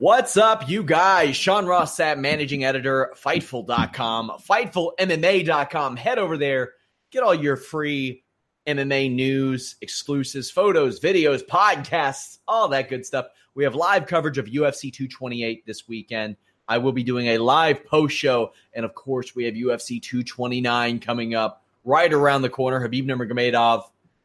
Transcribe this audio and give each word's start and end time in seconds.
What's 0.00 0.38
up, 0.38 0.66
you 0.66 0.82
guys? 0.82 1.36
Sean 1.36 1.66
Ross 1.66 1.94
Sapp, 1.94 2.16
managing 2.16 2.64
editor, 2.64 3.12
Fightful.com, 3.22 4.32
FightfulMMA.com. 4.48 5.96
Head 5.96 6.18
over 6.18 6.38
there, 6.38 6.72
get 7.10 7.22
all 7.22 7.34
your 7.34 7.58
free 7.58 8.24
MMA 8.66 9.12
news, 9.14 9.76
exclusives, 9.82 10.50
photos, 10.50 11.00
videos, 11.00 11.44
podcasts, 11.44 12.38
all 12.48 12.68
that 12.68 12.88
good 12.88 13.04
stuff. 13.04 13.26
We 13.54 13.64
have 13.64 13.74
live 13.74 14.06
coverage 14.06 14.38
of 14.38 14.46
UFC 14.46 14.90
228 14.90 15.66
this 15.66 15.86
weekend. 15.86 16.36
I 16.66 16.78
will 16.78 16.92
be 16.92 17.04
doing 17.04 17.26
a 17.26 17.36
live 17.36 17.84
post 17.84 18.16
show. 18.16 18.54
And 18.72 18.86
of 18.86 18.94
course, 18.94 19.36
we 19.36 19.44
have 19.44 19.52
UFC 19.52 20.00
229 20.00 21.00
coming 21.00 21.34
up 21.34 21.62
right 21.84 22.10
around 22.10 22.40
the 22.40 22.48
corner. 22.48 22.80
Khabib 22.80 23.04
Nurmagomedov, 23.04 23.82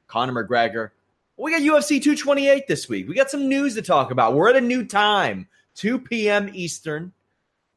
Conor 0.08 0.45
McGregor. 0.45 0.92
We 1.36 1.52
got 1.52 1.64
UFC 1.64 2.02
228 2.02 2.66
this 2.66 2.88
week. 2.88 3.09
We 3.09 3.14
got 3.14 3.30
some 3.30 3.49
news 3.49 3.75
to 3.75 3.81
talk 3.81 4.11
about. 4.11 4.36
We're 4.36 4.52
at 4.52 4.55
a 4.55 4.61
new 4.61 4.86
time, 4.86 5.49
2 5.75 5.99
p.m. 5.99 6.49
Eastern. 6.53 7.13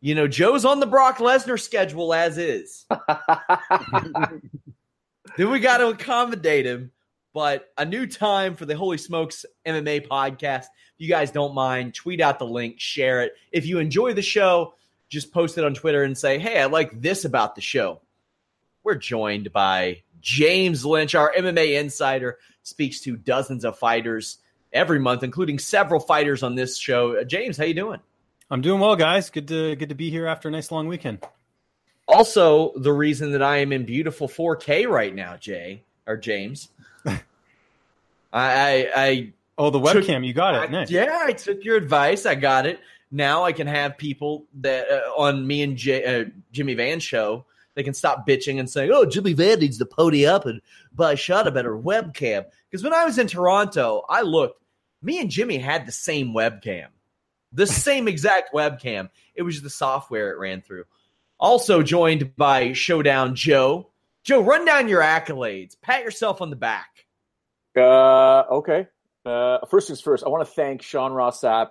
You 0.01 0.15
know, 0.15 0.29
Joe's 0.29 0.65
on 0.65 0.81
the 0.81 0.87
Brock 0.87 1.19
Lesnar 1.19 1.61
schedule 1.61 2.15
as 2.15 2.39
is. 2.39 2.87
then 5.37 5.51
we 5.51 5.59
got 5.59 5.79
to 5.79 5.89
accommodate 5.89 6.67
him. 6.67 6.93
But 7.35 7.69
a 7.77 7.85
new 7.85 8.07
time 8.07 8.57
for 8.57 8.65
the 8.65 8.77
Holy 8.77 8.99
Smokes 8.99 9.45
MMA 9.67 10.07
podcast. 10.09 10.65
If 10.65 10.99
you 10.99 11.09
guys 11.09 11.31
don't 11.31 11.55
mind, 11.55 11.95
tweet 11.95 12.21
out 12.21 12.39
the 12.39 12.47
link, 12.47 12.81
share 12.81 13.23
it. 13.23 13.35
If 13.53 13.67
you 13.67 13.79
enjoy 13.79 14.15
the 14.15 14.23
show, 14.23 14.75
just 15.09 15.33
post 15.33 15.59
it 15.59 15.65
on 15.65 15.75
Twitter 15.75 16.03
and 16.03 16.17
say, 16.17 16.39
hey, 16.39 16.61
I 16.61 16.67
like 16.67 17.01
this 17.01 17.25
about 17.25 17.55
the 17.55 17.61
show. 17.61 18.01
We're 18.83 18.95
joined 18.95 19.53
by 19.53 20.03
James 20.21 20.85
Lynch, 20.85 21.15
our 21.15 21.33
MMA 21.37 21.79
insider, 21.79 22.39
speaks 22.63 23.01
to 23.01 23.17
dozens 23.17 23.65
of 23.65 23.79
fighters 23.79 24.39
every 24.73 24.99
month, 24.99 25.23
including 25.23 25.59
several 25.59 26.01
fighters 26.01 26.43
on 26.43 26.55
this 26.55 26.77
show. 26.77 27.19
Uh, 27.19 27.25
James, 27.25 27.57
how 27.57 27.65
you 27.65 27.75
doing? 27.75 28.01
I'm 28.51 28.61
doing 28.61 28.81
well, 28.81 28.97
guys. 28.97 29.31
Good 29.31 29.49
to 29.49 29.77
good 29.77 29.91
to 29.91 29.95
be 29.95 30.11
here 30.11 30.27
after 30.27 30.49
a 30.49 30.51
nice 30.51 30.71
long 30.71 30.89
weekend. 30.89 31.25
Also, 32.07 32.73
the 32.77 32.93
reason 32.93 33.33
that 33.33 33.43
I 33.43 33.59
am 33.59 33.73
in 33.73 33.85
beautiful 33.85 34.29
4K 34.29 34.89
right 34.89 35.15
now, 35.15 35.37
Jay 35.37 35.83
or 36.07 36.17
James, 36.17 36.71
I, 37.07 37.19
I, 38.33 38.91
I 38.97 39.33
oh 39.59 39.69
the 39.69 39.79
webcam, 39.79 40.07
took, 40.07 40.25
you 40.25 40.33
got 40.33 40.55
it. 40.55 40.59
I, 40.59 40.67
nice. 40.67 40.91
Yeah, 40.91 41.19
I 41.21 41.33
took 41.33 41.65
your 41.65 41.77
advice. 41.77 42.25
I 42.25 42.35
got 42.35 42.65
it. 42.65 42.81
Now 43.11 43.45
I 43.45 43.53
can 43.53 43.67
have 43.67 43.99
people 43.99 44.47
that 44.61 44.91
uh, 44.91 45.11
on 45.17 45.47
me 45.47 45.63
and 45.63 45.73
uh, 45.89 46.31
Jimmy 46.53 46.75
Van 46.75 47.01
show. 47.01 47.45
They 47.75 47.83
can 47.83 47.95
stop 47.95 48.27
bitching 48.27 48.59
and 48.59 48.69
saying, 48.69 48.91
"Oh, 48.93 49.05
Jimmy 49.05 49.35
Van 49.35 49.61
needs 49.61 49.79
to 49.79 49.87
pony 49.87 50.27
up 50.27 50.47
and 50.47 50.61
buy 50.95 51.15
shot 51.15 51.47
a 51.47 51.51
better 51.51 51.77
webcam." 51.77 52.47
Because 52.71 52.85
when 52.85 52.93
I 52.93 53.05
was 53.05 53.19
in 53.19 53.27
Toronto, 53.27 54.05
I 54.09 54.23
looked. 54.23 54.63
Me 55.01 55.21
and 55.21 55.31
Jimmy 55.31 55.59
had 55.59 55.87
the 55.87 55.93
same 55.93 56.35
webcam, 56.35 56.89
the 57.53 57.67
same 57.67 58.09
exact 58.09 58.53
webcam. 58.53 59.11
It 59.35 59.43
was 59.43 59.55
just 59.55 59.65
the 59.65 59.71
software 59.71 60.33
it 60.33 60.39
ran 60.39 60.61
through. 60.61 60.85
Also 61.39 61.83
joined 61.83 62.35
by 62.37 62.73
Showdown 62.73 63.37
Joe. 63.37 63.91
Joe, 64.25 64.43
run 64.43 64.65
down 64.65 64.89
your 64.89 65.01
accolades. 65.01 65.81
Pat 65.81 66.03
yourself 66.03 66.43
on 66.43 66.51
the 66.51 66.57
back. 66.57 67.07
Uh, 67.77 68.43
okay. 68.51 68.89
Uh, 69.25 69.59
first 69.67 69.87
things 69.87 70.01
first, 70.01 70.25
I 70.25 70.29
want 70.29 70.47
to 70.47 70.53
thank 70.53 70.83
Sean 70.83 71.13
Ross 71.13 71.43
Sapp, 71.43 71.71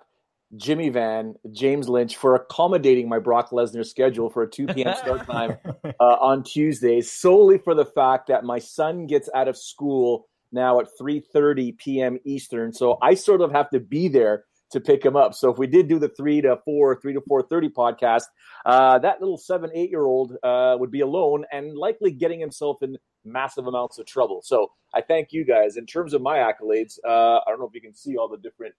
Jimmy 0.56 0.90
Van, 0.90 1.36
James 1.52 1.90
Lynch 1.90 2.16
for 2.16 2.36
accommodating 2.36 3.10
my 3.10 3.20
Brock 3.20 3.50
Lesnar 3.50 3.86
schedule 3.86 4.30
for 4.30 4.44
a 4.44 4.50
2 4.50 4.68
p.m. 4.68 4.96
start 4.96 5.26
time 5.26 5.58
uh, 6.00 6.04
on 6.04 6.44
Tuesdays, 6.44 7.12
solely 7.12 7.58
for 7.58 7.76
the 7.76 7.86
fact 7.86 8.28
that 8.28 8.44
my 8.44 8.60
son 8.60 9.08
gets 9.08 9.30
out 9.34 9.48
of 9.48 9.58
school 9.58 10.27
now 10.52 10.80
at 10.80 10.88
3:30 11.00 11.78
p.m. 11.78 12.18
Eastern, 12.26 12.74
so 12.74 12.98
I 13.02 13.14
sort 13.14 13.42
of 13.42 13.52
have 13.52 13.70
to 13.72 13.80
be 13.80 14.08
there 14.08 14.46
to 14.72 14.80
pick 14.80 15.04
him 15.04 15.16
up. 15.16 15.34
So 15.34 15.52
if 15.52 15.58
we 15.58 15.68
did 15.68 15.88
do 15.88 16.00
the 16.00 16.10
three 16.10 16.42
to 16.42 16.58
four, 16.66 17.00
three 17.00 17.14
to 17.14 17.22
four 17.22 17.42
thirty 17.42 17.70
podcast, 17.70 18.24
uh, 18.66 19.00
that 19.00 19.20
little 19.22 19.38
seven, 19.38 19.70
eight 19.74 19.90
year 19.90 20.06
old 20.06 20.36
uh, 20.44 20.76
would 20.80 20.92
be 20.92 21.02
alone 21.02 21.46
and 21.52 21.76
likely 21.76 22.12
getting 22.12 22.40
himself 22.40 22.82
in 22.82 22.98
massive 23.24 23.68
amounts 23.68 23.98
of 24.00 24.06
trouble. 24.06 24.42
So 24.44 24.72
I 24.94 25.02
thank 25.02 25.32
you 25.32 25.46
guys. 25.46 25.78
In 25.78 25.86
terms 25.86 26.14
of 26.14 26.22
my 26.22 26.38
accolades, 26.38 26.98
uh, 27.06 27.38
I 27.38 27.44
don't 27.48 27.60
know 27.60 27.68
if 27.68 27.76
you 27.76 27.82
can 27.82 27.96
see 27.96 28.18
all 28.18 28.28
the 28.28 28.38
different 28.38 28.76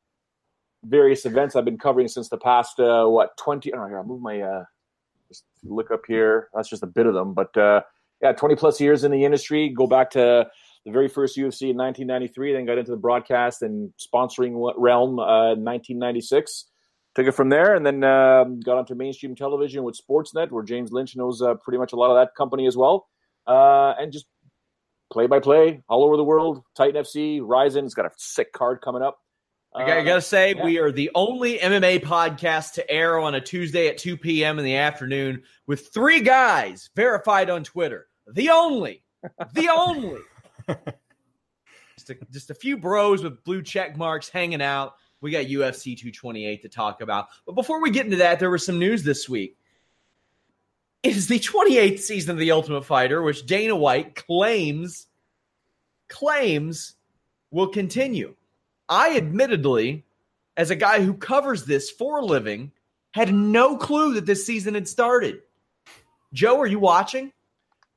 various 0.84 1.26
events 1.26 1.56
I've 1.56 1.64
been 1.64 1.78
covering 1.78 2.08
since 2.08 2.28
the 2.28 2.38
past 2.38 2.78
uh, 2.80 3.06
what 3.06 3.36
twenty. 3.36 3.70
Know. 3.70 3.86
Here, 3.86 3.98
I'll 3.98 4.04
move 4.04 4.20
my. 4.20 4.40
Uh, 4.40 4.64
just 5.28 5.44
look 5.62 5.90
up 5.90 6.02
here. 6.06 6.48
That's 6.54 6.68
just 6.68 6.82
a 6.82 6.86
bit 6.86 7.06
of 7.06 7.14
them, 7.14 7.34
but 7.34 7.56
uh, 7.56 7.82
yeah, 8.22 8.32
twenty 8.32 8.56
plus 8.56 8.80
years 8.80 9.04
in 9.04 9.10
the 9.10 9.24
industry. 9.24 9.68
Go 9.70 9.86
back 9.86 10.10
to 10.10 10.48
the 10.88 10.92
very 10.92 11.08
first 11.08 11.36
UFC 11.36 11.70
in 11.70 11.76
1993, 11.76 12.54
then 12.54 12.64
got 12.64 12.78
into 12.78 12.90
the 12.90 12.96
broadcast 12.96 13.62
and 13.62 13.92
sponsoring 13.98 14.72
realm 14.76 15.18
uh, 15.18 15.54
1996. 15.54 16.64
Took 17.14 17.26
it 17.26 17.32
from 17.32 17.50
there 17.50 17.74
and 17.74 17.84
then 17.84 18.02
um, 18.04 18.60
got 18.60 18.78
onto 18.78 18.94
mainstream 18.94 19.34
television 19.34 19.82
with 19.82 19.98
Sportsnet, 20.00 20.50
where 20.50 20.64
James 20.64 20.90
Lynch 20.90 21.14
knows 21.14 21.42
uh, 21.42 21.54
pretty 21.54 21.78
much 21.78 21.92
a 21.92 21.96
lot 21.96 22.10
of 22.10 22.16
that 22.16 22.34
company 22.34 22.66
as 22.66 22.76
well. 22.76 23.06
Uh, 23.46 23.94
and 23.98 24.12
just 24.12 24.26
play 25.12 25.26
by 25.26 25.40
play 25.40 25.82
all 25.88 26.04
over 26.04 26.16
the 26.16 26.24
world. 26.24 26.62
Titan 26.74 27.02
FC, 27.02 27.40
Rizin, 27.42 27.84
has 27.84 27.94
got 27.94 28.06
a 28.06 28.10
sick 28.16 28.52
card 28.52 28.80
coming 28.80 29.02
up. 29.02 29.18
I 29.74 29.86
got, 29.86 29.98
I 29.98 30.04
got 30.04 30.14
to 30.14 30.22
say, 30.22 30.54
yeah. 30.56 30.64
we 30.64 30.78
are 30.78 30.90
the 30.90 31.10
only 31.14 31.58
MMA 31.58 32.02
podcast 32.02 32.72
to 32.74 32.90
air 32.90 33.18
on 33.18 33.34
a 33.34 33.40
Tuesday 33.40 33.88
at 33.88 33.98
2 33.98 34.16
p.m. 34.16 34.58
in 34.58 34.64
the 34.64 34.76
afternoon 34.76 35.42
with 35.66 35.92
three 35.92 36.20
guys 36.20 36.88
verified 36.96 37.50
on 37.50 37.64
Twitter. 37.64 38.06
The 38.32 38.48
only, 38.48 39.02
the 39.52 39.68
only 39.68 40.20
just, 41.96 42.10
a, 42.10 42.16
just 42.30 42.50
a 42.50 42.54
few 42.54 42.76
bros 42.76 43.22
with 43.22 43.42
blue 43.44 43.62
check 43.62 43.96
marks 43.96 44.28
hanging 44.28 44.62
out. 44.62 44.94
We 45.20 45.30
got 45.30 45.46
UFC 45.46 45.96
228 45.96 46.62
to 46.62 46.68
talk 46.68 47.00
about. 47.00 47.28
But 47.44 47.54
before 47.54 47.82
we 47.82 47.90
get 47.90 48.04
into 48.04 48.18
that, 48.18 48.38
there 48.38 48.50
was 48.50 48.64
some 48.64 48.78
news 48.78 49.02
this 49.02 49.28
week. 49.28 49.56
It 51.02 51.16
is 51.16 51.28
the 51.28 51.38
28th 51.38 52.00
season 52.00 52.32
of 52.32 52.38
The 52.38 52.50
Ultimate 52.50 52.84
Fighter, 52.84 53.22
which 53.22 53.46
Dana 53.46 53.74
White 53.74 54.14
claims 54.14 55.06
claims 56.08 56.94
will 57.50 57.68
continue. 57.68 58.34
I 58.88 59.16
admittedly, 59.16 60.04
as 60.56 60.70
a 60.70 60.76
guy 60.76 61.02
who 61.02 61.14
covers 61.14 61.64
this 61.64 61.90
for 61.90 62.18
a 62.18 62.24
living, 62.24 62.72
had 63.12 63.32
no 63.32 63.76
clue 63.76 64.14
that 64.14 64.26
this 64.26 64.44
season 64.44 64.74
had 64.74 64.88
started. 64.88 65.40
Joe, 66.32 66.60
are 66.60 66.66
you 66.66 66.78
watching? 66.78 67.32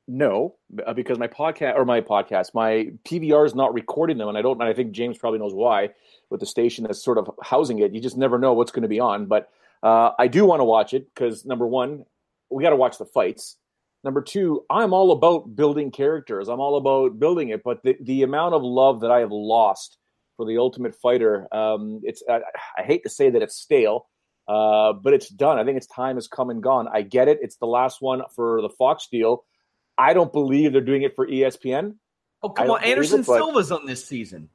No, 0.08 0.56
uh, 0.84 0.92
because 0.94 1.18
my 1.18 1.28
podcast 1.28 1.76
or 1.76 1.84
my 1.84 2.00
podcast, 2.00 2.54
my 2.54 2.88
PVR 3.04 3.46
is 3.46 3.54
not 3.54 3.72
recording 3.72 4.18
them, 4.18 4.28
and 4.28 4.36
I 4.36 4.42
don't. 4.42 4.60
And 4.60 4.68
I 4.68 4.72
think 4.72 4.92
James 4.92 5.16
probably 5.16 5.38
knows 5.38 5.54
why. 5.54 5.90
With 6.28 6.40
the 6.40 6.46
station 6.46 6.84
that's 6.84 7.02
sort 7.02 7.18
of 7.18 7.30
housing 7.42 7.78
it, 7.78 7.92
you 7.92 8.00
just 8.00 8.16
never 8.16 8.38
know 8.38 8.54
what's 8.54 8.72
going 8.72 8.82
to 8.82 8.88
be 8.88 9.00
on. 9.00 9.26
But 9.26 9.50
uh, 9.82 10.10
I 10.18 10.26
do 10.26 10.44
want 10.44 10.60
to 10.60 10.64
watch 10.64 10.94
it 10.94 11.06
because 11.14 11.44
number 11.44 11.66
one, 11.66 12.04
we 12.50 12.62
got 12.62 12.70
to 12.70 12.76
watch 12.76 12.98
the 12.98 13.04
fights. 13.04 13.56
Number 14.02 14.22
two, 14.22 14.64
I'm 14.68 14.92
all 14.92 15.12
about 15.12 15.54
building 15.54 15.92
characters. 15.92 16.48
I'm 16.48 16.58
all 16.58 16.76
about 16.76 17.20
building 17.20 17.50
it. 17.50 17.62
But 17.62 17.82
the 17.84 17.96
the 18.00 18.22
amount 18.22 18.54
of 18.54 18.62
love 18.62 19.02
that 19.02 19.12
I 19.12 19.20
have 19.20 19.30
lost 19.30 19.98
for 20.36 20.46
the 20.46 20.58
Ultimate 20.58 20.96
Fighter, 20.96 21.46
um, 21.54 22.00
it's 22.02 22.24
I, 22.28 22.40
I 22.76 22.82
hate 22.82 23.04
to 23.04 23.10
say 23.10 23.30
that 23.30 23.42
it's 23.42 23.56
stale. 23.56 24.08
Uh, 24.48 24.92
but 24.92 25.12
it's 25.12 25.28
done. 25.28 25.60
I 25.60 25.64
think 25.64 25.76
its 25.76 25.86
time 25.86 26.16
has 26.16 26.26
come 26.26 26.50
and 26.50 26.60
gone. 26.60 26.88
I 26.92 27.02
get 27.02 27.28
it. 27.28 27.38
It's 27.40 27.56
the 27.56 27.66
last 27.66 28.02
one 28.02 28.22
for 28.34 28.60
the 28.60 28.68
Fox 28.68 29.06
deal 29.06 29.44
I 29.98 30.14
don't 30.14 30.32
believe 30.32 30.72
they're 30.72 30.80
doing 30.80 31.02
it 31.02 31.14
for 31.14 31.26
ESPN. 31.26 31.96
Oh, 32.42 32.50
come 32.50 32.70
on. 32.70 32.84
Anderson 32.84 33.20
it, 33.20 33.26
but... 33.26 33.36
Silva's 33.36 33.70
on 33.70 33.86
this 33.86 34.04
season. 34.04 34.48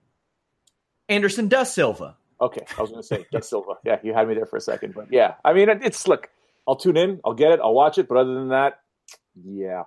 Anderson 1.09 1.47
does 1.47 1.73
Silva. 1.73 2.17
Okay, 2.39 2.65
I 2.77 2.81
was 2.81 2.91
going 2.91 3.01
to 3.01 3.07
say 3.07 3.25
Jeff 3.31 3.43
Silva. 3.43 3.73
Yeah, 3.85 3.99
you 4.03 4.13
had 4.13 4.27
me 4.27 4.35
there 4.35 4.45
for 4.45 4.57
a 4.57 4.61
second, 4.61 4.93
but 4.93 5.07
yeah, 5.11 5.35
I 5.43 5.53
mean, 5.53 5.69
it's 5.69 6.07
look. 6.07 6.29
I'll 6.67 6.75
tune 6.75 6.97
in, 6.97 7.21
I'll 7.23 7.33
get 7.33 7.53
it, 7.53 7.61
I'll 7.61 7.73
watch 7.73 7.97
it, 7.97 8.09
but 8.09 8.17
other 8.17 8.33
than 8.33 8.49
that, 8.49 8.81
yeah. 9.41 9.83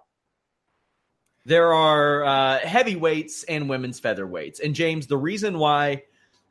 There 1.44 1.73
are 1.73 2.25
uh, 2.25 2.58
heavyweights 2.61 3.44
and 3.44 3.69
women's 3.69 4.00
featherweights, 4.00 4.61
and 4.64 4.75
James, 4.75 5.06
the 5.06 5.17
reason 5.19 5.58
why, 5.58 6.05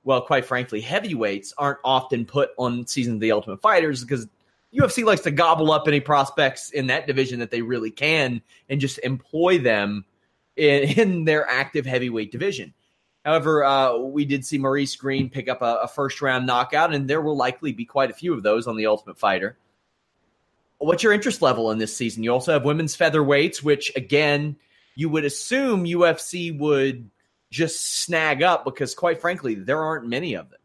well, 0.03 0.21
quite 0.21 0.45
frankly, 0.45 0.81
heavyweights 0.81 1.53
aren't 1.57 1.79
often 1.83 2.25
put 2.25 2.51
on 2.57 2.85
season 2.85 3.15
of 3.15 3.19
the 3.19 3.31
Ultimate 3.31 3.61
Fighters 3.61 4.03
because 4.03 4.27
UFC 4.73 5.03
likes 5.03 5.21
to 5.21 5.31
gobble 5.31 5.71
up 5.71 5.87
any 5.87 5.99
prospects 5.99 6.71
in 6.71 6.87
that 6.87 7.07
division 7.07 7.39
that 7.39 7.51
they 7.51 7.61
really 7.61 7.91
can 7.91 8.41
and 8.69 8.79
just 8.79 8.99
employ 8.99 9.57
them 9.57 10.05
in, 10.55 10.83
in 10.97 11.23
their 11.25 11.49
active 11.49 11.85
heavyweight 11.85 12.31
division. 12.31 12.73
However, 13.25 13.63
uh, 13.63 13.97
we 13.97 14.25
did 14.25 14.45
see 14.45 14.57
Maurice 14.57 14.95
Greene 14.95 15.29
pick 15.29 15.49
up 15.49 15.61
a, 15.61 15.81
a, 15.83 15.87
first 15.87 16.21
round 16.21 16.47
knockout, 16.47 16.93
and 16.93 17.07
there 17.07 17.21
will 17.21 17.35
likely 17.35 17.73
be 17.73 17.85
quite 17.85 18.09
a 18.09 18.13
few 18.13 18.33
of 18.33 18.43
those 18.43 18.65
on 18.65 18.77
the 18.77 18.85
Ultimate 18.85 19.19
Fighter. 19.19 19.57
What's 20.77 21.03
your 21.03 21.11
interest 21.11 21.41
level 21.41 21.71
in 21.71 21.77
this 21.77 21.95
season? 21.95 22.23
You 22.23 22.31
also 22.31 22.53
have 22.53 22.63
women's 22.63 22.95
featherweights, 22.95 23.61
which 23.61 23.91
again, 23.97 24.55
you 24.95 25.09
would 25.09 25.25
assume 25.25 25.83
UFC 25.83 26.57
would 26.57 27.09
just 27.51 28.03
snag 28.03 28.41
up 28.41 28.63
because, 28.63 28.95
quite 28.95 29.19
frankly, 29.19 29.55
there 29.55 29.81
aren't 29.81 30.07
many 30.07 30.35
of 30.35 30.49
them. 30.49 30.58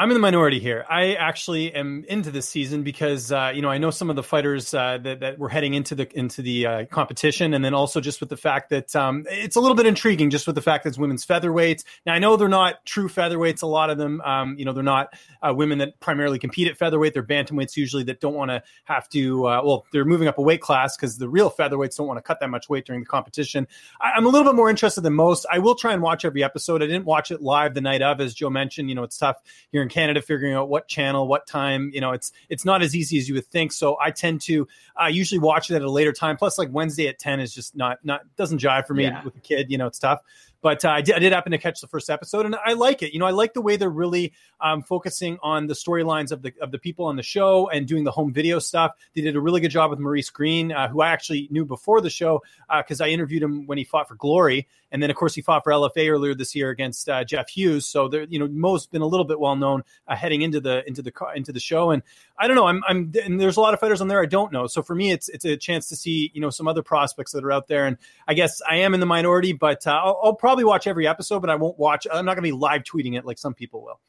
I'm 0.00 0.10
in 0.10 0.14
the 0.14 0.20
minority 0.20 0.60
here. 0.60 0.86
I 0.88 1.14
actually 1.14 1.74
am 1.74 2.04
into 2.06 2.30
this 2.30 2.48
season 2.48 2.84
because 2.84 3.32
uh, 3.32 3.50
you 3.52 3.62
know 3.62 3.68
I 3.68 3.78
know 3.78 3.90
some 3.90 4.10
of 4.10 4.14
the 4.14 4.22
fighters 4.22 4.72
uh, 4.72 4.98
that, 4.98 5.18
that 5.18 5.40
were 5.40 5.48
heading 5.48 5.74
into 5.74 5.96
the 5.96 6.08
into 6.16 6.40
the 6.40 6.66
uh, 6.66 6.84
competition, 6.84 7.52
and 7.52 7.64
then 7.64 7.74
also 7.74 8.00
just 8.00 8.20
with 8.20 8.28
the 8.28 8.36
fact 8.36 8.70
that 8.70 8.94
um, 8.94 9.26
it's 9.28 9.56
a 9.56 9.60
little 9.60 9.74
bit 9.74 9.86
intriguing, 9.86 10.30
just 10.30 10.46
with 10.46 10.54
the 10.54 10.62
fact 10.62 10.84
that 10.84 10.90
it's 10.90 10.98
women's 10.98 11.26
featherweights. 11.26 11.82
Now 12.06 12.14
I 12.14 12.20
know 12.20 12.36
they're 12.36 12.48
not 12.48 12.86
true 12.86 13.08
featherweights. 13.08 13.64
A 13.64 13.66
lot 13.66 13.90
of 13.90 13.98
them, 13.98 14.20
um, 14.20 14.54
you 14.56 14.64
know, 14.64 14.72
they're 14.72 14.84
not 14.84 15.14
uh, 15.42 15.52
women 15.52 15.78
that 15.78 15.98
primarily 15.98 16.38
compete 16.38 16.68
at 16.68 16.76
featherweight. 16.76 17.12
They're 17.12 17.24
bantamweights 17.24 17.76
usually 17.76 18.04
that 18.04 18.20
don't 18.20 18.34
want 18.34 18.52
to 18.52 18.62
have 18.84 19.08
to. 19.08 19.48
Uh, 19.48 19.62
well, 19.64 19.84
they're 19.92 20.04
moving 20.04 20.28
up 20.28 20.38
a 20.38 20.42
weight 20.42 20.60
class 20.60 20.96
because 20.96 21.18
the 21.18 21.28
real 21.28 21.50
featherweights 21.50 21.96
don't 21.96 22.06
want 22.06 22.18
to 22.18 22.22
cut 22.22 22.38
that 22.38 22.50
much 22.50 22.68
weight 22.68 22.86
during 22.86 23.00
the 23.00 23.08
competition. 23.08 23.66
I, 24.00 24.12
I'm 24.12 24.26
a 24.26 24.28
little 24.28 24.48
bit 24.48 24.54
more 24.54 24.70
interested 24.70 25.00
than 25.00 25.14
most. 25.14 25.44
I 25.52 25.58
will 25.58 25.74
try 25.74 25.92
and 25.92 26.02
watch 26.02 26.24
every 26.24 26.44
episode. 26.44 26.84
I 26.84 26.86
didn't 26.86 27.04
watch 27.04 27.32
it 27.32 27.42
live 27.42 27.74
the 27.74 27.80
night 27.80 28.00
of, 28.00 28.20
as 28.20 28.32
Joe 28.32 28.48
mentioned. 28.48 28.88
You 28.88 28.94
know, 28.94 29.02
it's 29.02 29.18
tough 29.18 29.38
here 29.72 29.87
in 29.88 29.92
Canada 29.92 30.20
figuring 30.20 30.54
out 30.54 30.68
what 30.68 30.86
channel, 30.88 31.26
what 31.26 31.46
time. 31.46 31.90
You 31.94 32.00
know, 32.00 32.12
it's 32.12 32.32
it's 32.48 32.64
not 32.64 32.82
as 32.82 32.94
easy 32.94 33.18
as 33.18 33.28
you 33.28 33.34
would 33.34 33.46
think. 33.46 33.72
So 33.72 33.96
I 34.00 34.10
tend 34.10 34.42
to 34.42 34.68
uh, 35.00 35.06
usually 35.06 35.38
watch 35.38 35.70
it 35.70 35.74
at 35.74 35.82
a 35.82 35.90
later 35.90 36.12
time. 36.12 36.36
Plus, 36.36 36.58
like 36.58 36.68
Wednesday 36.70 37.08
at 37.08 37.18
ten 37.18 37.40
is 37.40 37.54
just 37.54 37.74
not 37.74 37.98
not 38.04 38.22
doesn't 38.36 38.60
jive 38.60 38.86
for 38.86 38.94
me 38.94 39.04
yeah. 39.04 39.24
with 39.24 39.36
a 39.36 39.40
kid. 39.40 39.70
You 39.70 39.78
know, 39.78 39.86
it's 39.86 39.98
tough. 39.98 40.20
But 40.60 40.84
uh, 40.84 40.90
I, 40.90 41.02
did, 41.02 41.14
I, 41.14 41.18
did, 41.20 41.32
happen 41.32 41.52
to 41.52 41.58
catch 41.58 41.80
the 41.80 41.86
first 41.86 42.10
episode, 42.10 42.44
and 42.44 42.56
I 42.64 42.72
like 42.72 43.02
it. 43.02 43.12
You 43.12 43.20
know, 43.20 43.26
I 43.26 43.30
like 43.30 43.54
the 43.54 43.60
way 43.60 43.76
they're 43.76 43.88
really 43.88 44.32
um, 44.60 44.82
focusing 44.82 45.38
on 45.42 45.68
the 45.68 45.74
storylines 45.74 46.32
of 46.32 46.42
the 46.42 46.52
of 46.60 46.72
the 46.72 46.78
people 46.78 47.04
on 47.04 47.16
the 47.16 47.22
show 47.22 47.68
and 47.68 47.86
doing 47.86 48.02
the 48.02 48.10
home 48.10 48.32
video 48.32 48.58
stuff. 48.58 48.92
They 49.14 49.20
did 49.20 49.36
a 49.36 49.40
really 49.40 49.60
good 49.60 49.70
job 49.70 49.90
with 49.90 50.00
Maurice 50.00 50.30
Greene, 50.30 50.72
uh, 50.72 50.88
who 50.88 51.00
I 51.00 51.10
actually 51.10 51.48
knew 51.50 51.64
before 51.64 52.00
the 52.00 52.10
show 52.10 52.42
because 52.76 53.00
uh, 53.00 53.04
I 53.04 53.08
interviewed 53.08 53.42
him 53.42 53.66
when 53.66 53.78
he 53.78 53.84
fought 53.84 54.08
for 54.08 54.16
Glory, 54.16 54.66
and 54.90 55.02
then 55.02 55.10
of 55.10 55.16
course 55.16 55.34
he 55.34 55.42
fought 55.42 55.62
for 55.62 55.72
LFA 55.72 56.10
earlier 56.10 56.34
this 56.34 56.54
year 56.54 56.70
against 56.70 57.08
uh, 57.08 57.22
Jeff 57.22 57.48
Hughes. 57.48 57.86
So 57.86 58.08
there, 58.08 58.24
you 58.24 58.40
know, 58.40 58.48
Mo's 58.48 58.86
been 58.86 59.02
a 59.02 59.06
little 59.06 59.26
bit 59.26 59.38
well 59.38 59.54
known 59.54 59.84
uh, 60.08 60.16
heading 60.16 60.42
into 60.42 60.60
the 60.60 60.86
into 60.88 61.02
the 61.02 61.12
into 61.36 61.52
the 61.52 61.60
show, 61.60 61.90
and 61.90 62.02
I 62.36 62.48
don't 62.48 62.56
know. 62.56 62.66
I'm 62.66 62.82
I'm 62.88 63.12
and 63.24 63.40
there's 63.40 63.56
a 63.56 63.60
lot 63.60 63.74
of 63.74 63.80
fighters 63.80 64.00
on 64.00 64.08
there 64.08 64.20
I 64.20 64.26
don't 64.26 64.52
know. 64.52 64.66
So 64.66 64.82
for 64.82 64.96
me, 64.96 65.12
it's 65.12 65.28
it's 65.28 65.44
a 65.44 65.56
chance 65.56 65.88
to 65.90 65.96
see 65.96 66.32
you 66.34 66.40
know 66.40 66.50
some 66.50 66.66
other 66.66 66.82
prospects 66.82 67.30
that 67.32 67.44
are 67.44 67.52
out 67.52 67.68
there, 67.68 67.86
and 67.86 67.96
I 68.26 68.34
guess 68.34 68.60
I 68.68 68.76
am 68.76 68.94
in 68.94 69.00
the 69.00 69.06
minority, 69.06 69.52
but 69.52 69.86
uh, 69.86 69.92
I'll, 69.92 70.20
I'll 70.22 70.34
probably 70.34 70.47
watch 70.56 70.86
every 70.86 71.06
episode, 71.06 71.40
but 71.40 71.50
I 71.50 71.56
won't 71.56 71.78
watch. 71.78 72.06
I'm 72.10 72.24
not 72.24 72.34
going 72.34 72.44
to 72.44 72.52
be 72.52 72.52
live 72.52 72.82
tweeting 72.82 73.16
it 73.16 73.24
like 73.24 73.38
some 73.38 73.54
people 73.54 73.82
will. 73.82 74.00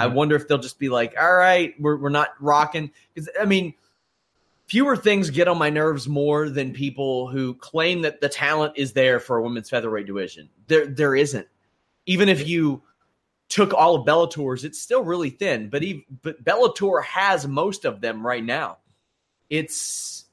I 0.00 0.06
mm-hmm. 0.06 0.14
wonder 0.14 0.36
if 0.36 0.48
they'll 0.48 0.58
just 0.58 0.78
be 0.78 0.88
like, 0.88 1.14
all 1.20 1.34
right, 1.34 1.74
we're, 1.78 1.96
we're 1.96 2.08
not 2.08 2.30
rocking. 2.40 2.90
Because, 3.12 3.28
I 3.40 3.44
mean, 3.44 3.74
fewer 4.66 4.96
things 4.96 5.30
get 5.30 5.48
on 5.48 5.58
my 5.58 5.70
nerves 5.70 6.08
more 6.08 6.48
than 6.48 6.72
people 6.72 7.28
who 7.28 7.54
claim 7.54 8.02
that 8.02 8.20
the 8.20 8.28
talent 8.28 8.74
is 8.76 8.92
there 8.92 9.20
for 9.20 9.36
a 9.36 9.42
women's 9.42 9.70
featherweight 9.70 10.06
division. 10.06 10.48
There, 10.68 10.86
there 10.86 11.14
isn't. 11.14 11.46
Even 12.06 12.28
if 12.28 12.48
you 12.48 12.82
took 13.48 13.74
all 13.74 13.96
of 13.96 14.06
Bellator's, 14.06 14.64
it's 14.64 14.80
still 14.80 15.02
really 15.02 15.30
thin. 15.30 15.68
But 15.68 15.82
even, 15.82 16.04
but 16.22 16.42
Bellator 16.42 17.02
has 17.04 17.46
most 17.46 17.84
of 17.84 18.00
them 18.00 18.26
right 18.26 18.44
now. 18.44 18.78
It's 19.50 20.24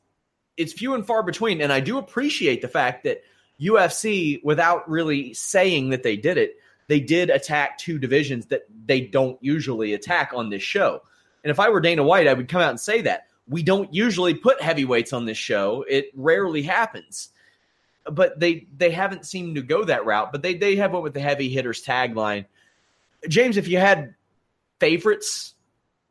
it's 0.56 0.74
few 0.74 0.96
and 0.96 1.06
far 1.06 1.24
between, 1.24 1.62
and 1.62 1.72
I 1.72 1.80
do 1.80 1.98
appreciate 1.98 2.62
the 2.62 2.68
fact 2.68 3.04
that 3.04 3.24
UFC, 3.60 4.44
without 4.44 4.90
really 4.90 5.34
saying 5.34 5.90
that 5.90 6.04
they 6.04 6.18
did 6.18 6.38
it, 6.38 6.58
they 6.88 7.00
did 7.00 7.30
attack 7.30 7.78
two 7.78 8.00
divisions 8.00 8.48
that 8.48 8.64
they 8.86 9.02
don't 9.02 9.38
usually 9.42 9.94
attack 9.94 10.32
on 10.34 10.50
this 10.50 10.64
show. 10.64 11.02
And 11.44 11.52
if 11.52 11.60
I 11.60 11.70
were 11.70 11.82
Dana 11.82 12.04
White, 12.04 12.28
I 12.28 12.34
would 12.34 12.48
come 12.48 12.62
out 12.62 12.70
and 12.70 12.80
say 12.80 13.02
that. 13.02 13.28
We 13.48 13.64
don't 13.64 13.94
usually 13.94 14.34
put 14.34 14.62
heavyweights 14.62 15.14
on 15.14 15.26
this 15.26 15.38
show. 15.38 15.86
It 15.88 16.12
rarely 16.16 16.62
happens. 16.62 17.30
But 18.10 18.40
they 18.40 18.68
they 18.76 18.92
haven't 18.92 19.26
seemed 19.26 19.56
to 19.56 19.62
go 19.62 19.84
that 19.84 20.06
route. 20.06 20.32
But 20.32 20.42
they 20.42 20.56
they 20.56 20.76
have 20.78 20.92
went 20.92 21.04
with 21.04 21.14
the 21.14 21.20
heavy 21.20 21.50
hitters 21.50 21.84
tagline. 21.84 22.46
James, 23.28 23.58
if 23.58 23.68
you 23.68 23.78
had 23.78 24.16
favorites 24.80 25.56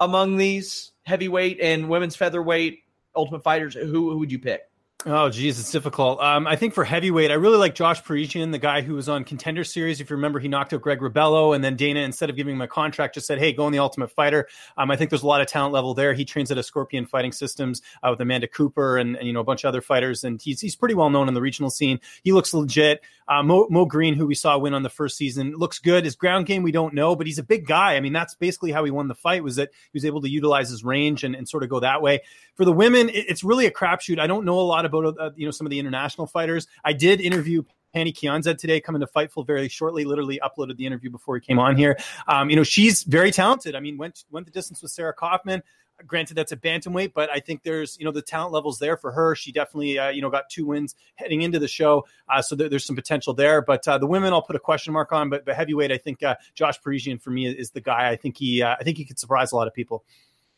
among 0.00 0.36
these 0.36 0.92
heavyweight 1.04 1.58
and 1.60 1.88
women's 1.88 2.16
featherweight 2.16 2.82
ultimate 3.14 3.42
fighters, 3.42 3.74
who, 3.74 4.10
who 4.10 4.18
would 4.18 4.30
you 4.30 4.38
pick? 4.38 4.68
Oh, 5.04 5.28
geez, 5.28 5.60
it's 5.60 5.70
difficult. 5.70 6.20
Um, 6.20 6.46
I 6.46 6.56
think 6.56 6.72
for 6.72 6.82
heavyweight, 6.82 7.30
I 7.30 7.34
really 7.34 7.58
like 7.58 7.74
Josh 7.74 8.02
Parisian, 8.02 8.50
the 8.50 8.58
guy 8.58 8.80
who 8.80 8.94
was 8.94 9.10
on 9.10 9.24
Contender 9.24 9.62
Series. 9.62 10.00
If 10.00 10.08
you 10.08 10.16
remember, 10.16 10.40
he 10.40 10.48
knocked 10.48 10.72
out 10.72 10.80
Greg 10.80 11.00
Rebello, 11.00 11.54
and 11.54 11.62
then 11.62 11.76
Dana, 11.76 12.00
instead 12.00 12.30
of 12.30 12.34
giving 12.34 12.54
him 12.56 12.62
a 12.62 12.66
contract, 12.66 13.14
just 13.14 13.26
said, 13.26 13.38
"Hey, 13.38 13.52
go 13.52 13.66
on 13.66 13.72
the 13.72 13.78
Ultimate 13.78 14.10
Fighter." 14.10 14.48
Um, 14.78 14.90
I 14.90 14.96
think 14.96 15.10
there's 15.10 15.22
a 15.22 15.26
lot 15.26 15.42
of 15.42 15.48
talent 15.48 15.74
level 15.74 15.92
there. 15.92 16.14
He 16.14 16.24
trains 16.24 16.50
at 16.50 16.56
a 16.56 16.62
Scorpion 16.62 17.04
Fighting 17.04 17.30
Systems 17.30 17.82
uh, 18.02 18.08
with 18.10 18.20
Amanda 18.20 18.48
Cooper 18.48 18.96
and, 18.96 19.16
and, 19.16 19.26
you 19.26 19.34
know 19.34 19.40
a 19.40 19.44
bunch 19.44 19.64
of 19.64 19.68
other 19.68 19.82
fighters, 19.82 20.24
and 20.24 20.40
he's 20.40 20.60
he's 20.60 20.74
pretty 20.74 20.94
well 20.94 21.10
known 21.10 21.28
in 21.28 21.34
the 21.34 21.42
regional 21.42 21.70
scene. 21.70 22.00
He 22.24 22.32
looks 22.32 22.54
legit. 22.54 23.02
Uh, 23.28 23.42
Mo, 23.42 23.66
Mo 23.70 23.84
Greene, 23.86 24.14
who 24.14 24.26
we 24.26 24.36
saw 24.36 24.56
win 24.56 24.72
on 24.72 24.84
the 24.84 24.88
first 24.88 25.16
season, 25.16 25.52
looks 25.56 25.80
good. 25.80 26.04
His 26.04 26.14
ground 26.14 26.46
game 26.46 26.62
we 26.62 26.70
don't 26.70 26.94
know, 26.94 27.16
but 27.16 27.26
he's 27.26 27.38
a 27.38 27.42
big 27.42 27.66
guy. 27.66 27.96
I 27.96 28.00
mean, 28.00 28.12
that's 28.12 28.34
basically 28.34 28.70
how 28.70 28.84
he 28.84 28.92
won 28.92 29.08
the 29.08 29.16
fight 29.16 29.42
was 29.42 29.56
that 29.56 29.70
he 29.70 29.96
was 29.96 30.04
able 30.04 30.22
to 30.22 30.28
utilize 30.28 30.70
his 30.70 30.84
range 30.84 31.24
and, 31.24 31.34
and 31.34 31.48
sort 31.48 31.64
of 31.64 31.68
go 31.68 31.80
that 31.80 32.02
way. 32.02 32.20
For 32.54 32.64
the 32.64 32.72
women, 32.72 33.08
it, 33.08 33.26
it's 33.28 33.42
really 33.42 33.66
a 33.66 33.70
crapshoot. 33.72 34.20
I 34.20 34.28
don't 34.28 34.44
know 34.44 34.60
a 34.60 34.62
lot 34.62 34.84
about 34.84 34.95
uh, 35.04 35.30
you 35.36 35.46
know 35.46 35.50
some 35.50 35.66
of 35.66 35.70
the 35.70 35.78
international 35.78 36.26
fighters. 36.26 36.66
I 36.84 36.92
did 36.92 37.20
interview 37.20 37.62
Pannie 37.96 38.12
Kianzad 38.12 38.58
today, 38.58 38.80
coming 38.80 39.00
to 39.00 39.06
Fightful 39.06 39.46
very 39.46 39.68
shortly. 39.68 40.04
Literally 40.04 40.38
uploaded 40.42 40.76
the 40.76 40.86
interview 40.86 41.10
before 41.10 41.36
he 41.36 41.40
came 41.40 41.58
on 41.58 41.76
here. 41.76 41.96
Um, 42.28 42.50
you 42.50 42.56
know, 42.56 42.62
she's 42.62 43.02
very 43.02 43.30
talented. 43.30 43.74
I 43.74 43.80
mean, 43.80 43.96
went 43.96 44.24
went 44.30 44.46
the 44.46 44.52
distance 44.52 44.82
with 44.82 44.90
Sarah 44.90 45.14
Kaufman. 45.14 45.62
Granted, 46.06 46.34
that's 46.34 46.52
a 46.52 46.58
bantamweight, 46.58 47.14
but 47.14 47.30
I 47.30 47.40
think 47.40 47.62
there's 47.62 47.96
you 47.98 48.04
know 48.04 48.12
the 48.12 48.20
talent 48.20 48.52
levels 48.52 48.78
there 48.78 48.98
for 48.98 49.12
her. 49.12 49.34
She 49.34 49.50
definitely 49.50 49.98
uh, 49.98 50.10
you 50.10 50.20
know 50.20 50.28
got 50.28 50.50
two 50.50 50.66
wins 50.66 50.94
heading 51.14 51.40
into 51.40 51.58
the 51.58 51.68
show, 51.68 52.04
uh, 52.28 52.42
so 52.42 52.54
there, 52.54 52.68
there's 52.68 52.84
some 52.84 52.96
potential 52.96 53.32
there. 53.32 53.62
But 53.62 53.88
uh, 53.88 53.96
the 53.96 54.06
women, 54.06 54.34
I'll 54.34 54.42
put 54.42 54.56
a 54.56 54.60
question 54.60 54.92
mark 54.92 55.12
on. 55.12 55.30
But, 55.30 55.46
but 55.46 55.56
heavyweight, 55.56 55.90
I 55.90 55.96
think 55.96 56.22
uh, 56.22 56.34
Josh 56.54 56.78
Parisian 56.82 57.18
for 57.18 57.30
me 57.30 57.46
is 57.46 57.70
the 57.70 57.80
guy. 57.80 58.10
I 58.10 58.16
think 58.16 58.36
he 58.36 58.62
uh, 58.62 58.76
I 58.78 58.84
think 58.84 58.98
he 58.98 59.06
could 59.06 59.18
surprise 59.18 59.52
a 59.52 59.56
lot 59.56 59.68
of 59.68 59.72
people. 59.72 60.04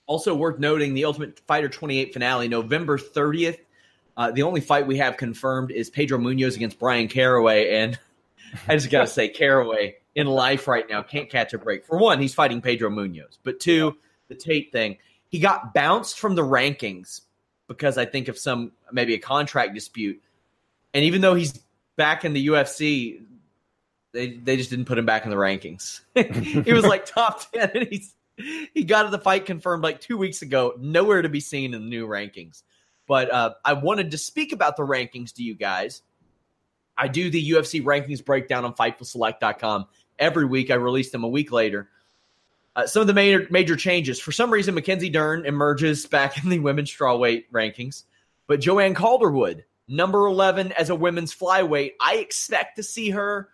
Also 0.06 0.34
worth 0.34 0.58
noting, 0.58 0.94
the 0.94 1.04
Ultimate 1.04 1.38
Fighter 1.46 1.68
28 1.68 2.12
finale, 2.14 2.48
November 2.48 2.98
30th. 2.98 3.58
Uh, 4.18 4.32
the 4.32 4.42
only 4.42 4.60
fight 4.60 4.84
we 4.88 4.98
have 4.98 5.16
confirmed 5.16 5.70
is 5.70 5.88
Pedro 5.88 6.18
Munhoz 6.18 6.56
against 6.56 6.80
Bryan 6.80 7.06
Caraway, 7.06 7.76
and 7.76 7.96
I 8.68 8.74
just 8.74 8.90
got 8.90 9.02
to 9.02 9.06
say, 9.06 9.28
Caraway 9.28 9.94
in 10.16 10.26
life 10.26 10.66
right 10.66 10.84
now 10.90 11.02
can't 11.02 11.30
catch 11.30 11.54
a 11.54 11.58
break. 11.58 11.86
For 11.86 11.96
one, 11.96 12.20
he's 12.20 12.34
fighting 12.34 12.60
Pedro 12.60 12.90
Munhoz, 12.90 13.38
but 13.44 13.60
two, 13.60 13.96
the 14.26 14.34
Tate 14.34 14.72
thing, 14.72 14.98
he 15.28 15.38
got 15.38 15.72
bounced 15.72 16.18
from 16.18 16.34
the 16.34 16.42
rankings 16.42 17.20
because 17.68 17.96
I 17.96 18.06
think 18.06 18.26
of 18.26 18.36
some 18.36 18.72
maybe 18.90 19.14
a 19.14 19.18
contract 19.18 19.72
dispute, 19.72 20.20
and 20.92 21.04
even 21.04 21.20
though 21.20 21.34
he's 21.34 21.56
back 21.96 22.24
in 22.24 22.32
the 22.32 22.48
UFC, 22.48 23.20
they 24.12 24.30
they 24.32 24.56
just 24.56 24.70
didn't 24.70 24.86
put 24.86 24.98
him 24.98 25.06
back 25.06 25.24
in 25.24 25.30
the 25.30 25.36
rankings. 25.36 26.00
he 26.64 26.72
was 26.72 26.84
like 26.84 27.06
top 27.06 27.52
ten, 27.52 27.70
and 27.72 27.86
he's 27.88 28.14
he 28.74 28.82
got 28.82 29.08
the 29.12 29.18
fight 29.18 29.46
confirmed 29.46 29.84
like 29.84 30.00
two 30.00 30.16
weeks 30.16 30.42
ago, 30.42 30.74
nowhere 30.76 31.22
to 31.22 31.28
be 31.28 31.40
seen 31.40 31.72
in 31.72 31.82
the 31.82 31.88
new 31.88 32.08
rankings. 32.08 32.62
But 33.08 33.32
uh, 33.32 33.54
I 33.64 33.72
wanted 33.72 34.12
to 34.12 34.18
speak 34.18 34.52
about 34.52 34.76
the 34.76 34.84
rankings 34.84 35.32
to 35.34 35.42
you 35.42 35.54
guys. 35.54 36.02
I 36.96 37.08
do 37.08 37.30
the 37.30 37.50
UFC 37.50 37.82
rankings 37.82 38.24
breakdown 38.24 38.64
on 38.64 38.74
FightfulSelect.com 38.74 39.86
every 40.18 40.44
week. 40.44 40.70
I 40.70 40.74
release 40.74 41.10
them 41.10 41.24
a 41.24 41.28
week 41.28 41.50
later. 41.50 41.88
Uh, 42.76 42.86
some 42.86 43.00
of 43.00 43.06
the 43.06 43.14
major 43.14 43.46
major 43.50 43.76
changes. 43.76 44.20
For 44.20 44.30
some 44.30 44.52
reason, 44.52 44.74
Mackenzie 44.74 45.10
Dern 45.10 45.46
emerges 45.46 46.06
back 46.06 46.42
in 46.42 46.50
the 46.50 46.58
women's 46.58 46.94
strawweight 46.94 47.46
rankings, 47.52 48.04
but 48.46 48.60
Joanne 48.60 48.94
Calderwood, 48.94 49.64
number 49.88 50.26
eleven 50.26 50.70
as 50.72 50.90
a 50.90 50.94
women's 50.94 51.34
flyweight, 51.34 51.92
I 52.00 52.16
expect 52.16 52.76
to 52.76 52.82
see 52.82 53.10
her 53.10 53.48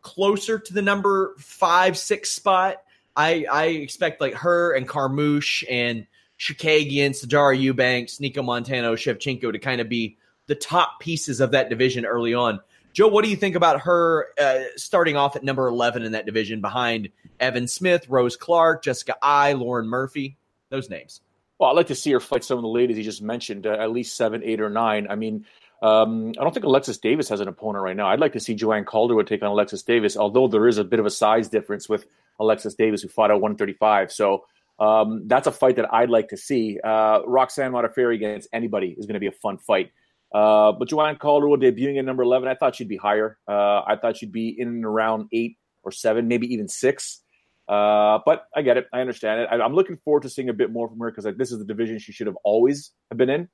closer 0.00 0.58
to 0.58 0.72
the 0.72 0.82
number 0.82 1.34
five 1.38 1.96
six 1.98 2.30
spot. 2.30 2.82
I 3.14 3.46
I 3.50 3.64
expect 3.66 4.20
like 4.20 4.34
her 4.34 4.72
and 4.72 4.88
Carmouche 4.88 5.62
and 5.70 6.06
Chookagian, 6.38 7.10
Sijara 7.10 7.58
Eubanks, 7.58 8.18
Nicco 8.18 8.44
Montaño, 8.44 8.94
Shevchenko 8.94 9.52
to 9.52 9.58
kind 9.58 9.80
of 9.80 9.88
be 9.88 10.16
the 10.46 10.54
top 10.54 11.00
pieces 11.00 11.40
of 11.40 11.50
that 11.50 11.68
division 11.68 12.06
early 12.06 12.34
on. 12.34 12.60
Joe, 12.92 13.08
what 13.08 13.24
do 13.24 13.30
you 13.30 13.36
think 13.36 13.54
about 13.54 13.80
her 13.82 14.26
uh, 14.40 14.60
starting 14.76 15.16
off 15.16 15.36
at 15.36 15.44
number 15.44 15.66
11 15.68 16.02
in 16.02 16.12
that 16.12 16.26
division 16.26 16.60
behind 16.60 17.10
Evans-Smith, 17.38 18.08
Rose 18.08 18.36
Clark, 18.36 18.82
Jessica 18.82 19.14
Eye, 19.22 19.52
Lauren 19.52 19.86
Murphy? 19.86 20.36
Those 20.70 20.90
names. 20.90 21.20
Well, 21.58 21.70
I'd 21.70 21.76
like 21.76 21.88
to 21.88 21.94
see 21.94 22.12
her 22.12 22.20
fight 22.20 22.44
some 22.44 22.58
of 22.58 22.62
the 22.62 22.68
ladies 22.68 22.96
you 22.96 23.04
just 23.04 23.22
mentioned, 23.22 23.66
uh, 23.66 23.76
at 23.78 23.90
least 23.90 24.16
seven, 24.16 24.42
eight, 24.44 24.60
or 24.60 24.70
nine. 24.70 25.06
I 25.10 25.16
mean, 25.16 25.44
um, 25.82 26.32
I 26.38 26.42
don't 26.42 26.52
think 26.52 26.64
Alexis 26.64 26.98
Davis 26.98 27.28
has 27.28 27.40
an 27.40 27.48
opponent 27.48 27.84
right 27.84 27.96
now. 27.96 28.08
I'd 28.08 28.20
like 28.20 28.32
to 28.32 28.40
see 28.40 28.54
Joanne 28.54 28.84
Calderwood 28.84 29.26
take 29.26 29.42
on 29.42 29.50
Alexis 29.50 29.82
Davis, 29.82 30.16
although 30.16 30.48
there 30.48 30.66
is 30.66 30.78
a 30.78 30.84
bit 30.84 31.00
of 31.00 31.06
a 31.06 31.10
size 31.10 31.48
difference 31.48 31.88
with 31.88 32.06
Alexis 32.40 32.74
Davis, 32.74 33.02
who 33.02 33.08
fought 33.08 33.30
at 33.30 33.40
135. 33.40 34.12
So 34.12 34.44
um, 34.78 35.26
that's 35.26 35.46
a 35.46 35.52
fight 35.52 35.76
that 35.76 35.92
I'd 35.92 36.10
like 36.10 36.28
to 36.28 36.36
see. 36.36 36.78
Uh, 36.82 37.20
Roxanne 37.26 37.72
Modafferi 37.72 38.14
against 38.14 38.48
anybody 38.52 38.94
is 38.96 39.06
going 39.06 39.14
to 39.14 39.20
be 39.20 39.26
a 39.26 39.32
fun 39.32 39.58
fight. 39.58 39.90
Uh, 40.32 40.72
but 40.72 40.88
Joanne 40.88 41.16
Calderwood 41.16 41.62
debuting 41.62 41.98
at 41.98 42.04
number 42.04 42.22
11, 42.22 42.48
I 42.48 42.54
thought 42.54 42.76
she'd 42.76 42.88
be 42.88 42.96
higher. 42.96 43.38
Uh, 43.48 43.82
I 43.86 43.96
thought 44.00 44.16
she'd 44.16 44.32
be 44.32 44.54
in 44.58 44.68
and 44.68 44.84
around 44.84 45.28
eight 45.32 45.56
or 45.82 45.90
seven, 45.90 46.28
maybe 46.28 46.52
even 46.52 46.68
six. 46.68 47.22
Uh, 47.66 48.18
but 48.24 48.44
I 48.54 48.62
get 48.62 48.76
it. 48.76 48.86
I 48.92 49.00
understand 49.00 49.40
it. 49.40 49.48
I, 49.50 49.64
am 49.64 49.74
looking 49.74 49.96
forward 49.96 50.22
to 50.22 50.30
seeing 50.30 50.48
a 50.48 50.54
bit 50.54 50.70
more 50.70 50.88
from 50.88 50.98
her 51.00 51.10
because 51.10 51.24
this 51.36 51.52
is 51.52 51.58
the 51.58 51.64
division 51.64 51.98
she 51.98 52.12
should 52.12 52.26
have 52.26 52.36
always 52.44 52.92
have 53.10 53.18
been 53.18 53.30
in. 53.30 53.48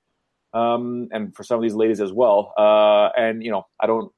Um, 0.52 1.09
and 1.11 1.35
for 1.35 1.43
some 1.43 1.57
of 1.57 1.62
these 1.62 1.75
ladies 1.75 2.00
as 2.00 2.12
well. 2.12 2.52
Uh, 2.57 3.09
and, 3.16 3.43
you 3.43 3.50
know, 3.50 3.66
I 3.81 3.87
don't. 3.87 4.12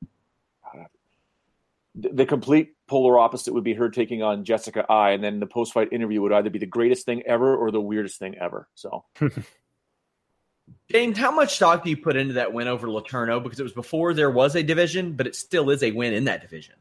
The, 1.95 2.11
the 2.11 2.27
complete 2.27 2.76
polar 2.87 3.19
opposite 3.19 3.53
would 3.55 3.65
be 3.65 3.75
her 3.75 3.91
taking 3.91 4.23
on 4.23 4.45
Jessica 4.45 4.91
Eye, 4.91 5.11
and 5.11 5.23
then 5.23 5.41
the 5.41 5.47
post 5.47 5.73
fight 5.73 5.93
interview 5.93 6.23
would 6.23 6.33
either 6.33 6.51
be 6.51 6.59
the 6.59 6.67
greatest 6.67 7.07
thing 7.07 7.23
ever 7.23 7.57
or 7.57 7.71
the 7.71 7.81
weirdest 7.81 8.19
thing 8.19 8.37
ever. 8.39 8.69
So. 8.75 9.05
James, 10.91 11.19
how 11.19 11.31
much 11.31 11.55
stock 11.55 11.85
do 11.85 11.91
you 11.91 11.97
put 11.97 12.17
into 12.17 12.35
that 12.35 12.53
win 12.53 12.69
over 12.69 12.89
Letourneau? 12.89 13.43
Because 13.43 13.61
it 13.61 13.65
was 13.65 13.73
before 13.73 14.15
there 14.15 14.31
was 14.31 14.57
a 14.57 14.63
division, 14.63 15.13
but 15.13 15.27
it 15.27 15.37
still 15.37 15.71
is 15.71 15.83
a 15.83 15.93
win 15.93 16.13
in 16.13 16.25
that 16.25 16.43
division. 16.43 16.75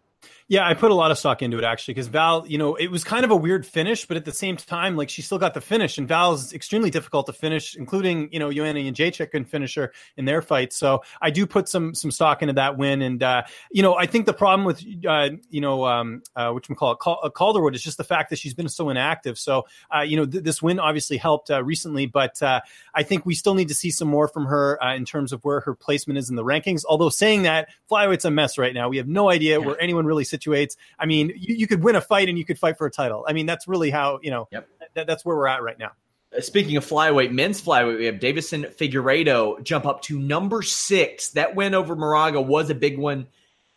Yeah, 0.47 0.67
I 0.67 0.75
put 0.75 0.91
a 0.91 0.93
lot 0.93 1.09
of 1.09 1.17
stock 1.17 1.41
into 1.41 1.57
it 1.57 1.63
actually 1.63 1.95
because 1.95 2.05
Val, 2.07 2.45
you 2.45 2.59
know, 2.59 2.75
it 2.75 2.91
was 2.91 3.03
kind 3.03 3.25
of 3.25 3.31
a 3.31 3.35
weird 3.35 3.65
finish, 3.65 4.05
but 4.05 4.15
at 4.15 4.25
the 4.25 4.31
same 4.31 4.57
time, 4.57 4.95
like 4.95 5.09
she 5.09 5.23
still 5.23 5.39
got 5.39 5.55
the 5.55 5.61
finish, 5.61 5.97
and 5.97 6.07
Val's 6.07 6.53
extremely 6.53 6.91
difficult 6.91 7.25
to 7.25 7.33
finish, 7.33 7.75
including 7.75 8.29
you 8.31 8.37
know 8.37 8.51
Joanna 8.51 8.79
Jędrzejczyk 8.81 9.31
couldn't 9.31 9.45
finish 9.45 9.73
her 9.73 9.91
in 10.17 10.25
their 10.25 10.43
fight. 10.43 10.71
So 10.71 11.01
I 11.19 11.31
do 11.31 11.47
put 11.47 11.67
some 11.67 11.95
some 11.95 12.11
stock 12.11 12.43
into 12.43 12.53
that 12.53 12.77
win, 12.77 13.01
and 13.01 13.23
uh, 13.23 13.41
you 13.71 13.81
know 13.81 13.95
I 13.95 14.05
think 14.05 14.27
the 14.27 14.35
problem 14.35 14.65
with 14.65 14.85
uh, 15.07 15.29
you 15.49 15.61
know 15.61 15.83
um, 15.83 16.21
uh, 16.35 16.51
which 16.51 16.69
we 16.69 16.75
call 16.75 16.91
it 16.91 16.99
Cal- 17.03 17.21
uh, 17.23 17.31
Calderwood 17.31 17.73
is 17.73 17.81
just 17.81 17.97
the 17.97 18.03
fact 18.03 18.29
that 18.29 18.37
she's 18.37 18.53
been 18.53 18.69
so 18.69 18.89
inactive. 18.89 19.39
So 19.39 19.65
uh, 19.95 20.01
you 20.01 20.15
know 20.15 20.27
th- 20.27 20.43
this 20.43 20.61
win 20.61 20.79
obviously 20.79 21.17
helped 21.17 21.49
uh, 21.49 21.63
recently, 21.63 22.05
but 22.05 22.39
uh, 22.43 22.61
I 22.93 23.01
think 23.01 23.25
we 23.25 23.33
still 23.33 23.55
need 23.55 23.69
to 23.69 23.75
see 23.75 23.89
some 23.89 24.09
more 24.09 24.27
from 24.27 24.45
her 24.45 24.81
uh, 24.83 24.93
in 24.93 25.05
terms 25.05 25.33
of 25.33 25.43
where 25.43 25.61
her 25.61 25.73
placement 25.73 26.19
is 26.19 26.29
in 26.29 26.35
the 26.35 26.45
rankings. 26.45 26.83
Although 26.87 27.09
saying 27.09 27.43
that 27.43 27.69
flyweight's 27.89 28.25
a 28.25 28.31
mess 28.31 28.59
right 28.59 28.75
now, 28.75 28.89
we 28.89 28.97
have 28.97 29.07
no 29.07 29.31
idea 29.31 29.59
yeah. 29.59 29.65
where 29.65 29.81
anyone 29.81 30.05
really 30.05 30.23
situates. 30.37 30.75
I 30.99 31.05
mean, 31.05 31.31
you, 31.35 31.55
you, 31.55 31.67
could 31.67 31.83
win 31.83 31.95
a 31.95 32.01
fight 32.01 32.29
and 32.29 32.37
you 32.37 32.45
could 32.45 32.59
fight 32.59 32.77
for 32.77 32.87
a 32.87 32.91
title. 32.91 33.25
I 33.27 33.33
mean, 33.33 33.45
that's 33.45 33.67
really 33.67 33.89
how 33.89 34.19
you 34.21 34.31
know. 34.31 34.47
Yep. 34.51 34.67
Th- 34.95 35.07
that's 35.07 35.25
where 35.25 35.35
we're 35.35 35.47
at 35.47 35.63
right 35.63 35.77
now. 35.77 35.91
Uh, 36.35 36.41
speaking 36.41 36.77
of 36.77 36.85
flyweight, 36.85 37.31
men's 37.31 37.61
flyweight, 37.61 37.97
we 37.97 38.05
have 38.05 38.15
Deiveson 38.15 38.73
Figueiredo 38.73 39.63
jump 39.63 39.85
up 39.85 40.01
to 40.03 40.19
number 40.19 40.61
six. 40.61 41.29
That 41.29 41.55
win 41.55 41.73
over 41.73 41.95
Moraga 41.95 42.41
was 42.41 42.69
a 42.69 42.75
big 42.75 42.97
one, 42.97 43.27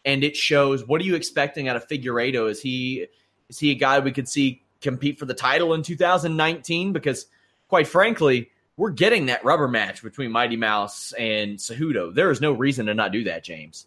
and 0.05 0.25
it 0.25 0.37
shows. 0.37 0.87
What 0.87 1.01
are 1.01 1.05
you 1.05 1.15
expecting 1.15 1.69
out 1.69 1.77
of 1.77 1.87
Figueiredo? 1.89 2.51
Is 2.51 2.61
he 2.61 3.07
is 3.49 3.59
he 3.59 3.71
a 3.71 3.75
guy 3.75 3.99
we 4.01 4.13
could 4.13 4.29
see 4.29 4.63
compete 4.81 5.19
for 5.19 5.27
the 5.27 5.35
title 5.35 5.75
in 5.75 5.83
2019? 5.83 6.93
Because, 6.93 7.27
quite 7.69 7.89
frankly, 7.89 8.51
we're 8.77 8.91
getting 8.91 9.27
that 9.27 9.45
rubber 9.45 9.69
match 9.69 10.03
between 10.03 10.31
Mighty 10.31 10.57
Mouse 10.57 11.13
and 11.13 11.59
Cejudo. 11.59 12.15
There 12.15 12.31
is 12.31 12.41
no 12.41 12.53
reason 12.53 12.87
to 12.87 12.95
not 12.95 13.13
do 13.13 13.25
that, 13.25 13.43
James. 13.45 13.87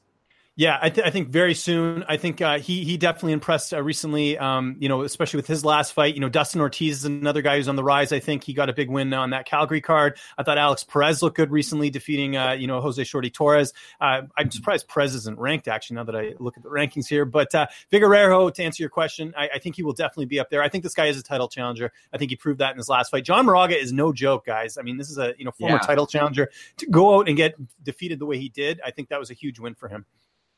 Yeah, 0.58 0.78
I, 0.82 0.90
th- 0.90 1.08
I, 1.08 1.12
think 1.12 1.30
very 1.30 1.54
soon. 1.54 2.04
I 2.10 2.18
think 2.18 2.42
uh, 2.42 2.60
he 2.60 2.84
he 2.84 2.98
definitely 2.98 3.32
impressed 3.32 3.74
uh, 3.74 3.82
recently. 3.82 4.38
Um, 4.38 4.76
you 4.80 4.90
know, 4.90 5.04
especially 5.04 5.38
with 5.38 5.48
his 5.48 5.64
last 5.64 5.94
fight. 5.94 6.14
You 6.14 6.20
know, 6.20 6.28
Dustin 6.28 6.60
Ortiz 6.60 6.98
is 6.98 7.06
another 7.06 7.42
guy 7.42 7.56
who's 7.56 7.70
on 7.70 7.78
the 7.78 7.86
rise. 7.86 8.12
I 8.12 8.20
think 8.20 8.44
he 8.44 8.54
got 8.54 8.70
a 8.70 8.74
big 8.74 8.90
win 8.90 9.14
on 9.14 9.30
that 9.30 9.46
Calgary 9.46 9.80
card. 9.80 10.20
I 10.38 10.44
thought 10.44 10.58
Alex 10.58 10.84
Perez 10.84 11.24
looked 11.24 11.38
good 11.38 11.52
recently, 11.52 11.90
defeating 11.90 12.36
uh, 12.36 12.52
you 12.52 12.68
know 12.68 12.82
Jose 12.82 13.02
Shorty 13.06 13.30
Torres. 13.30 13.72
Uh, 14.02 14.24
I'm 14.38 14.52
surprised 14.52 14.90
Perez 14.90 15.16
isn't 15.16 15.40
ranked 15.40 15.70
actually. 15.70 15.96
Now 15.96 16.04
that 16.04 16.18
I 16.18 16.34
look 16.38 16.58
at 16.58 16.64
the 16.64 16.70
rankings 16.70 17.08
here, 17.08 17.24
but 17.24 17.56
uh, 17.56 17.68
Figueiredo, 17.90 18.54
to 18.54 18.64
answer 18.64 18.84
your 18.84 18.90
question, 18.90 19.34
I, 19.38 19.52
I, 19.56 19.60
think 19.60 19.78
he 19.78 19.84
will 19.84 19.94
definitely 19.94 20.26
be 20.26 20.42
up 20.42 20.50
there. 20.50 20.62
I 20.62 20.68
think 20.68 20.84
this 20.84 20.94
guy 20.94 21.06
is 21.06 21.18
a 21.18 21.24
title 21.24 21.48
challenger. 21.48 21.94
I 22.14 22.18
think 22.18 22.30
he 22.30 22.36
proved 22.36 22.60
that 22.60 22.72
in 22.72 22.78
his 22.78 22.90
last 22.90 23.10
fight. 23.10 23.24
John 23.24 23.46
Moraga 23.46 23.80
is 23.80 23.94
no 23.94 24.12
joke, 24.12 24.46
guys. 24.46 24.78
I 24.78 24.82
mean, 24.82 24.98
this 24.98 25.10
is 25.10 25.18
a 25.18 25.34
you 25.38 25.46
know 25.46 25.52
former 25.52 25.78
yeah. 25.78 25.88
title 25.88 26.08
challenger 26.08 26.52
to 26.78 26.86
go 26.88 27.18
out 27.18 27.30
and 27.30 27.38
get 27.38 27.56
defeated 27.82 28.20
the 28.20 28.26
way 28.26 28.38
he 28.38 28.50
did. 28.50 28.82
I 28.86 28.92
think 28.92 29.08
that 29.10 29.20
was 29.20 29.32
a 29.32 29.34
huge 29.34 29.58
win 29.58 29.76
for 29.76 29.88
him 29.88 30.06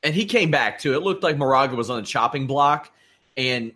and 0.03 0.13
he 0.13 0.25
came 0.25 0.51
back 0.51 0.79
too. 0.79 0.93
It 0.93 1.01
looked 1.01 1.23
like 1.23 1.37
Moraga 1.37 1.75
was 1.75 1.89
on 1.89 1.97
the 2.01 2.05
chopping 2.05 2.47
block, 2.47 2.91
and 3.37 3.71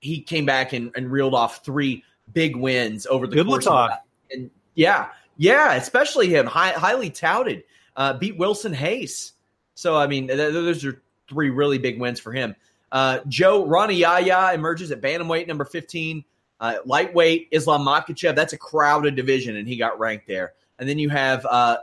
he 0.00 0.20
came 0.20 0.46
back 0.46 0.72
and, 0.72 0.90
and 0.96 1.10
reeled 1.10 1.34
off 1.34 1.64
three 1.64 2.04
big 2.32 2.56
wins 2.56 3.06
over 3.06 3.26
the 3.26 3.36
Good 3.36 3.46
course 3.46 3.66
of 3.66 3.88
that. 3.88 4.04
And 4.30 4.50
yeah, 4.74 5.08
yeah, 5.36 5.74
especially 5.74 6.28
him, 6.28 6.46
high, 6.46 6.70
highly 6.70 7.10
touted, 7.10 7.64
uh, 7.96 8.14
beat 8.14 8.38
Wilson 8.38 8.72
Reis. 8.72 9.32
So 9.74 9.96
I 9.96 10.06
mean, 10.06 10.28
th- 10.28 10.52
those 10.52 10.84
are 10.84 11.02
three 11.28 11.50
really 11.50 11.78
big 11.78 12.00
wins 12.00 12.20
for 12.20 12.32
him. 12.32 12.54
Uh, 12.90 13.20
Joe 13.28 13.66
Rani 13.66 13.94
Yahya 13.94 14.52
emerges 14.54 14.90
at 14.90 15.00
bantamweight 15.00 15.46
number 15.46 15.64
fifteen. 15.64 16.24
Uh, 16.60 16.76
lightweight 16.84 17.48
Islam 17.50 17.84
Makhachev, 17.84 18.36
that's 18.36 18.52
a 18.52 18.56
crowded 18.56 19.16
division, 19.16 19.56
and 19.56 19.66
he 19.66 19.76
got 19.76 19.98
ranked 19.98 20.28
there. 20.28 20.52
And 20.78 20.88
then 20.88 20.96
you 20.96 21.08
have 21.08 21.44
uh, 21.44 21.78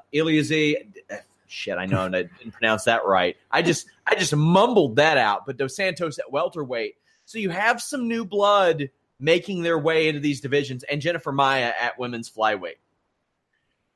shit, 1.50 1.77
I 1.77 1.86
know 1.86 2.06
I 2.06 2.10
didn't 2.10 2.51
pronounce 2.51 2.86
that 2.86 3.06
right. 3.06 3.36
I 3.51 3.62
just 3.62 3.88
I 4.06 4.15
just 4.15 4.36
mumbled 4.36 4.96
that 4.98 5.18
out. 5.18 5.46
But 5.46 5.58
Dos 5.58 5.75
Santos 5.75 6.20
at 6.20 6.32
welterweight. 6.32 6.96
So 7.25 7.38
you 7.38 7.50
have 7.50 7.82
some 7.82 8.08
new 8.08 8.25
blood 8.25 8.89
making 9.20 9.63
their 9.63 9.77
way 9.77 10.08
into 10.08 10.20
these 10.20 10.41
divisions, 10.41 10.84
and 10.84 11.01
Jennifer 11.01 11.32
Maia 11.32 11.74
at 11.79 12.00
women's 12.00 12.29
flyweight. 12.29 12.77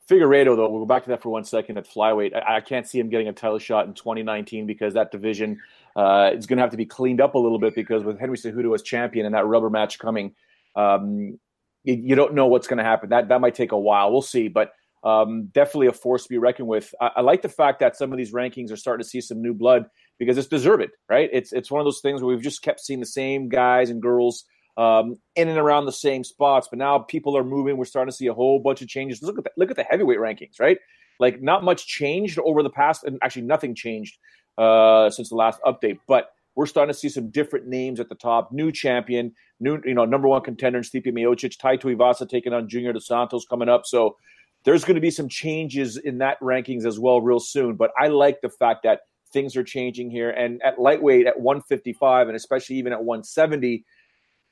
Figueiredo, 0.09 0.55
though, 0.57 0.69
we'll 0.69 0.81
go 0.81 0.85
back 0.85 1.03
to 1.03 1.09
that 1.11 1.21
for 1.21 1.29
one 1.29 1.45
second 1.45 1.77
at 1.77 1.87
flyweight. 1.87 2.35
I, 2.35 2.57
I 2.57 2.61
can't 2.61 2.87
see 2.87 2.99
him 2.99 3.09
getting 3.09 3.29
a 3.29 3.33
title 3.33 3.59
shot 3.59 3.87
in 3.87 3.93
2019 3.93 4.65
because 4.67 4.95
that 4.95 5.11
division 5.11 5.61
uh, 5.95 6.31
is 6.33 6.45
going 6.45 6.57
to 6.57 6.61
have 6.61 6.71
to 6.71 6.77
be 6.77 6.85
cleaned 6.85 7.21
up 7.21 7.35
a 7.35 7.39
little 7.39 7.59
bit 7.59 7.73
because 7.73 8.03
with 8.03 8.19
Henry 8.19 8.37
Cejudo 8.37 8.73
as 8.75 8.81
champion 8.81 9.25
and 9.25 9.33
that 9.33 9.45
rubber 9.45 9.69
match 9.69 9.99
coming, 9.99 10.35
um, 10.75 11.39
you, 11.83 11.95
you, 11.95 12.15
don't 12.15 12.33
know 12.33 12.47
what's 12.47 12.67
going 12.67 12.79
to 12.79 12.83
happen. 12.83 13.09
That 13.09 13.29
that 13.29 13.39
might 13.39 13.55
take 13.55 13.71
a 13.71 13.79
while. 13.79 14.11
We'll 14.11 14.21
see, 14.21 14.49
but 14.49 14.73
um, 15.03 15.45
definitely 15.53 15.87
a 15.87 15.93
force 15.93 16.23
to 16.23 16.29
be 16.29 16.37
reckoned 16.37 16.67
with. 16.67 16.93
I, 17.01 17.11
I, 17.17 17.21
like 17.21 17.41
the 17.41 17.49
fact 17.49 17.79
that 17.79 17.97
some 17.97 18.11
of 18.11 18.17
these 18.17 18.31
rankings 18.31 18.71
are 18.71 18.77
starting 18.77 19.03
to 19.03 19.09
see 19.09 19.21
some 19.21 19.41
new 19.41 19.53
blood 19.53 19.85
because 20.17 20.37
it's 20.37 20.47
deserved, 20.47 20.91
right? 21.09 21.29
It's 21.33 21.51
it's 21.51 21.69
one 21.69 21.81
of 21.81 21.85
those 21.85 21.99
things 22.01 22.21
where 22.21 22.33
we've 22.33 22.43
just 22.43 22.61
kept 22.61 22.79
seeing 22.79 22.99
the 22.99 23.05
same 23.05 23.49
guys 23.49 23.89
and 23.89 24.01
girls 24.01 24.45
um, 24.77 25.15
in 25.35 25.49
and 25.49 25.57
around 25.57 25.85
the 25.85 25.91
same 25.91 26.23
spots, 26.23 26.67
but 26.69 26.79
now 26.79 26.99
people 26.99 27.37
are 27.37 27.43
moving. 27.43 27.77
We're 27.77 27.85
starting 27.85 28.11
to 28.11 28.15
see 28.15 28.27
a 28.27 28.33
whole 28.33 28.59
bunch 28.59 28.81
of 28.81 28.87
changes. 28.87 29.21
Look 29.21 29.37
at 29.37 29.43
the, 29.43 29.51
look 29.57 29.69
at 29.69 29.75
the 29.75 29.83
heavyweight 29.83 30.19
rankings, 30.19 30.59
right? 30.59 30.77
Like 31.19 31.41
not 31.41 31.63
much 31.63 31.85
changed 31.85 32.39
over 32.39 32.63
the 32.63 32.69
past, 32.69 33.03
and 33.03 33.19
actually 33.21 33.43
nothing 33.43 33.75
changed 33.75 34.17
uh, 34.57 35.09
since 35.09 35.29
the 35.29 35.35
last 35.35 35.59
update, 35.65 35.99
but 36.07 36.29
we're 36.55 36.65
starting 36.65 36.93
to 36.93 36.97
see 36.97 37.09
some 37.09 37.29
different 37.29 37.67
names 37.67 37.99
at 37.99 38.09
the 38.09 38.15
top. 38.15 38.51
New 38.51 38.71
champion, 38.71 39.33
new 39.59 39.79
you 39.85 39.93
know 39.93 40.05
number 40.05 40.27
one 40.27 40.41
contender 40.41 40.77
in 40.77 40.83
Stipe 40.83 41.07
Miocic, 41.07 41.57
Tai 41.57 41.77
Tuivasa 41.77 42.29
taking 42.29 42.53
on 42.53 42.69
Junior 42.69 42.93
Dos 42.93 43.07
Santos 43.07 43.45
coming 43.45 43.69
up. 43.69 43.85
So 43.85 44.17
there's 44.65 44.85
going 44.85 44.95
to 44.95 45.01
be 45.01 45.11
some 45.11 45.27
changes 45.27 45.97
in 45.97 46.19
that 46.19 46.39
rankings 46.39 46.85
as 46.85 46.99
well 46.99 47.21
real 47.21 47.39
soon. 47.39 47.75
But 47.75 47.91
I 47.99 48.07
like 48.07 48.41
the 48.41 48.49
fact 48.49 48.83
that 48.83 49.01
things 49.31 49.57
are 49.57 49.63
changing 49.63 50.09
here. 50.11 50.29
And 50.29 50.61
at 50.63 50.79
lightweight 50.79 51.27
at 51.27 51.39
155 51.39 52.27
and 52.27 52.35
especially 52.35 52.77
even 52.77 52.93
at 52.93 53.03
170, 53.03 53.83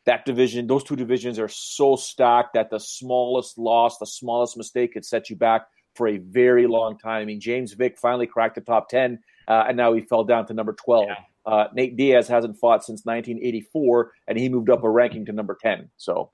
that 0.06 0.26
division, 0.26 0.68
those 0.68 0.84
two 0.84 0.96
divisions 0.96 1.40
are 1.40 1.48
so 1.48 1.96
stacked 1.96 2.56
that 2.56 2.72
the 2.72 2.80
smallest 2.80 3.58
loss, 3.58 3.98
the 4.00 4.08
smallest 4.08 4.58
mistake 4.58 4.94
could 4.94 5.06
set 5.06 5.30
you 5.30 5.36
back 5.36 5.68
for 5.96 6.08
a 6.08 6.18
very 6.18 6.68
long 6.68 6.98
time. 6.98 7.22
I 7.22 7.26
mean, 7.26 7.40
James 7.40 7.74
Vick 7.74 8.00
finally 8.00 8.26
cracked 8.26 8.56
the 8.56 8.62
top 8.62 8.90
10, 8.90 9.20
uh, 9.48 9.66
and 9.68 9.78
now 9.78 9.94
he 9.94 10.02
fell 10.02 10.24
down 10.24 10.48
to 10.48 10.54
number 10.54 10.74
12. 10.74 11.06
Yeah. 11.08 11.16
Uh, 11.46 11.68
Nate 11.74 11.98
Diaz 11.98 12.28
hasn't 12.28 12.58
fought 12.58 12.84
since 12.84 13.02
1984, 13.04 14.12
and 14.28 14.38
he 14.38 14.50
moved 14.50 14.70
up 14.70 14.84
a 14.84 14.90
ranking 14.90 15.26
to 15.26 15.32
number 15.32 15.58
10. 15.62 15.90
So 15.98 16.32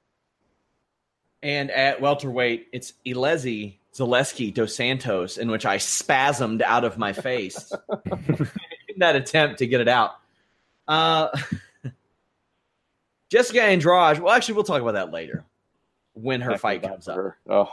and 1.42 1.72
at 1.72 2.02
welterweight, 2.02 2.68
it's 2.72 2.94
Elizeu 3.06 3.76
Zaleski 3.94 4.54
dos 4.54 4.76
Santos, 4.76 5.38
in 5.38 5.50
which 5.50 5.66
I 5.66 5.78
spasmed 5.78 6.62
out 6.62 6.84
of 6.84 6.98
my 6.98 7.14
face 7.14 7.72
in 8.88 9.00
that 9.00 9.16
attempt 9.16 9.60
to 9.60 9.68
get 9.68 9.82
it 9.82 9.88
out. 9.88 10.12
Uh, 10.88 11.30
Jessica 13.30 13.62
Andrade. 13.62 14.20
Well, 14.20 14.34
actually, 14.34 14.56
we'll 14.56 14.64
talk 14.64 14.82
about 14.82 14.94
that 14.94 15.12
later 15.12 15.46
when 16.14 16.42
her 16.42 16.58
fight 16.58 16.82
comes 16.82 17.08
up. 17.08 17.36
Oh. 17.50 17.72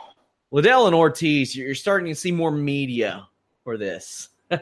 Liddell 0.50 0.86
and 0.86 0.94
Ortiz, 0.94 1.56
you're 1.56 1.74
starting 1.74 2.08
to 2.08 2.14
see 2.14 2.32
more 2.32 2.50
media 2.50 3.28
for 3.64 3.76
this, 3.76 4.28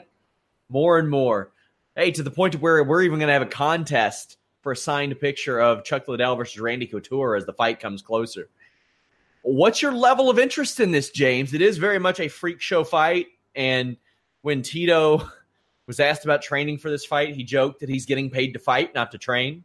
more 0.69 0.99
and 0.99 1.11
more. 1.11 1.51
Hey, 1.95 2.11
to 2.13 2.23
the 2.23 2.31
point 2.31 2.55
of 2.55 2.63
where 2.63 2.83
we're 2.83 3.03
even 3.03 3.19
going 3.19 3.27
to 3.27 3.35
have 3.35 3.43
a 3.43 3.47
contest 3.47 4.39
for 4.63 4.73
a 4.73 4.77
signed 4.77 5.19
picture 5.21 5.61
of 5.61 5.85
Chuck 5.85 6.09
Liddell 6.09 6.37
versus 6.37 6.59
Randy 6.59 6.87
Couture 6.87 7.37
as 7.37 7.45
the 7.45 7.53
fight 7.53 7.81
comes 7.81 8.01
closer. 8.01 8.49
What's 9.43 9.83
your 9.83 9.93
level 9.93 10.31
of 10.31 10.39
interest 10.39 10.81
in 10.81 10.93
this, 10.93 11.11
James? 11.11 11.53
It 11.53 11.63
is 11.63 11.79
very 11.79 11.99
much 11.99 12.21
a 12.21 12.29
freak 12.29 12.61
show 12.61 12.85
fight. 12.85 13.27
And 13.55 13.97
when 14.43 14.63
Tito 14.63 15.29
was 15.87 16.01
asked 16.01 16.25
about 16.25 16.43
training 16.43 16.79
for 16.79 16.91
this 16.91 17.05
fight, 17.05 17.35
he 17.35 17.45
joked 17.45 17.81
that 17.81 17.89
he's 17.89 18.07
getting 18.07 18.31
paid 18.31 18.53
to 18.53 18.59
fight, 18.59 18.95
not 18.95 19.11
to 19.13 19.19
train. 19.19 19.65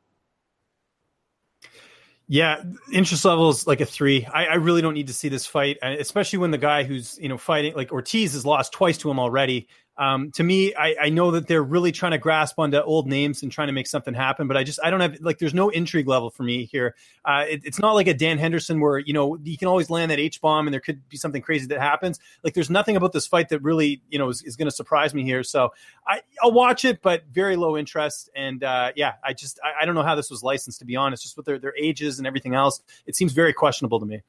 Yeah, 2.29 2.61
interest 2.91 3.23
level 3.23 3.49
is 3.49 3.67
like 3.67 3.79
a 3.79 3.85
three. 3.85 4.25
I, 4.25 4.47
I, 4.47 4.53
really 4.55 4.81
don't 4.81 4.95
need 4.95 5.07
to 5.07 5.13
see 5.13 5.29
this 5.29 5.45
fight, 5.45 5.77
especially 5.81 6.39
when 6.39 6.51
the 6.51 6.57
guy 6.57 6.83
who's 6.83 7.17
you 7.21 7.29
know 7.29 7.37
fighting 7.37 7.73
like 7.73 7.93
Ortiz 7.93 8.33
has 8.33 8.45
lost 8.45 8.73
twice 8.73 8.97
to 8.97 9.09
him 9.09 9.17
already. 9.17 9.69
Um, 9.97 10.31
to 10.31 10.43
me, 10.43 10.75
I, 10.75 10.95
I, 11.01 11.09
know 11.09 11.31
that 11.31 11.47
they're 11.47 11.63
really 11.63 11.91
trying 11.91 12.11
to 12.11 12.19
grasp 12.19 12.59
onto 12.59 12.77
old 12.77 13.07
names 13.07 13.41
and 13.41 13.51
trying 13.51 13.67
to 13.67 13.73
make 13.73 13.87
something 13.87 14.13
happen, 14.13 14.47
but 14.47 14.55
I 14.55 14.63
just 14.63 14.79
I 14.83 14.91
don't 14.91 14.99
have 14.99 15.19
like 15.21 15.39
there's 15.39 15.55
no 15.55 15.69
intrigue 15.69 16.07
level 16.07 16.29
for 16.29 16.43
me 16.43 16.65
here. 16.65 16.95
Uh, 17.25 17.45
it, 17.49 17.61
it's 17.63 17.79
not 17.79 17.93
like 17.93 18.05
a 18.05 18.13
Dan 18.13 18.37
Henderson 18.37 18.79
where 18.79 18.99
you 18.99 19.13
know 19.13 19.39
you 19.43 19.57
can 19.57 19.67
always 19.67 19.89
land 19.89 20.11
that 20.11 20.19
H 20.19 20.39
bomb 20.39 20.67
and 20.67 20.73
there 20.73 20.81
could 20.81 21.07
be 21.09 21.17
something 21.17 21.41
crazy 21.41 21.65
that 21.67 21.79
happens. 21.79 22.19
Like 22.43 22.53
there's 22.53 22.69
nothing 22.69 22.95
about 22.95 23.11
this 23.11 23.25
fight 23.25 23.49
that 23.49 23.63
really 23.63 24.03
you 24.07 24.19
know 24.19 24.29
is, 24.29 24.43
is 24.43 24.55
going 24.55 24.67
to 24.67 24.75
surprise 24.75 25.15
me 25.15 25.23
here. 25.23 25.41
So 25.41 25.73
I, 26.05 26.21
will 26.43 26.51
watch 26.51 26.85
it, 26.85 27.01
but 27.01 27.23
very 27.31 27.55
low 27.55 27.75
interest. 27.75 28.29
And 28.35 28.63
uh, 28.63 28.91
yeah, 28.95 29.13
I 29.23 29.33
just 29.33 29.59
I, 29.63 29.81
I, 29.81 29.85
don't 29.85 29.95
know 29.95 30.03
how 30.03 30.15
this 30.15 30.29
was 30.29 30.43
licensed 30.43 30.77
to 30.79 30.85
be 30.85 30.95
honest. 30.95 31.23
Just 31.23 31.37
with 31.37 31.47
their 31.47 31.57
their 31.57 31.73
ages 31.75 32.19
and 32.19 32.27
everything 32.27 32.53
else, 32.53 32.83
it 33.07 33.15
seems 33.15 33.33
very 33.33 33.51
questionable 33.51 33.99
to 33.99 34.05
me. 34.05 34.21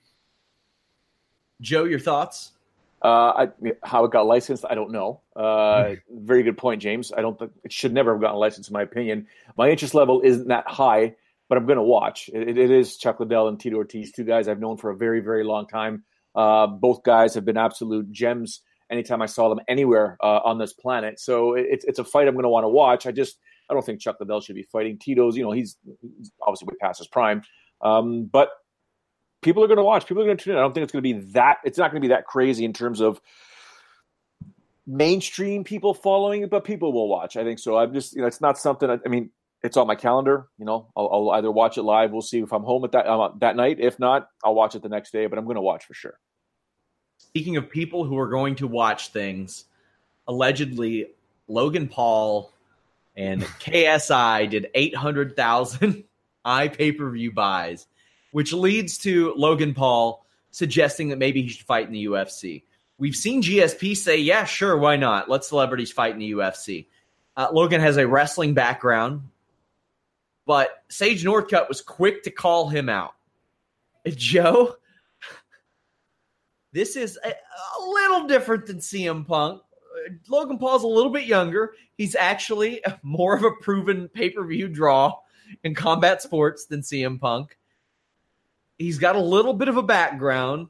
Joe, 1.61 1.85
your 1.85 1.99
thoughts? 1.99 2.53
Uh, 3.03 3.09
I, 3.09 3.49
how 3.83 4.05
it 4.05 4.11
got 4.11 4.27
licensed, 4.27 4.65
I 4.69 4.75
don't 4.75 4.91
know. 4.91 5.21
Uh, 5.37 5.95
very 6.11 6.43
good 6.43 6.59
point, 6.59 6.83
James. 6.83 7.13
I 7.17 7.21
don't 7.21 7.39
think 7.39 7.53
it 7.65 7.73
should 7.73 7.93
never 7.93 8.13
have 8.13 8.21
gotten 8.21 8.39
licensed, 8.39 8.71
in 8.71 8.75
my 8.75 8.83
opinion. 8.83 9.29
My 9.57 9.71
interest 9.71 9.95
level 9.95 10.21
isn't 10.23 10.49
that 10.49 10.69
high, 10.69 11.15
but 11.49 11.59
I'm 11.59 11.67
going 11.67 11.77
to 11.77 11.83
watch. 11.83 12.29
It, 12.33 12.59
it 12.59 12.71
is 12.71 12.97
Chuck 12.97 13.21
Liddell 13.21 13.49
and 13.49 13.59
Tito 13.59 13.77
Ortiz, 13.77 14.11
two 14.11 14.25
guys 14.25 14.49
I've 14.49 14.61
known 14.61 14.77
for 14.79 14.91
a 14.91 14.97
very, 14.97 15.21
very 15.21 15.45
long 15.45 15.69
time. 15.69 16.05
Uh, 16.35 16.67
both 16.67 17.03
guys 17.05 17.35
have 17.35 17.45
been 17.45 17.57
absolute 17.57 18.11
gems 18.11 18.63
anytime 18.91 19.23
I 19.23 19.27
saw 19.27 19.49
them 19.49 19.61
anywhere 19.69 20.17
uh, 20.23 20.41
on 20.45 20.59
this 20.59 20.73
planet. 20.73 21.21
So 21.21 21.55
it's 21.55 21.85
it's 21.85 21.99
a 21.99 22.05
fight 22.05 22.29
I'm 22.29 22.35
going 22.35 22.45
to 22.45 22.49
want 22.49 22.65
to 22.65 22.69
watch. 22.69 23.07
I 23.07 23.13
just 23.13 23.39
I 23.69 23.75
don't 23.75 23.85
think 23.85 24.01
Chuck 24.01 24.17
Liddell 24.21 24.41
should 24.41 24.57
be 24.57 24.63
fighting 24.63 24.99
Tito's. 24.99 25.37
You 25.37 25.45
know, 25.45 25.53
he's, 25.53 25.77
he's 26.01 26.31
obviously 26.43 26.67
way 26.67 26.77
past 26.81 26.99
his 26.99 27.09
prime, 27.09 27.43
um, 27.81 28.25
but 28.25 28.51
people 29.43 29.63
are 29.63 29.67
going 29.67 29.79
to 29.79 29.85
watch. 29.85 30.07
People 30.07 30.23
are 30.23 30.27
going 30.27 30.37
to 30.37 30.45
tune 30.45 30.53
in. 30.55 30.59
I 30.59 30.63
don't 30.63 30.75
think 30.75 30.85
it's 30.85 30.93
going 30.93 31.03
to 31.03 31.15
be 31.15 31.21
that. 31.33 31.59
It's 31.65 31.79
not 31.79 31.91
going 31.91 32.03
to 32.03 32.09
be 32.09 32.15
that 32.15 32.27
crazy 32.27 32.65
in 32.65 32.73
terms 32.73 33.01
of 33.01 33.21
mainstream 34.87 35.65
people 35.65 35.95
following 35.95 36.43
it, 36.43 36.51
but 36.51 36.65
people 36.65 36.93
will 36.93 37.09
watch. 37.09 37.37
I 37.37 37.45
think 37.45 37.59
so. 37.59 37.77
I'm 37.77 37.93
just, 37.93 38.15
you 38.15 38.23
know, 38.23 38.27
it's 38.27 38.41
not 38.41 38.59
something. 38.59 38.89
I, 38.89 38.99
I 39.05 39.09
mean, 39.09 39.31
it's 39.63 39.77
on 39.77 39.87
my 39.87 39.95
calendar. 39.95 40.49
You 40.59 40.65
know, 40.65 40.89
I'll, 40.97 41.09
I'll, 41.13 41.31
either 41.31 41.51
watch 41.51 41.79
it 41.79 41.83
live. 41.83 42.11
We'll 42.11 42.23
see 42.23 42.41
if 42.41 42.53
I'm 42.53 42.63
home 42.63 42.85
at 42.85 42.93
that 42.93 43.07
uh, 43.07 43.31
that 43.39 43.57
night. 43.57 43.79
If 43.81 43.99
not, 43.99 44.29
I'll 44.45 44.55
watch 44.55 44.75
it 44.75 44.83
the 44.83 44.89
next 44.89 45.13
day. 45.13 45.27
But 45.27 45.39
I'm 45.39 45.45
going 45.45 45.57
to 45.57 45.61
watch 45.61 45.85
for 45.85 45.95
sure. 45.95 46.19
Speaking 47.19 47.57
of 47.57 47.69
people 47.69 48.05
who 48.05 48.17
are 48.19 48.29
going 48.29 48.55
to 48.57 48.67
watch 48.67 49.09
things, 49.09 49.65
allegedly 50.27 51.09
Logan 51.49 51.89
Paul 51.89 52.53
and 53.17 53.43
KSI 53.61 54.49
did 54.49 54.69
800,000 54.75 56.05
eye 56.45 56.69
pay 56.69 56.93
per 56.93 57.11
view 57.11 57.33
buys 57.33 57.87
which 58.33 58.53
leads 58.53 58.99
to 58.99 59.35
Logan 59.37 59.75
Paul 59.75 60.25
suggesting 60.51 61.09
that 61.09 61.19
maybe 61.19 61.43
he 61.43 61.49
should 61.49 61.67
fight 61.67 61.87
in 61.87 61.93
the 61.93 62.07
UFC. 62.07 62.63
We've 62.99 63.15
seen 63.15 63.43
GSP 63.43 63.97
say, 63.97 64.19
yeah, 64.19 64.45
sure, 64.45 64.77
why 64.77 64.97
not? 64.97 65.31
Let 65.31 65.45
celebrities 65.45 65.93
fight 65.93 66.13
in 66.13 66.19
the 66.19 66.33
UFC. 66.33 66.87
Uh, 67.37 67.49
Logan 67.53 67.81
has 67.81 67.97
a 67.97 68.09
wrestling 68.09 68.55
background, 68.55 69.23
but 70.47 70.71
Sage 70.89 71.25
Northcutt 71.25 71.69
was 71.69 71.81
quick 71.81 72.25
to 72.25 72.31
call 72.31 72.69
him 72.69 72.89
out. 72.89 73.15
Joe, 74.07 74.75
this 76.73 76.97
is 76.97 77.19
a, 77.23 77.29
a 77.29 77.85
little 77.89 78.27
different 78.27 78.67
than 78.67 78.79
CM 78.79 79.27
Punk. 79.27 79.63
Logan 80.29 80.59
Paul's 80.59 80.85
a 80.85 80.89
little 80.89 81.13
bit 81.13 81.27
younger. 81.27 81.75
He's 81.97 82.17
actually 82.17 82.83
more 83.03 83.37
of 83.37 83.45
a 83.45 83.51
proven 83.61 84.09
pay 84.09 84.31
per 84.31 84.45
view 84.45 84.69
draw 84.69 85.15
in 85.63 85.75
combat 85.75 86.23
sports 86.23 86.67
than 86.67 86.81
CM 86.81 87.21
Punk. 87.21 87.58
He's 88.79 88.99
got 88.99 89.17
a 89.17 89.21
little 89.21 89.55
bit 89.55 89.69
of 89.69 89.77
a 89.77 89.83
background. 89.83 90.69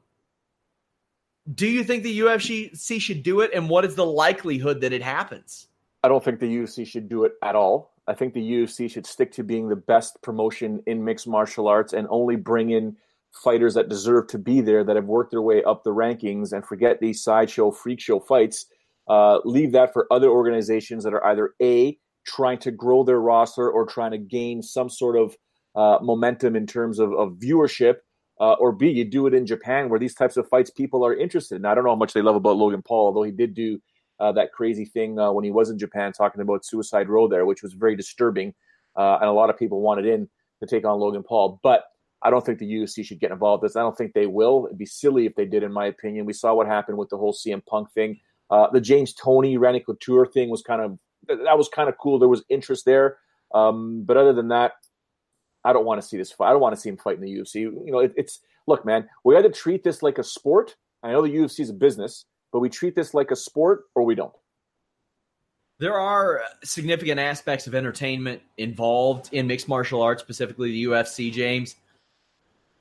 Do 1.54 1.66
you 1.66 1.84
think 1.84 2.02
the 2.02 2.20
UFC 2.20 3.00
should 3.00 3.22
do 3.22 3.40
it, 3.40 3.52
and 3.54 3.68
what 3.68 3.84
is 3.84 3.94
the 3.94 4.04
likelihood 4.04 4.80
that 4.80 4.92
it 4.92 5.02
happens? 5.02 5.68
I 6.02 6.08
don't 6.08 6.22
think 6.22 6.40
the 6.40 6.46
UFC 6.46 6.86
should 6.86 7.08
do 7.08 7.24
it 7.24 7.32
at 7.42 7.54
all. 7.54 7.94
I 8.06 8.14
think 8.14 8.32
the 8.32 8.52
UFC 8.52 8.90
should 8.90 9.06
stick 9.06 9.32
to 9.32 9.44
being 9.44 9.68
the 9.68 9.76
best 9.76 10.20
promotion 10.22 10.82
in 10.86 11.04
mixed 11.04 11.26
martial 11.26 11.68
arts 11.68 11.92
and 11.92 12.06
only 12.10 12.36
bring 12.36 12.70
in 12.70 12.96
fighters 13.32 13.74
that 13.74 13.88
deserve 13.88 14.26
to 14.28 14.38
be 14.38 14.60
there 14.60 14.84
that 14.84 14.96
have 14.96 15.04
worked 15.04 15.30
their 15.30 15.42
way 15.42 15.62
up 15.64 15.84
the 15.84 15.92
rankings 15.92 16.52
and 16.52 16.64
forget 16.64 17.00
these 17.00 17.22
sideshow 17.22 17.70
freak 17.70 18.00
show 18.00 18.18
fights. 18.18 18.66
Uh, 19.08 19.38
leave 19.44 19.72
that 19.72 19.92
for 19.92 20.06
other 20.10 20.28
organizations 20.28 21.04
that 21.04 21.12
are 21.14 21.24
either 21.26 21.54
a 21.62 21.98
trying 22.26 22.58
to 22.58 22.70
grow 22.70 23.04
their 23.04 23.20
roster 23.20 23.70
or 23.70 23.86
trying 23.86 24.10
to 24.10 24.18
gain 24.18 24.62
some 24.62 24.88
sort 24.88 25.16
of 25.16 25.36
uh, 25.74 25.98
momentum 26.00 26.56
in 26.56 26.66
terms 26.66 26.98
of, 26.98 27.12
of 27.12 27.32
viewership, 27.34 27.96
uh, 28.40 28.52
or 28.54 28.72
B, 28.72 28.88
you 28.88 29.04
do 29.04 29.26
it 29.26 29.34
in 29.34 29.46
Japan 29.46 29.88
where 29.88 29.98
these 29.98 30.14
types 30.14 30.36
of 30.36 30.48
fights 30.48 30.70
people 30.70 31.04
are 31.04 31.14
interested 31.14 31.56
in. 31.56 31.66
I 31.66 31.74
don't 31.74 31.84
know 31.84 31.90
how 31.90 31.96
much 31.96 32.12
they 32.12 32.22
love 32.22 32.36
about 32.36 32.56
Logan 32.56 32.82
Paul, 32.82 33.06
although 33.06 33.24
he 33.24 33.32
did 33.32 33.54
do 33.54 33.80
uh, 34.20 34.32
that 34.32 34.52
crazy 34.52 34.84
thing 34.84 35.18
uh, 35.18 35.32
when 35.32 35.44
he 35.44 35.50
was 35.50 35.70
in 35.70 35.78
Japan 35.78 36.12
talking 36.12 36.40
about 36.40 36.64
Suicide 36.64 37.08
Row 37.08 37.28
there, 37.28 37.46
which 37.46 37.62
was 37.62 37.72
very 37.72 37.96
disturbing. 37.96 38.54
Uh, 38.96 39.18
and 39.20 39.28
a 39.28 39.32
lot 39.32 39.50
of 39.50 39.58
people 39.58 39.80
wanted 39.80 40.06
in 40.06 40.28
to 40.60 40.66
take 40.66 40.84
on 40.84 40.98
Logan 40.98 41.22
Paul. 41.22 41.60
But 41.62 41.84
I 42.22 42.30
don't 42.30 42.44
think 42.44 42.58
the 42.58 42.70
UFC 42.70 43.04
should 43.04 43.20
get 43.20 43.30
involved 43.30 43.62
in 43.62 43.68
this. 43.68 43.76
I 43.76 43.80
don't 43.80 43.96
think 43.96 44.12
they 44.12 44.26
will. 44.26 44.66
It'd 44.66 44.78
be 44.78 44.86
silly 44.86 45.26
if 45.26 45.34
they 45.36 45.44
did, 45.44 45.62
in 45.62 45.72
my 45.72 45.86
opinion. 45.86 46.26
We 46.26 46.32
saw 46.32 46.54
what 46.54 46.66
happened 46.66 46.98
with 46.98 47.10
the 47.10 47.16
whole 47.16 47.32
CM 47.32 47.64
Punk 47.66 47.92
thing. 47.92 48.18
Uh, 48.50 48.68
the 48.70 48.80
James 48.80 49.14
Toney 49.14 49.56
Randy 49.56 49.80
Couture 49.80 50.26
thing 50.26 50.50
was 50.50 50.62
kind 50.62 50.80
of 50.80 50.98
that 51.28 51.58
was 51.58 51.68
kind 51.68 51.88
of 51.88 51.96
cool. 51.98 52.18
There 52.18 52.28
was 52.28 52.44
interest 52.48 52.84
there. 52.86 53.18
Um, 53.54 54.02
but 54.04 54.16
other 54.16 54.32
than 54.32 54.48
that, 54.48 54.72
I 55.64 55.72
don't 55.72 55.84
want 55.84 56.00
to 56.00 56.06
see 56.06 56.16
this 56.16 56.32
fight. 56.32 56.48
I 56.48 56.52
don't 56.52 56.60
want 56.60 56.74
to 56.74 56.80
see 56.80 56.88
him 56.88 56.96
fight 56.96 57.16
in 57.16 57.20
the 57.20 57.34
UFC. 57.34 57.62
You 57.62 57.82
know, 57.86 57.98
it, 58.00 58.12
it's 58.16 58.40
look, 58.66 58.84
man, 58.84 59.08
we 59.24 59.36
either 59.36 59.50
treat 59.50 59.84
this 59.84 60.02
like 60.02 60.18
a 60.18 60.24
sport. 60.24 60.76
I 61.02 61.12
know 61.12 61.22
the 61.22 61.34
UFC 61.34 61.60
is 61.60 61.70
a 61.70 61.74
business, 61.74 62.24
but 62.52 62.60
we 62.60 62.68
treat 62.68 62.94
this 62.94 63.14
like 63.14 63.30
a 63.30 63.36
sport 63.36 63.84
or 63.94 64.02
we 64.02 64.14
don't. 64.14 64.32
There 65.78 65.98
are 65.98 66.42
significant 66.64 67.20
aspects 67.20 67.68
of 67.68 67.74
entertainment 67.74 68.42
involved 68.56 69.32
in 69.32 69.46
mixed 69.46 69.68
martial 69.68 70.02
arts, 70.02 70.22
specifically 70.22 70.72
the 70.72 70.84
UFC, 70.86 71.32
James. 71.32 71.76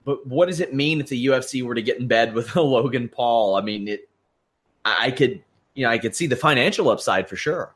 But 0.04 0.26
what 0.26 0.48
does 0.48 0.62
it 0.62 0.74
mean 0.74 1.00
if 1.00 1.08
the 1.08 1.28
UFC 1.28 1.62
were 1.62 1.76
to 1.76 1.82
get 1.82 2.00
in 2.00 2.08
bed 2.08 2.34
with 2.34 2.56
a 2.56 2.62
Logan 2.62 3.08
Paul? 3.10 3.56
I 3.56 3.62
mean, 3.62 3.88
it. 3.88 4.10
I 4.86 5.12
could, 5.12 5.44
you 5.74 5.84
know, 5.84 5.92
I 5.92 5.98
could 5.98 6.16
see 6.16 6.28
the 6.28 6.36
financial 6.38 6.90
upside 6.90 7.28
for 7.28 7.36
sure. 7.36 7.76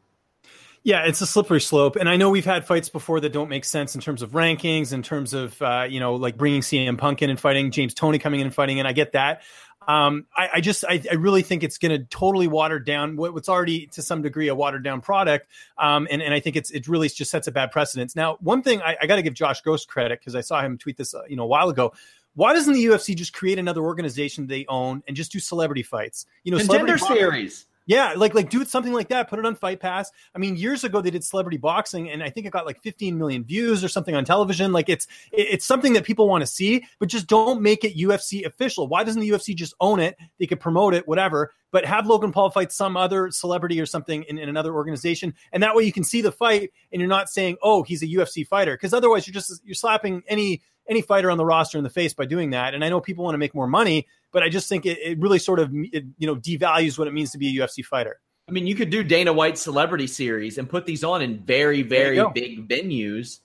Yeah, 0.84 1.06
it's 1.06 1.22
a 1.22 1.28
slippery 1.28 1.62
slope, 1.62 1.96
and 1.96 2.10
I 2.10 2.18
know 2.18 2.32
we've 2.32 2.44
had 2.44 2.66
fights 2.66 2.90
before 2.90 3.20
that 3.20 3.32
don't 3.32 3.50
make 3.50 3.66
sense 3.66 3.94
in 3.94 4.02
terms 4.02 4.24
of 4.24 4.32
rankings, 4.32 4.94
in 4.94 5.04
terms 5.04 5.34
of 5.36 5.62
uh, 5.62 5.86
you 5.88 6.00
know 6.00 6.16
like 6.16 6.38
bringing 6.38 6.62
CM 6.62 6.98
Punk 6.98 7.22
in 7.22 7.30
and 7.30 7.40
fighting, 7.40 7.70
James 7.70 7.94
Toney 7.94 8.18
coming 8.18 8.40
in 8.40 8.48
and 8.48 8.56
fighting, 8.56 8.80
and 8.80 8.88
I 8.88 8.94
get 8.94 9.12
that. 9.12 9.44
Um, 9.88 10.26
I, 10.36 10.50
I, 10.56 10.62
just 10.62 10.86
I, 10.88 11.02
I, 11.10 11.16
really 11.16 11.42
think 11.42 11.64
it's 11.64 11.80
going 11.80 11.92
to 11.92 12.06
totally 12.06 12.48
water 12.48 12.78
down 12.78 13.16
what's 13.16 13.50
already 13.50 13.88
to 13.88 14.04
some 14.04 14.22
degree 14.22 14.48
a 14.48 14.54
watered 14.54 14.84
down 14.84 15.02
product, 15.02 15.48
um, 15.78 16.08
and 16.10 16.22
and 16.22 16.34
I 16.34 16.40
think 16.40 16.56
it's 16.56 16.70
it 16.72 16.88
really 16.88 17.10
just 17.10 17.32
sets 17.32 17.48
a 17.48 17.52
bad 17.52 17.72
precedence. 17.72 18.16
Now, 18.16 18.38
one 18.42 18.62
thing 18.64 18.82
I, 18.82 18.98
I 19.02 19.08
got 19.08 19.16
to 19.16 19.24
give 19.24 19.34
Josh 19.34 19.62
Gross 19.62 19.86
credit 19.86 20.20
because 20.20 20.36
I 20.36 20.42
saw 20.42 20.62
him 20.62 20.78
tweet 20.78 20.98
this 20.98 21.14
uh, 21.14 21.24
you 21.28 21.36
know 21.36 21.44
a 21.44 21.48
while 21.48 21.70
ago. 21.70 21.94
Why 22.34 22.54
doesn't 22.54 22.74
the 22.74 22.86
UFC 22.86 23.16
just 23.16 23.34
create 23.34 23.60
another 23.60 23.82
organization 23.82 24.48
they 24.48 24.66
own 24.68 25.04
and 25.08 25.18
just 25.18 25.32
do 25.32 25.40
celebrity 25.40 25.84
fights? 25.84 26.26
You 26.44 26.52
know, 26.52 26.60
contender 26.60 26.98
series. 26.98 27.66
Yeah, 27.88 28.14
like 28.16 28.36
like 28.36 28.50
do 28.50 28.64
something 28.64 28.94
like 28.94 29.10
that. 29.10 29.30
Put 29.30 29.40
it 29.40 29.46
on 29.46 29.56
Fight 29.56 29.80
Pass. 29.80 30.12
I 30.36 30.40
mean, 30.40 30.56
years 30.56 30.84
ago 30.84 31.02
they 31.02 31.10
did 31.10 31.24
celebrity 31.24 31.58
boxing, 31.58 32.10
and 32.12 32.24
I 32.24 32.30
think 32.30 32.46
it 32.46 32.52
got 32.52 32.66
like 32.66 32.82
15 32.82 33.18
million 33.18 33.44
views 33.44 33.84
or 33.84 33.90
something 33.90 34.16
on 34.16 34.24
television. 34.24 34.72
Like 34.72 34.88
it's 34.88 35.08
it's 35.32 35.66
something 35.66 35.94
that 35.94 36.04
people 36.04 36.30
want 36.30 36.42
to 36.42 36.48
see, 36.48 36.86
but 37.00 37.10
just 37.10 37.28
don't 37.28 37.62
make 37.62 37.84
it 37.84 37.98
UFC 37.98 38.46
official. 38.46 38.88
Why 38.88 39.04
doesn't 39.04 39.20
the 39.20 39.30
UFC 39.30 39.56
just 39.56 39.74
own 39.80 40.00
it? 40.00 40.16
They 40.40 40.46
could 40.46 40.60
promote 40.60 40.94
it, 40.94 41.08
whatever. 41.08 41.52
But 41.72 41.86
have 41.86 42.06
Logan 42.06 42.32
Paul 42.32 42.52
fight 42.52 42.72
some 42.72 42.98
other 42.98 43.32
celebrity 43.32 43.80
or 43.80 43.86
something 43.86 44.24
in, 44.24 44.38
in 44.38 44.48
another 44.48 44.74
organization, 44.74 45.34
and 45.52 45.64
that 45.64 45.76
way 45.76 45.84
you 45.84 45.94
can 45.94 46.04
see 46.04 46.22
the 46.22 46.32
fight, 46.32 46.72
and 46.92 47.02
you're 47.02 47.10
not 47.10 47.30
saying, 47.30 47.58
"Oh, 47.64 47.82
he's 47.82 48.04
a 48.04 48.08
UFC 48.08 48.46
fighter," 48.46 48.74
because 48.74 48.94
otherwise 48.94 49.26
you're 49.26 49.34
just 49.34 49.60
you're 49.66 49.74
slapping 49.74 50.22
any 50.28 50.62
any 50.88 51.02
fighter 51.02 51.32
on 51.32 51.38
the 51.38 51.46
roster 51.46 51.78
in 51.78 51.84
the 51.84 51.90
face 51.90 52.14
by 52.14 52.26
doing 52.26 52.52
that. 52.52 52.74
And 52.74 52.84
I 52.84 52.90
know 52.90 53.02
people 53.02 53.24
want 53.24 53.34
to 53.34 53.40
make 53.40 53.56
more 53.56 53.68
money, 53.68 54.08
but 54.32 54.44
I 54.44 54.50
just 54.50 54.70
think 54.70 54.86
it, 54.86 54.98
it 55.00 55.20
really 55.20 55.40
sort 55.40 55.60
of 55.60 55.72
it, 55.74 56.06
you 56.18 56.28
know 56.28 56.36
devalues 56.36 56.98
what 56.98 57.08
it 57.08 57.14
means 57.14 57.32
to 57.32 57.38
be 57.38 57.58
a 57.58 57.62
UFC 57.62 57.84
fighter. 57.84 58.20
I 58.48 58.52
mean, 58.52 58.68
you 58.68 58.76
could 58.76 58.90
do 58.90 59.04
Dana 59.04 59.32
White 59.32 59.58
celebrity 59.58 60.08
series 60.08 60.58
and 60.58 60.70
put 60.70 60.86
these 60.86 61.04
on 61.04 61.22
in 61.22 61.40
very, 61.40 61.84
very 61.84 62.22
big 62.34 62.68
venues. 62.68 63.40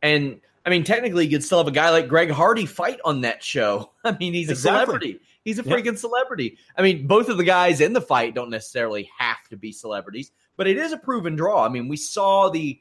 And 0.00 0.40
I 0.64 0.70
mean, 0.70 0.84
technically, 0.84 1.26
you 1.26 1.30
could 1.30 1.44
still 1.44 1.58
have 1.58 1.68
a 1.68 1.72
guy 1.72 1.90
like 1.90 2.08
Greg 2.08 2.30
Hardy 2.30 2.66
fight 2.66 3.00
on 3.04 3.22
that 3.22 3.42
show. 3.42 3.92
I 4.04 4.16
mean, 4.18 4.32
he's 4.32 4.48
a 4.48 4.52
exactly. 4.52 4.84
celebrity. 4.84 5.20
He's 5.44 5.58
a 5.58 5.64
freaking 5.64 5.98
celebrity. 5.98 6.56
I 6.76 6.82
mean, 6.82 7.08
both 7.08 7.28
of 7.28 7.36
the 7.36 7.44
guys 7.44 7.80
in 7.80 7.92
the 7.92 8.00
fight 8.00 8.34
don't 8.34 8.48
necessarily 8.48 9.10
have 9.18 9.48
to 9.50 9.56
be 9.56 9.72
celebrities, 9.72 10.30
but 10.56 10.68
it 10.68 10.76
is 10.76 10.92
a 10.92 10.96
proven 10.96 11.34
draw. 11.34 11.64
I 11.64 11.68
mean, 11.68 11.88
we 11.88 11.96
saw 11.96 12.48
the 12.48 12.80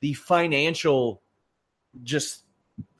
the 0.00 0.14
financial 0.14 1.22
just 2.02 2.44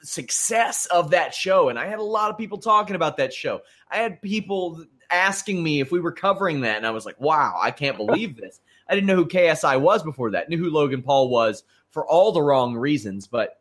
success 0.03 0.87
of 0.87 1.11
that 1.11 1.35
show, 1.35 1.69
and 1.69 1.79
I 1.79 1.87
had 1.87 1.99
a 1.99 2.03
lot 2.03 2.31
of 2.31 2.39
people 2.39 2.59
talking 2.59 2.97
about 2.97 3.17
that 3.17 3.33
show. 3.33 3.63
I 3.91 3.99
had 3.99 4.23
people 4.23 4.85
asking 5.11 5.63
me 5.63 5.81
if 5.81 5.91
we 5.91 6.01
were 6.01 6.13
covering 6.13 6.63
that, 6.63 6.77
and 6.77 6.87
I 6.87 6.91
was 6.91 7.07
like, 7.07 7.21
"Wow, 7.21 7.59
I 7.61 7.71
can't 7.71 7.97
believe 8.07 8.37
this." 8.37 8.61
I 8.89 8.95
didn't 8.95 9.07
know 9.07 9.17
who 9.17 9.27
KSI 9.27 9.81
was 9.81 10.03
before 10.03 10.31
that. 10.31 10.49
Knew 10.49 10.59
who 10.59 10.71
Logan 10.71 11.03
Paul 11.03 11.29
was 11.29 11.63
for 11.91 12.07
all 12.07 12.33
the 12.33 12.43
wrong 12.43 12.77
reasons, 12.77 13.27
but 13.27 13.61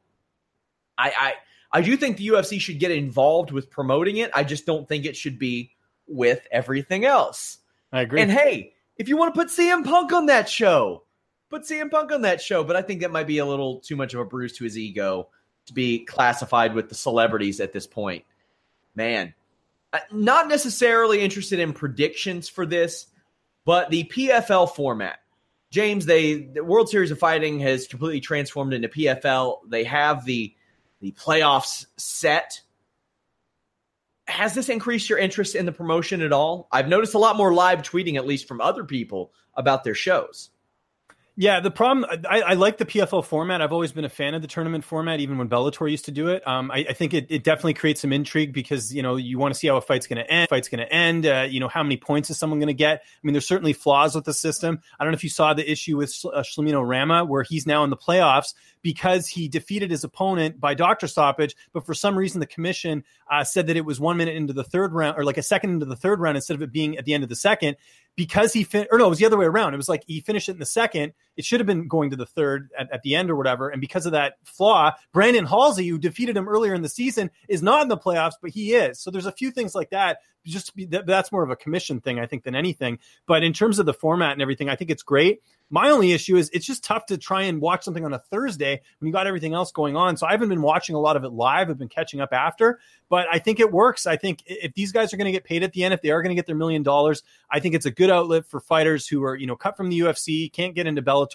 I, 0.98 1.12
I 1.18 1.34
I 1.72 1.82
do 1.82 1.98
think 1.98 2.18
the 2.18 2.28
UFC 2.30 2.60
should 2.60 2.80
get 2.80 2.92
involved 2.92 3.52
with 3.52 3.70
promoting 3.70 4.18
it. 4.18 4.32
I 4.34 4.44
just 4.44 4.66
don't 4.66 4.88
think 4.88 5.06
it 5.06 5.18
should 5.18 5.38
be 5.38 5.72
with 6.08 6.48
everything 6.52 7.06
else. 7.06 7.60
I 7.92 8.02
agree. 8.02 8.22
And 8.22 8.32
hey, 8.32 8.74
if 8.98 9.10
you 9.10 9.18
want 9.18 9.34
to 9.34 9.40
put 9.40 9.50
CM 9.50 9.84
Punk 9.84 10.14
on 10.14 10.28
that 10.28 10.50
show, 10.50 11.04
put 11.50 11.64
CM 11.64 11.92
Punk 11.92 12.12
on 12.12 12.22
that 12.22 12.42
show. 12.42 12.64
But 12.64 12.76
I 12.76 12.82
think 12.82 13.02
that 13.02 13.12
might 13.12 13.28
be 13.28 13.40
a 13.40 13.46
little 13.46 13.80
too 13.80 13.96
much 13.96 14.14
of 14.14 14.20
a 14.20 14.26
bruise 14.26 14.54
to 14.58 14.64
his 14.64 14.78
ego 14.78 15.30
to 15.68 15.74
be 15.74 16.00
classified 16.00 16.74
with 16.74 16.90
the 16.90 16.96
celebrities 16.96 17.60
at 17.60 17.74
this 17.74 17.88
point. 17.88 18.26
Man, 18.96 19.34
not 20.12 20.48
necessarily 20.48 21.22
interested 21.22 21.60
in 21.60 21.74
predictions 21.74 22.50
for 22.50 22.66
this, 22.66 23.08
but 23.66 23.90
the 23.90 24.06
PFL 24.06 24.74
format. 24.74 25.20
James, 25.70 26.06
they 26.06 26.36
the 26.36 26.64
World 26.64 26.90
Series 26.90 27.12
of 27.12 27.20
Fighting 27.20 27.60
has 27.60 27.88
completely 27.88 28.22
transformed 28.22 28.74
into 28.74 28.88
PFL. 28.88 29.60
They 29.68 29.84
have 29.84 30.26
the 30.26 30.56
the 31.02 31.12
playoffs 31.12 31.86
set. 31.98 32.62
Has 34.28 34.54
this 34.54 34.70
increased 34.70 35.10
your 35.10 35.20
interest 35.20 35.56
in 35.56 35.66
the 35.66 35.72
promotion 35.72 36.22
at 36.22 36.34
all? 36.34 36.68
I've 36.72 36.88
noticed 36.88 37.14
a 37.14 37.20
lot 37.20 37.38
more 37.38 37.54
live 37.54 37.82
tweeting, 37.82 38.16
at 38.16 38.26
least 38.26 38.48
from 38.48 38.62
other 38.62 38.84
people, 38.84 39.34
about 39.54 39.84
their 39.84 39.96
shows. 39.96 40.50
Yeah, 41.40 41.60
the 41.60 41.70
problem 41.70 42.04
I, 42.28 42.42
I, 42.42 42.54
like 42.56 42.80
the 42.80 42.86
PFL 42.86 43.24
format. 43.24 43.62
I've 43.62 43.72
always 43.72 43.92
been 43.92 44.06
a 44.06 44.10
fan 44.10 44.34
of 44.34 44.42
the 44.42 44.48
tournament 44.48 44.84
format, 44.84 45.20
even 45.20 45.38
when 45.38 45.48
Bellator 45.48 45.90
used 45.90 46.06
to 46.06 46.12
do 46.12 46.30
it. 46.30 46.46
Um, 46.48 46.72
I, 46.72 46.88
I, 46.90 46.94
think 46.94 47.14
it, 47.14 47.28
it, 47.30 47.44
definitely 47.44 47.76
creates 47.76 48.02
some 48.02 48.12
intrigue 48.12 48.54
because 48.54 48.92
you 48.92 49.04
know 49.04 49.18
you 49.18 49.38
want 49.38 49.54
to 49.54 49.60
see 49.60 49.68
how 49.68 49.78
a 49.78 49.82
fight's 49.82 50.08
going 50.08 50.18
to 50.18 50.28
end. 50.28 50.50
Fight's 50.50 50.68
going 50.68 50.80
to 50.80 50.92
end. 50.92 51.28
Uh, 51.28 51.46
you 51.48 51.60
know 51.60 51.68
how 51.68 51.84
many 51.84 51.96
points 51.96 52.32
is 52.32 52.40
someone 52.40 52.58
going 52.58 52.70
to 52.70 52.74
get? 52.74 53.04
I 53.04 53.20
mean, 53.22 53.34
there's 53.34 53.48
certainly 53.48 53.74
flaws 53.74 54.16
with 54.16 54.26
the 54.26 54.34
system. 54.34 54.80
I 55.00 55.04
don't 55.04 55.12
know 55.12 55.16
if 55.16 55.24
you 55.24 55.30
saw 55.30 55.54
the 55.54 55.72
issue 55.72 55.96
with 55.96 56.12
uh, 56.26 56.42
Shalino 56.42 56.84
Rama, 56.84 57.24
where 57.24 57.44
he's 57.44 57.68
now 57.68 57.84
in 57.84 57.92
the 57.92 57.98
playoffs 57.98 58.56
because 58.82 59.28
he 59.28 59.48
defeated 59.48 59.92
his 59.92 60.04
opponent 60.04 60.60
by 60.60 60.74
doctor 60.74 61.08
stoppage, 61.08 61.56
but 61.72 61.86
for 61.86 61.94
some 61.94 62.18
reason 62.18 62.40
the 62.40 62.48
commission 62.48 63.04
uh, 63.30 63.44
said 63.44 63.68
that 63.68 63.78
it 63.78 63.86
was 63.86 64.00
one 64.00 64.18
minute 64.18 64.36
into 64.36 64.54
the 64.54 64.64
third 64.64 64.92
round 64.92 65.16
or 65.18 65.24
like 65.24 65.38
a 65.38 65.44
second 65.44 65.70
into 65.70 65.86
the 65.86 65.96
third 65.96 66.20
round 66.20 66.36
instead 66.36 66.56
of 66.56 66.64
it 66.64 66.72
being 66.72 66.98
at 66.98 67.06
the 67.06 67.14
end 67.14 67.22
of 67.22 67.30
the 67.30 67.36
second 67.36 67.78
because 68.16 68.52
he 68.52 68.64
fin- 68.64 68.88
or 68.92 68.98
no, 68.98 69.06
it 69.06 69.10
was 69.10 69.20
the 69.20 69.26
other 69.26 69.38
way 69.38 69.46
around. 69.46 69.74
It 69.74 69.78
was 69.78 69.88
like 69.88 70.04
he 70.08 70.20
finished 70.20 70.50
it 70.50 70.54
in 70.54 70.60
the 70.60 70.66
second. 70.66 71.14
It 71.38 71.46
should 71.46 71.60
have 71.60 71.68
been 71.68 71.88
going 71.88 72.10
to 72.10 72.16
the 72.16 72.26
third 72.26 72.70
at, 72.78 72.92
at 72.92 73.04
the 73.04 73.16
end 73.16 73.32
or 73.32 73.36
whatever. 73.36 73.70
And 73.70 73.80
because 73.80 74.06
of 74.06 74.12
that 74.12 74.38
flaw, 74.44 74.94
Brandon 75.14 75.46
Halsey, 75.46 75.88
who 75.88 75.98
defeated 75.98 76.36
him 76.36 76.50
earlier 76.50 76.74
in 76.74 76.82
the 76.82 76.90
season, 76.90 77.32
is 77.48 77.62
not 77.62 77.84
in 77.84 77.88
the 77.88 77.98
playoffs, 77.98 78.34
but 78.42 78.52
he 78.52 78.74
is. 78.74 79.00
So 79.00 79.12
there's 79.12 79.26
a 79.26 79.32
few 79.32 79.52
things 79.52 79.76
like 79.76 79.92
that. 79.92 80.20
Just 80.46 80.76
be, 80.76 80.86
that, 80.88 81.06
that's 81.06 81.32
more 81.32 81.44
of 81.44 81.50
a 81.50 81.56
commission 81.56 82.02
thing, 82.02 82.20
I 82.20 82.26
think, 82.26 82.44
than 82.44 82.56
anything. 82.56 83.00
But 83.26 83.44
in 83.44 83.54
terms 83.54 83.80
of 83.80 83.86
the 83.86 83.94
format 83.94 84.34
and 84.34 84.42
everything, 84.42 84.70
I 84.70 84.76
think 84.76 84.92
it's 84.92 85.04
great. 85.04 85.42
My 85.70 85.90
only 85.90 86.14
issue 86.14 86.38
is 86.38 86.50
it's 86.54 86.66
just 86.66 86.86
tough 86.86 87.08
to 87.08 87.18
try 87.18 87.44
and 87.44 87.60
watch 87.60 87.84
something 87.84 88.06
on 88.06 88.14
a 88.14 88.20
Thursday 88.20 88.82
when 89.00 89.08
you 89.08 89.12
got 89.12 89.28
everything 89.28 89.54
else 89.54 89.74
going 89.74 89.98
on. 89.98 90.16
So 90.16 90.26
I 90.26 90.32
haven't 90.32 90.48
been 90.48 90.62
watching 90.62 90.96
a 90.96 91.00
lot 91.00 91.18
of 91.18 91.26
it 91.26 91.30
live. 91.30 91.70
I've 91.70 91.78
been 91.78 91.90
catching 91.90 92.22
up 92.22 92.32
after, 92.32 92.80
but 93.10 93.28
I 93.30 93.40
think 93.40 93.60
it 93.60 93.70
works. 93.70 94.08
I 94.08 94.16
think 94.16 94.44
if 94.46 94.74
these 94.76 94.94
guys 94.94 95.14
are 95.14 95.18
going 95.18 95.26
to 95.26 95.34
get 95.34 95.44
paid 95.44 95.64
at 95.64 95.74
the 95.74 95.84
end, 95.84 95.94
if 95.94 96.02
they 96.02 96.12
are 96.12 96.22
going 96.22 96.30
to 96.30 96.36
get 96.36 96.46
their 96.46 96.56
million 96.56 96.84
dollars, 96.84 97.22
I 97.52 97.60
think 97.60 97.76
it's 97.76 97.86
a 97.86 97.92
good 97.92 98.10
outlet 98.10 98.46
for 98.46 98.62
fighters 98.62 99.10
who 99.10 99.26
are, 99.26 99.36
you 99.36 99.46
know, 99.46 99.58
cut 99.58 99.76
from 99.76 99.90
the 99.90 100.00
UFC, 100.00 100.52
can't 100.52 100.74
get 100.74 100.88
into 100.88 101.02
Bellator. 101.02 101.27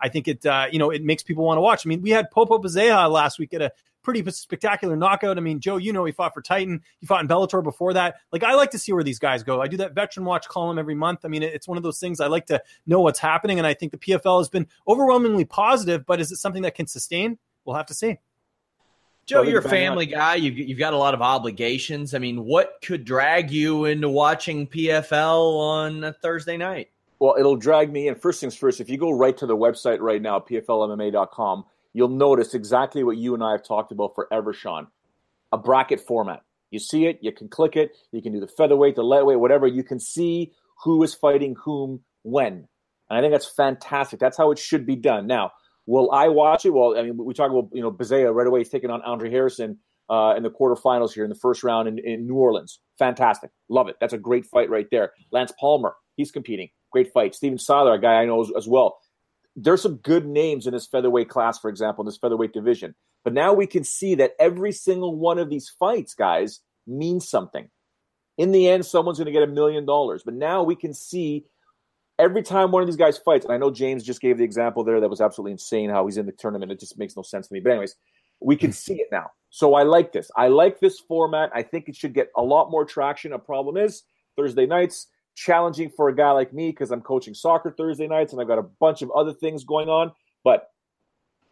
I 0.00 0.08
think 0.08 0.28
it, 0.28 0.44
uh, 0.46 0.66
you 0.70 0.78
know, 0.78 0.90
it 0.90 1.02
makes 1.02 1.22
people 1.22 1.44
want 1.44 1.58
to 1.58 1.62
watch. 1.62 1.86
I 1.86 1.88
mean, 1.88 2.02
we 2.02 2.10
had 2.10 2.30
Popo 2.30 2.58
Bazeja 2.58 3.10
last 3.10 3.38
week 3.38 3.54
at 3.54 3.62
a 3.62 3.72
pretty 4.02 4.28
spectacular 4.30 4.96
knockout. 4.96 5.36
I 5.36 5.40
mean, 5.40 5.60
Joe, 5.60 5.76
you 5.76 5.92
know, 5.92 6.04
he 6.04 6.12
fought 6.12 6.32
for 6.32 6.40
Titan. 6.40 6.82
He 6.98 7.06
fought 7.06 7.20
in 7.20 7.28
Bellator 7.28 7.62
before 7.62 7.92
that. 7.94 8.16
Like, 8.32 8.42
I 8.42 8.54
like 8.54 8.70
to 8.70 8.78
see 8.78 8.92
where 8.92 9.04
these 9.04 9.18
guys 9.18 9.42
go. 9.42 9.60
I 9.60 9.68
do 9.68 9.76
that 9.78 9.94
veteran 9.94 10.24
watch 10.24 10.48
column 10.48 10.78
every 10.78 10.94
month. 10.94 11.24
I 11.24 11.28
mean, 11.28 11.42
it's 11.42 11.68
one 11.68 11.76
of 11.76 11.82
those 11.82 11.98
things 11.98 12.20
I 12.20 12.26
like 12.28 12.46
to 12.46 12.62
know 12.86 13.00
what's 13.00 13.18
happening. 13.18 13.58
And 13.58 13.66
I 13.66 13.74
think 13.74 13.92
the 13.92 13.98
PFL 13.98 14.40
has 14.40 14.48
been 14.48 14.66
overwhelmingly 14.86 15.44
positive, 15.44 16.06
but 16.06 16.20
is 16.20 16.32
it 16.32 16.36
something 16.36 16.62
that 16.62 16.74
can 16.74 16.86
sustain? 16.86 17.38
We'll 17.64 17.76
have 17.76 17.86
to 17.86 17.94
see. 17.94 18.18
Joe, 19.26 19.42
you're 19.42 19.60
a 19.60 19.68
family 19.68 20.06
guy. 20.06 20.36
You've, 20.36 20.56
you've 20.56 20.78
got 20.78 20.94
a 20.94 20.96
lot 20.96 21.12
of 21.12 21.20
obligations. 21.20 22.14
I 22.14 22.18
mean, 22.18 22.46
what 22.46 22.78
could 22.82 23.04
drag 23.04 23.50
you 23.50 23.84
into 23.84 24.08
watching 24.08 24.66
PFL 24.66 25.58
on 25.58 26.04
a 26.04 26.14
Thursday 26.14 26.56
night? 26.56 26.88
Well, 27.20 27.36
it'll 27.38 27.56
drag 27.56 27.92
me 27.92 28.08
in. 28.08 28.14
First 28.14 28.40
things 28.40 28.56
first, 28.56 28.80
if 28.80 28.88
you 28.88 28.96
go 28.96 29.10
right 29.10 29.36
to 29.38 29.46
the 29.46 29.56
website 29.56 30.00
right 30.00 30.22
now, 30.22 30.38
pflmma.com, 30.38 31.64
you'll 31.92 32.08
notice 32.08 32.54
exactly 32.54 33.02
what 33.02 33.16
you 33.16 33.34
and 33.34 33.42
I 33.42 33.52
have 33.52 33.64
talked 33.64 33.90
about 33.90 34.14
forever, 34.14 34.52
Sean. 34.52 34.86
A 35.52 35.58
bracket 35.58 36.00
format. 36.00 36.42
You 36.70 36.78
see 36.78 37.06
it, 37.06 37.18
you 37.22 37.32
can 37.32 37.48
click 37.48 37.76
it, 37.76 37.96
you 38.12 38.20
can 38.22 38.32
do 38.32 38.40
the 38.40 38.46
featherweight, 38.46 38.94
the 38.94 39.02
lightweight, 39.02 39.40
whatever. 39.40 39.66
You 39.66 39.82
can 39.82 39.98
see 39.98 40.52
who 40.84 41.02
is 41.02 41.14
fighting 41.14 41.56
whom 41.64 42.00
when. 42.22 42.68
And 43.10 43.18
I 43.18 43.20
think 43.20 43.32
that's 43.32 43.50
fantastic. 43.50 44.20
That's 44.20 44.36
how 44.36 44.50
it 44.50 44.58
should 44.58 44.86
be 44.86 44.96
done. 44.96 45.26
Now, 45.26 45.52
will 45.86 46.12
I 46.12 46.28
watch 46.28 46.66
it? 46.66 46.70
Well, 46.70 46.96
I 46.96 47.02
mean, 47.02 47.16
we 47.16 47.32
talk 47.34 47.50
about, 47.50 47.70
you 47.72 47.80
know, 47.80 47.90
Bazeja 47.90 48.32
right 48.32 48.46
away. 48.46 48.60
He's 48.60 48.68
taking 48.68 48.90
on 48.90 49.00
Andre 49.02 49.30
Harrison 49.30 49.78
uh, 50.10 50.34
in 50.36 50.42
the 50.42 50.50
quarterfinals 50.50 51.14
here 51.14 51.24
in 51.24 51.30
the 51.30 51.36
first 51.36 51.64
round 51.64 51.88
in, 51.88 51.98
in 51.98 52.26
New 52.26 52.36
Orleans. 52.36 52.80
Fantastic. 52.98 53.50
Love 53.68 53.88
it. 53.88 53.96
That's 54.00 54.12
a 54.12 54.18
great 54.18 54.44
fight 54.44 54.68
right 54.68 54.86
there. 54.90 55.12
Lance 55.32 55.52
Palmer, 55.58 55.94
he's 56.16 56.30
competing. 56.30 56.68
Great 56.90 57.12
fight. 57.12 57.34
Steven 57.34 57.58
Siler, 57.58 57.94
a 57.94 58.00
guy 58.00 58.14
I 58.14 58.24
know 58.24 58.40
as, 58.40 58.50
as 58.56 58.68
well 58.68 58.98
there's 59.60 59.82
some 59.82 59.96
good 59.96 60.26
names 60.26 60.66
in 60.66 60.72
this 60.72 60.86
featherweight 60.86 61.28
class, 61.28 61.58
for 61.58 61.68
example, 61.68 62.02
in 62.02 62.06
this 62.06 62.16
featherweight 62.16 62.52
division. 62.52 62.94
But 63.24 63.32
now 63.32 63.52
we 63.52 63.66
can 63.66 63.82
see 63.82 64.14
that 64.16 64.32
every 64.38 64.72
single 64.72 65.16
one 65.16 65.38
of 65.38 65.50
these 65.50 65.68
fights, 65.68 66.14
guys, 66.14 66.60
means 66.86 67.28
something. 67.28 67.68
In 68.36 68.52
the 68.52 68.68
end, 68.68 68.86
someone's 68.86 69.18
going 69.18 69.26
to 69.26 69.32
get 69.32 69.42
a 69.42 69.52
million 69.52 69.84
dollars. 69.84 70.22
But 70.24 70.34
now 70.34 70.62
we 70.62 70.76
can 70.76 70.94
see 70.94 71.44
every 72.18 72.42
time 72.42 72.70
one 72.70 72.82
of 72.82 72.88
these 72.88 72.96
guys 72.96 73.18
fights, 73.18 73.44
and 73.44 73.52
I 73.52 73.58
know 73.58 73.72
James 73.72 74.04
just 74.04 74.20
gave 74.20 74.38
the 74.38 74.44
example 74.44 74.84
there 74.84 75.00
that 75.00 75.10
was 75.10 75.20
absolutely 75.20 75.52
insane 75.52 75.90
how 75.90 76.06
he's 76.06 76.18
in 76.18 76.26
the 76.26 76.32
tournament. 76.32 76.70
It 76.70 76.78
just 76.78 76.96
makes 76.96 77.16
no 77.16 77.22
sense 77.22 77.48
to 77.48 77.54
me. 77.54 77.58
But, 77.58 77.70
anyways, 77.70 77.96
we 78.40 78.54
can 78.54 78.72
see 78.72 78.94
it 79.00 79.08
now. 79.10 79.30
So 79.50 79.74
I 79.74 79.82
like 79.82 80.12
this. 80.12 80.30
I 80.36 80.48
like 80.48 80.78
this 80.78 81.00
format. 81.00 81.50
I 81.52 81.62
think 81.62 81.88
it 81.88 81.96
should 81.96 82.14
get 82.14 82.30
a 82.36 82.42
lot 82.42 82.70
more 82.70 82.84
traction. 82.84 83.32
A 83.32 83.38
problem 83.40 83.76
is 83.76 84.04
Thursday 84.36 84.66
nights 84.66 85.08
challenging 85.38 85.88
for 85.88 86.08
a 86.08 86.14
guy 86.14 86.32
like 86.32 86.52
me 86.52 86.70
because 86.70 86.90
I'm 86.90 87.00
coaching 87.00 87.32
soccer 87.32 87.70
Thursday 87.70 88.08
nights 88.08 88.32
and 88.32 88.42
I've 88.42 88.48
got 88.48 88.58
a 88.58 88.66
bunch 88.80 89.02
of 89.02 89.10
other 89.12 89.32
things 89.32 89.62
going 89.62 89.88
on. 89.88 90.10
But 90.42 90.68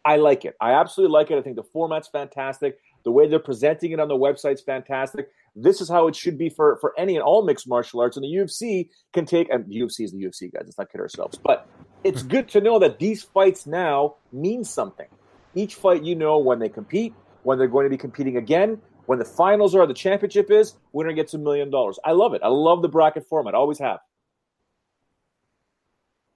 I 0.03 0.17
like 0.17 0.43
it. 0.43 0.55
I 0.59 0.73
absolutely 0.73 1.13
like 1.13 1.31
it. 1.31 1.37
I 1.37 1.41
think 1.41 1.55
the 1.55 1.63
format's 1.63 2.09
fantastic. 2.09 2.79
The 3.05 3.11
way 3.11 3.29
they're 3.29 3.39
presenting 3.39 3.91
it 3.91 3.99
on 3.99 4.09
the 4.09 4.15
website's 4.15 4.61
fantastic. 4.61 5.29
This 5.55 5.79
is 5.79 5.89
how 5.89 6.07
it 6.07 6.15
should 6.15 6.37
be 6.37 6.49
for, 6.49 6.77
for 6.81 6.93
any 6.97 7.15
and 7.15 7.23
all 7.23 7.45
mixed 7.45 7.67
martial 7.67 8.01
arts. 8.01 8.17
And 8.17 8.23
the 8.25 8.27
UFC 8.27 8.89
can 9.13 9.25
take, 9.25 9.49
and 9.49 9.65
the 9.67 9.77
UFC 9.77 10.01
is 10.01 10.11
the 10.11 10.21
UFC, 10.21 10.51
guys. 10.51 10.63
Let's 10.65 10.77
not 10.77 10.91
kid 10.91 10.99
ourselves. 10.99 11.39
But 11.41 11.67
it's 12.03 12.23
good 12.35 12.49
to 12.49 12.61
know 12.61 12.79
that 12.79 12.99
these 12.99 13.23
fights 13.23 13.65
now 13.65 14.15
mean 14.33 14.65
something. 14.65 15.07
Each 15.55 15.75
fight, 15.75 16.03
you 16.03 16.15
know 16.15 16.37
when 16.37 16.59
they 16.59 16.69
compete, 16.69 17.13
when 17.43 17.57
they're 17.57 17.67
going 17.67 17.85
to 17.85 17.89
be 17.89 17.97
competing 17.97 18.35
again, 18.35 18.81
when 19.07 19.19
the 19.19 19.25
finals 19.25 19.73
are, 19.73 19.87
the 19.87 19.93
championship 19.93 20.51
is, 20.51 20.75
winner 20.91 21.13
gets 21.13 21.33
a 21.33 21.37
million 21.37 21.71
dollars. 21.71 21.97
I 22.03 22.11
love 22.11 22.33
it. 22.33 22.41
I 22.43 22.49
love 22.49 22.81
the 22.81 22.89
bracket 22.89 23.25
format. 23.25 23.55
I 23.55 23.57
always 23.57 23.79
have. 23.79 23.99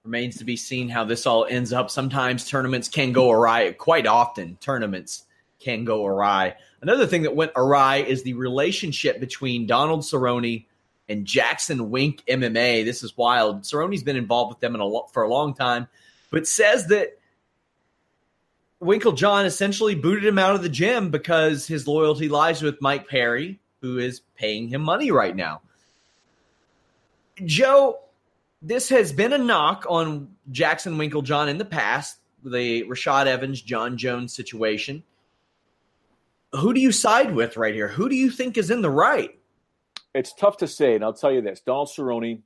Remains 0.04 0.38
to 0.38 0.44
be 0.44 0.56
seen 0.56 0.88
how 0.88 1.04
this 1.04 1.26
all 1.26 1.44
ends 1.44 1.72
up. 1.72 1.90
Sometimes 1.90 2.48
tournaments 2.48 2.88
can 2.88 3.12
go 3.12 3.30
awry. 3.30 3.70
Quite 3.72 4.06
often, 4.06 4.56
tournaments 4.56 5.26
can 5.60 5.84
go 5.84 6.06
awry. 6.06 6.56
Another 6.80 7.06
thing 7.06 7.22
that 7.22 7.36
went 7.36 7.52
awry 7.54 7.98
is 7.98 8.22
the 8.22 8.34
relationship 8.34 9.20
between 9.20 9.66
Donald 9.66 10.00
Cerrone 10.00 10.64
and 11.10 11.26
Jackson 11.26 11.90
Wink 11.90 12.24
MMA. 12.26 12.86
This 12.86 13.02
is 13.02 13.16
wild. 13.18 13.62
Cerrone's 13.62 14.02
been 14.02 14.16
involved 14.16 14.48
with 14.54 14.60
them 14.60 14.74
a, 14.80 15.00
for 15.12 15.22
a 15.22 15.28
long 15.28 15.52
time, 15.52 15.88
but 16.30 16.48
says 16.48 16.86
that 16.86 17.18
Winkeljohn 18.82 19.44
essentially 19.44 19.94
booted 19.94 20.24
him 20.24 20.38
out 20.38 20.54
of 20.54 20.62
the 20.62 20.68
gym 20.68 21.10
because 21.10 21.66
his 21.66 21.86
loyalty 21.86 22.28
lies 22.28 22.62
with 22.62 22.82
Mike 22.82 23.08
Perry, 23.08 23.60
who 23.80 23.98
is 23.98 24.20
paying 24.36 24.68
him 24.68 24.82
money 24.82 25.10
right 25.10 25.36
now. 25.36 25.62
Joe, 27.44 28.00
this 28.60 28.88
has 28.88 29.12
been 29.12 29.32
a 29.32 29.38
knock 29.38 29.86
on 29.88 30.34
Jackson 30.50 30.96
Winkeljohn 30.96 31.48
in 31.48 31.58
the 31.58 31.64
past, 31.64 32.18
the 32.44 32.84
Rashad 32.84 33.26
Evans, 33.26 33.62
John 33.62 33.96
Jones 33.96 34.34
situation. 34.34 35.04
Who 36.52 36.74
do 36.74 36.80
you 36.80 36.92
side 36.92 37.34
with 37.34 37.56
right 37.56 37.74
here? 37.74 37.88
Who 37.88 38.08
do 38.08 38.16
you 38.16 38.30
think 38.30 38.58
is 38.58 38.70
in 38.70 38.82
the 38.82 38.90
right? 38.90 39.30
It's 40.14 40.34
tough 40.34 40.58
to 40.58 40.66
say, 40.66 40.94
and 40.94 41.04
I'll 41.04 41.14
tell 41.14 41.32
you 41.32 41.40
this: 41.40 41.60
Donald 41.60 41.88
Cerrone 41.88 42.42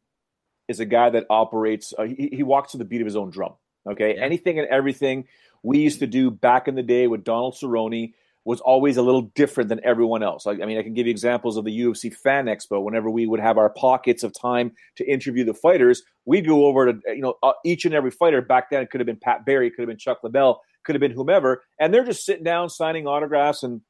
is 0.69 0.81
a 0.81 0.85
guy 0.85 1.11
that 1.11 1.27
operates. 1.29 1.93
Uh, 1.97 2.05
he, 2.05 2.31
he, 2.33 2.43
walks 2.45 2.73
to 2.73 2.79
the 2.79 2.85
beat 2.85 3.01
of 3.01 3.07
his 3.07 3.17
own 3.17 3.31
drum. 3.31 3.55
Okay, 3.85 4.15
yeah. 4.15 4.23
anything 4.23 4.61
and 4.61 4.69
everything 4.69 5.27
we 5.67 5.79
used 5.79 5.99
to 5.99 6.07
do 6.07 6.31
back 6.31 6.69
in 6.69 6.77
the 6.77 6.83
day 6.83 7.09
with 7.09 7.25
Donald 7.25 7.55
Cerrone. 7.55 8.13
was 8.45 8.61
always 8.61 8.97
a 8.97 9.03
little 9.03 9.23
different 9.35 9.69
than 9.69 9.81
everyone 9.83 10.23
else. 10.23 10.47
I, 10.47 10.53
I, 10.53 10.65
mean, 10.65 10.79
I 10.79 10.83
can 10.85 10.95
give 10.95 11.09
you 11.09 11.11
examples 11.11 11.57
of 11.57 11.65
the 11.65 11.77
UFC 11.77 12.15
Fan 12.15 12.47
Expo. 12.47 12.81
Whenever 12.81 13.11
we 13.11 13.27
would 13.27 13.41
have 13.41 13.59
our 13.59 13.71
pockets 13.71 14.23
of 14.23 14.33
time 14.33 14.71
to 14.95 15.05
interview 15.05 15.45
the 15.45 15.53
fighters, 15.53 16.05
we'd 16.25 16.47
go 16.47 16.67
over 16.67 16.93
to 16.93 17.01
you 17.09 17.21
know 17.21 17.35
uh, 17.43 17.53
each 17.65 17.85
and 17.85 17.95
every 17.95 18.13
fighter. 18.13 18.41
Back 18.41 18.71
then, 18.71 18.83
it 18.83 18.91
could 18.91 19.01
have 19.01 19.07
been 19.07 19.19
Pat 19.21 19.45
Barry, 19.45 19.69
could 19.69 19.83
have 19.83 19.89
been 19.89 19.99
Chuck 19.99 20.19
Liddell, 20.23 20.61
could 20.85 20.95
have 20.95 21.01
been 21.01 21.11
whomever, 21.11 21.65
and 21.81 21.93
they're 21.93 22.05
just 22.05 22.25
sitting 22.25 22.45
down 22.45 22.71
signing 22.71 23.09
autographs. 23.09 23.65
And 23.65 23.81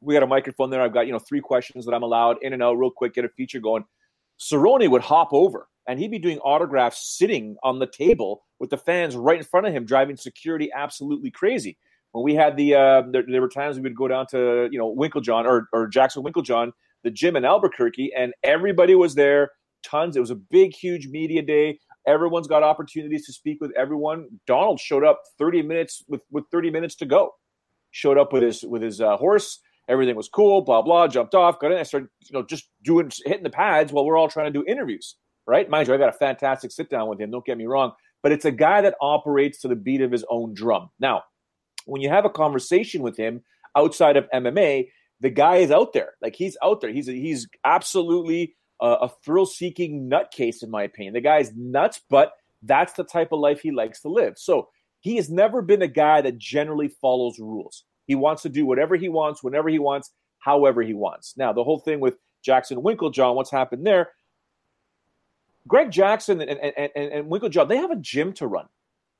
we 0.00 0.14
got 0.14 0.24
a 0.24 0.26
microphone 0.26 0.70
there. 0.70 0.82
I've 0.82 0.92
got 0.92 1.06
you 1.06 1.12
know 1.12 1.20
three 1.20 1.40
questions 1.40 1.86
that 1.86 1.94
I'm 1.94 2.02
allowed 2.02 2.38
in 2.42 2.52
and 2.52 2.60
out 2.60 2.76
real 2.76 2.90
quick, 2.90 3.14
get 3.14 3.24
a 3.24 3.28
feature 3.28 3.60
going. 3.60 3.84
Cerrone 4.40 4.90
would 4.90 5.02
hop 5.02 5.28
over 5.32 5.68
and 5.86 6.00
he'd 6.00 6.10
be 6.10 6.18
doing 6.18 6.38
autographs 6.38 7.16
sitting 7.16 7.56
on 7.62 7.78
the 7.78 7.86
table 7.86 8.42
with 8.60 8.70
the 8.70 8.76
fans 8.76 9.16
right 9.16 9.38
in 9.38 9.44
front 9.44 9.66
of 9.66 9.72
him, 9.72 9.84
driving 9.84 10.16
security 10.16 10.70
absolutely 10.72 11.30
crazy 11.30 11.78
when 12.12 12.24
we 12.24 12.34
had 12.34 12.56
the 12.56 12.74
uh, 12.74 13.02
there, 13.10 13.24
there, 13.26 13.40
were 13.40 13.48
times 13.48 13.76
we 13.76 13.82
would 13.82 13.96
go 13.96 14.08
down 14.08 14.26
to 14.28 14.68
you 14.70 14.78
know 14.78 14.94
Winkeljohn 14.94 15.44
or 15.44 15.68
or 15.72 15.86
Jackson 15.86 16.22
Winkeljohn, 16.22 16.72
the 17.04 17.10
gym 17.10 17.36
in 17.36 17.44
Albuquerque, 17.44 18.12
and 18.16 18.32
everybody 18.42 18.94
was 18.94 19.14
there. 19.14 19.50
Tons. 19.82 20.16
It 20.16 20.20
was 20.20 20.30
a 20.30 20.36
big, 20.36 20.74
huge 20.74 21.08
media 21.08 21.42
day. 21.42 21.78
Everyone's 22.06 22.48
got 22.48 22.62
opportunities 22.62 23.26
to 23.26 23.32
speak 23.32 23.60
with 23.60 23.72
everyone. 23.76 24.26
Donald 24.46 24.80
showed 24.80 25.04
up 25.04 25.22
30 25.38 25.62
minutes 25.62 26.04
with 26.08 26.22
with 26.30 26.44
30 26.50 26.70
minutes 26.70 26.96
to 26.96 27.06
go. 27.06 27.32
Showed 27.92 28.18
up 28.18 28.32
with 28.32 28.42
his 28.42 28.62
with 28.62 28.82
his 28.82 29.00
uh, 29.00 29.16
horse. 29.16 29.60
Everything 29.88 30.16
was 30.16 30.28
cool. 30.28 30.62
Blah 30.62 30.82
blah. 30.82 31.06
Jumped 31.06 31.34
off. 31.34 31.60
Got 31.60 31.72
in. 31.72 31.78
I 31.78 31.84
started 31.84 32.08
you 32.24 32.38
know 32.38 32.44
just 32.44 32.68
doing 32.82 33.10
hitting 33.24 33.44
the 33.44 33.50
pads 33.50 33.92
while 33.92 34.04
we're 34.04 34.16
all 34.16 34.28
trying 34.28 34.52
to 34.52 34.58
do 34.58 34.64
interviews. 34.66 35.16
Right, 35.46 35.68
mind 35.68 35.88
you, 35.88 35.94
I 35.94 35.96
got 35.96 36.10
a 36.10 36.12
fantastic 36.12 36.70
sit 36.70 36.90
down 36.90 37.08
with 37.08 37.18
him. 37.18 37.30
Don't 37.30 37.44
get 37.44 37.58
me 37.58 37.66
wrong, 37.66 37.92
but 38.22 38.32
it's 38.32 38.44
a 38.44 38.52
guy 38.52 38.80
that 38.82 38.96
operates 39.00 39.60
to 39.60 39.68
the 39.68 39.76
beat 39.76 40.00
of 40.00 40.12
his 40.12 40.24
own 40.28 40.54
drum. 40.54 40.90
Now, 40.98 41.22
when 41.86 42.02
you 42.02 42.08
have 42.08 42.24
a 42.24 42.30
conversation 42.30 43.02
with 43.02 43.16
him 43.16 43.42
outside 43.76 44.16
of 44.16 44.28
MMA, 44.32 44.88
the 45.20 45.30
guy 45.30 45.56
is 45.56 45.70
out 45.70 45.92
there. 45.92 46.14
Like 46.20 46.36
he's 46.36 46.56
out 46.62 46.80
there. 46.80 46.92
He's 46.92 47.08
a, 47.08 47.12
he's 47.12 47.48
absolutely 47.64 48.56
a, 48.80 48.86
a 48.86 49.12
thrill-seeking 49.24 50.08
nutcase, 50.10 50.62
in 50.62 50.70
my 50.70 50.82
opinion. 50.82 51.14
The 51.14 51.20
guy's 51.20 51.52
nuts, 51.54 52.00
but 52.08 52.32
that's 52.62 52.94
the 52.94 53.04
type 53.04 53.32
of 53.32 53.40
life 53.40 53.60
he 53.60 53.70
likes 53.70 54.00
to 54.02 54.08
live. 54.08 54.34
So 54.36 54.68
he 55.00 55.16
has 55.16 55.30
never 55.30 55.62
been 55.62 55.82
a 55.82 55.88
guy 55.88 56.20
that 56.20 56.38
generally 56.38 56.88
follows 56.88 57.38
rules. 57.38 57.84
He 58.06 58.14
wants 58.14 58.42
to 58.42 58.48
do 58.48 58.66
whatever 58.66 58.96
he 58.96 59.08
wants, 59.08 59.42
whenever 59.42 59.68
he 59.68 59.78
wants, 59.78 60.10
however 60.40 60.82
he 60.82 60.94
wants. 60.94 61.34
Now, 61.36 61.52
the 61.52 61.64
whole 61.64 61.78
thing 61.78 62.00
with 62.00 62.16
Jackson 62.42 62.82
Winkeljohn, 62.82 63.34
what's 63.34 63.50
happened 63.50 63.86
there? 63.86 64.10
Greg 65.68 65.90
Jackson 65.90 66.40
and, 66.40 66.50
and, 66.50 66.90
and, 66.94 67.12
and 67.12 67.30
Winkeljohn, 67.30 67.68
they 67.68 67.76
have 67.76 67.90
a 67.90 67.96
gym 67.96 68.32
to 68.34 68.46
run. 68.46 68.66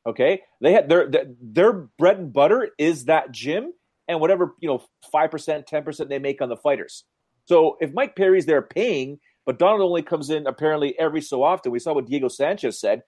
Okay, 0.06 0.40
they 0.62 0.72
had 0.72 0.88
their 0.88 1.10
their 1.42 1.72
bread 1.98 2.18
and 2.18 2.32
butter 2.32 2.70
is 2.78 3.04
that 3.04 3.32
gym 3.32 3.74
and 4.08 4.18
whatever 4.18 4.54
you 4.58 4.68
know 4.68 4.82
five 5.12 5.30
percent, 5.30 5.66
ten 5.66 5.84
percent 5.84 6.08
they 6.08 6.18
make 6.18 6.40
on 6.40 6.48
the 6.48 6.56
fighters. 6.56 7.04
So 7.44 7.76
if 7.80 7.92
Mike 7.92 8.16
Perry's 8.16 8.46
there 8.46 8.62
paying, 8.62 9.18
but 9.44 9.58
Donald 9.58 9.82
only 9.82 10.02
comes 10.02 10.30
in 10.30 10.46
apparently 10.46 10.98
every 10.98 11.20
so 11.20 11.42
often. 11.42 11.70
We 11.70 11.80
saw 11.80 11.92
what 11.92 12.06
Diego 12.06 12.28
Sanchez 12.28 12.80
said. 12.80 13.02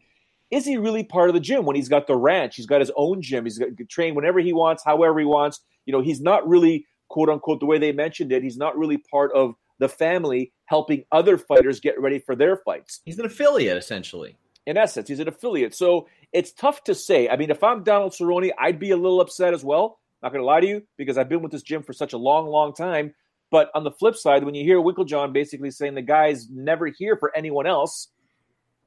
Is 0.51 0.67
he 0.67 0.77
really 0.77 1.03
part 1.03 1.31
of 1.31 1.35
the 1.35 1.41
gym 1.41 1.65
when 1.65 1.77
he's 1.77 1.89
got 1.89 2.07
the 2.07 2.17
ranch? 2.17 2.57
He's 2.57 2.67
got 2.67 2.81
his 2.81 2.93
own 2.95 3.23
gym. 3.23 3.45
He's 3.45 3.59
got 3.59 3.69
train 3.89 4.15
whenever 4.15 4.39
he 4.39 4.53
wants, 4.53 4.85
however 4.85 5.19
he 5.19 5.25
wants. 5.25 5.61
You 5.87 5.93
know, 5.93 6.03
he's 6.03 6.21
not 6.21 6.47
really 6.47 6.87
quote 7.09 7.31
unquote 7.31 7.61
the 7.61 7.67
way 7.67 7.79
they 7.79 7.93
mentioned 7.93 8.33
it. 8.33 8.43
He's 8.43 8.59
not 8.59 8.77
really 8.77 8.99
part 8.99 9.33
of 9.33 9.55
the 9.79 9.89
family 9.89 10.53
helping 10.67 11.05
other 11.13 11.39
fighters 11.39 11.81
get 11.81 12.01
ready 12.01 12.19
for 12.19 12.35
their 12.35 12.57
fights. 12.57 13.01
He's 13.05 13.19
an 13.19 13.27
affiliate 13.27 13.77
essentially. 13.77 14.37
In 14.67 14.77
essence, 14.77 15.09
he's 15.09 15.19
an 15.19 15.29
affiliate. 15.29 15.75
So 15.75 16.07
it's 16.33 16.53
tough 16.53 16.85
to 16.85 16.95
say. 16.95 17.29
I 17.29 17.37
mean, 17.37 17.51
if 17.51 17.65
I'm 17.65 17.83
Donald 17.83 18.13
Cerrone, 18.13 18.53
I'd 18.59 18.79
be 18.79 18.93
a 18.93 18.97
little 18.97 19.21
upset 19.21 19.55
as 19.55 19.65
well. 19.65 19.99
Not 20.23 20.33
going 20.33 20.41
to 20.41 20.47
lie 20.47 20.61
to 20.61 20.67
you 20.67 20.83
because 20.97 21.19
I've 21.19 21.29
been 21.29 21.43
with 21.43 21.51
this 21.51 21.63
gym 21.63 21.83
for 21.83 21.93
such 21.93 22.13
a 22.13 22.19
long, 22.19 22.47
long 22.47 22.73
time. 22.75 23.15
But 23.51 23.71
on 23.75 23.85
the 23.85 23.91
flip 23.91 24.17
side, 24.17 24.45
when 24.45 24.55
you 24.55 24.65
hear 24.65 24.79
Winkeljohn 24.79 25.33
basically 25.33 25.71
saying 25.71 25.95
the 25.95 26.03
guy's 26.03 26.49
never 26.49 26.87
here 26.87 27.17
for 27.17 27.37
anyone 27.37 27.67
else, 27.67 28.09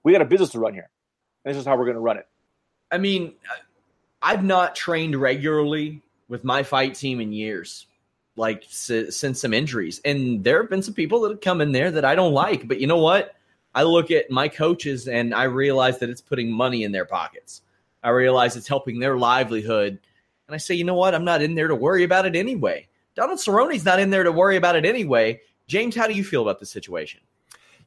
we 0.04 0.12
got 0.12 0.22
a 0.22 0.26
business 0.26 0.52
to 0.52 0.60
run 0.60 0.74
here. 0.74 0.90
And 1.44 1.54
this 1.54 1.60
is 1.60 1.68
how 1.68 1.78
we're 1.78 1.86
going 1.86 1.96
to 1.96 2.02
run 2.02 2.18
it. 2.18 2.28
I 2.92 2.98
mean, 2.98 3.34
I've 4.22 4.44
not 4.44 4.76
trained 4.76 5.16
regularly 5.16 6.02
with 6.28 6.44
my 6.44 6.64
fight 6.64 6.96
team 6.96 7.20
in 7.20 7.32
years, 7.32 7.86
like 8.36 8.66
since 8.68 9.40
some 9.40 9.54
injuries. 9.54 10.02
And 10.04 10.44
there 10.44 10.62
have 10.62 10.70
been 10.70 10.84
some 10.84 10.94
people 10.94 11.22
that 11.22 11.32
have 11.32 11.42
come 11.42 11.62
in 11.62 11.72
there 11.72 11.92
that 11.92 12.06
I 12.06 12.16
don't 12.16 12.34
like. 12.34 12.68
But 12.68 12.80
you 12.80 12.88
know 12.88 12.98
what? 12.98 13.36
I 13.74 13.84
look 13.84 14.12
at 14.12 14.32
my 14.32 14.48
coaches 14.48 15.08
and 15.08 15.34
I 15.34 15.44
realize 15.44 16.00
that 16.00 16.10
it's 16.10 16.22
putting 16.22 16.52
money 16.52 16.84
in 16.84 16.92
their 16.92 17.06
pockets. 17.06 17.62
I 18.04 18.10
realize 18.10 18.56
it's 18.56 18.68
helping 18.68 19.00
their 19.00 19.18
livelihood. 19.18 20.00
And 20.48 20.56
I 20.56 20.58
say, 20.58 20.76
you 20.76 20.84
know 20.84 20.96
what? 20.96 21.16
I'm 21.16 21.26
not 21.26 21.42
in 21.42 21.56
there 21.56 21.68
to 21.68 21.76
worry 21.76 22.04
about 22.04 22.26
it 22.26 22.36
anyway. 22.36 22.88
Donald 23.16 23.40
Cerrone's 23.40 23.86
not 23.86 24.00
in 24.00 24.10
there 24.10 24.24
to 24.24 24.32
worry 24.32 24.58
about 24.58 24.76
it 24.76 24.86
anyway. 24.86 25.42
James, 25.68 25.96
how 25.96 26.08
do 26.08 26.14
you 26.14 26.24
feel 26.24 26.42
about 26.42 26.60
the 26.60 26.66
situation? 26.66 27.22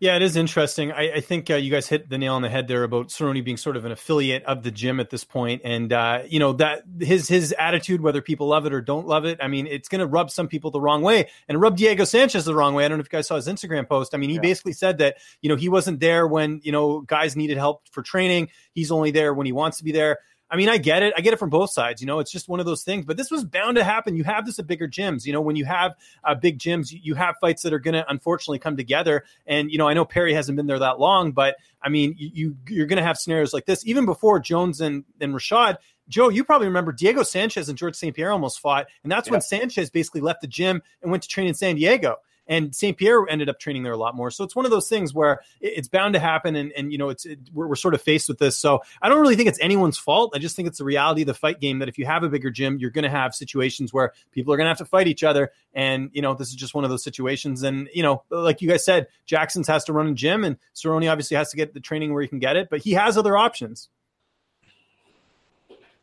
Yeah, 0.01 0.15
it 0.15 0.23
is 0.23 0.37
interesting. 0.37 0.93
I, 0.93 1.15
I 1.15 1.21
think 1.21 1.51
uh, 1.51 1.57
you 1.57 1.73
guys 1.73 1.89
hit 1.89 2.09
the 2.09 2.19
nail 2.19 2.35
on 2.35 2.43
the 2.43 2.49
head 2.49 2.69
there 2.69 2.85
about 2.85 3.09
Cerrone 3.09 3.45
being 3.45 3.57
sort 3.57 3.77
of 3.77 3.85
an 3.85 3.91
affiliate 3.91 4.45
of 4.45 4.63
the 4.63 4.71
gym 4.71 5.01
at 5.01 5.11
this 5.11 5.25
point, 5.25 5.63
and 5.65 5.93
uh, 5.93 6.23
you 6.29 6.39
know 6.39 6.53
that 6.55 6.85
his 7.01 7.27
his 7.27 7.53
attitude, 7.59 8.01
whether 8.01 8.23
people 8.23 8.47
love 8.47 8.65
it 8.65 8.73
or 8.73 8.81
don't 8.81 9.09
love 9.09 9.25
it, 9.25 9.39
I 9.43 9.49
mean, 9.49 9.67
it's 9.67 9.89
going 9.89 10.01
to 10.01 10.07
rub 10.07 10.31
some 10.31 10.47
people 10.47 10.71
the 10.71 10.81
wrong 10.81 11.03
way, 11.03 11.29
and 11.49 11.61
rub 11.61 11.77
Diego 11.77 12.05
Sanchez 12.05 12.45
the 12.45 12.55
wrong 12.55 12.75
way. 12.75 12.85
I 12.85 12.89
don't 12.89 12.99
know 12.99 13.03
if 13.03 13.09
you 13.13 13.17
guys 13.19 13.27
saw 13.27 13.37
his 13.37 13.49
Instagram 13.49 13.89
post. 13.89 14.15
I 14.15 14.19
mean, 14.19 14.31
he 14.31 14.37
yeah. 14.37 14.43
basically 14.43 14.73
said 14.73 14.99
that 14.99 15.17
you 15.43 15.49
know 15.49 15.57
he 15.57 15.69
wasn't 15.69 15.99
there 15.99 16.29
when 16.29 16.61
you 16.63 16.71
know 16.71 17.01
guys 17.01 17.35
needed 17.35 17.57
help 17.59 17.89
for 17.91 18.03
training. 18.03 18.51
He's 18.75 18.93
only 18.93 19.11
there 19.11 19.35
when 19.35 19.47
he 19.47 19.53
wants 19.53 19.79
to 19.79 19.85
be 19.85 19.91
there. 19.91 20.19
I 20.51 20.57
mean, 20.57 20.69
I 20.69 20.79
get 20.79 21.03
it. 21.03 21.13
I 21.17 21.21
get 21.21 21.35
it 21.35 21.39
from 21.39 21.51
both 21.51 21.71
sides. 21.71 22.01
You 22.01 22.07
know, 22.07 22.21
it's 22.21 22.31
just 22.31 22.49
one 22.49 22.59
of 22.59 22.67
those 22.67 22.83
things. 22.83 23.05
But 23.05 23.17
this 23.17 23.31
was 23.31 23.45
bound 23.45 23.77
to 23.77 23.85
happen. 23.85 24.17
You 24.17 24.25
have 24.25 24.47
this 24.47 24.59
at 24.59 24.67
bigger 24.67 24.89
gyms. 24.89 25.27
You 25.27 25.33
know, 25.33 25.43
when 25.43 25.57
you 25.57 25.67
have 25.67 25.95
uh, 26.25 26.35
big 26.35 26.59
gyms, 26.59 26.89
you 26.91 27.15
have 27.15 27.37
fights 27.41 27.63
that 27.63 27.73
are 27.73 27.79
going 27.79 27.95
to 27.95 28.05
unfortunately 28.09 28.59
come 28.59 28.77
together. 28.77 29.25
And 29.47 29.71
you 29.71 29.77
know, 29.77 29.89
I 29.89 29.95
know 29.95 30.05
Perry 30.05 30.33
hasn't 30.33 30.57
been 30.57 30.67
there 30.67 30.79
that 30.79 30.99
long, 30.99 31.33
but 31.33 31.57
I 31.83 31.91
mean, 31.91 32.15
you, 32.19 32.57
you 32.67 32.83
are 32.83 32.87
going 32.87 32.97
to 32.97 33.03
have 33.03 33.19
scenarios 33.19 33.53
like 33.53 33.67
this 33.67 33.87
even 33.87 34.07
before 34.07 34.41
Jones 34.41 34.81
and 34.81 35.05
and 35.21 35.35
Rashad. 35.35 35.77
Joe, 36.09 36.31
you 36.31 36.43
probably 36.43 36.69
remember 36.69 36.93
Diego 36.93 37.23
Sanchez 37.23 37.69
and 37.69 37.77
George 37.77 37.95
St. 37.95 38.17
Pierre 38.17 38.33
almost 38.33 38.61
fought, 38.61 38.87
and 39.03 39.13
that's 39.13 39.29
yeah. 39.29 39.33
when 39.33 39.41
Sanchez 39.43 39.91
basically 39.91 40.23
left 40.23 40.41
the 40.41 40.47
gym 40.47 40.83
and 41.03 41.11
went 41.11 41.23
to 41.25 41.29
train 41.29 41.47
in 41.47 41.55
San 41.55 41.77
Diego 41.77 42.17
and 42.49 42.75
St. 42.75 42.97
Pierre 42.97 43.29
ended 43.29 43.49
up 43.49 43.61
training 43.61 43.83
there 43.83 43.93
a 43.93 43.97
lot 43.97 44.17
more. 44.17 44.31
So 44.31 44.43
it's 44.43 44.57
one 44.57 44.65
of 44.65 44.71
those 44.71 44.89
things 44.89 45.13
where 45.13 45.43
it's 45.61 45.89
bound 45.89 46.15
to 46.15 46.21
happen, 46.21 46.57
and, 46.57 46.73
and 46.73 46.91
you 46.91 46.99
know, 46.99 47.11
it's 47.11 47.27
it, 47.27 47.39
we're, 47.53 47.69
we're 47.69 47.77
sort 47.77 47.95
of 47.95 48.01
faced 48.01 48.29
with 48.29 48.39
this. 48.39 48.57
So 48.57 48.81
I 49.03 49.09
don't 49.09 49.21
really 49.21 49.37
think 49.37 49.49
it's 49.49 49.61
anyone's 49.61 49.99
fault. 49.99 50.33
I 50.35 50.39
just 50.39 50.57
think 50.57 50.67
it's 50.67 50.79
the 50.79 50.85
reality 50.85 51.23
of 51.23 51.27
the 51.27 51.35
fight 51.35 51.61
game 51.61 51.81
that 51.81 51.89
if 51.89 51.99
you 51.99 52.07
have 52.07 52.23
a 52.23 52.29
bigger 52.29 52.51
gym, 52.51 52.79
you're 52.79 52.91
going 52.91 53.05
to 53.05 53.11
have 53.11 53.35
situations 53.35 53.93
where 53.93 54.13
people 54.33 54.53
are 54.53 54.57
going 54.57 54.65
to 54.65 54.71
have 54.71 54.79
to 54.79 54.85
fight 54.87 55.07
each 55.07 55.23
other, 55.23 55.53
and 55.75 56.11
you 56.13 56.23
know, 56.23 56.35
this 56.35 56.49
is 56.49 56.55
just 56.55 56.75
one 56.75 56.85
of 56.85 56.91
those 56.91 57.05
situations. 57.05 57.63
And 57.63 57.89
you 57.93 58.03
know, 58.03 58.23
like 58.31 58.63
you 58.63 58.69
guys 58.69 58.85
said, 58.85 59.09
Jackson's 59.27 59.69
has 59.69 59.85
to 59.85 59.93
run 59.93 60.09
a 60.09 60.15
gym, 60.15 60.45
and 60.45 60.57
Cerrone 60.75 61.11
obviously 61.11 61.37
has 61.37 61.51
to 61.51 61.57
get 61.57 61.75
the 61.75 61.81
training 61.81 62.13
where 62.13 62.23
he 62.23 62.29
can 62.29 62.39
get 62.39 62.57
it, 62.57 62.69
but 62.71 62.81
he 62.81 62.93
has 62.93 63.17
other 63.19 63.37
options. 63.37 63.89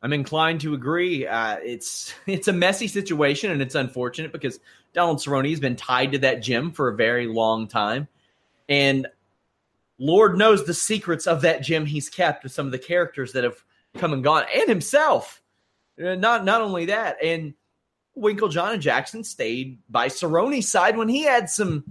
I'm 0.06 0.14
inclined 0.14 0.62
to 0.62 0.76
agree. 0.76 1.26
Uh, 1.26 1.58
it's 1.64 2.14
it's 2.28 2.48
a 2.48 2.54
messy 2.54 2.88
situation, 2.88 3.50
and 3.50 3.60
it's 3.60 3.74
unfortunate 3.74 4.32
because 4.32 4.60
Donald 4.94 5.18
Cerrone 5.18 5.50
has 5.50 5.60
been 5.60 5.76
tied 5.76 6.12
to 6.12 6.20
that 6.20 6.44
gym 6.44 6.72
for 6.72 6.90
a 6.90 6.96
very 6.96 7.26
long 7.26 7.68
time, 7.68 8.08
and 8.70 9.08
Lord 9.98 10.38
knows 10.38 10.64
the 10.64 10.76
secrets 10.76 11.26
of 11.26 11.42
that 11.42 11.64
gym 11.64 11.88
he's 11.88 12.08
kept 12.08 12.44
with 12.44 12.52
some 12.52 12.68
of 12.68 12.72
the 12.72 12.78
characters 12.78 13.34
that 13.34 13.44
have 13.44 13.64
come 13.96 14.14
and 14.14 14.24
gone, 14.24 14.46
and 14.56 14.70
himself. 14.70 15.42
Uh, 16.00 16.14
not 16.14 16.46
not 16.46 16.62
only 16.62 16.86
that, 16.86 17.18
and 17.24 17.56
Winkeljohn 18.16 18.74
and 18.74 18.84
Jackson 18.84 19.24
stayed 19.24 19.80
by 19.90 20.08
Cerrone's 20.08 20.70
side 20.70 20.98
when 20.98 21.10
he 21.10 21.24
had 21.24 21.50
some 21.50 21.84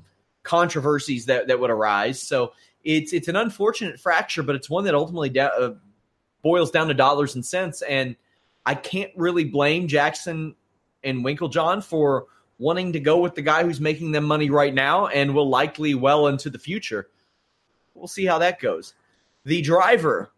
controversies 0.44 1.26
that 1.26 1.48
that 1.48 1.58
would 1.58 1.70
arise. 1.70 2.22
So 2.22 2.52
it's 2.84 3.12
it's 3.12 3.26
an 3.26 3.34
unfortunate 3.34 3.98
fracture, 3.98 4.44
but 4.44 4.54
it's 4.54 4.70
one 4.70 4.84
that 4.84 4.94
ultimately 4.94 5.30
da- 5.30 5.48
uh, 5.48 5.74
boils 6.44 6.70
down 6.70 6.86
to 6.86 6.94
dollars 6.94 7.34
and 7.34 7.44
cents. 7.44 7.82
And 7.82 8.14
I 8.64 8.76
can't 8.76 9.10
really 9.16 9.44
blame 9.44 9.88
Jackson 9.88 10.54
and 11.02 11.24
Winkeljohn 11.24 11.82
for 11.82 12.26
wanting 12.58 12.92
to 12.92 13.00
go 13.00 13.18
with 13.18 13.34
the 13.34 13.42
guy 13.42 13.64
who's 13.64 13.80
making 13.80 14.12
them 14.12 14.24
money 14.24 14.50
right 14.50 14.72
now 14.72 15.08
and 15.08 15.34
will 15.34 15.48
likely 15.48 15.96
well 15.96 16.28
into 16.28 16.50
the 16.50 16.58
future. 16.58 17.08
We'll 17.94 18.06
see 18.06 18.24
how 18.24 18.38
that 18.38 18.60
goes. 18.60 18.94
The 19.44 19.60
driver 19.62 20.30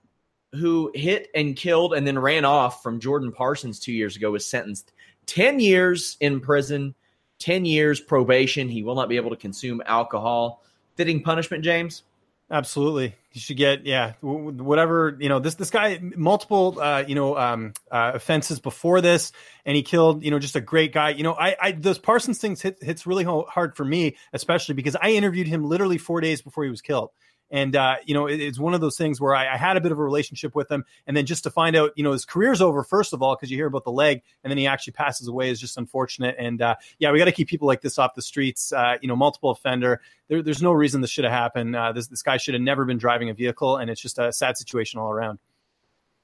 who 0.53 0.91
hit 0.95 1.29
and 1.35 1.57
killed 1.57 1.93
and 1.93 2.07
then 2.07 2.19
ran 2.19 2.45
off 2.45 2.83
from 2.83 3.01
Jordan 3.01 3.33
Parsons 3.33 3.79
two 3.79 3.93
years 3.93 4.17
ago 4.17 4.31
was 4.31 4.47
sentenced 4.47 4.93
10 5.27 5.61
years 5.61 6.17
in 6.21 6.41
prison, 6.41 6.95
10 7.41 7.65
years 7.65 8.01
probation. 8.01 8.69
He 8.69 8.83
will 8.83 8.95
not 8.95 9.09
be 9.09 9.17
able 9.17 9.31
to 9.31 9.37
consume 9.37 9.83
alcohol. 9.85 10.63
Fitting 10.95 11.23
punishment, 11.23 11.63
James? 11.63 12.05
Absolutely, 12.49 13.13
you 13.33 13.41
should 13.41 13.57
get 13.57 13.87
yeah 13.87 14.13
whatever 14.21 15.17
you 15.19 15.29
know. 15.29 15.41
This 15.41 15.57
this 15.57 15.69
guy 15.71 15.99
multiple 16.17 16.79
uh, 16.81 17.03
you 17.05 17.17
know 17.17 17.37
um, 17.37 17.73
uh, 17.91 18.13
offenses 18.15 18.61
before 18.61 19.01
this, 19.01 19.33
and 19.65 19.75
he 19.75 19.83
killed 19.83 20.23
you 20.23 20.31
know 20.31 20.39
just 20.39 20.55
a 20.55 20.61
great 20.61 20.93
guy. 20.93 21.11
You 21.11 21.25
know, 21.25 21.33
I, 21.35 21.57
I 21.61 21.73
those 21.73 21.99
Parsons 21.99 22.39
things 22.39 22.63
hit, 22.63 22.79
hits 22.81 23.05
really 23.05 23.25
hard 23.25 23.77
for 23.77 23.85
me, 23.85 24.17
especially 24.33 24.77
because 24.77 24.95
I 24.95 25.11
interviewed 25.11 25.49
him 25.49 25.65
literally 25.65 25.99
four 25.99 26.21
days 26.21 26.41
before 26.41 26.63
he 26.63 26.71
was 26.71 26.83
killed, 26.83 27.11
And 27.51 27.77
uh, 27.77 27.97
you 28.05 28.15
know, 28.15 28.27
it, 28.27 28.41
it's 28.41 28.59
one 28.59 28.75
of 28.75 28.81
those 28.81 28.97
things 28.97 29.21
where 29.21 29.35
I, 29.35 29.55
I, 29.55 29.57
had 29.57 29.77
a 29.77 29.81
bit 29.81 29.93
of 29.93 29.99
a 29.99 30.03
relationship 30.03 30.55
with 30.55 30.71
him, 30.71 30.85
and 31.07 31.17
then 31.17 31.27
just 31.27 31.45
to 31.45 31.51
find 31.51 31.77
out, 31.77 31.93
you 31.95 32.03
know, 32.03 32.13
his 32.13 32.25
career's 32.25 32.61
over 32.61 32.83
first 32.83 33.13
of 33.13 33.23
all 33.23 33.37
because 33.37 33.51
you 33.51 33.57
hear 33.57 33.67
about 33.67 33.85
the 33.85 33.93
leg, 33.93 34.23
and 34.43 34.51
then 34.51 34.59
he 34.59 34.67
actually 34.67 34.95
passes 34.95 35.29
away 35.29 35.51
is 35.51 35.61
just 35.61 35.77
unfortunate. 35.77 36.35
And 36.39 36.61
uh, 36.61 36.75
yeah, 36.99 37.13
we 37.13 37.19
got 37.19 37.27
to 37.27 37.33
keep 37.33 37.49
people 37.49 37.69
like 37.69 37.83
this 37.83 37.99
off 37.99 38.15
the 38.15 38.23
streets. 38.23 38.73
Uh, 38.73 38.97
you 39.01 39.09
know, 39.09 39.17
multiple 39.17 39.51
offender. 39.51 40.01
There, 40.29 40.43
there's 40.43 40.63
no 40.63 40.73
reason 40.73 41.01
this 41.01 41.11
should 41.11 41.25
have 41.25 41.33
happened. 41.33 41.77
Uh, 41.77 41.93
this 41.93 42.09
this 42.09 42.23
guy 42.23 42.37
should 42.37 42.55
have 42.55 42.63
never 42.63 42.85
been 42.85 42.99
driving 42.99 43.31
a 43.31 43.35
vehicle, 43.35 43.77
and 43.77 43.91
it's 43.91 44.01
just 44.01 44.19
a 44.19 44.33
sad 44.33 44.57
situation 44.57 44.99
all 44.99 45.11
around. 45.11 45.39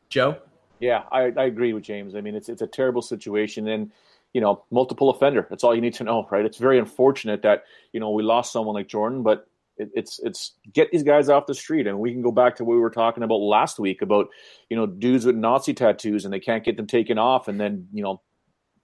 Joe. 0.09 0.39
Yeah, 0.81 1.05
I, 1.13 1.33
I 1.37 1.45
agree 1.45 1.73
with 1.73 1.85
James. 1.85 2.17
I 2.17 2.21
mean, 2.21 2.35
it's 2.35 2.49
it's 2.49 2.63
a 2.63 2.67
terrible 2.67 3.03
situation, 3.03 3.69
and 3.69 3.93
you 4.33 4.41
know, 4.41 4.65
multiple 4.71 5.11
offender. 5.11 5.47
That's 5.49 5.63
all 5.63 5.75
you 5.75 5.81
need 5.81 5.95
to 5.95 6.05
know, 6.05 6.27
right? 6.31 6.45
It's 6.45 6.59
very 6.59 6.79
unfortunate 6.79 7.43
that 7.43 7.65
you 7.93 8.01
know 8.01 8.11
we 8.11 8.25
lost 8.25 8.53
someone 8.53 8.75
like 8.75 8.89
Jordan, 8.89 9.23
but 9.23 9.47
it, 9.77 9.91
it's 9.95 10.19
it's 10.21 10.53
get 10.73 10.91
these 10.91 11.03
guys 11.03 11.29
off 11.29 11.47
the 11.47 11.55
street, 11.55 11.87
and 11.87 11.99
we 11.99 12.13
can 12.13 12.23
go 12.23 12.33
back 12.33 12.57
to 12.57 12.65
what 12.65 12.75
we 12.75 12.81
were 12.81 12.91
talking 12.91 13.23
about 13.23 13.37
last 13.37 13.79
week 13.79 14.03
about 14.03 14.29
you 14.69 14.77
know 14.77 14.87
dudes 14.87 15.25
with 15.25 15.37
Nazi 15.37 15.75
tattoos 15.75 16.25
and 16.25 16.33
they 16.33 16.41
can't 16.41 16.65
get 16.65 16.77
them 16.77 16.87
taken 16.87 17.19
off, 17.19 17.49
and 17.49 17.61
then 17.61 17.89
you 17.93 18.03
know, 18.03 18.21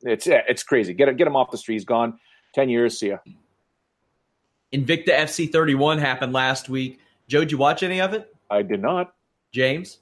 it's 0.03 0.27
it's 0.27 0.63
crazy. 0.63 0.95
Get 0.95 1.15
get 1.17 1.27
him 1.27 1.37
off 1.37 1.51
the 1.51 1.59
street. 1.59 1.77
He's 1.77 1.85
gone. 1.85 2.19
Ten 2.55 2.69
years. 2.69 2.99
See 2.99 3.09
ya. 3.09 3.19
Invicta 4.73 5.09
FC 5.09 5.51
31 5.51 5.99
happened 5.99 6.33
last 6.33 6.69
week. 6.69 7.01
Joe, 7.27 7.41
did 7.41 7.53
you 7.53 7.59
watch 7.59 7.83
any 7.83 8.01
of 8.01 8.13
it? 8.13 8.35
I 8.51 8.63
did 8.63 8.83
not. 8.83 9.15
James? 9.53 9.99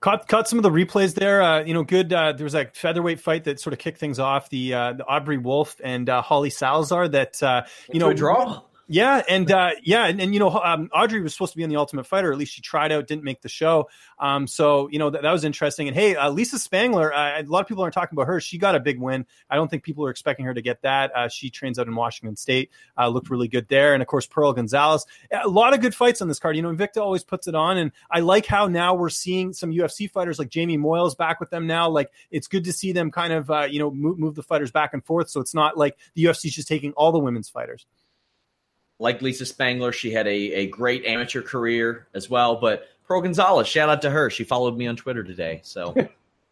Caught, 0.00 0.28
caught 0.28 0.48
some 0.48 0.58
of 0.58 0.62
the 0.62 0.70
replays 0.70 1.14
there. 1.14 1.42
Uh, 1.42 1.64
you 1.64 1.74
know, 1.74 1.82
good. 1.82 2.12
Uh, 2.12 2.32
there 2.32 2.44
was 2.44 2.54
a 2.54 2.66
featherweight 2.66 3.20
fight 3.20 3.44
that 3.44 3.58
sort 3.58 3.72
of 3.72 3.80
kicked 3.80 3.98
things 3.98 4.18
off. 4.18 4.48
The 4.48 4.72
uh, 4.72 4.92
the 4.92 5.04
Aubrey 5.06 5.38
Wolf 5.38 5.76
and 5.82 6.08
uh, 6.08 6.22
Holly 6.22 6.50
Salazar. 6.50 7.08
That 7.08 7.42
uh, 7.42 7.64
you 7.92 7.98
know, 7.98 8.12
draw. 8.12 8.62
Yeah, 8.90 9.22
and 9.28 9.50
uh, 9.52 9.72
yeah, 9.82 10.06
and, 10.06 10.18
and 10.18 10.32
you 10.32 10.40
know, 10.40 10.48
um, 10.48 10.88
Audrey 10.94 11.20
was 11.20 11.34
supposed 11.34 11.52
to 11.52 11.58
be 11.58 11.62
in 11.62 11.68
the 11.68 11.76
Ultimate 11.76 12.06
Fighter. 12.06 12.32
At 12.32 12.38
least 12.38 12.54
she 12.54 12.62
tried 12.62 12.90
out, 12.90 13.06
didn't 13.06 13.22
make 13.22 13.42
the 13.42 13.48
show. 13.48 13.90
Um, 14.18 14.46
so 14.46 14.88
you 14.88 14.98
know 14.98 15.10
that, 15.10 15.20
that 15.20 15.30
was 15.30 15.44
interesting. 15.44 15.88
And 15.88 15.94
hey, 15.94 16.16
uh, 16.16 16.30
Lisa 16.30 16.58
Spangler, 16.58 17.12
uh, 17.12 17.38
a 17.38 17.42
lot 17.42 17.60
of 17.60 17.68
people 17.68 17.82
aren't 17.82 17.92
talking 17.92 18.16
about 18.16 18.28
her. 18.28 18.40
She 18.40 18.56
got 18.56 18.74
a 18.74 18.80
big 18.80 18.98
win. 18.98 19.26
I 19.50 19.56
don't 19.56 19.70
think 19.70 19.82
people 19.82 20.06
are 20.06 20.10
expecting 20.10 20.46
her 20.46 20.54
to 20.54 20.62
get 20.62 20.80
that. 20.82 21.14
Uh, 21.14 21.28
she 21.28 21.50
trains 21.50 21.78
out 21.78 21.86
in 21.86 21.94
Washington 21.94 22.34
State. 22.34 22.70
Uh, 22.96 23.08
looked 23.08 23.28
really 23.28 23.46
good 23.46 23.68
there. 23.68 23.92
And 23.92 24.02
of 24.02 24.06
course, 24.06 24.26
Pearl 24.26 24.54
Gonzalez. 24.54 25.04
A 25.44 25.48
lot 25.48 25.74
of 25.74 25.82
good 25.82 25.94
fights 25.94 26.22
on 26.22 26.28
this 26.28 26.38
card. 26.38 26.56
You 26.56 26.62
know, 26.62 26.72
Invicta 26.72 27.02
always 27.02 27.24
puts 27.24 27.46
it 27.46 27.54
on, 27.54 27.76
and 27.76 27.92
I 28.10 28.20
like 28.20 28.46
how 28.46 28.68
now 28.68 28.94
we're 28.94 29.10
seeing 29.10 29.52
some 29.52 29.70
UFC 29.70 30.10
fighters 30.10 30.38
like 30.38 30.48
Jamie 30.48 30.78
Moyles 30.78 31.14
back 31.14 31.40
with 31.40 31.50
them 31.50 31.66
now. 31.66 31.90
Like 31.90 32.10
it's 32.30 32.48
good 32.48 32.64
to 32.64 32.72
see 32.72 32.92
them 32.92 33.10
kind 33.10 33.34
of 33.34 33.50
uh, 33.50 33.66
you 33.70 33.80
know 33.80 33.90
move, 33.90 34.18
move 34.18 34.34
the 34.34 34.42
fighters 34.42 34.70
back 34.70 34.94
and 34.94 35.04
forth. 35.04 35.28
So 35.28 35.42
it's 35.42 35.54
not 35.54 35.76
like 35.76 35.98
the 36.14 36.24
UFC's 36.24 36.54
just 36.54 36.68
taking 36.68 36.92
all 36.92 37.12
the 37.12 37.18
women's 37.18 37.50
fighters 37.50 37.84
like 38.98 39.22
Lisa 39.22 39.46
Spangler, 39.46 39.92
she 39.92 40.10
had 40.10 40.26
a, 40.26 40.30
a 40.30 40.66
great 40.66 41.04
amateur 41.04 41.42
career 41.42 42.06
as 42.14 42.28
well. 42.28 42.56
But 42.56 42.84
Pearl 43.06 43.20
Gonzalez, 43.20 43.68
shout 43.68 43.88
out 43.88 44.02
to 44.02 44.10
her. 44.10 44.30
She 44.30 44.44
followed 44.44 44.76
me 44.76 44.86
on 44.86 44.96
Twitter 44.96 45.22
today. 45.22 45.60
So 45.62 45.94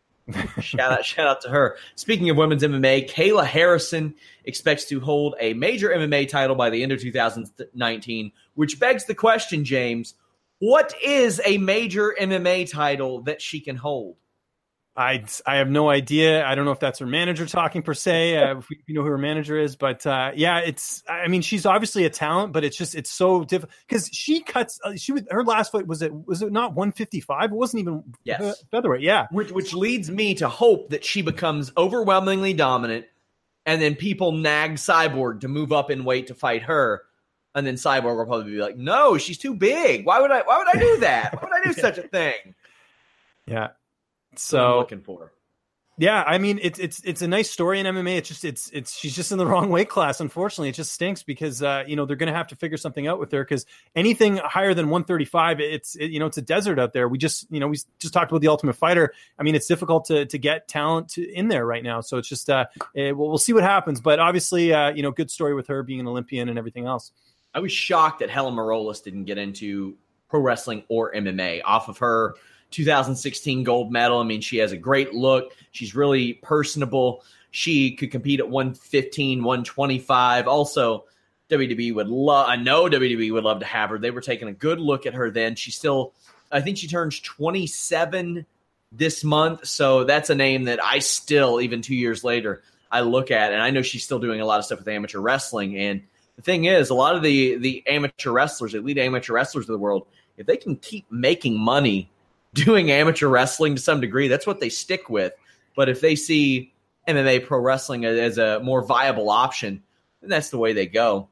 shout 0.61 0.92
out, 0.92 1.04
shout 1.04 1.26
out 1.26 1.40
to 1.42 1.48
her. 1.48 1.76
Speaking 1.94 2.30
of 2.30 2.37
women's 2.37 2.62
MMA, 2.62 3.11
Kayla 3.11 3.44
Harrison 3.44 4.14
expects 4.44 4.85
to 4.87 5.00
hold 5.00 5.35
a 5.40 5.54
major 5.54 5.90
MMA 5.90 6.28
title 6.28 6.56
by 6.56 6.70
the 6.70 6.82
end 6.82 6.92
of 6.92 7.00
2019, 7.00 8.32
which 8.54 8.80
begs 8.80 9.04
the 9.04 9.14
question, 9.14 9.64
James, 9.64 10.14
what 10.59 10.94
is 11.04 11.40
a 11.44 11.59
major 11.59 12.16
MMA 12.18 12.70
title 12.70 13.22
that 13.22 13.42
she 13.42 13.61
can 13.61 13.76
hold? 13.76 14.16
I, 14.96 15.24
I 15.46 15.56
have 15.56 15.68
no 15.68 15.90
idea. 15.90 16.44
I 16.46 16.54
don't 16.54 16.64
know 16.64 16.70
if 16.70 16.80
that's 16.80 17.00
her 17.00 17.06
manager 17.06 17.44
talking 17.44 17.82
per 17.82 17.92
se. 17.92 18.38
Uh, 18.38 18.59
if 18.59 18.66
you 18.87 18.94
know 18.94 19.02
who 19.02 19.09
her 19.09 19.18
manager 19.18 19.59
is, 19.59 19.76
but 19.76 20.06
uh, 20.06 20.32
yeah, 20.35 20.61
it's. 20.61 21.02
I 21.06 21.28
mean, 21.28 21.42
she's 21.42 21.66
obviously 21.66 22.06
a 22.06 22.11
talent, 22.11 22.54
but 22.54 22.64
it's 22.64 22.76
just 22.76 22.94
it's 22.94 23.11
so 23.11 23.44
difficult 23.44 23.76
because 23.87 24.09
she 24.09 24.40
cuts. 24.40 24.80
Uh, 24.82 24.96
she 24.96 25.12
was 25.12 25.22
her 25.30 25.44
last 25.44 25.72
fight 25.72 25.87
was 25.87 26.00
it 26.00 26.12
was 26.26 26.40
it 26.40 26.50
not 26.50 26.74
one 26.74 26.92
fifty 26.92 27.20
five? 27.20 27.52
It 27.52 27.56
wasn't 27.56 27.82
even 27.82 28.04
yes 28.24 28.64
featherweight. 28.70 29.02
Yeah, 29.02 29.26
which 29.30 29.52
which 29.52 29.74
leads 29.74 30.11
me 30.11 30.35
to 30.37 30.48
hope 30.48 30.90
that 30.90 31.04
she 31.04 31.20
becomes 31.20 31.72
overwhelmingly 31.76 32.54
dominant, 32.54 33.04
and 33.66 33.82
then 33.82 33.96
people 33.96 34.32
nag 34.32 34.76
Cyborg 34.76 35.40
to 35.40 35.48
move 35.48 35.72
up 35.72 35.90
in 35.90 36.04
weight 36.04 36.28
to 36.28 36.35
fight 36.35 36.62
her, 36.62 37.02
and 37.54 37.66
then 37.66 37.74
Cyborg 37.74 38.16
will 38.16 38.24
probably 38.24 38.52
be 38.52 38.59
like, 38.59 38.78
"No, 38.78 39.18
she's 39.18 39.37
too 39.37 39.54
big. 39.54 40.06
Why 40.06 40.22
would 40.22 40.30
I? 40.30 40.40
Why 40.40 40.56
would 40.56 40.68
I 40.74 40.80
do 40.80 41.00
that? 41.00 41.35
Why 41.35 41.48
would 41.50 41.61
I 41.61 41.64
do 41.64 41.74
yeah. 41.76 41.82
such 41.82 41.98
a 41.98 42.09
thing?" 42.09 42.54
Yeah, 43.46 43.68
so 44.42 44.79
looking 44.79 45.03
for. 45.03 45.33
Yeah, 45.99 46.22
I 46.27 46.37
mean 46.37 46.59
it's 46.62 46.79
it's 46.79 47.01
it's 47.05 47.22
a 47.22 47.29
nice 47.29 47.51
story 47.51 47.81
in 47.81 47.87
MMA. 47.87 48.18
It's 48.18 48.29
just 48.29 48.44
it's 48.44 48.68
it's 48.70 48.94
she's 48.94 49.16
just 49.16 49.33
in 49.33 49.38
the 49.38 49.46
wrong 49.53 49.70
weight 49.70 49.88
class. 49.88 50.20
Unfortunately, 50.20 50.68
it 50.68 50.75
just 50.75 50.92
stinks 50.92 51.22
because 51.22 51.62
uh, 51.62 51.85
you 51.87 51.96
know 51.96 52.05
they're 52.05 52.16
going 52.16 52.31
to 52.31 52.37
have 52.37 52.49
to 52.49 52.57
figure 52.57 52.77
something 52.77 53.07
out 53.07 53.18
with 53.18 53.33
her 53.33 53.42
because 53.42 53.64
anything 53.94 54.37
higher 54.37 54.75
than 54.75 54.90
135, 54.90 55.61
it's 55.61 55.96
it, 55.96 56.11
you 56.11 56.20
know 56.20 56.27
it's 56.27 56.37
a 56.37 56.42
desert 56.42 56.79
out 56.79 56.92
there. 56.92 57.09
We 57.09 57.16
just 57.16 57.46
you 57.51 57.61
know 57.61 57.68
we 57.68 57.79
just 57.99 58.12
talked 58.12 58.31
about 58.31 58.42
the 58.42 58.49
Ultimate 58.49 58.75
Fighter. 58.75 59.14
I 59.38 59.42
mean 59.42 59.55
it's 59.55 59.66
difficult 59.66 60.05
to 60.07 60.27
to 60.27 60.38
get 60.38 60.68
talent 60.68 61.09
to, 61.11 61.27
in 61.27 61.49
there 61.49 61.64
right 61.64 61.83
now. 61.83 62.03
So 62.03 62.18
it's 62.18 62.29
just 62.29 62.51
uh, 62.51 62.66
it, 62.94 63.16
we'll, 63.16 63.29
we'll 63.29 63.38
see 63.38 63.55
what 63.55 63.62
happens. 63.62 64.03
But 64.03 64.18
obviously, 64.18 64.75
uh, 64.75 64.90
you 64.90 65.03
know, 65.03 65.12
good 65.12 65.31
story 65.31 65.55
with 65.55 65.68
her 65.68 65.83
being 65.83 66.01
an 66.01 66.09
Olympian 66.09 66.51
and 66.51 66.59
everything 66.59 66.87
else. 66.87 67.11
I 67.55 67.61
was 67.61 67.72
shocked 67.72 68.18
that 68.18 68.29
Helen 68.29 68.55
Maroulis 68.55 69.03
didn't 69.03 69.25
get 69.25 69.38
into 69.38 69.96
pro 70.29 70.40
wrestling 70.40 70.85
or 70.90 71.14
MMA 71.14 71.62
off 71.64 71.88
of 71.88 71.96
her 71.99 72.35
2016 72.76 73.64
gold 73.64 73.90
medal. 73.90 74.18
I 74.18 74.24
mean, 74.24 74.42
she 74.42 74.58
has 74.58 74.70
a 74.70 74.76
great 74.76 75.14
look. 75.14 75.56
She's 75.72 75.94
really 75.94 76.34
personable. 76.34 77.24
She 77.50 77.92
could 77.92 78.10
compete 78.10 78.38
at 78.38 78.50
115, 78.50 79.42
125. 79.42 80.46
Also, 80.46 81.06
WWE 81.48 81.94
would 81.94 82.08
love, 82.08 82.46
I 82.48 82.56
know 82.56 82.84
WWE 82.84 83.32
would 83.32 83.44
love 83.44 83.60
to 83.60 83.66
have 83.66 83.88
her. 83.88 83.98
They 83.98 84.10
were 84.10 84.20
taking 84.20 84.48
a 84.48 84.52
good 84.52 84.78
look 84.78 85.06
at 85.06 85.14
her 85.14 85.30
then. 85.30 85.54
She 85.56 85.70
still, 85.70 86.12
I 86.52 86.60
think 86.60 86.76
she 86.76 86.86
turns 86.86 87.18
27 87.20 88.44
this 88.92 89.24
month. 89.24 89.66
So 89.66 90.04
that's 90.04 90.28
a 90.28 90.34
name 90.34 90.64
that 90.64 90.84
I 90.84 90.98
still, 90.98 91.62
even 91.62 91.80
two 91.80 91.94
years 91.94 92.22
later, 92.22 92.62
I 92.90 93.00
look 93.00 93.30
at. 93.30 93.54
And 93.54 93.62
I 93.62 93.70
know 93.70 93.80
she's 93.80 94.04
still 94.04 94.18
doing 94.18 94.42
a 94.42 94.46
lot 94.46 94.58
of 94.58 94.66
stuff 94.66 94.80
with 94.80 94.88
amateur 94.88 95.20
wrestling. 95.20 95.78
And 95.78 96.02
the 96.36 96.42
thing 96.42 96.66
is, 96.66 96.90
a 96.90 96.94
lot 96.94 97.16
of 97.16 97.22
the, 97.22 97.56
the 97.56 97.82
amateur 97.86 98.32
wrestlers, 98.32 98.74
elite 98.74 98.98
amateur 98.98 99.32
wrestlers 99.32 99.64
of 99.64 99.72
the 99.72 99.78
world, 99.78 100.06
if 100.36 100.46
they 100.46 100.58
can 100.58 100.76
keep 100.76 101.10
making 101.10 101.58
money 101.58 102.10
doing 102.56 102.90
amateur 102.90 103.28
wrestling 103.28 103.76
to 103.76 103.80
some 103.80 104.00
degree. 104.00 104.26
That's 104.26 104.46
what 104.46 104.58
they 104.58 104.68
stick 104.68 105.08
with. 105.08 105.32
But 105.76 105.88
if 105.88 106.00
they 106.00 106.16
see 106.16 106.72
MMA 107.06 107.46
pro 107.46 107.60
wrestling 107.60 108.04
as 108.04 108.38
a 108.38 108.60
more 108.60 108.82
viable 108.82 109.30
option, 109.30 109.82
then 110.20 110.30
that's 110.30 110.50
the 110.50 110.58
way 110.58 110.72
they 110.72 110.86
go. 110.86 111.28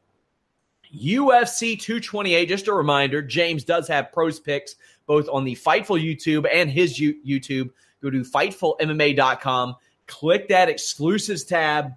UFC 0.94 1.80
228, 1.80 2.46
just 2.46 2.68
a 2.68 2.72
reminder, 2.72 3.20
James 3.20 3.64
does 3.64 3.88
have 3.88 4.12
pros 4.12 4.38
picks 4.38 4.76
both 5.06 5.28
on 5.28 5.44
the 5.44 5.56
Fightful 5.56 6.00
YouTube 6.00 6.46
and 6.52 6.70
his 6.70 6.98
YouTube. 7.00 7.70
Go 8.00 8.10
to 8.10 8.20
fightfulmma.com, 8.20 9.76
click 10.06 10.48
that 10.48 10.68
exclusives 10.68 11.44
tab. 11.44 11.92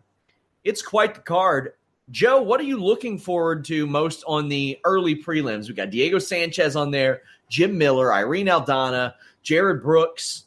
It's 0.64 0.82
quite 0.82 1.14
the 1.14 1.22
card. 1.22 1.74
Joe, 2.10 2.42
what 2.42 2.60
are 2.60 2.64
you 2.64 2.82
looking 2.82 3.20
forward 3.20 3.66
to 3.66 3.86
most 3.86 4.24
on 4.26 4.48
the 4.48 4.80
early 4.86 5.22
prelims? 5.22 5.68
We 5.68 5.74
got 5.76 5.90
Diego 5.90 6.20
Sanchez 6.20 6.76
on 6.76 6.90
there, 6.90 7.22
Jim 7.50 7.78
Miller, 7.78 8.14
Irene 8.14 8.48
Aldana, 8.48 9.14
Jared 9.42 9.82
Brooks 9.82 10.46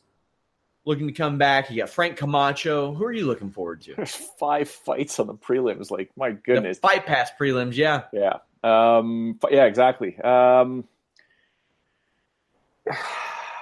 looking 0.84 1.06
to 1.06 1.12
come 1.12 1.38
back. 1.38 1.70
You 1.70 1.78
got 1.78 1.90
Frank 1.90 2.16
Camacho. 2.16 2.94
Who 2.94 3.04
are 3.04 3.12
you 3.12 3.26
looking 3.26 3.50
forward 3.50 3.82
to? 3.82 3.94
There's 3.94 4.14
five 4.14 4.68
fights 4.68 5.18
on 5.18 5.26
the 5.26 5.34
prelims. 5.34 5.90
Like 5.90 6.10
my 6.16 6.32
goodness, 6.32 6.78
the 6.78 6.88
fight 6.88 7.06
pass 7.06 7.30
prelims. 7.38 7.76
Yeah, 7.76 8.02
yeah, 8.12 8.38
um, 8.64 9.38
yeah, 9.50 9.64
exactly. 9.64 10.18
Um, 10.18 10.84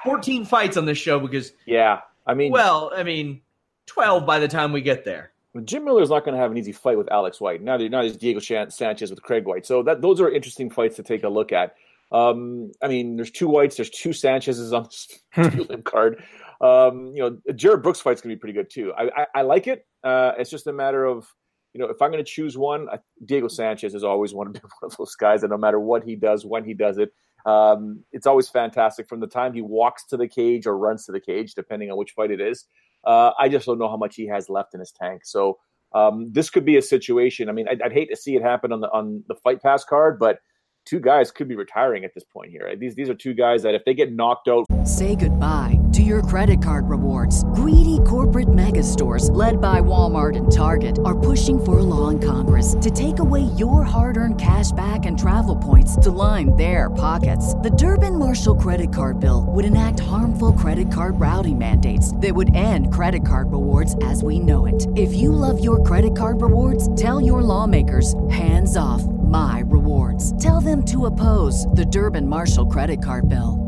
Fourteen 0.04 0.44
fights 0.44 0.76
on 0.76 0.86
this 0.86 0.98
show 0.98 1.20
because 1.20 1.52
yeah, 1.66 2.00
I 2.26 2.34
mean, 2.34 2.52
well, 2.52 2.92
I 2.94 3.02
mean, 3.02 3.40
twelve 3.86 4.26
by 4.26 4.38
the 4.38 4.48
time 4.48 4.72
we 4.72 4.80
get 4.80 5.04
there. 5.04 5.32
Jim 5.64 5.84
Miller 5.84 6.02
is 6.02 6.10
not 6.10 6.24
going 6.24 6.34
to 6.34 6.40
have 6.40 6.50
an 6.50 6.58
easy 6.58 6.72
fight 6.72 6.98
with 6.98 7.10
Alex 7.10 7.40
White. 7.40 7.62
Now, 7.62 7.76
now 7.76 8.02
there's 8.02 8.16
Diego 8.16 8.38
Sanchez 8.38 9.10
with 9.10 9.22
Craig 9.22 9.44
White. 9.44 9.66
So 9.66 9.82
that 9.82 10.02
those 10.02 10.20
are 10.20 10.30
interesting 10.30 10.70
fights 10.70 10.96
to 10.96 11.02
take 11.02 11.24
a 11.24 11.28
look 11.28 11.52
at. 11.52 11.74
Um, 12.10 12.72
I 12.82 12.88
mean, 12.88 13.16
there's 13.16 13.30
two 13.30 13.48
Whites, 13.48 13.76
there's 13.76 13.90
two 13.90 14.12
Sanchez's 14.12 14.72
on 14.72 14.84
this 14.84 15.08
limb 15.68 15.82
card. 15.82 16.22
Um, 16.60 17.12
you 17.14 17.22
know, 17.22 17.52
Jared 17.54 17.82
Brooks 17.82 18.00
fight's 18.00 18.20
gonna 18.20 18.34
be 18.34 18.38
pretty 18.38 18.54
good 18.54 18.70
too. 18.70 18.92
I, 18.94 19.22
I, 19.22 19.26
I 19.36 19.42
like 19.42 19.66
it. 19.66 19.86
Uh, 20.02 20.32
it's 20.38 20.50
just 20.50 20.66
a 20.66 20.72
matter 20.72 21.04
of 21.04 21.28
you 21.74 21.80
know, 21.80 21.90
if 21.90 22.00
I'm 22.00 22.10
going 22.10 22.24
to 22.24 22.28
choose 22.28 22.56
one, 22.56 22.88
Diego 23.24 23.48
Sanchez 23.48 23.94
is 23.94 24.04
always 24.04 24.34
wanted 24.34 24.54
to 24.54 24.60
be 24.60 24.68
one 24.80 24.90
of 24.90 24.96
those 24.96 25.14
guys 25.14 25.42
that 25.42 25.50
no 25.50 25.58
matter 25.58 25.78
what 25.78 26.02
he 26.02 26.16
does, 26.16 26.44
when 26.44 26.64
he 26.64 26.74
does 26.74 26.98
it, 26.98 27.12
um, 27.46 28.04
it's 28.12 28.26
always 28.26 28.48
fantastic 28.48 29.08
from 29.08 29.20
the 29.20 29.26
time 29.26 29.54
he 29.54 29.62
walks 29.62 30.04
to 30.06 30.16
the 30.16 30.28
cage 30.28 30.66
or 30.66 30.76
runs 30.76 31.04
to 31.06 31.12
the 31.12 31.20
cage, 31.20 31.54
depending 31.54 31.90
on 31.90 31.96
which 31.96 32.12
fight 32.12 32.30
it 32.30 32.40
is. 32.40 32.66
Uh, 33.04 33.30
I 33.38 33.48
just 33.48 33.66
don't 33.66 33.78
know 33.78 33.88
how 33.88 33.96
much 33.96 34.16
he 34.16 34.26
has 34.26 34.48
left 34.48 34.74
in 34.74 34.80
his 34.80 34.92
tank. 34.92 35.22
So 35.24 35.58
um, 35.94 36.32
this 36.32 36.50
could 36.50 36.64
be 36.64 36.76
a 36.76 36.82
situation. 36.82 37.48
I 37.48 37.52
mean, 37.52 37.68
I'd, 37.68 37.80
I'd, 37.80 37.92
hate 37.92 38.10
to 38.10 38.16
see 38.16 38.34
it 38.34 38.42
happen 38.42 38.72
on 38.72 38.80
the 38.80 38.90
on 38.90 39.22
the 39.28 39.36
Fight 39.36 39.62
Pass 39.62 39.84
card, 39.84 40.18
but 40.18 40.40
two 40.88 41.00
guys 41.00 41.30
could 41.30 41.48
be 41.48 41.54
retiring 41.54 42.04
at 42.04 42.14
this 42.14 42.24
point 42.24 42.50
here. 42.50 42.74
These 42.76 42.94
these 42.94 43.10
are 43.10 43.14
two 43.14 43.34
guys 43.34 43.62
that 43.62 43.74
if 43.74 43.84
they 43.84 43.94
get 43.94 44.12
knocked 44.12 44.48
out, 44.48 44.64
say 44.84 45.14
goodbye 45.14 45.78
to 45.92 46.02
your 46.02 46.22
credit 46.22 46.62
card 46.62 46.88
rewards. 46.88 47.44
Greedy 47.54 47.98
corporate 48.06 48.52
mega 48.54 48.82
stores, 48.82 49.30
led 49.30 49.60
by 49.60 49.80
Walmart 49.80 50.36
and 50.36 50.50
Target, 50.50 50.98
are 51.04 51.18
pushing 51.18 51.62
for 51.62 51.78
a 51.78 51.82
law 51.82 52.08
in 52.08 52.20
Congress 52.20 52.76
to 52.80 52.90
take 52.90 53.18
away 53.18 53.42
your 53.56 53.82
hard-earned 53.82 54.40
cash 54.40 54.72
back 54.72 55.06
and 55.06 55.18
travel 55.18 55.56
points 55.56 55.96
to 55.96 56.10
line 56.10 56.54
their 56.56 56.90
pockets. 56.90 57.54
The 57.54 57.70
Durbin 57.70 58.18
Marshall 58.18 58.56
credit 58.56 58.92
card 58.92 59.20
bill 59.20 59.44
would 59.48 59.64
enact 59.64 60.00
harmful 60.00 60.52
credit 60.52 60.92
card 60.92 61.20
routing 61.20 61.58
mandates 61.58 62.14
that 62.16 62.34
would 62.34 62.54
end 62.54 62.92
credit 62.92 63.26
card 63.26 63.52
rewards 63.52 63.96
as 64.04 64.22
we 64.22 64.38
know 64.38 64.66
it. 64.66 64.86
If 64.96 65.12
you 65.14 65.32
love 65.32 65.62
your 65.62 65.82
credit 65.82 66.16
card 66.16 66.40
rewards, 66.40 66.94
tell 66.94 67.20
your 67.20 67.42
lawmakers 67.42 68.14
hands 68.30 68.76
off 68.76 69.02
my 69.28 69.62
rewards. 69.66 70.36
Tell 70.42 70.60
them 70.60 70.84
to 70.86 71.06
oppose 71.06 71.66
the 71.66 71.84
Durbin 71.84 72.26
Marshall 72.26 72.66
credit 72.66 73.02
card 73.02 73.28
bill. 73.28 73.64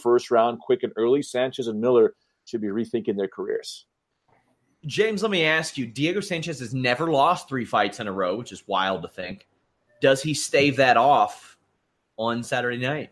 First 0.00 0.30
round, 0.30 0.58
quick 0.58 0.82
and 0.82 0.92
early, 0.96 1.22
Sanchez 1.22 1.68
and 1.68 1.80
Miller 1.80 2.14
should 2.44 2.60
be 2.60 2.68
rethinking 2.68 3.16
their 3.16 3.28
careers. 3.28 3.86
James, 4.86 5.22
let 5.22 5.30
me 5.30 5.44
ask 5.44 5.78
you 5.78 5.86
Diego 5.86 6.20
Sanchez 6.20 6.60
has 6.60 6.74
never 6.74 7.10
lost 7.10 7.48
three 7.48 7.64
fights 7.64 8.00
in 8.00 8.06
a 8.06 8.12
row, 8.12 8.36
which 8.36 8.52
is 8.52 8.68
wild 8.68 9.02
to 9.02 9.08
think. 9.08 9.46
Does 10.02 10.22
he 10.22 10.34
stave 10.34 10.76
that 10.76 10.98
off 10.98 11.56
on 12.18 12.42
Saturday 12.42 12.76
night? 12.76 13.10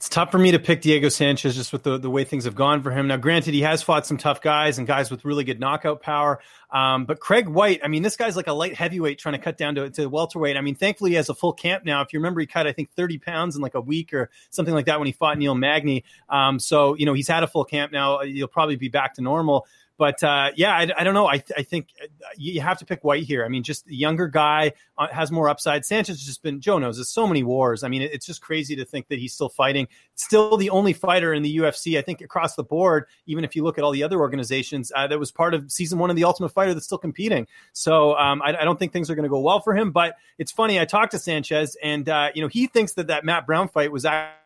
It's 0.00 0.08
tough 0.08 0.30
for 0.30 0.38
me 0.38 0.52
to 0.52 0.58
pick 0.58 0.80
Diego 0.80 1.10
Sanchez 1.10 1.54
just 1.54 1.74
with 1.74 1.82
the, 1.82 1.98
the 1.98 2.08
way 2.08 2.24
things 2.24 2.44
have 2.44 2.54
gone 2.54 2.82
for 2.82 2.90
him. 2.90 3.08
Now, 3.08 3.18
granted, 3.18 3.52
he 3.52 3.60
has 3.60 3.82
fought 3.82 4.06
some 4.06 4.16
tough 4.16 4.40
guys 4.40 4.78
and 4.78 4.86
guys 4.86 5.10
with 5.10 5.26
really 5.26 5.44
good 5.44 5.60
knockout 5.60 6.00
power. 6.00 6.40
Um, 6.70 7.04
but 7.04 7.20
Craig 7.20 7.48
White, 7.48 7.82
I 7.84 7.88
mean, 7.88 8.02
this 8.02 8.16
guy's 8.16 8.34
like 8.34 8.46
a 8.46 8.54
light 8.54 8.74
heavyweight 8.74 9.18
trying 9.18 9.34
to 9.34 9.38
cut 9.38 9.58
down 9.58 9.74
to, 9.74 9.90
to 9.90 10.08
welterweight. 10.08 10.56
I 10.56 10.62
mean, 10.62 10.74
thankfully, 10.74 11.10
he 11.10 11.16
has 11.16 11.28
a 11.28 11.34
full 11.34 11.52
camp 11.52 11.84
now. 11.84 12.00
If 12.00 12.14
you 12.14 12.18
remember, 12.18 12.40
he 12.40 12.46
cut, 12.46 12.66
I 12.66 12.72
think, 12.72 12.92
30 12.92 13.18
pounds 13.18 13.56
in 13.56 13.60
like 13.60 13.74
a 13.74 13.80
week 13.82 14.14
or 14.14 14.30
something 14.48 14.72
like 14.72 14.86
that 14.86 14.98
when 14.98 15.04
he 15.04 15.12
fought 15.12 15.36
Neil 15.36 15.54
Magny. 15.54 16.04
Um, 16.30 16.58
so, 16.58 16.94
you 16.94 17.04
know, 17.04 17.12
he's 17.12 17.28
had 17.28 17.42
a 17.42 17.46
full 17.46 17.66
camp 17.66 17.92
now. 17.92 18.20
He'll 18.20 18.48
probably 18.48 18.76
be 18.76 18.88
back 18.88 19.12
to 19.16 19.20
normal. 19.20 19.66
But 20.00 20.22
uh, 20.22 20.50
yeah, 20.56 20.72
I, 20.72 20.88
I, 20.96 21.04
don't 21.04 21.12
know. 21.12 21.26
I, 21.26 21.44
I 21.58 21.62
think 21.62 21.88
uh, 22.02 22.06
you 22.34 22.62
have 22.62 22.78
to 22.78 22.86
pick 22.86 23.04
White 23.04 23.24
here. 23.24 23.44
I 23.44 23.48
mean, 23.48 23.62
just 23.62 23.84
the 23.84 23.94
younger 23.94 24.28
guy 24.28 24.72
uh, 24.96 25.08
has 25.08 25.30
more 25.30 25.46
upside. 25.46 25.84
Sanchez 25.84 26.16
has 26.16 26.24
just 26.24 26.42
been, 26.42 26.62
Joe 26.62 26.78
knows, 26.78 26.96
there's 26.96 27.10
so 27.10 27.26
many 27.26 27.42
wars. 27.42 27.84
I 27.84 27.88
mean, 27.88 28.00
it's 28.00 28.24
just 28.24 28.40
crazy 28.40 28.74
to 28.76 28.86
think 28.86 29.08
that 29.08 29.18
he's 29.18 29.34
still 29.34 29.50
fighting. 29.50 29.88
Still 30.14 30.56
the 30.56 30.70
only 30.70 30.94
fighter 30.94 31.34
in 31.34 31.42
the 31.42 31.54
UFC, 31.58 31.98
I 31.98 32.02
think, 32.02 32.22
across 32.22 32.54
the 32.54 32.64
board, 32.64 33.08
even 33.26 33.44
if 33.44 33.54
you 33.54 33.62
look 33.62 33.76
at 33.76 33.84
all 33.84 33.90
the 33.90 34.02
other 34.02 34.18
organizations, 34.20 34.90
uh, 34.96 35.06
that 35.06 35.18
was 35.18 35.30
part 35.30 35.52
of 35.52 35.70
season 35.70 35.98
one 35.98 36.08
of 36.08 36.16
The 36.16 36.24
Ultimate 36.24 36.48
Fighter 36.48 36.72
that's 36.72 36.86
still 36.86 36.96
competing. 36.96 37.46
So 37.74 38.16
um, 38.16 38.40
I, 38.40 38.56
I, 38.56 38.64
don't 38.64 38.78
think 38.78 38.94
things 38.94 39.10
are 39.10 39.14
going 39.14 39.24
to 39.24 39.28
go 39.28 39.40
well 39.40 39.60
for 39.60 39.76
him. 39.76 39.90
But 39.90 40.14
it's 40.38 40.50
funny, 40.50 40.80
I 40.80 40.86
talked 40.86 41.12
to 41.12 41.18
Sanchez, 41.18 41.76
and, 41.82 42.08
uh, 42.08 42.30
you 42.34 42.40
know, 42.40 42.48
he 42.48 42.68
thinks 42.68 42.94
that 42.94 43.08
that 43.08 43.26
Matt 43.26 43.44
Brown 43.44 43.68
fight 43.68 43.92
was 43.92 44.06
actually 44.06 44.39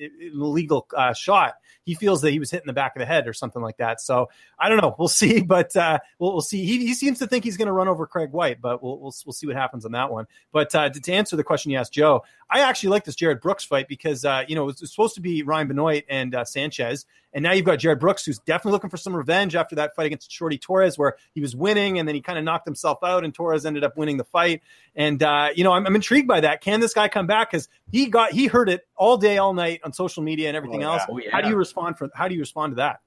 an 0.00 0.10
illegal 0.20 0.86
uh, 0.96 1.12
shot 1.12 1.54
he 1.86 1.94
feels 1.94 2.20
that 2.22 2.32
he 2.32 2.38
was 2.38 2.50
hit 2.50 2.60
in 2.60 2.66
the 2.66 2.72
back 2.72 2.96
of 2.96 3.00
the 3.00 3.06
head 3.06 3.28
or 3.28 3.32
something 3.32 3.62
like 3.62 3.76
that. 3.76 4.00
So 4.00 4.28
I 4.58 4.68
don't 4.68 4.78
know. 4.82 4.94
We'll 4.98 5.08
see, 5.08 5.40
but 5.46 5.74
uh, 5.76 6.00
we'll, 6.18 6.32
we'll 6.32 6.42
see. 6.42 6.66
He, 6.66 6.78
he 6.84 6.94
seems 6.94 7.20
to 7.20 7.26
think 7.26 7.44
he's 7.44 7.56
going 7.56 7.66
to 7.66 7.72
run 7.72 7.88
over 7.88 8.06
Craig 8.06 8.32
White, 8.32 8.60
but 8.60 8.82
we'll, 8.82 8.98
we'll, 8.98 9.14
we'll 9.24 9.32
see 9.32 9.46
what 9.46 9.56
happens 9.56 9.86
on 9.86 9.92
that 9.92 10.10
one. 10.10 10.26
But 10.52 10.74
uh, 10.74 10.90
to, 10.90 11.00
to, 11.00 11.12
answer 11.12 11.36
the 11.36 11.44
question 11.44 11.70
you 11.70 11.78
asked, 11.78 11.92
Joe, 11.92 12.24
I 12.48 12.60
actually 12.60 12.90
like 12.90 13.04
this 13.04 13.16
Jared 13.16 13.40
Brooks 13.40 13.64
fight 13.64 13.88
because 13.88 14.24
uh, 14.24 14.44
you 14.46 14.54
know 14.54 14.68
it's 14.68 14.88
supposed 14.88 15.14
to 15.16 15.20
be 15.20 15.42
Ryan 15.42 15.68
Benoit 15.68 16.04
and 16.08 16.34
uh, 16.34 16.44
Sanchez, 16.44 17.04
and 17.32 17.42
now 17.42 17.52
you've 17.52 17.64
got 17.64 17.76
Jared 17.76 17.98
Brooks, 17.98 18.24
who's 18.24 18.38
definitely 18.38 18.72
looking 18.72 18.90
for 18.90 18.96
some 18.96 19.14
revenge 19.14 19.56
after 19.56 19.74
that 19.76 19.96
fight 19.96 20.06
against 20.06 20.30
Shorty 20.30 20.56
Torres, 20.56 20.96
where 20.96 21.16
he 21.34 21.40
was 21.40 21.56
winning 21.56 21.98
and 21.98 22.06
then 22.06 22.14
he 22.14 22.20
kind 22.20 22.38
of 22.38 22.44
knocked 22.44 22.64
himself 22.64 22.98
out, 23.02 23.24
and 23.24 23.34
Torres 23.34 23.66
ended 23.66 23.82
up 23.82 23.96
winning 23.96 24.16
the 24.16 24.24
fight. 24.24 24.62
And 24.94 25.22
uh, 25.22 25.48
you 25.54 25.64
know, 25.64 25.72
I'm, 25.72 25.86
I'm, 25.86 25.96
intrigued 25.96 26.28
by 26.28 26.40
that. 26.40 26.60
Can 26.60 26.80
this 26.80 26.94
guy 26.94 27.08
come 27.08 27.26
back? 27.26 27.50
Because 27.50 27.68
he 27.90 28.06
got 28.06 28.32
he 28.32 28.46
heard 28.46 28.68
it 28.68 28.86
all 28.96 29.16
day, 29.16 29.38
all 29.38 29.52
night 29.52 29.80
on 29.82 29.92
social 29.92 30.22
media 30.22 30.48
and 30.48 30.56
everything 30.56 30.84
oh, 30.84 30.88
yeah. 30.88 31.00
else. 31.00 31.02
Oh, 31.08 31.18
yeah. 31.18 31.30
How 31.32 31.40
do 31.40 31.48
you 31.48 31.56
respond 31.56 31.98
for? 31.98 32.08
How 32.14 32.28
do 32.28 32.34
you 32.34 32.40
respond 32.40 32.72
to 32.72 32.76
that? 32.76 33.00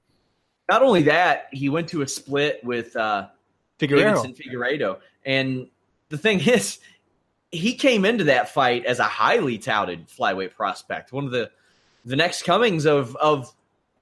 Not 0.68 0.82
only 0.82 1.02
that, 1.04 1.48
he 1.50 1.68
went 1.68 1.88
to 1.88 2.02
a 2.02 2.08
split 2.08 2.60
with 2.62 2.94
uh, 2.94 3.28
Figueiredo. 3.78 4.24
and 4.24 4.36
Figueiredo, 4.36 4.98
and 5.24 5.66
the 6.10 6.18
thing 6.18 6.40
is, 6.40 6.78
he 7.52 7.74
came 7.74 8.04
into 8.04 8.24
that 8.24 8.50
fight 8.50 8.86
as 8.86 8.98
a 8.98 9.04
highly 9.04 9.58
touted 9.58 10.08
flyweight 10.08 10.54
prospect, 10.54 11.12
one 11.12 11.24
of 11.24 11.30
the 11.30 11.50
the 12.04 12.16
next 12.16 12.42
comings 12.42 12.86
of 12.86 13.16
of 13.16 13.52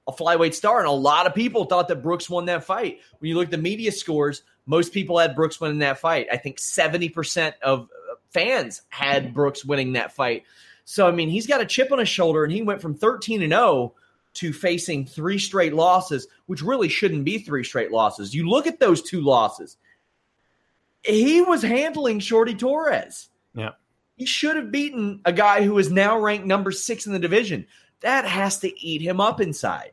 a 0.07 0.11
flyweight 0.11 0.53
star, 0.53 0.79
and 0.79 0.87
a 0.87 0.91
lot 0.91 1.27
of 1.27 1.35
people 1.35 1.65
thought 1.65 1.87
that 1.87 2.01
Brooks 2.01 2.29
won 2.29 2.45
that 2.45 2.63
fight. 2.63 2.99
When 3.19 3.29
you 3.29 3.35
look 3.35 3.45
at 3.45 3.51
the 3.51 3.57
media 3.57 3.91
scores, 3.91 4.43
most 4.65 4.93
people 4.93 5.17
had 5.17 5.35
Brooks 5.35 5.59
winning 5.59 5.79
that 5.79 5.99
fight. 5.99 6.27
I 6.31 6.37
think 6.37 6.59
seventy 6.59 7.09
percent 7.09 7.55
of 7.61 7.89
uh, 8.11 8.15
fans 8.29 8.81
had 8.89 9.33
Brooks 9.33 9.65
winning 9.65 9.93
that 9.93 10.13
fight. 10.13 10.43
So 10.85 11.07
I 11.07 11.11
mean, 11.11 11.29
he's 11.29 11.47
got 11.47 11.61
a 11.61 11.65
chip 11.65 11.91
on 11.91 11.99
his 11.99 12.09
shoulder, 12.09 12.43
and 12.43 12.53
he 12.53 12.61
went 12.61 12.81
from 12.81 12.95
thirteen 12.95 13.41
and 13.41 13.51
zero 13.51 13.63
oh 13.63 13.93
to 14.35 14.53
facing 14.53 15.05
three 15.05 15.39
straight 15.39 15.73
losses, 15.73 16.27
which 16.45 16.61
really 16.61 16.87
shouldn't 16.87 17.25
be 17.25 17.39
three 17.39 17.63
straight 17.63 17.91
losses. 17.91 18.33
You 18.33 18.47
look 18.47 18.67
at 18.67 18.79
those 18.79 19.01
two 19.01 19.21
losses. 19.21 19.75
He 21.03 21.41
was 21.41 21.61
handling 21.61 22.19
Shorty 22.19 22.53
Torres. 22.53 23.28
Yeah. 23.53 23.71
He 24.15 24.25
should 24.25 24.55
have 24.57 24.71
beaten 24.71 25.21
a 25.25 25.31
guy 25.31 25.63
who 25.63 25.77
is 25.77 25.89
now 25.89 26.19
ranked 26.19 26.45
number 26.45 26.71
six 26.71 27.05
in 27.05 27.13
the 27.13 27.19
division. 27.19 27.67
That 28.01 28.25
has 28.25 28.59
to 28.59 28.85
eat 28.85 29.01
him 29.01 29.19
up 29.21 29.39
inside 29.39 29.91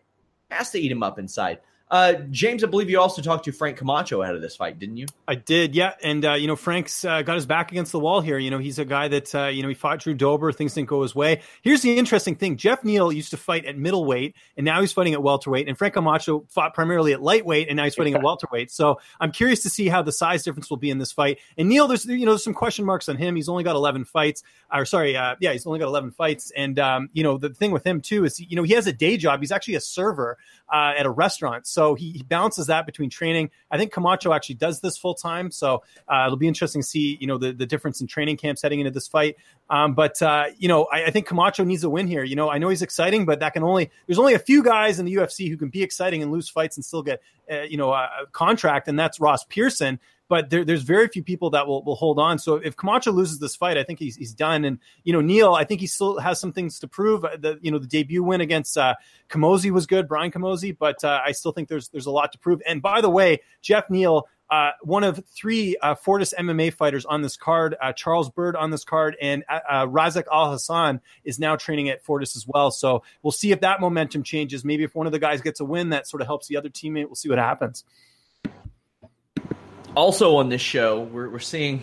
has 0.51 0.71
to 0.71 0.79
eat 0.79 0.91
him 0.91 1.03
up 1.03 1.19
inside. 1.19 1.59
Uh, 1.89 2.15
James, 2.31 2.65
I 2.65 2.67
believe 2.67 2.91
you 2.91 2.99
also 2.99 3.23
talked 3.23 3.45
to 3.45 3.53
Frank 3.53 3.77
Camacho 3.77 4.21
ahead 4.21 4.35
of 4.35 4.43
this 4.43 4.57
fight, 4.57 4.77
didn't 4.79 4.97
you? 4.97 5.07
I 5.29 5.37
did, 5.37 5.77
yeah. 5.77 5.93
And 6.03 6.25
uh, 6.25 6.33
you 6.33 6.49
know, 6.49 6.57
Frank's 6.57 7.05
uh, 7.05 7.23
got 7.23 7.37
his 7.37 7.47
back 7.47 7.71
against 7.71 7.93
the 7.93 8.01
wall 8.01 8.21
here. 8.21 8.39
You 8.39 8.51
know, 8.51 8.59
he's 8.59 8.81
a 8.81 8.85
guy 8.85 9.07
that 9.07 9.33
uh, 9.33 9.47
you 9.47 9.63
know 9.63 9.69
he 9.69 9.75
fought 9.75 10.01
Drew 10.01 10.15
Dober. 10.15 10.51
Things 10.51 10.75
didn't 10.75 10.89
go 10.89 11.03
his 11.03 11.15
way. 11.15 11.43
Here's 11.63 11.83
the 11.83 11.97
interesting 11.97 12.35
thing: 12.35 12.57
Jeff 12.57 12.83
Neal 12.83 13.13
used 13.13 13.31
to 13.31 13.37
fight 13.37 13.67
at 13.67 13.79
middleweight, 13.79 14.35
and 14.57 14.65
now 14.65 14.81
he's 14.81 14.93
fighting 14.93 15.15
at 15.15 15.23
welterweight. 15.23 15.69
And 15.69 15.79
Frank 15.79 15.95
Camacho 15.95 16.45
fought 16.49 16.75
primarily 16.75 17.13
at 17.13 17.23
lightweight, 17.23 17.69
and 17.69 17.77
now 17.77 17.85
he's 17.85 17.95
fighting 17.95 18.15
at 18.15 18.23
welterweight. 18.23 18.73
So 18.73 18.99
I'm 19.21 19.31
curious 19.31 19.63
to 19.63 19.71
see 19.71 19.87
how 19.87 20.03
the 20.03 20.13
size 20.13 20.43
difference 20.43 20.69
will 20.69 20.79
be 20.79 20.91
in 20.91 20.99
this 20.99 21.13
fight. 21.13 21.39
And 21.57 21.69
Neal, 21.69 21.87
there's 21.87 22.05
you 22.05 22.27
know 22.27 22.33
there's 22.33 22.45
some 22.45 22.55
question 22.55 22.85
marks 22.85 23.09
on 23.09 23.17
him. 23.17 23.37
He's 23.37 23.49
only 23.49 23.63
got 23.63 23.77
11 23.77 24.07
fights, 24.07 24.43
or 24.73 24.85
sorry, 24.87 25.17
uh, 25.17 25.37
yeah, 25.39 25.53
he's 25.53 25.67
only 25.67 25.79
got 25.79 25.87
11 25.87 26.11
fights. 26.11 26.51
And 26.57 26.81
um, 26.81 27.11
you 27.13 27.23
know 27.23 27.39
the 27.39 27.51
thing 27.51 27.71
with 27.71 27.87
him 27.87 28.01
too 28.01 28.25
is 28.25 28.41
you 28.41 28.57
know 28.57 28.65
he 28.65 28.73
has 28.73 28.89
a 28.89 28.93
day 28.93 29.17
job. 29.17 29.39
He's 29.39 29.53
actually 29.53 29.77
a 29.77 29.81
server 29.81 30.37
uh, 30.73 30.95
at 30.97 31.07
a 31.07 31.11
restaurant, 31.11 31.67
so 31.77 31.95
he, 31.95 32.13
he 32.13 32.23
balances 32.23 32.69
that 32.69 32.87
between 32.87 33.11
training. 33.11 33.51
I 33.71 33.77
think 33.77 33.93
Camacho 33.93 34.33
actually 34.33 34.55
does 34.55 34.81
this 34.81 34.97
full 34.97 35.13
time, 35.13 35.51
so 35.51 35.83
uh, 36.09 36.25
it'll 36.25 36.39
be 36.39 36.49
interesting 36.49 36.81
to 36.81 36.89
see 36.89 37.19
you 37.21 37.27
know 37.27 37.37
the, 37.37 37.53
the 37.53 37.67
difference 37.67 38.01
in 38.01 38.07
training 38.07 38.39
camps 38.39 38.63
heading 38.63 38.81
into 38.81 38.91
this 38.91 39.07
fight. 39.07 39.37
Um, 39.69 39.93
but 39.93 40.23
uh, 40.23 40.47
you 40.57 40.69
know, 40.69 40.85
I, 40.85 41.05
I, 41.05 41.11
think 41.11 41.27
Camacho 41.27 41.65
needs 41.65 41.85
a 41.85 41.91
win 41.91 42.07
here. 42.07 42.25
You 42.25 42.35
know, 42.35 42.49
I 42.49 42.57
know 42.57 42.71
he's 42.71 42.81
exciting, 42.81 43.27
but 43.27 43.41
that 43.41 43.53
can 43.53 43.63
only 43.63 43.91
there's 44.07 44.19
only 44.19 44.33
a 44.33 44.39
few 44.39 44.63
guys 44.63 44.99
in 44.99 45.05
the 45.05 45.15
UFC 45.17 45.51
who 45.51 45.59
can 45.59 45.69
be 45.69 45.83
exciting 45.83 46.23
and 46.23 46.33
lose 46.33 46.49
fights 46.49 46.79
and 46.79 46.85
still 46.85 47.03
get 47.03 47.21
uh, 47.53 47.63
you 47.63 47.77
know 47.77 47.93
a, 47.93 48.09
a 48.23 48.27
contract, 48.33 48.89
and 48.89 48.99
that's 48.99 49.21
Ross 49.21 49.45
Pearson 49.45 50.01
but 50.29 50.51
there, 50.51 50.65
there's 50.65 50.83
very 50.83 51.09
few 51.09 51.23
people 51.23 51.51
that 51.51 51.67
will, 51.67 51.83
will 51.85 51.95
hold 51.95 52.19
on. 52.19 52.39
So 52.39 52.57
if 52.57 52.77
Camacho 52.77 53.13
loses 53.13 53.39
this 53.39 53.55
fight, 53.55 53.79
I 53.79 53.85
think 53.85 53.99
he's, 53.99 54.17
he's 54.17 54.35
done. 54.35 54.65
And 54.65 54.79
you 55.05 55.13
know, 55.13 55.21
Neal, 55.21 55.55
I 55.55 55.65
think 55.65 55.81
he 55.81 55.87
still 55.87 56.19
has 56.19 56.41
some 56.41 56.53
things 56.53 56.79
to 56.81 56.89
prove. 56.89 57.25
Uh, 57.25 57.37
the 57.39 57.59
you 57.63 57.71
know 57.71 57.79
the 57.79 57.87
debut 57.87 58.23
win 58.23 58.41
against 58.41 58.77
uh, 58.77 58.95
Camozzi 59.29 59.71
was 59.71 59.87
good, 59.87 60.09
Brian 60.09 60.31
Camozzi, 60.31 60.77
but 60.77 61.03
uh, 61.05 61.21
I 61.25 61.33
still 61.33 61.53
think 61.53 61.69
there's 61.69 61.89
there's 61.89 62.07
a 62.07 62.11
lot 62.11 62.33
to 62.33 62.39
prove. 62.39 62.61
And 62.67 62.83
by 62.83 63.01
the 63.01 63.11
way, 63.11 63.41
Jeff 63.63 63.91
Neal. 63.91 64.29
Uh, 64.49 64.71
one 64.83 65.03
of 65.03 65.21
three 65.27 65.77
uh, 65.83 65.97
Fortis 65.97 66.33
MMA 66.39 66.73
fighters 66.73 67.05
on 67.05 67.21
this 67.21 67.37
card, 67.37 67.75
uh, 67.83 67.93
Charles 67.93 68.31
Byrd 68.31 68.55
on 68.55 68.71
this 68.71 68.85
card, 68.85 69.17
and 69.21 69.43
uh, 69.49 69.59
uh, 69.69 69.87
Razak 69.87 70.23
Al 70.33 70.53
Hassan 70.53 71.01
is 71.25 71.41
now 71.41 71.57
training 71.57 71.89
at 71.89 72.05
Fortis 72.05 72.37
as 72.37 72.47
well. 72.47 72.71
So 72.71 73.03
we'll 73.25 73.33
see 73.33 73.51
if 73.51 73.63
that 73.63 73.81
momentum 73.81 74.23
changes. 74.23 74.65
Maybe 74.65 74.85
if 74.85 74.95
one 74.95 75.07
of 75.07 75.13
the 75.13 75.19
guys 75.19 75.41
gets 75.41 75.59
a 75.59 75.65
win, 75.65 75.89
that 75.89 76.07
sort 76.07 76.21
of 76.21 76.29
helps 76.29 76.47
the 76.47 76.57
other 76.57 76.69
teammate. 76.69 77.07
We'll 77.07 77.17
see 77.17 77.29
what 77.29 77.39
happens. 77.39 77.83
Also 79.97 80.37
on 80.37 80.51
this 80.51 80.61
show, 80.61 81.01
we're, 81.01 81.31
we're 81.31 81.39
seeing 81.39 81.81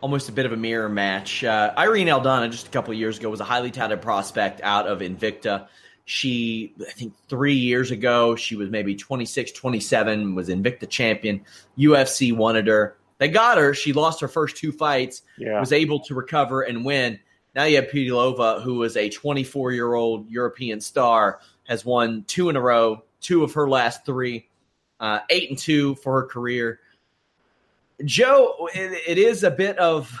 almost 0.00 0.28
a 0.28 0.32
bit 0.32 0.44
of 0.44 0.52
a 0.52 0.56
mirror 0.56 0.88
match. 0.88 1.44
Uh, 1.44 1.72
Irene 1.78 2.08
Aldana, 2.08 2.50
just 2.50 2.66
a 2.66 2.70
couple 2.70 2.92
of 2.92 2.98
years 2.98 3.16
ago, 3.16 3.30
was 3.30 3.38
a 3.38 3.44
highly 3.44 3.70
touted 3.70 4.02
prospect 4.02 4.60
out 4.64 4.88
of 4.88 4.98
Invicta. 4.98 5.68
She, 6.04 6.74
I 6.80 6.90
think 6.90 7.14
three 7.28 7.54
years 7.54 7.92
ago, 7.92 8.34
she 8.34 8.56
was 8.56 8.70
maybe 8.70 8.96
26, 8.96 9.52
27, 9.52 10.34
was 10.34 10.48
Invicta 10.48 10.88
champion. 10.88 11.42
UFC 11.78 12.34
wanted 12.34 12.66
her. 12.66 12.96
They 13.18 13.28
got 13.28 13.56
her. 13.56 13.72
She 13.72 13.92
lost 13.92 14.20
her 14.20 14.28
first 14.28 14.56
two 14.56 14.72
fights, 14.72 15.22
yeah. 15.36 15.60
was 15.60 15.72
able 15.72 16.00
to 16.00 16.16
recover 16.16 16.62
and 16.62 16.84
win. 16.84 17.20
Now 17.54 17.64
you 17.64 17.76
have 17.76 17.86
Pudilova, 17.86 18.62
who 18.62 18.82
is 18.82 18.96
a 18.96 19.10
24 19.10 19.70
year 19.70 19.94
old 19.94 20.28
European 20.28 20.80
star, 20.80 21.38
has 21.68 21.84
won 21.84 22.24
two 22.26 22.48
in 22.48 22.56
a 22.56 22.60
row, 22.60 23.04
two 23.20 23.44
of 23.44 23.54
her 23.54 23.68
last 23.68 24.04
three, 24.04 24.48
uh, 24.98 25.20
eight 25.30 25.50
and 25.50 25.58
two 25.58 25.94
for 25.96 26.20
her 26.20 26.26
career. 26.26 26.80
Joe, 28.04 28.68
it, 28.74 29.02
it 29.06 29.18
is 29.18 29.42
a 29.42 29.50
bit 29.50 29.76
of 29.78 30.12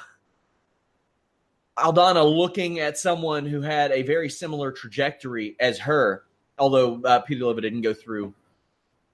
Aldana 1.76 2.24
looking 2.24 2.80
at 2.80 2.98
someone 2.98 3.46
who 3.46 3.60
had 3.60 3.92
a 3.92 4.02
very 4.02 4.28
similar 4.28 4.72
trajectory 4.72 5.56
as 5.60 5.78
her, 5.78 6.24
although 6.58 7.00
uh, 7.04 7.22
Pudilova 7.24 7.62
didn't 7.62 7.82
go 7.82 7.94
through 7.94 8.34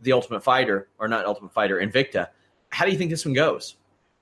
the 0.00 0.12
Ultimate 0.12 0.42
Fighter, 0.42 0.88
or 0.98 1.08
not 1.08 1.26
Ultimate 1.26 1.52
Fighter, 1.52 1.78
Invicta. 1.78 2.28
How 2.70 2.84
do 2.84 2.90
you 2.90 2.98
think 2.98 3.10
this 3.10 3.24
one 3.24 3.34
goes? 3.34 3.76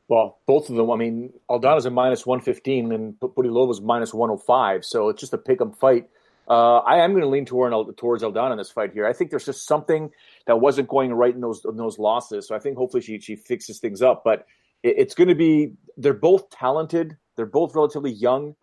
Well, 0.09 0.38
both 0.47 0.68
of 0.68 0.76
them. 0.76 0.90
I 0.90 0.97
mean, 0.97 1.32
Aldana's 1.49 1.86
a 1.86 1.90
minus 1.90 2.26
115 2.26 2.93
and 2.93 3.18
Pudilova's 3.20 3.80
minus 3.80 4.12
105. 4.12 4.84
So 4.84 5.09
it's 5.09 5.20
just 5.20 5.32
a 5.32 5.38
pick 5.38 5.61
'em 5.61 5.72
fight. 5.72 6.09
Uh, 6.49 6.78
I 6.78 6.99
am 6.99 7.12
going 7.12 7.22
to 7.22 7.28
lean 7.28 7.47
toward, 7.47 7.72
towards 7.97 8.22
Aldana 8.22 8.53
in 8.53 8.59
this 8.59 8.70
fight 8.70 8.93
here. 8.93 9.07
I 9.07 9.12
think 9.12 9.30
there's 9.30 9.47
just 9.47 9.66
something 9.66 10.11
that 10.47 10.61
wasn't 10.61 10.88
going 10.88 11.12
right 11.12 11.34
in 11.34 11.40
those 11.40 11.64
in 11.64 11.76
those 11.76 11.99
losses. 11.99 12.49
So 12.49 12.55
I 12.55 12.59
think 12.59 12.76
hopefully 12.76 13.03
she 13.03 13.18
she 13.20 13.36
fixes 13.36 13.78
things 13.78 14.03
up. 14.03 14.22
But 14.24 14.47
it, 14.82 14.97
it's 14.99 15.14
going 15.14 15.28
to 15.28 15.34
be 15.34 15.72
they're 15.97 16.12
both 16.12 16.51
talented. 16.51 17.16
They're 17.36 17.47
both 17.47 17.74
relatively 17.74 18.12
young. 18.12 18.55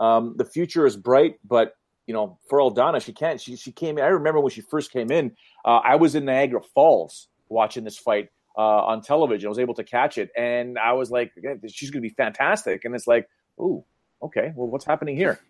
Um, 0.00 0.34
the 0.36 0.44
future 0.44 0.86
is 0.86 0.96
bright, 0.96 1.36
but 1.44 1.74
you 2.06 2.14
know, 2.14 2.38
for 2.48 2.58
Aldana, 2.58 3.02
she 3.02 3.12
can't. 3.12 3.40
She 3.40 3.56
she 3.56 3.72
came. 3.72 3.98
I 3.98 4.06
remember 4.06 4.40
when 4.40 4.50
she 4.50 4.60
first 4.60 4.92
came 4.92 5.10
in. 5.10 5.32
Uh, 5.64 5.80
I 5.84 5.96
was 5.96 6.14
in 6.14 6.24
Niagara 6.24 6.60
Falls 6.60 7.28
watching 7.48 7.84
this 7.84 7.96
fight 7.96 8.28
uh, 8.56 8.60
on 8.60 9.00
television. 9.00 9.46
I 9.46 9.48
was 9.48 9.58
able 9.58 9.74
to 9.74 9.84
catch 9.84 10.18
it, 10.18 10.30
and 10.36 10.78
I 10.78 10.92
was 10.92 11.10
like, 11.10 11.32
she's 11.68 11.90
going 11.90 12.02
to 12.02 12.08
be 12.08 12.14
fantastic. 12.14 12.84
And 12.84 12.94
it's 12.94 13.06
like, 13.06 13.28
ooh, 13.58 13.84
okay, 14.22 14.52
well, 14.54 14.68
what's 14.68 14.84
happening 14.84 15.16
here, 15.16 15.40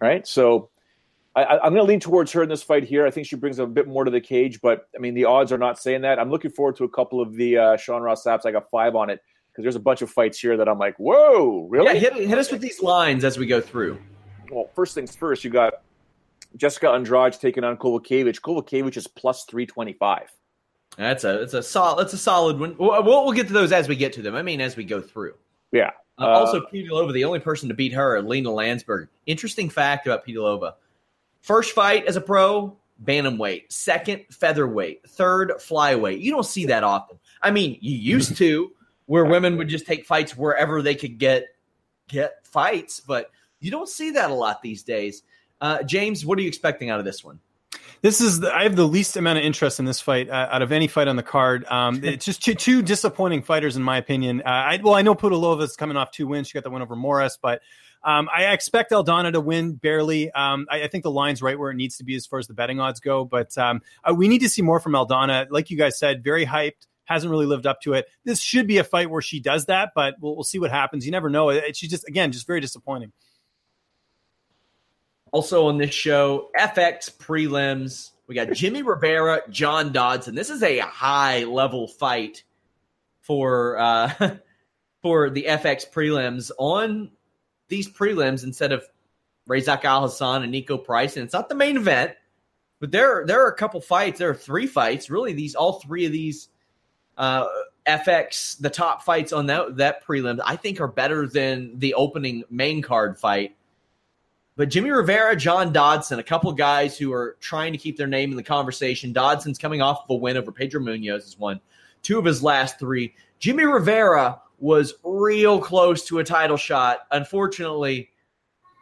right? 0.00 0.26
So. 0.26 0.70
I, 1.36 1.66
am 1.66 1.72
going 1.72 1.76
to 1.76 1.82
lean 1.84 2.00
towards 2.00 2.32
her 2.32 2.42
in 2.42 2.48
this 2.48 2.62
fight 2.62 2.84
here. 2.84 3.06
I 3.06 3.10
think 3.10 3.26
she 3.26 3.36
brings 3.36 3.58
a 3.60 3.66
bit 3.66 3.86
more 3.86 4.04
to 4.04 4.10
the 4.10 4.20
cage, 4.20 4.60
but 4.60 4.88
I 4.96 4.98
mean 4.98 5.14
the 5.14 5.26
odds 5.26 5.52
are 5.52 5.58
not 5.58 5.78
saying 5.78 6.02
that. 6.02 6.18
I'm 6.18 6.30
looking 6.30 6.50
forward 6.50 6.76
to 6.76 6.84
a 6.84 6.88
couple 6.88 7.20
of 7.20 7.34
the 7.34 7.56
uh, 7.56 7.76
Sean 7.76 8.02
Ross 8.02 8.24
Sapps. 8.24 8.46
I 8.46 8.50
got 8.50 8.68
five 8.68 8.96
on 8.96 9.10
it 9.10 9.20
because 9.50 9.62
there's 9.62 9.76
a 9.76 9.80
bunch 9.80 10.02
of 10.02 10.10
fights 10.10 10.40
here 10.40 10.56
that 10.56 10.68
I'm 10.68 10.78
like, 10.78 10.96
whoa, 10.98 11.68
really? 11.70 11.94
Yeah, 11.94 12.10
hit, 12.10 12.14
hit 12.14 12.38
us 12.38 12.50
with 12.50 12.60
these 12.60 12.82
lines 12.82 13.24
as 13.24 13.38
we 13.38 13.46
go 13.46 13.60
through. 13.60 13.98
Well, 14.50 14.70
first 14.74 14.94
things 14.94 15.14
first, 15.14 15.44
you 15.44 15.50
got 15.50 15.74
Jessica 16.56 16.90
Andrade 16.90 17.34
taking 17.34 17.62
on 17.62 17.76
Kowalkiewicz. 17.76 18.40
Kowalkiewicz 18.40 18.96
is 18.96 19.06
plus 19.06 19.44
325. 19.44 20.28
That's 20.96 21.22
a 21.22 21.42
it's 21.42 21.54
a 21.54 21.62
solid 21.62 22.02
that's 22.02 22.12
a 22.12 22.18
solid 22.18 22.58
one. 22.58 22.74
We'll, 22.76 23.02
we'll, 23.04 23.32
get 23.32 23.46
to 23.46 23.52
those 23.52 23.70
as 23.70 23.88
we 23.88 23.94
get 23.94 24.12
to 24.14 24.22
them. 24.22 24.34
I 24.34 24.42
mean, 24.42 24.60
as 24.60 24.76
we 24.76 24.84
go 24.84 25.00
through. 25.00 25.34
Yeah. 25.70 25.90
Uh, 26.18 26.24
uh, 26.24 26.26
also, 26.26 26.60
Pudilova, 26.60 27.12
the 27.12 27.24
only 27.24 27.38
person 27.38 27.68
to 27.68 27.74
beat 27.74 27.92
her, 27.92 28.20
Lina 28.20 28.50
Länsberg. 28.50 29.08
Interesting 29.26 29.70
fact 29.70 30.06
about 30.06 30.26
Pudilova: 30.26 30.74
first 31.40 31.72
fight 31.72 32.06
as 32.06 32.16
a 32.16 32.20
pro, 32.20 32.76
bantamweight. 33.02 33.72
Second, 33.72 34.24
featherweight. 34.30 35.08
Third, 35.08 35.52
flyweight. 35.58 36.20
You 36.20 36.32
don't 36.32 36.46
see 36.46 36.66
that 36.66 36.84
often. 36.84 37.18
I 37.42 37.50
mean, 37.50 37.78
you 37.80 37.96
used 37.96 38.36
to, 38.38 38.72
where 39.06 39.24
women 39.24 39.56
would 39.56 39.68
just 39.68 39.86
take 39.86 40.06
fights 40.06 40.36
wherever 40.36 40.82
they 40.82 40.94
could 40.94 41.18
get 41.18 41.46
get 42.08 42.44
fights, 42.46 43.00
but 43.00 43.30
you 43.60 43.70
don't 43.70 43.88
see 43.88 44.12
that 44.12 44.30
a 44.30 44.34
lot 44.34 44.62
these 44.62 44.82
days. 44.82 45.22
Uh, 45.60 45.82
James, 45.82 46.24
what 46.26 46.38
are 46.38 46.42
you 46.42 46.48
expecting 46.48 46.90
out 46.90 46.98
of 46.98 47.04
this 47.04 47.22
one? 47.24 47.40
This 48.02 48.20
is 48.20 48.40
the, 48.40 48.54
I 48.54 48.62
have 48.62 48.76
the 48.76 48.88
least 48.88 49.16
amount 49.16 49.38
of 49.38 49.44
interest 49.44 49.78
in 49.78 49.84
this 49.84 50.00
fight 50.00 50.30
uh, 50.30 50.48
out 50.50 50.62
of 50.62 50.72
any 50.72 50.86
fight 50.86 51.06
on 51.06 51.16
the 51.16 51.22
card. 51.22 51.66
Um, 51.66 52.02
it's 52.04 52.24
just 52.24 52.42
two, 52.42 52.54
two, 52.54 52.82
disappointing 52.82 53.42
fighters 53.42 53.76
in 53.76 53.82
my 53.82 53.98
opinion. 53.98 54.42
Uh, 54.44 54.48
I, 54.48 54.80
well, 54.82 54.94
I 54.94 55.02
know 55.02 55.14
Pudilova's 55.14 55.76
coming 55.76 55.96
off 55.96 56.10
two 56.10 56.26
wins. 56.26 56.48
She 56.48 56.54
got 56.54 56.64
the 56.64 56.70
win 56.70 56.82
over 56.82 56.96
Morris, 56.96 57.38
but 57.40 57.60
um, 58.02 58.28
I 58.34 58.52
expect 58.52 58.92
Aldana 58.92 59.32
to 59.32 59.40
win 59.40 59.74
barely. 59.74 60.30
Um, 60.30 60.66
I, 60.70 60.84
I, 60.84 60.88
think 60.88 61.04
the 61.04 61.10
line's 61.10 61.42
right 61.42 61.58
where 61.58 61.70
it 61.70 61.74
needs 61.74 61.98
to 61.98 62.04
be 62.04 62.14
as 62.14 62.24
far 62.26 62.38
as 62.38 62.46
the 62.46 62.54
betting 62.54 62.80
odds 62.80 62.98
go. 62.98 63.24
But 63.24 63.56
um, 63.58 63.82
uh, 64.04 64.14
we 64.14 64.26
need 64.26 64.40
to 64.40 64.48
see 64.48 64.62
more 64.62 64.80
from 64.80 64.92
Aldana. 64.92 65.48
Like 65.50 65.70
you 65.70 65.76
guys 65.76 65.98
said, 65.98 66.24
very 66.24 66.46
hyped. 66.46 66.86
Hasn't 67.04 67.30
really 67.30 67.46
lived 67.46 67.66
up 67.66 67.80
to 67.82 67.92
it. 67.94 68.06
This 68.24 68.40
should 68.40 68.66
be 68.66 68.78
a 68.78 68.84
fight 68.84 69.10
where 69.10 69.20
she 69.20 69.40
does 69.40 69.66
that, 69.66 69.90
but 69.94 70.14
we'll, 70.20 70.36
we'll 70.36 70.44
see 70.44 70.60
what 70.60 70.70
happens. 70.70 71.04
You 71.04 71.12
never 71.12 71.28
know. 71.28 71.50
She's 71.72 71.90
just 71.90 72.06
again 72.06 72.30
just 72.32 72.46
very 72.46 72.60
disappointing. 72.60 73.12
Also 75.32 75.66
on 75.66 75.76
this 75.76 75.92
show, 75.92 76.50
FX 76.58 77.14
prelims. 77.16 78.10
We 78.26 78.34
got 78.34 78.52
Jimmy 78.52 78.82
Rivera, 78.84 79.42
John 79.50 79.92
Dodson. 79.92 80.34
This 80.34 80.50
is 80.50 80.62
a 80.62 80.78
high 80.78 81.44
level 81.44 81.88
fight 81.88 82.44
for 83.20 83.76
uh, 83.78 84.12
for 85.02 85.30
the 85.30 85.46
FX 85.48 85.90
prelims. 85.90 86.50
On 86.58 87.10
these 87.70 87.88
prelims, 87.88 88.44
instead 88.44 88.72
of 88.72 88.84
Razak 89.48 89.84
Al 89.84 90.02
Hassan 90.02 90.42
and 90.42 90.52
Niko 90.52 90.82
Price, 90.82 91.16
and 91.16 91.24
it's 91.24 91.32
not 91.32 91.48
the 91.48 91.54
main 91.54 91.78
event, 91.78 92.12
but 92.78 92.90
there 92.90 93.24
there 93.26 93.44
are 93.44 93.48
a 93.48 93.56
couple 93.56 93.80
fights. 93.80 94.18
There 94.18 94.30
are 94.30 94.34
three 94.34 94.66
fights. 94.66 95.08
Really, 95.08 95.32
these 95.32 95.54
all 95.54 95.80
three 95.80 96.04
of 96.04 96.12
these 96.12 96.48
uh, 97.16 97.46
FX 97.86 98.58
the 98.58 98.70
top 98.70 99.02
fights 99.02 99.32
on 99.32 99.46
that 99.46 99.76
that 99.76 100.04
prelim 100.06 100.40
I 100.44 100.56
think 100.56 100.80
are 100.80 100.88
better 100.88 101.26
than 101.26 101.78
the 101.78 101.94
opening 101.94 102.44
main 102.50 102.82
card 102.82 103.18
fight. 103.18 103.56
But 104.56 104.68
Jimmy 104.68 104.90
Rivera, 104.90 105.36
John 105.36 105.72
Dodson, 105.72 106.18
a 106.18 106.22
couple 106.22 106.52
guys 106.52 106.98
who 106.98 107.12
are 107.12 107.36
trying 107.40 107.72
to 107.72 107.78
keep 107.78 107.96
their 107.96 108.06
name 108.06 108.30
in 108.30 108.36
the 108.36 108.42
conversation. 108.42 109.12
Dodson's 109.12 109.58
coming 109.58 109.80
off 109.80 110.02
of 110.04 110.10
a 110.10 110.14
win 110.14 110.36
over 110.36 110.52
Pedro 110.52 110.82
Munhoz 110.82 111.22
has 111.22 111.38
one, 111.38 111.60
two 112.02 112.18
of 112.18 112.24
his 112.24 112.42
last 112.42 112.78
three. 112.78 113.14
Jimmy 113.38 113.64
Rivera 113.64 114.38
was 114.60 114.94
real 115.02 115.60
close 115.60 116.04
to 116.06 116.18
a 116.18 116.24
title 116.24 116.56
shot. 116.56 117.00
Unfortunately, 117.10 118.10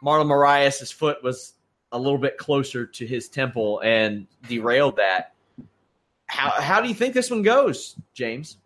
Marlon 0.03 0.27
Moraes' 0.27 0.93
foot 0.93 1.23
was 1.23 1.53
a 1.91 1.97
little 1.97 2.17
bit 2.17 2.37
closer 2.37 2.85
to 2.85 3.07
his 3.07 3.29
temple 3.29 3.79
and 3.83 4.27
derailed 4.47 4.97
that. 4.97 5.33
How, 6.27 6.51
how 6.61 6.81
do 6.81 6.87
you 6.87 6.93
think 6.93 7.13
this 7.13 7.31
one 7.31 7.41
goes, 7.41 7.95
James? 8.13 8.57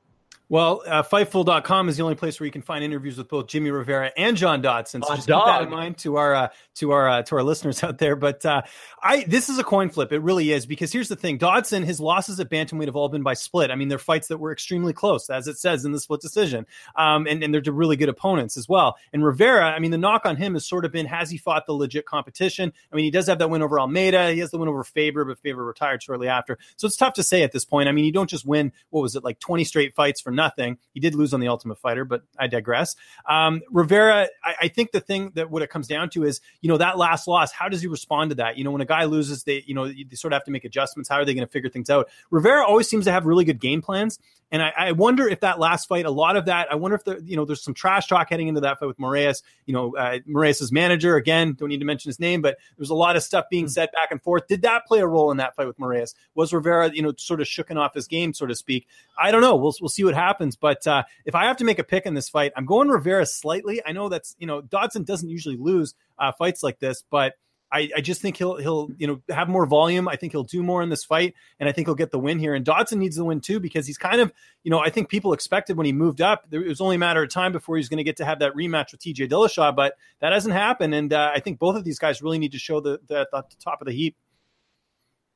Well, 0.53 0.83
uh, 0.85 1.01
Fightful.com 1.01 1.89
is 1.89 1.97
the 1.97 2.03
only 2.03 2.13
place 2.13 2.39
where 2.39 2.45
you 2.45 2.51
can 2.51 2.61
find 2.61 2.83
interviews 2.83 3.17
with 3.17 3.27
both 3.27 3.47
Jimmy 3.47 3.71
Rivera 3.71 4.11
and 4.15 4.37
John 4.37 4.61
Dodson. 4.61 5.01
So 5.01 5.15
just 5.15 5.27
dog. 5.27 5.45
keep 5.45 5.51
that 5.51 5.63
in 5.63 5.69
mind 5.71 5.97
to 5.97 6.17
our 6.17 6.35
uh, 6.35 6.49
to 6.75 6.91
our 6.91 7.09
uh, 7.09 7.23
to 7.23 7.37
our 7.37 7.41
listeners 7.41 7.81
out 7.83 7.97
there. 7.97 8.15
But 8.15 8.45
uh, 8.45 8.61
I 9.01 9.23
this 9.23 9.49
is 9.49 9.57
a 9.57 9.63
coin 9.63 9.89
flip. 9.89 10.11
It 10.11 10.19
really 10.19 10.51
is 10.51 10.67
because 10.67 10.93
here's 10.93 11.07
the 11.07 11.15
thing: 11.15 11.39
Dodson, 11.39 11.81
his 11.81 11.99
losses 11.99 12.39
at 12.39 12.51
bantamweight 12.51 12.85
have 12.85 12.95
all 12.95 13.09
been 13.09 13.23
by 13.23 13.33
split. 13.33 13.71
I 13.71 13.75
mean, 13.75 13.87
they're 13.87 13.97
fights 13.97 14.27
that 14.27 14.37
were 14.37 14.51
extremely 14.51 14.93
close, 14.93 15.27
as 15.27 15.47
it 15.47 15.57
says 15.57 15.85
in 15.85 15.91
the 15.91 15.99
split 15.99 16.21
decision, 16.21 16.67
um, 16.95 17.25
and 17.25 17.43
and 17.43 17.51
they're 17.51 17.73
really 17.73 17.95
good 17.95 18.09
opponents 18.09 18.55
as 18.55 18.69
well. 18.69 18.97
And 19.11 19.25
Rivera, 19.25 19.71
I 19.71 19.79
mean, 19.79 19.89
the 19.89 19.97
knock 19.97 20.23
on 20.23 20.35
him 20.35 20.53
has 20.53 20.67
sort 20.67 20.85
of 20.85 20.91
been 20.91 21.07
has 21.07 21.31
he 21.31 21.37
fought 21.39 21.65
the 21.65 21.73
legit 21.73 22.05
competition? 22.05 22.71
I 22.91 22.95
mean, 22.95 23.05
he 23.05 23.11
does 23.11 23.25
have 23.25 23.39
that 23.39 23.49
win 23.49 23.63
over 23.63 23.79
Almeida. 23.79 24.31
He 24.31 24.39
has 24.41 24.51
the 24.51 24.59
win 24.59 24.69
over 24.69 24.83
Faber, 24.83 25.25
but 25.25 25.39
Faber 25.39 25.65
retired 25.65 26.03
shortly 26.03 26.27
after. 26.27 26.59
So 26.75 26.85
it's 26.85 26.95
tough 26.95 27.13
to 27.13 27.23
say 27.23 27.41
at 27.41 27.53
this 27.53 27.65
point. 27.65 27.89
I 27.89 27.91
mean, 27.91 28.05
you 28.05 28.11
don't 28.11 28.29
just 28.29 28.45
win. 28.45 28.71
What 28.91 29.01
was 29.01 29.15
it 29.15 29.23
like 29.23 29.39
twenty 29.39 29.63
straight 29.63 29.95
fights 29.95 30.21
for 30.21 30.29
nothing? 30.29 30.42
Nothing. 30.43 30.77
He 30.93 30.99
did 30.99 31.15
lose 31.15 31.33
on 31.33 31.39
the 31.39 31.47
Ultimate 31.47 31.79
Fighter, 31.79 32.05
but 32.05 32.23
I 32.37 32.47
digress. 32.47 32.95
Um, 33.27 33.61
Rivera, 33.71 34.27
I, 34.43 34.55
I, 34.61 34.67
think 34.67 34.91
the 34.91 34.99
thing 34.99 35.31
that 35.35 35.49
what 35.49 35.61
it 35.61 35.69
comes 35.69 35.87
down 35.87 36.09
to 36.11 36.23
is, 36.23 36.41
you 36.61 36.69
know, 36.69 36.77
that 36.77 36.97
last 36.97 37.27
loss. 37.27 37.51
How 37.51 37.69
does 37.69 37.81
he 37.81 37.87
respond 37.87 38.31
to 38.31 38.35
that? 38.35 38.57
You 38.57 38.63
know, 38.63 38.71
when 38.71 38.81
a 38.81 38.85
guy 38.85 39.05
loses, 39.05 39.43
they, 39.43 39.63
you 39.65 39.73
know, 39.73 39.87
they 39.87 40.15
sort 40.15 40.33
of 40.33 40.37
have 40.37 40.45
to 40.45 40.51
make 40.51 40.65
adjustments. 40.65 41.09
How 41.09 41.15
are 41.17 41.25
they 41.25 41.33
going 41.33 41.47
to 41.47 41.51
figure 41.51 41.69
things 41.69 41.89
out? 41.89 42.09
Rivera 42.29 42.65
always 42.65 42.89
seems 42.89 43.05
to 43.05 43.11
have 43.11 43.25
really 43.25 43.45
good 43.45 43.59
game 43.59 43.81
plans, 43.81 44.19
and 44.53 44.61
I, 44.61 44.71
I, 44.77 44.91
wonder 44.91 45.27
if 45.27 45.39
that 45.39 45.59
last 45.59 45.87
fight, 45.89 46.05
a 46.05 46.11
lot 46.11 46.37
of 46.37 46.45
that, 46.45 46.71
I 46.71 46.75
wonder 46.75 46.93
if 46.93 47.03
the, 47.03 47.19
you 47.25 47.35
know, 47.35 47.43
there's 47.43 47.63
some 47.63 47.73
trash 47.73 48.07
talk 48.07 48.29
heading 48.29 48.47
into 48.47 48.61
that 48.61 48.79
fight 48.79 48.85
with 48.85 48.99
Moraes. 48.99 49.41
You 49.65 49.73
know, 49.73 49.95
uh, 49.95 50.19
Moraes' 50.29 50.71
manager 50.71 51.15
again, 51.15 51.53
don't 51.53 51.69
need 51.69 51.79
to 51.79 51.85
mention 51.85 52.09
his 52.09 52.19
name, 52.19 52.43
but 52.43 52.57
there's 52.77 52.91
a 52.91 52.95
lot 52.95 53.15
of 53.15 53.23
stuff 53.23 53.45
being 53.49 53.67
said 53.67 53.89
back 53.93 54.11
and 54.11 54.21
forth. 54.21 54.47
Did 54.47 54.61
that 54.61 54.85
play 54.85 54.99
a 54.99 55.07
role 55.07 55.31
in 55.31 55.37
that 55.37 55.55
fight 55.55 55.65
with 55.65 55.79
Moraes? 55.79 56.13
Was 56.35 56.53
Rivera, 56.53 56.91
you 56.93 57.01
know, 57.01 57.13
sort 57.17 57.41
of 57.41 57.47
shooken 57.47 57.77
off 57.77 57.95
his 57.95 58.07
game, 58.07 58.31
so 58.31 58.45
to 58.45 58.53
speak? 58.53 58.87
I 59.17 59.31
don't 59.31 59.41
know. 59.41 59.55
We'll 59.55 59.73
we'll 59.81 59.89
see 59.89 60.03
what 60.03 60.13
happens. 60.13 60.55
But 60.55 60.85
uh, 60.85 61.01
if 61.25 61.33
I 61.33 61.45
have 61.45 61.57
to 61.57 61.65
make 61.65 61.79
a 61.79 61.83
pick 61.83 62.05
in 62.05 62.13
this 62.13 62.29
fight, 62.29 62.53
I'm 62.55 62.67
going 62.67 62.89
Rivera 62.89 63.25
slightly. 63.25 63.81
I 63.83 63.91
know 63.91 64.07
that's 64.07 64.35
you 64.37 64.45
know 64.45 64.61
Dodson 64.61 65.03
doesn't 65.03 65.29
usually 65.29 65.57
lose 65.57 65.95
uh, 66.19 66.31
fights 66.31 66.61
like 66.61 66.77
this, 66.77 67.03
but 67.09 67.33
I, 67.74 67.89
I, 67.97 68.01
just 68.01 68.21
think 68.21 68.38
he'll 68.38 68.57
he'll 68.57 68.89
you 68.97 69.07
know 69.07 69.21
have 69.34 69.49
more 69.49 69.65
volume. 69.65 70.07
I 70.07 70.15
think 70.15 70.32
he'll 70.32 70.43
do 70.43 70.61
more 70.61 70.84
in 70.84 70.89
this 70.89 71.03
fight, 71.03 71.34
and 71.59 71.67
I 71.67 71.71
think 71.71 71.88
he'll 71.88 71.95
get 71.95 72.11
the 72.11 72.19
win 72.19 72.38
here. 72.38 72.53
And 72.53 72.63
Dodson 72.63 72.99
needs 72.99 73.15
the 73.15 73.26
win 73.26 73.41
too 73.41 73.59
because 73.59 73.88
he's 73.88 73.97
kind 73.97 74.21
of 74.21 74.32
you 74.63 74.69
know 74.69 74.80
I 74.80 74.91
think 74.91 75.09
people 75.09 75.34
expected 75.34 75.76
when 75.76 75.88
he 75.88 75.91
moved 75.91 76.21
up 76.21 76.45
it 76.51 76.67
was 76.67 76.82
only 76.82 76.97
a 76.97 76.99
matter 76.99 77.24
of 77.24 77.30
time 77.30 77.51
before 77.51 77.78
he's 77.78 77.89
going 77.89 77.97
to 77.97 78.03
get 78.03 78.17
to 78.17 78.26
have 78.26 78.39
that 78.39 78.53
rematch 78.53 78.91
with 78.91 79.01
T.J. 79.01 79.28
Dillashaw, 79.28 79.76
but 79.76 79.95
that 80.19 80.32
hasn't 80.32 80.53
happened. 80.53 80.93
And 80.93 81.11
uh, 81.11 81.32
I 81.34 81.39
think 81.39 81.57
both 81.57 81.76
of 81.76 81.84
these 81.84 81.97
guys 81.97 82.21
really 82.21 82.38
need 82.38 82.51
to 82.51 82.59
show 82.59 82.80
the, 82.80 82.99
the, 83.07 83.28
the 83.32 83.43
top 83.59 83.82
of 83.82 83.88
the 83.88 83.93
heap. 83.93 84.15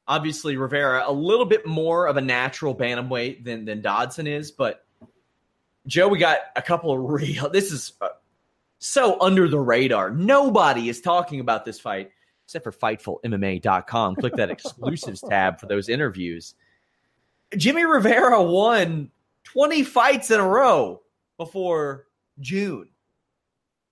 Obviously, 0.07 0.57
Rivera 0.57 1.03
a 1.07 1.11
little 1.11 1.45
bit 1.45 1.65
more 1.65 2.05
of 2.05 2.17
a 2.17 2.21
natural 2.21 2.75
bantamweight 2.75 3.43
than 3.43 3.65
than 3.65 3.81
Dodson 3.81 4.27
is, 4.27 4.51
but 4.51 4.85
Joe, 5.87 6.07
we 6.07 6.19
got 6.19 6.39
a 6.55 6.61
couple 6.61 6.91
of 6.91 6.99
real. 7.21 7.49
This 7.49 7.71
is 7.71 7.93
uh, 7.99 8.09
so 8.77 9.19
under 9.19 9.47
the 9.47 9.59
radar. 9.59 10.11
Nobody 10.11 10.87
is 10.87 11.01
talking 11.01 11.39
about 11.39 11.65
this 11.65 11.79
fight 11.79 12.11
except 12.47 12.63
for 12.63 12.71
FightfulMMA.com. 12.71 14.15
Click 14.15 14.33
that 14.35 14.49
exclusives 14.49 15.19
tab 15.29 15.59
for 15.59 15.65
those 15.65 15.89
interviews. 15.89 16.55
Jimmy 17.57 17.83
Rivera 17.83 18.41
won 18.41 19.11
20 19.43 19.83
fights 19.83 20.31
in 20.31 20.39
a 20.39 20.47
row 20.47 21.01
before 21.35 22.07
June. 22.39 22.87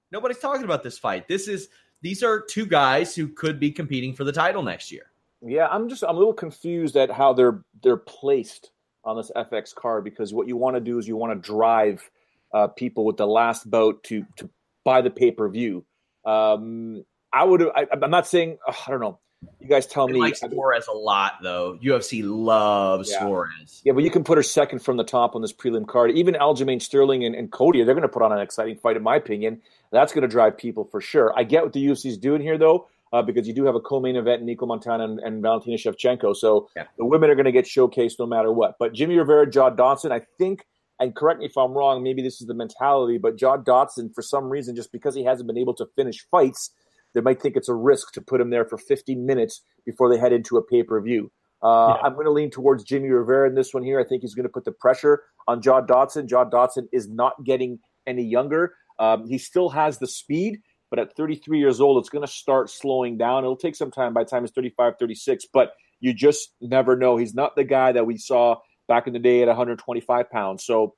Nobody's 0.10 0.38
talking 0.40 0.64
about 0.64 0.84
this 0.84 0.98
fight. 0.98 1.28
This 1.28 1.50
is 1.50 1.68
these 2.02 2.24
are 2.24 2.40
two 2.40 2.66
guys 2.66 3.14
who 3.14 3.28
could 3.28 3.60
be 3.60 3.72
competing 3.72 4.14
for 4.14 4.24
the 4.24 4.32
title 4.32 4.64
next 4.64 4.90
year. 4.90 5.12
Yeah, 5.42 5.68
I'm 5.70 5.90
just 5.90 6.04
I'm 6.04 6.16
a 6.16 6.20
little 6.20 6.34
confused 6.34 6.96
at 6.96 7.12
how 7.12 7.34
they're 7.34 7.62
they're 7.84 7.98
placed 7.98 8.72
on 9.04 9.18
this 9.18 9.32
FX 9.36 9.76
card 9.76 10.06
because 10.06 10.34
what 10.34 10.48
you 10.48 10.56
want 10.56 10.78
to 10.78 10.80
do 10.80 10.98
is 10.98 11.10
you 11.10 11.18
want 11.18 11.34
to 11.34 11.46
drive 11.46 12.10
uh, 12.54 12.68
people 12.68 13.04
with 13.04 13.18
the 13.18 13.28
last 13.28 13.70
boat 13.70 14.02
to 14.06 14.26
to 14.38 14.50
buy 14.86 15.02
the 15.02 15.10
pay 15.10 15.32
per 15.32 15.50
view. 15.50 15.84
Um, 16.24 17.04
I 17.36 17.44
would. 17.44 17.62
I, 17.76 17.86
am 18.02 18.10
not 18.10 18.28
saying. 18.28 18.58
I 18.68 18.74
don't 18.90 19.00
know. 19.02 19.20
You 19.60 19.68
guys 19.68 19.86
tell 19.86 20.08
They 20.08 20.14
me. 20.14 20.20
like 20.22 20.38
Suarez 20.38 20.88
a 20.88 20.94
lot, 20.98 21.34
though. 21.44 21.78
UFC 21.84 22.24
loves 22.24 23.12
Yeah. 23.12 23.20
Suarez. 23.20 23.82
Yeah, 23.84 23.94
but 23.94 24.04
you 24.04 24.10
can 24.10 24.24
put 24.24 24.38
her 24.38 24.44
second 24.44 24.80
from 24.80 24.98
the 24.98 25.04
top 25.04 25.36
on 25.36 25.42
this 25.42 25.54
prelim 25.54 25.86
card. 25.88 26.12
Even 26.12 26.34
Aljamain 26.36 26.82
Sterling 26.82 27.24
and, 27.26 27.36
and 27.36 27.52
Cody, 27.52 27.84
they're 27.84 27.94
going 27.94 28.02
to 28.04 28.08
put 28.10 28.24
on 28.24 28.32
an 28.32 28.40
exciting 28.40 28.78
fight, 28.78 28.96
in 28.98 29.04
my 29.04 29.16
opinion. 29.18 29.62
That's 29.92 30.14
going 30.14 30.24
to 30.24 30.28
drive 30.28 30.58
people 30.58 30.86
for 30.86 31.00
sure. 31.02 31.32
I 31.38 31.44
get 31.44 31.64
what 31.64 31.74
the 31.74 31.86
UFC's 31.86 32.18
doing 32.18 32.42
here, 32.42 32.58
though, 32.58 32.88
uh, 33.14 33.22
because 33.22 33.48
you 33.48 33.54
do 33.54 33.66
have 33.66 33.76
a 33.76 33.80
co-main 33.82 34.16
event, 34.16 34.44
Nicco 34.44 34.66
Montano 34.68 35.04
and, 35.04 35.20
and 35.20 35.42
Valentina 35.44 35.78
Shevchenko. 35.78 36.36
So 36.36 36.70
Yeah. 36.76 36.86
the 36.98 37.06
women 37.06 37.30
are 37.30 37.36
going 37.36 37.46
to 37.46 37.52
get 37.52 37.66
showcased 37.66 38.14
no 38.18 38.26
matter 38.26 38.52
what. 38.52 38.76
But 38.80 38.94
Jimmy 38.94 39.16
Rivera, 39.18 39.48
John 39.50 39.76
Dodson, 39.76 40.12
I 40.12 40.22
think, 40.40 40.66
and 41.00 41.16
correct 41.16 41.40
me 41.42 41.46
if 41.46 41.58
I'm 41.58 41.74
wrong, 41.74 42.02
maybe 42.02 42.24
this 42.24 42.42
is 42.42 42.48
the 42.48 42.54
mentality, 42.56 43.18
but 43.20 43.36
John 43.38 43.64
Dodson, 43.64 44.10
for 44.16 44.22
some 44.24 44.46
reason, 44.46 44.76
just 44.76 44.92
because 44.92 45.14
he 45.14 45.24
hasn't 45.26 45.46
been 45.46 45.58
able 45.58 45.76
to 45.76 45.86
finish 45.96 46.26
fights, 46.32 46.72
they 47.16 47.22
might 47.22 47.42
think 47.42 47.56
it's 47.56 47.70
a 47.70 47.74
risk 47.74 48.12
to 48.12 48.22
put 48.22 48.40
him 48.40 48.52
there 48.52 48.66
for 48.66 48.78
15 48.78 49.26
minutes 49.26 49.62
before 49.86 50.10
they 50.14 50.20
head 50.20 50.34
into 50.34 50.58
a 50.58 50.62
pay-per-view. 50.64 51.32
Uh, 51.64 51.96
Yeah. 51.96 52.02
I'm 52.04 52.14
going 52.14 52.26
to 52.26 52.32
lean 52.32 52.52
towards 52.52 52.84
Jimmy 52.84 53.10
Rivera 53.10 53.48
in 53.50 53.56
this 53.56 53.74
one 53.74 53.84
here. 53.84 54.00
I 54.00 54.04
think 54.04 54.22
he's 54.22 54.36
going 54.36 54.44
to 54.44 54.52
put 54.52 54.66
the 54.66 54.74
pressure 54.74 55.24
on 55.48 55.62
John 55.62 55.88
Dodson. 55.88 56.28
John 56.28 56.50
Dodson 56.52 56.88
is 56.92 57.10
not 57.10 57.34
getting 57.44 57.80
any 58.06 58.24
younger. 58.24 58.76
Um, 59.00 59.26
he 59.28 59.38
still 59.38 59.70
has 59.70 59.98
the 59.98 60.08
speed, 60.08 60.60
but 60.90 61.00
at 61.00 61.16
33 61.16 61.58
years 61.58 61.82
old, 61.82 61.98
it's 61.98 62.10
going 62.10 62.26
to 62.26 62.32
start 62.32 62.70
slowing 62.70 63.18
down. 63.18 63.44
It'll 63.44 63.56
take 63.58 63.76
some 63.76 63.92
time 63.92 64.14
by 64.14 64.24
the 64.24 64.30
time 64.30 64.44
he's 64.44 64.52
35, 64.52 64.94
36, 65.00 65.46
but 65.54 65.72
you 66.02 66.14
just 66.14 66.50
never 66.62 66.96
know. 66.96 67.18
He's 67.18 67.34
not 67.34 67.56
the 67.56 67.64
guy 67.64 67.94
that 67.94 68.06
we 68.06 68.18
saw 68.18 68.58
back 68.88 69.08
in 69.08 69.14
the 69.14 69.20
day 69.20 69.42
at 69.42 69.48
125 69.48 70.30
pounds. 70.30 70.64
So 70.66 70.94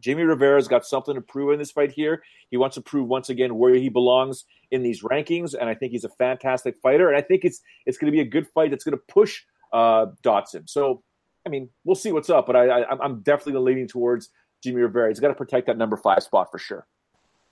Jimmy 0.00 0.22
Rivera's 0.22 0.68
got 0.68 0.86
something 0.86 1.14
to 1.14 1.20
prove 1.20 1.52
in 1.52 1.58
this 1.58 1.70
fight 1.70 1.92
here. 1.92 2.22
He 2.50 2.56
wants 2.56 2.74
to 2.74 2.80
prove 2.80 3.08
once 3.08 3.28
again 3.28 3.56
where 3.56 3.74
he 3.74 3.88
belongs 3.88 4.44
in 4.70 4.82
these 4.82 5.02
rankings, 5.02 5.54
and 5.58 5.68
I 5.68 5.74
think 5.74 5.92
he's 5.92 6.04
a 6.04 6.10
fantastic 6.10 6.76
fighter. 6.82 7.08
And 7.08 7.16
I 7.16 7.22
think 7.22 7.44
it's 7.44 7.60
it's 7.86 7.98
going 7.98 8.10
to 8.10 8.16
be 8.16 8.20
a 8.20 8.30
good 8.30 8.46
fight. 8.48 8.70
That's 8.70 8.84
going 8.84 8.96
to 8.96 9.04
push 9.08 9.42
uh, 9.72 10.06
Dodson. 10.22 10.66
So, 10.66 11.02
I 11.46 11.50
mean, 11.50 11.68
we'll 11.84 11.96
see 11.96 12.12
what's 12.12 12.30
up. 12.30 12.46
But 12.46 12.56
I, 12.56 12.82
I, 12.82 13.04
I'm 13.04 13.20
definitely 13.20 13.60
leaning 13.60 13.88
towards 13.88 14.30
Jimmy 14.62 14.82
Rivera. 14.82 15.08
He's 15.08 15.20
got 15.20 15.28
to 15.28 15.34
protect 15.34 15.66
that 15.66 15.78
number 15.78 15.96
five 15.96 16.22
spot 16.22 16.50
for 16.50 16.58
sure. 16.58 16.86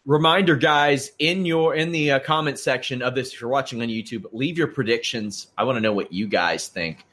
Reminder, 0.05 0.55
guys, 0.55 1.11
in 1.18 1.44
your 1.44 1.74
in 1.74 1.90
the 1.90 2.12
uh, 2.12 2.18
comment 2.20 2.59
section 2.59 3.03
of 3.03 3.14
this, 3.14 3.32
if 3.32 3.40
you're 3.40 3.51
watching 3.51 3.82
on 3.82 3.88
YouTube, 3.88 4.24
leave 4.32 4.57
your 4.57 4.68
predictions. 4.68 5.49
I 5.59 5.64
want 5.64 5.76
to 5.76 5.80
know 5.80 5.92
what 5.92 6.12
you 6.12 6.28
guys 6.28 6.68
think. 6.68 7.05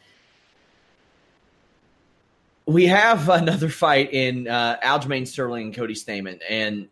We 2.66 2.88
have 2.88 3.30
another 3.30 3.70
fight 3.70 4.14
in 4.14 4.48
uh, 4.48 4.78
Aljamain 4.84 5.28
Sterling 5.28 5.68
and 5.68 5.76
Cody 5.76 5.96
Stamann, 5.96 6.42
and 6.50 6.88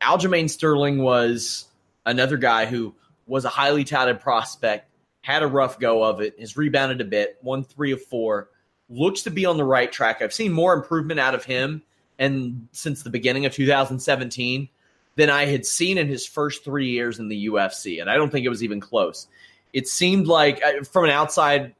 Aljamain 0.00 0.48
Sterling 0.48 1.02
was 1.02 1.66
another 2.06 2.36
guy 2.36 2.66
who 2.66 2.94
was 3.26 3.44
a 3.44 3.48
highly 3.48 3.84
touted 3.84 4.20
prospect, 4.20 4.88
had 5.22 5.42
a 5.42 5.46
rough 5.46 5.78
go 5.78 6.02
of 6.02 6.20
it, 6.20 6.38
has 6.40 6.56
rebounded 6.56 7.00
a 7.00 7.04
bit, 7.04 7.38
won 7.42 7.62
three 7.62 7.92
of 7.92 8.02
four, 8.02 8.48
looks 8.88 9.22
to 9.22 9.30
be 9.30 9.46
on 9.46 9.56
the 9.56 9.64
right 9.64 9.92
track. 9.92 10.20
I've 10.20 10.32
seen 10.32 10.52
more 10.52 10.74
improvement 10.74 11.20
out 11.20 11.34
of 11.34 11.44
him, 11.44 11.82
and 12.18 12.68
since 12.72 13.02
the 13.02 13.10
beginning 13.10 13.46
of 13.46 13.52
2017 13.52 14.68
than 15.16 15.30
I 15.30 15.44
had 15.44 15.66
seen 15.66 15.98
in 15.98 16.08
his 16.08 16.26
first 16.26 16.64
three 16.64 16.90
years 16.90 17.18
in 17.18 17.28
the 17.28 17.46
UFC. 17.46 18.00
And 18.00 18.08
I 18.08 18.16
don't 18.16 18.30
think 18.30 18.46
it 18.46 18.48
was 18.48 18.62
even 18.62 18.80
close. 18.80 19.26
It 19.72 19.88
seemed 19.88 20.26
like, 20.26 20.62
uh, 20.64 20.82
from 20.84 21.04
an 21.04 21.10
outside 21.10 21.74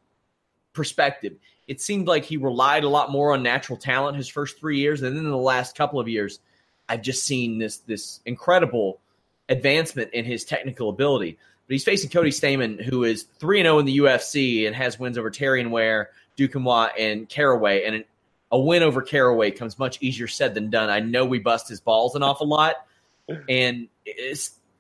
perspective, 0.73 1.37
it 1.71 1.81
seemed 1.81 2.09
like 2.09 2.25
he 2.25 2.37
relied 2.37 2.83
a 2.83 2.89
lot 2.89 3.13
more 3.13 3.33
on 3.33 3.45
natural 3.45 3.79
talent 3.79 4.17
his 4.17 4.27
first 4.27 4.59
three 4.59 4.81
years. 4.81 5.03
And 5.03 5.17
then 5.17 5.25
in 5.25 5.31
the 5.31 5.37
last 5.37 5.77
couple 5.77 6.01
of 6.01 6.09
years, 6.09 6.41
I've 6.89 7.01
just 7.01 7.25
seen 7.25 7.59
this, 7.59 7.77
this 7.79 8.19
incredible 8.27 8.99
advancement 9.49 10.13
in 10.13 10.25
his 10.25 10.45
technical 10.45 10.89
ability. 10.89 11.39
But 11.69 11.73
he's 11.73 11.85
facing 11.85 12.11
Cody 12.11 12.31
Stamann, 12.31 12.83
who 12.83 13.05
is 13.05 13.23
3 13.39 13.63
0 13.63 13.79
in 13.79 13.87
the 13.87 13.99
UFC 13.99 14.67
and 14.67 14.75
has 14.75 14.99
wins 14.99 15.17
over 15.17 15.31
Terrion 15.31 15.71
Ware, 15.71 16.11
Duquesnoy, 16.37 16.91
and 16.99 17.29
Caraway. 17.29 17.85
And 17.85 18.05
a 18.51 18.59
win 18.59 18.83
over 18.83 19.01
Caraway 19.01 19.53
comes 19.53 19.79
much 19.79 19.99
easier 20.01 20.27
said 20.27 20.55
than 20.55 20.71
done. 20.71 20.91
I 20.91 20.99
know 20.99 21.25
we 21.25 21.39
bust 21.39 21.69
his 21.69 21.81
balls 21.81 22.17
an 22.17 22.25
awful 22.25 22.49
lot 22.49 22.85
and 23.49 23.87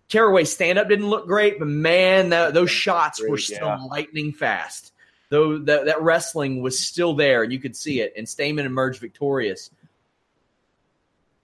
Caraway's 0.09 0.53
stand 0.53 0.79
up 0.79 0.89
didn't 0.89 1.09
look 1.09 1.29
great, 1.29 1.61
but 1.61 1.69
man, 1.69 2.31
that, 2.31 2.53
those 2.53 2.71
shots 2.71 3.23
were 3.23 3.39
still 3.39 3.69
yeah. 3.69 3.79
lightning 3.89 4.33
fast. 4.33 4.90
Though 5.31 5.59
that, 5.59 5.87
that 5.87 6.03
wrestling 6.03 6.61
was 6.61 6.79
still 6.79 7.15
there, 7.15 7.43
and 7.43 7.53
you 7.53 7.59
could 7.59 7.77
see 7.77 8.01
it. 8.01 8.13
And 8.17 8.27
Stamann 8.27 8.67
emerged 8.67 9.01
victorious. 9.01 9.71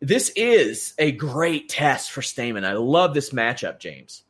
This 0.00 0.30
is 0.36 0.92
a 0.98 1.12
great 1.12 1.68
test 1.70 2.10
for 2.10 2.20
Stamann. 2.20 2.66
I 2.66 2.74
love 2.74 3.14
this 3.14 3.30
matchup, 3.30 3.78
James. 3.78 4.24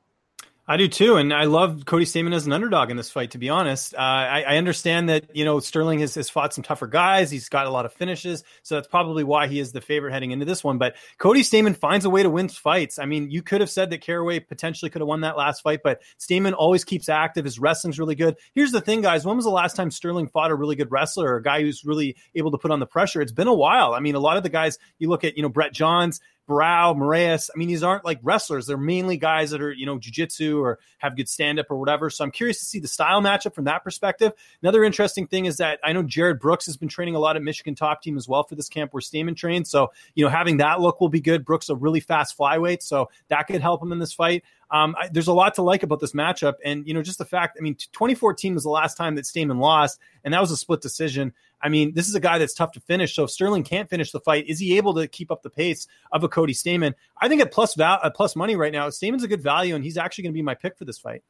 I 0.69 0.77
do 0.77 0.89
too, 0.89 1.14
and 1.14 1.33
I 1.33 1.45
love 1.45 1.85
Cody 1.85 2.05
Stamann 2.05 2.35
as 2.35 2.45
an 2.45 2.53
underdog 2.53 2.91
in 2.91 2.97
this 2.97 3.09
fight. 3.09 3.31
To 3.33 3.39
be 3.39 3.49
honest, 3.49 3.95
uh, 3.95 3.99
I, 3.99 4.43
I 4.43 4.57
understand 4.57 5.09
that 5.09 5.25
you 5.33 5.45
know 5.45 5.61
Sterling 5.61 6.01
has, 6.01 6.17
has 6.17 6.29
fought 6.29 6.53
some 6.53 6.64
tougher 6.64 6.89
guys. 6.89 7.31
He's 7.31 7.49
got 7.49 7.69
a 7.69 7.71
lot 7.71 7.87
of 7.87 7.93
finishes, 7.93 8.43
so 8.64 8.75
that's 8.75 8.89
probably 8.89 9.23
why 9.23 9.47
he 9.47 9.61
is 9.61 9.71
the 9.71 9.81
favorite 9.81 10.12
heading 10.12 10.33
into 10.33 10.45
this 10.45 10.64
one. 10.64 10.79
But 10.79 10.97
Cody 11.19 11.43
Stamann 11.43 11.77
finds 11.77 12.05
a 12.05 12.11
way 12.11 12.25
to 12.25 12.31
win 12.31 12.49
fights. 12.49 12.99
I 12.99 13.07
mean, 13.07 13.31
you 13.31 13.43
could 13.43 13.61
have 13.61 13.71
said 13.71 13.91
that 13.91 14.01
Caraway 14.01 14.41
potentially 14.41 14.91
could 14.91 15.03
have 15.03 15.07
won 15.07 15.21
that 15.21 15.37
last 15.37 15.62
fight, 15.62 15.81
but 15.85 16.03
Stamann 16.19 16.53
always 16.53 16.83
keeps 16.83 17.09
active. 17.09 17.45
His 17.45 17.61
wrestling's 17.61 18.01
really 18.01 18.17
good. 18.17 18.35
Here's 18.53 18.73
the 18.73 18.81
thing, 18.81 19.03
guys: 19.03 19.25
when 19.25 19.37
was 19.37 19.45
the 19.45 19.53
last 19.53 19.77
time 19.77 19.93
Sterling 19.93 20.27
fought 20.27 20.51
a 20.51 20.57
really 20.57 20.75
good 20.75 20.91
wrestler, 20.91 21.33
or 21.33 21.37
a 21.37 21.43
guy 21.45 21.61
who's 21.61 21.85
really 21.85 22.17
able 22.35 22.51
to 22.51 22.59
put 22.59 22.73
on 22.73 22.81
the 22.81 22.87
pressure? 22.87 23.21
It's 23.21 23.31
been 23.31 23.47
a 23.47 23.55
while. 23.55 23.95
I 23.95 24.01
mean, 24.01 24.17
a 24.17 24.21
lot 24.21 24.37
of 24.37 24.43
the 24.43 24.49
guys 24.49 24.81
you 24.99 25.09
look 25.09 25.23
at, 25.23 25.37
you 25.37 25.45
know, 25.45 25.49
Brett 25.49 25.73
Johns. 25.73 26.21
Barão, 26.49 26.97
Moraes. 26.97 27.51
I 27.55 27.59
mean, 27.59 27.68
these 27.68 27.82
aren't 27.82 28.05
like 28.05 28.20
wrestlers. 28.22 28.66
They're 28.66 28.76
mainly 28.76 29.16
guys 29.16 29.51
that 29.51 29.61
are, 29.61 29.72
you 29.72 29.86
know, 29.86 29.99
jujitsu 29.99 30.61
or 30.61 30.78
have 30.99 31.16
good 31.16 31.28
stand 31.28 31.59
up 31.59 31.66
or 31.70 31.76
whatever. 31.76 32.11
So 32.11 32.24
I'm 32.24 32.30
curious 32.30 32.59
to 32.61 32.64
see 32.64 32.78
the 32.78 32.88
style 32.88 33.20
matchup 33.20 33.55
from 33.55 33.64
that 33.64 33.82
perspective. 33.82 34.32
Another 34.62 34.84
interesting 34.84 35.26
thing 35.26 35.47
is 35.47 35.57
that 35.57 35.80
I 35.82 35.92
know 35.92 36.03
Jared 36.03 36.40
Brooks 36.40 36.66
has 36.66 36.76
been 36.76 36.88
training 36.88 37.14
a 37.14 37.18
lot 37.18 37.36
at 37.36 37.42
Michigan 37.42 37.74
top 37.74 38.03
team 38.03 38.16
as 38.16 38.28
well 38.28 38.44
for 38.44 38.55
this 38.55 38.68
camp 38.68 38.92
where 38.92 39.01
Stamann 39.01 39.36
trained. 39.36 39.66
So, 39.66 39.92
you 40.14 40.24
know, 40.24 40.30
having 40.30 40.59
that 40.59 40.80
look 40.80 41.01
will 41.01 41.09
be 41.09 41.20
good. 41.20 41.44
Brooks 41.44 41.68
a 41.68 41.74
really 41.74 42.01
fast 42.01 42.38
flyweight. 42.38 42.82
So 42.82 43.11
that 43.28 43.47
could 43.47 43.61
help 43.61 43.82
him 43.82 43.92
in 43.92 43.99
this 43.99 44.12
fight. 44.12 44.44
Um, 44.71 44.97
I, 44.99 45.09
there's 45.09 45.29
a 45.29 45.33
lot 45.33 45.55
to 45.55 45.62
like 45.62 45.83
about 45.83 46.01
this 46.01 46.12
matchup. 46.12 46.55
And, 46.64 46.87
you 46.87 46.95
know, 46.95 47.03
just 47.03 47.19
the 47.19 47.25
fact, 47.25 47.57
I 47.59 47.62
mean, 47.62 47.75
2014 47.75 48.55
was 48.55 48.64
the 48.64 48.71
last 48.71 48.97
time 48.97 49.14
that 49.14 49.25
Stamann 49.25 49.61
lost, 49.61 50.01
and 50.25 50.35
that 50.35 50.41
was 50.41 50.51
a 50.51 50.57
split 50.57 50.81
decision. 50.81 51.33
I 51.62 51.69
mean, 51.69 51.95
this 51.95 52.09
is 52.09 52.14
a 52.14 52.21
guy 52.21 52.39
that's 52.39 52.55
tough 52.55 52.73
to 52.73 52.81
finish. 52.81 53.14
So 53.14 53.25
if 53.25 53.31
Sterling 53.31 53.64
can't 53.64 53.89
finish 53.89 54.12
the 54.12 54.21
fight, 54.21 54.47
is 54.47 54.59
he 54.59 54.77
able 54.77 54.95
to 54.95 55.07
keep 55.07 55.31
up 55.31 55.43
the 55.43 55.51
pace 55.51 55.87
of 56.12 56.23
a 56.23 56.29
Cody 56.29 56.53
Stamann? 56.53 56.95
I 57.21 57.29
think 57.29 57.41
at 57.41 57.53
plus 57.53 57.75
val- 57.75 58.01
at 58.03 58.14
plus 58.14 58.37
money 58.37 58.57
right 58.57 58.73
now, 58.73 58.89
Stamann's 58.89 59.25
a 59.25 59.29
good 59.29 59.43
value, 59.43 59.75
and 59.75 59.85
he's 59.85 59.97
actually 59.97 60.23
going 60.23 60.33
to 60.33 60.39
be 60.39 60.43
my 60.43 60.55
pick 60.55 60.77
for 60.77 60.85
this 60.85 60.99
fight. 60.99 61.23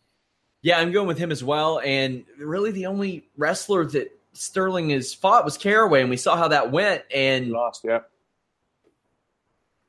Yeah, 0.63 0.79
I'm 0.79 0.91
going 0.91 1.07
with 1.07 1.19
him 1.19 1.31
as 1.31 1.45
well. 1.45 1.81
And 1.81 2.25
really, 2.39 2.73
the 2.73 2.87
only 2.87 3.29
wrestler 3.37 3.85
that 3.87 4.11
Sterling 4.33 4.91
has 4.91 5.15
fought 5.15 5.45
was 5.45 5.57
Caraway, 5.57 6.01
and 6.01 6.11
we 6.11 6.17
saw 6.17 6.37
how 6.37 6.49
that 6.49 6.73
went. 6.73 7.05
And 7.15 7.51
Lost, 7.51 7.83
yeah. 7.85 8.01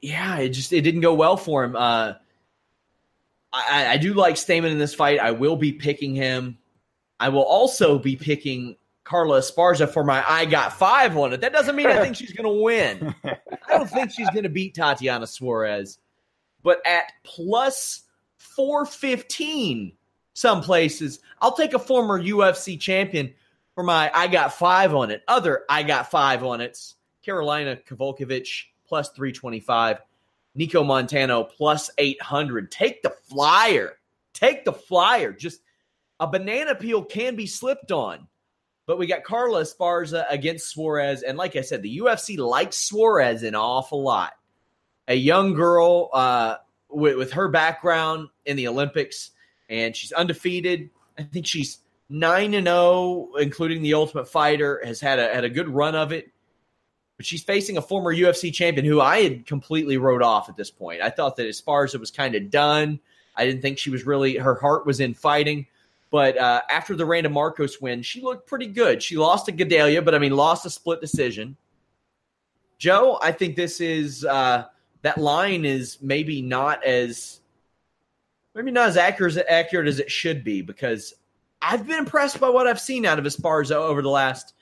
yeah, 0.02 0.38
it 0.38 0.50
just 0.50 0.72
it 0.72 0.82
didn't 0.82 1.02
go 1.02 1.16
well 1.16 1.38
for 1.38 1.64
him. 1.64 1.76
Uh, 1.76 2.14
I, 3.70 3.88
I 3.94 3.98
do 3.98 4.14
like 4.14 4.36
Stamann 4.36 4.72
in 4.72 4.78
this 4.78 4.94
fight. 4.94 5.20
I 5.20 5.32
will 5.32 5.56
be 5.56 5.72
picking 5.72 6.16
him. 6.16 6.58
I 7.20 7.30
will 7.30 7.44
also 7.44 7.98
be 7.98 8.16
picking 8.16 8.76
Carla 9.04 9.40
Esparza 9.40 9.90
for 9.90 10.04
my 10.04 10.24
I 10.28 10.46
got 10.46 10.74
five 10.74 11.16
on 11.16 11.34
it. 11.34 11.42
That 11.42 11.54
doesn't 11.54 11.76
mean 11.76 11.88
I 11.88 12.02
think 12.02 12.16
she's 12.16 12.34
going 12.34 12.44
to 12.44 12.62
win. 12.62 13.16
I 13.24 13.38
don't 13.70 13.90
think 13.90 14.12
she's 14.12 14.30
going 14.32 14.44
to 14.44 14.50
beat 14.50 14.76
Tatiana 14.76 15.26
Suarez. 15.26 16.00
But 16.62 16.86
at 16.86 17.14
plus 17.24 18.04
415, 18.38 19.94
some 20.34 20.62
places, 20.62 21.20
I'll 21.42 21.56
take 21.56 21.74
a 21.74 21.80
former 21.80 22.22
UFC 22.22 22.80
champion 22.80 23.34
for 23.76 23.84
my 23.84 24.12
I 24.14 24.28
got 24.28 24.54
five 24.54 24.94
on 24.94 25.10
it. 25.12 25.24
Other 25.28 25.64
I 25.70 25.84
got 25.84 26.12
five 26.12 26.44
on 26.44 26.62
it. 26.62 26.78
Karolina 27.26 27.82
Kowalkiewicz 27.86 28.66
plus 28.88 29.10
325. 29.12 30.00
Nicco 30.58 30.86
Montano 30.86 31.44
plus 31.44 31.90
800. 31.98 32.72
Take 32.72 33.04
the 33.04 33.14
flyer. 33.30 33.98
Take 34.34 34.66
the 34.66 34.74
flyer. 34.74 35.32
Just 35.32 35.62
a 36.20 36.28
banana 36.28 36.76
peel 36.76 37.04
can 37.04 37.36
be 37.36 37.46
slipped 37.46 37.92
on. 37.92 38.28
But 38.86 38.98
we 38.98 39.06
got 39.06 39.24
Carla 39.24 39.62
Esparza 39.62 40.26
against 40.30 40.70
Suarez. 40.70 41.22
And 41.22 41.38
like 41.38 41.56
I 41.56 41.62
said, 41.62 41.82
the 41.82 42.00
UFC 42.00 42.38
likes 42.38 42.78
Suarez 42.78 43.44
an 43.44 43.54
awful 43.54 44.02
lot. 44.02 44.34
A 45.08 45.16
young 45.16 45.54
girl 45.54 46.10
uh, 46.14 46.56
with, 46.90 47.18
with 47.18 47.34
her 47.34 47.50
background 47.50 48.30
in 48.46 48.56
the 48.56 48.68
Olympics, 48.68 49.32
and 49.70 49.96
she's 49.96 50.12
undefeated. 50.12 50.90
I 51.18 51.24
think 51.24 51.46
she's 51.46 51.80
9 52.10 52.54
and 52.54 52.68
0, 52.68 53.30
including 53.40 53.82
the 53.82 53.94
Ultimate 53.94 54.30
Fighter, 54.30 54.82
has 54.84 55.00
had 55.02 55.20
a, 55.20 55.34
had 55.34 55.44
a 55.44 55.50
good 55.50 55.70
run 55.70 55.96
of 55.96 56.12
it 56.12 56.32
but 57.18 57.26
she's 57.26 57.44
facing 57.44 57.78
a 57.78 57.82
former 57.82 58.16
UFC 58.16 58.54
champion 58.54 58.86
who 58.86 59.02
I 59.02 59.22
had 59.22 59.46
completely 59.48 59.98
wrote 59.98 60.22
off 60.22 60.50
at 60.50 60.56
this 60.56 60.70
point. 60.70 61.02
I 61.02 61.10
thought 61.10 61.36
that 61.38 61.48
Esparza 61.48 62.00
was 62.00 62.12
kind 62.12 62.36
of 62.36 62.52
done. 62.52 63.00
I 63.36 63.46
didn't 63.46 63.62
think 63.62 63.80
she 63.80 63.90
was 63.90 64.06
really 64.06 64.38
her 64.38 64.56
heart 64.56 64.86
was 64.86 65.00
in 65.00 65.14
fighting. 65.14 65.66
But 66.10 66.38
uh, 66.38 66.62
after 66.70 66.96
the 66.96 67.06
Randa 67.06 67.30
Marcos 67.30 67.82
win, 67.82 68.02
she 68.02 68.22
looked 68.22 68.48
pretty 68.48 68.68
good. 68.68 69.04
She 69.04 69.18
lost 69.18 69.48
to 69.48 69.52
Gadelha, 69.52 70.06
but 70.06 70.16
I 70.16 70.20
mean, 70.20 70.32
lost 70.32 70.66
a 70.66 70.70
split 70.70 71.02
decision. 71.02 71.58
Joe, 72.78 73.20
I 73.22 73.32
think 73.32 73.56
this 73.56 73.82
is 73.82 74.24
uh, 74.24 74.66
that 75.02 75.18
line 75.18 75.66
is 75.66 75.98
maybe 76.02 76.42
not 76.42 76.84
as 76.86 77.42
maybe 78.56 78.72
not 78.72 78.90
as 78.90 78.98
accurate 78.98 79.38
accurate 79.50 79.88
as 79.88 80.00
it 80.00 80.10
should 80.10 80.44
be 80.44 80.62
because 80.62 81.14
I've 81.62 81.88
been 81.88 81.98
impressed 81.98 82.40
by 82.40 82.50
what 82.50 82.68
I've 82.68 82.80
seen 82.80 83.06
out 83.06 83.20
of 83.20 83.26
Esparza 83.26 83.76
over 83.76 84.02
the 84.02 84.10
last 84.10 84.54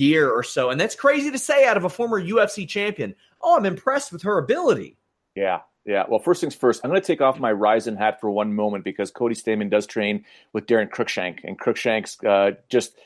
year 0.00 0.30
or 0.30 0.42
so. 0.42 0.70
And 0.70 0.80
that's 0.80 0.94
crazy 0.94 1.30
to 1.30 1.38
say 1.38 1.66
out 1.66 1.76
of 1.76 1.84
a 1.84 1.88
former 1.88 2.20
UFC 2.20 2.68
champion. 2.68 3.14
Oh, 3.40 3.56
I'm 3.56 3.66
impressed 3.66 4.12
with 4.12 4.22
her 4.22 4.38
ability. 4.38 4.96
Yeah, 5.34 5.60
yeah. 5.84 6.04
Well, 6.08 6.18
first 6.18 6.40
things 6.40 6.54
first, 6.54 6.80
I'm 6.82 6.90
going 6.90 7.00
to 7.00 7.06
take 7.06 7.20
off 7.20 7.38
my 7.38 7.50
Rizin 7.50 7.96
hat 7.96 8.20
for 8.20 8.30
one 8.30 8.54
moment 8.54 8.84
because 8.84 9.10
Cody 9.10 9.34
Stamann 9.34 9.70
does 9.70 9.86
train 9.86 10.24
with 10.52 10.66
Daron 10.66 10.90
Cruickshank, 10.90 11.40
and 11.44 11.58
Cruickshank's 11.58 12.22
uh, 12.24 12.52
just 12.68 12.96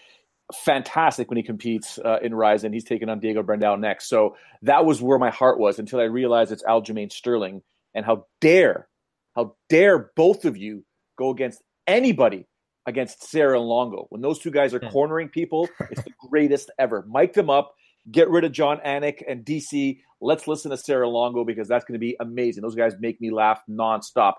fantastic 0.52 1.30
when 1.30 1.36
he 1.36 1.42
competes 1.42 1.98
uh, 1.98 2.18
in 2.22 2.34
Rizin. 2.34 2.72
He's 2.72 2.84
taking 2.84 3.08
on 3.08 3.20
Diego 3.20 3.42
Brandao 3.42 3.78
next. 3.78 4.08
So 4.08 4.36
that 4.62 4.84
was 4.84 5.00
where 5.00 5.18
my 5.18 5.30
heart 5.30 5.58
was 5.58 5.78
until 5.78 6.00
I 6.00 6.04
realized 6.04 6.52
it's 6.52 6.62
Aljamain 6.62 7.12
Sterling. 7.12 7.62
And 7.94 8.06
how 8.06 8.26
dare, 8.40 8.88
how 9.34 9.56
dare 9.68 10.10
both 10.16 10.44
of 10.44 10.56
you 10.56 10.84
go 11.18 11.30
against 11.30 11.62
anybody 11.86 12.46
against 12.86 13.28
Serra 13.28 13.58
and 13.58 13.68
Longo. 13.68 14.06
When 14.10 14.20
those 14.20 14.38
two 14.38 14.50
guys 14.50 14.74
are 14.74 14.80
hmm. 14.80 14.88
cornering 14.88 15.28
people, 15.28 15.68
it's 15.90 16.02
the 16.02 16.12
greatest 16.28 16.70
ever. 16.78 17.06
Mic 17.08 17.32
them 17.32 17.50
up, 17.50 17.74
get 18.10 18.28
rid 18.30 18.44
of 18.44 18.52
John 18.52 18.78
Anik 18.84 19.22
and 19.28 19.44
DC. 19.44 20.00
Let's 20.20 20.46
listen 20.46 20.70
to 20.70 20.76
Serra 20.76 21.08
Longo 21.08 21.44
because 21.44 21.68
that's 21.68 21.84
going 21.84 21.94
to 21.94 22.04
be 22.04 22.16
amazing. 22.20 22.62
Those 22.62 22.74
guys 22.74 22.94
make 23.00 23.20
me 23.20 23.30
laugh 23.30 23.60
nonstop. 23.68 24.34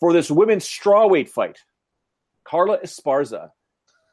For 0.00 0.12
this 0.12 0.30
women's 0.30 0.64
strawweight 0.64 1.28
fight, 1.28 1.58
Carla 2.44 2.78
Esparza. 2.78 3.50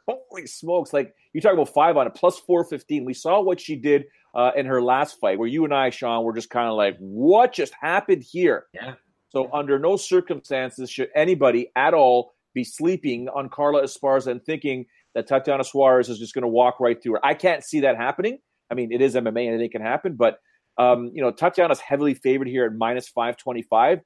Holy 0.08 0.48
smokes! 0.48 0.94
Like 0.94 1.14
you 1.34 1.42
talk 1.42 1.54
about 1.54 1.70
five 1.70 1.98
on 1.98 2.08
it, 2.08 2.16
plus 2.16 2.40
four 2.40 2.64
fifteen. 2.66 3.06
We 3.06 3.14
saw 3.14 3.42
what 3.42 3.60
she 3.60 3.76
did 3.76 4.06
uh, 4.34 4.52
in 4.56 4.66
her 4.66 4.82
last 4.82 5.20
fight, 5.20 5.38
where 5.38 5.48
you 5.48 5.64
and 5.64 5.74
I, 5.74 5.90
Sean, 5.90 6.24
were 6.24 6.34
just 6.34 6.50
kind 6.50 6.68
of 6.68 6.76
like, 6.76 6.98
"What 7.00 7.54
just 7.54 7.74
happened 7.80 8.24
here?" 8.24 8.66
Yeah. 8.74 8.96
So, 9.30 9.50
under 9.54 9.80
no 9.80 9.96
circumstances 9.96 10.90
should 10.90 11.10
anybody 11.16 11.72
at 11.76 11.94
all 11.94 12.34
be 12.54 12.64
sleeping 12.64 13.30
on 13.30 13.50
Carla 13.50 13.84
Esparza 13.84 14.28
and 14.28 14.44
thinking 14.44 14.86
that 15.16 15.28
Tatiana 15.28 15.64
Suarez 15.64 16.10
is 16.10 16.20
just 16.20 16.34
going 16.34 16.44
to 16.44 16.48
walk 16.48 16.80
right 16.80 17.02
through 17.02 17.14
her. 17.14 17.26
I 17.26 17.34
can't 17.34 17.64
see 17.64 17.82
that 17.82 17.98
happening. 17.98 18.40
I 18.70 18.74
mean, 18.74 18.92
it 18.92 19.02
is 19.02 19.16
MMA, 19.16 19.28
and 19.28 19.56
anything 19.56 19.72
can 19.72 19.82
happen, 19.82 20.16
but 20.16 20.38
um, 20.78 21.12
you 21.14 21.22
know, 21.22 21.32
Tatiana's 21.32 21.80
heavily 21.80 22.14
favored 22.14 22.48
here 22.48 22.66
at 22.66 22.74
minus 22.74 23.10
five 23.10 23.38
twenty 23.38 23.62
five. 23.62 24.00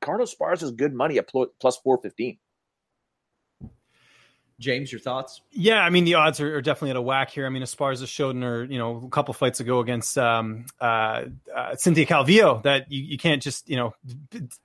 Carla 0.00 0.24
Esparza 0.24 0.64
is 0.64 0.72
good 0.72 0.92
money 0.92 1.18
at 1.18 1.30
plus 1.60 1.78
four 1.78 1.98
fifteen. 2.02 2.38
James, 4.62 4.92
your 4.92 5.00
thoughts? 5.00 5.42
Yeah, 5.50 5.80
I 5.80 5.90
mean 5.90 6.04
the 6.04 6.14
odds 6.14 6.40
are, 6.40 6.56
are, 6.56 6.62
definitely 6.62 6.90
at 6.90 6.96
a 6.96 7.02
whack 7.02 7.30
here. 7.30 7.44
I 7.44 7.48
mean, 7.48 7.62
Esparza 7.62 8.06
showed 8.06 8.36
in 8.36 8.42
her, 8.42 8.64
you 8.64 8.78
know, 8.78 9.02
a 9.04 9.08
couple 9.10 9.34
fights 9.34 9.60
ago 9.60 9.80
against 9.80 10.16
um, 10.16 10.64
uh, 10.80 11.24
uh, 11.54 11.74
Cynthia 11.76 12.06
Calvillo 12.06 12.62
that 12.62 12.90
you, 12.90 13.02
you 13.02 13.18
can't 13.18 13.42
just, 13.42 13.68
you 13.68 13.76
know, 13.76 13.94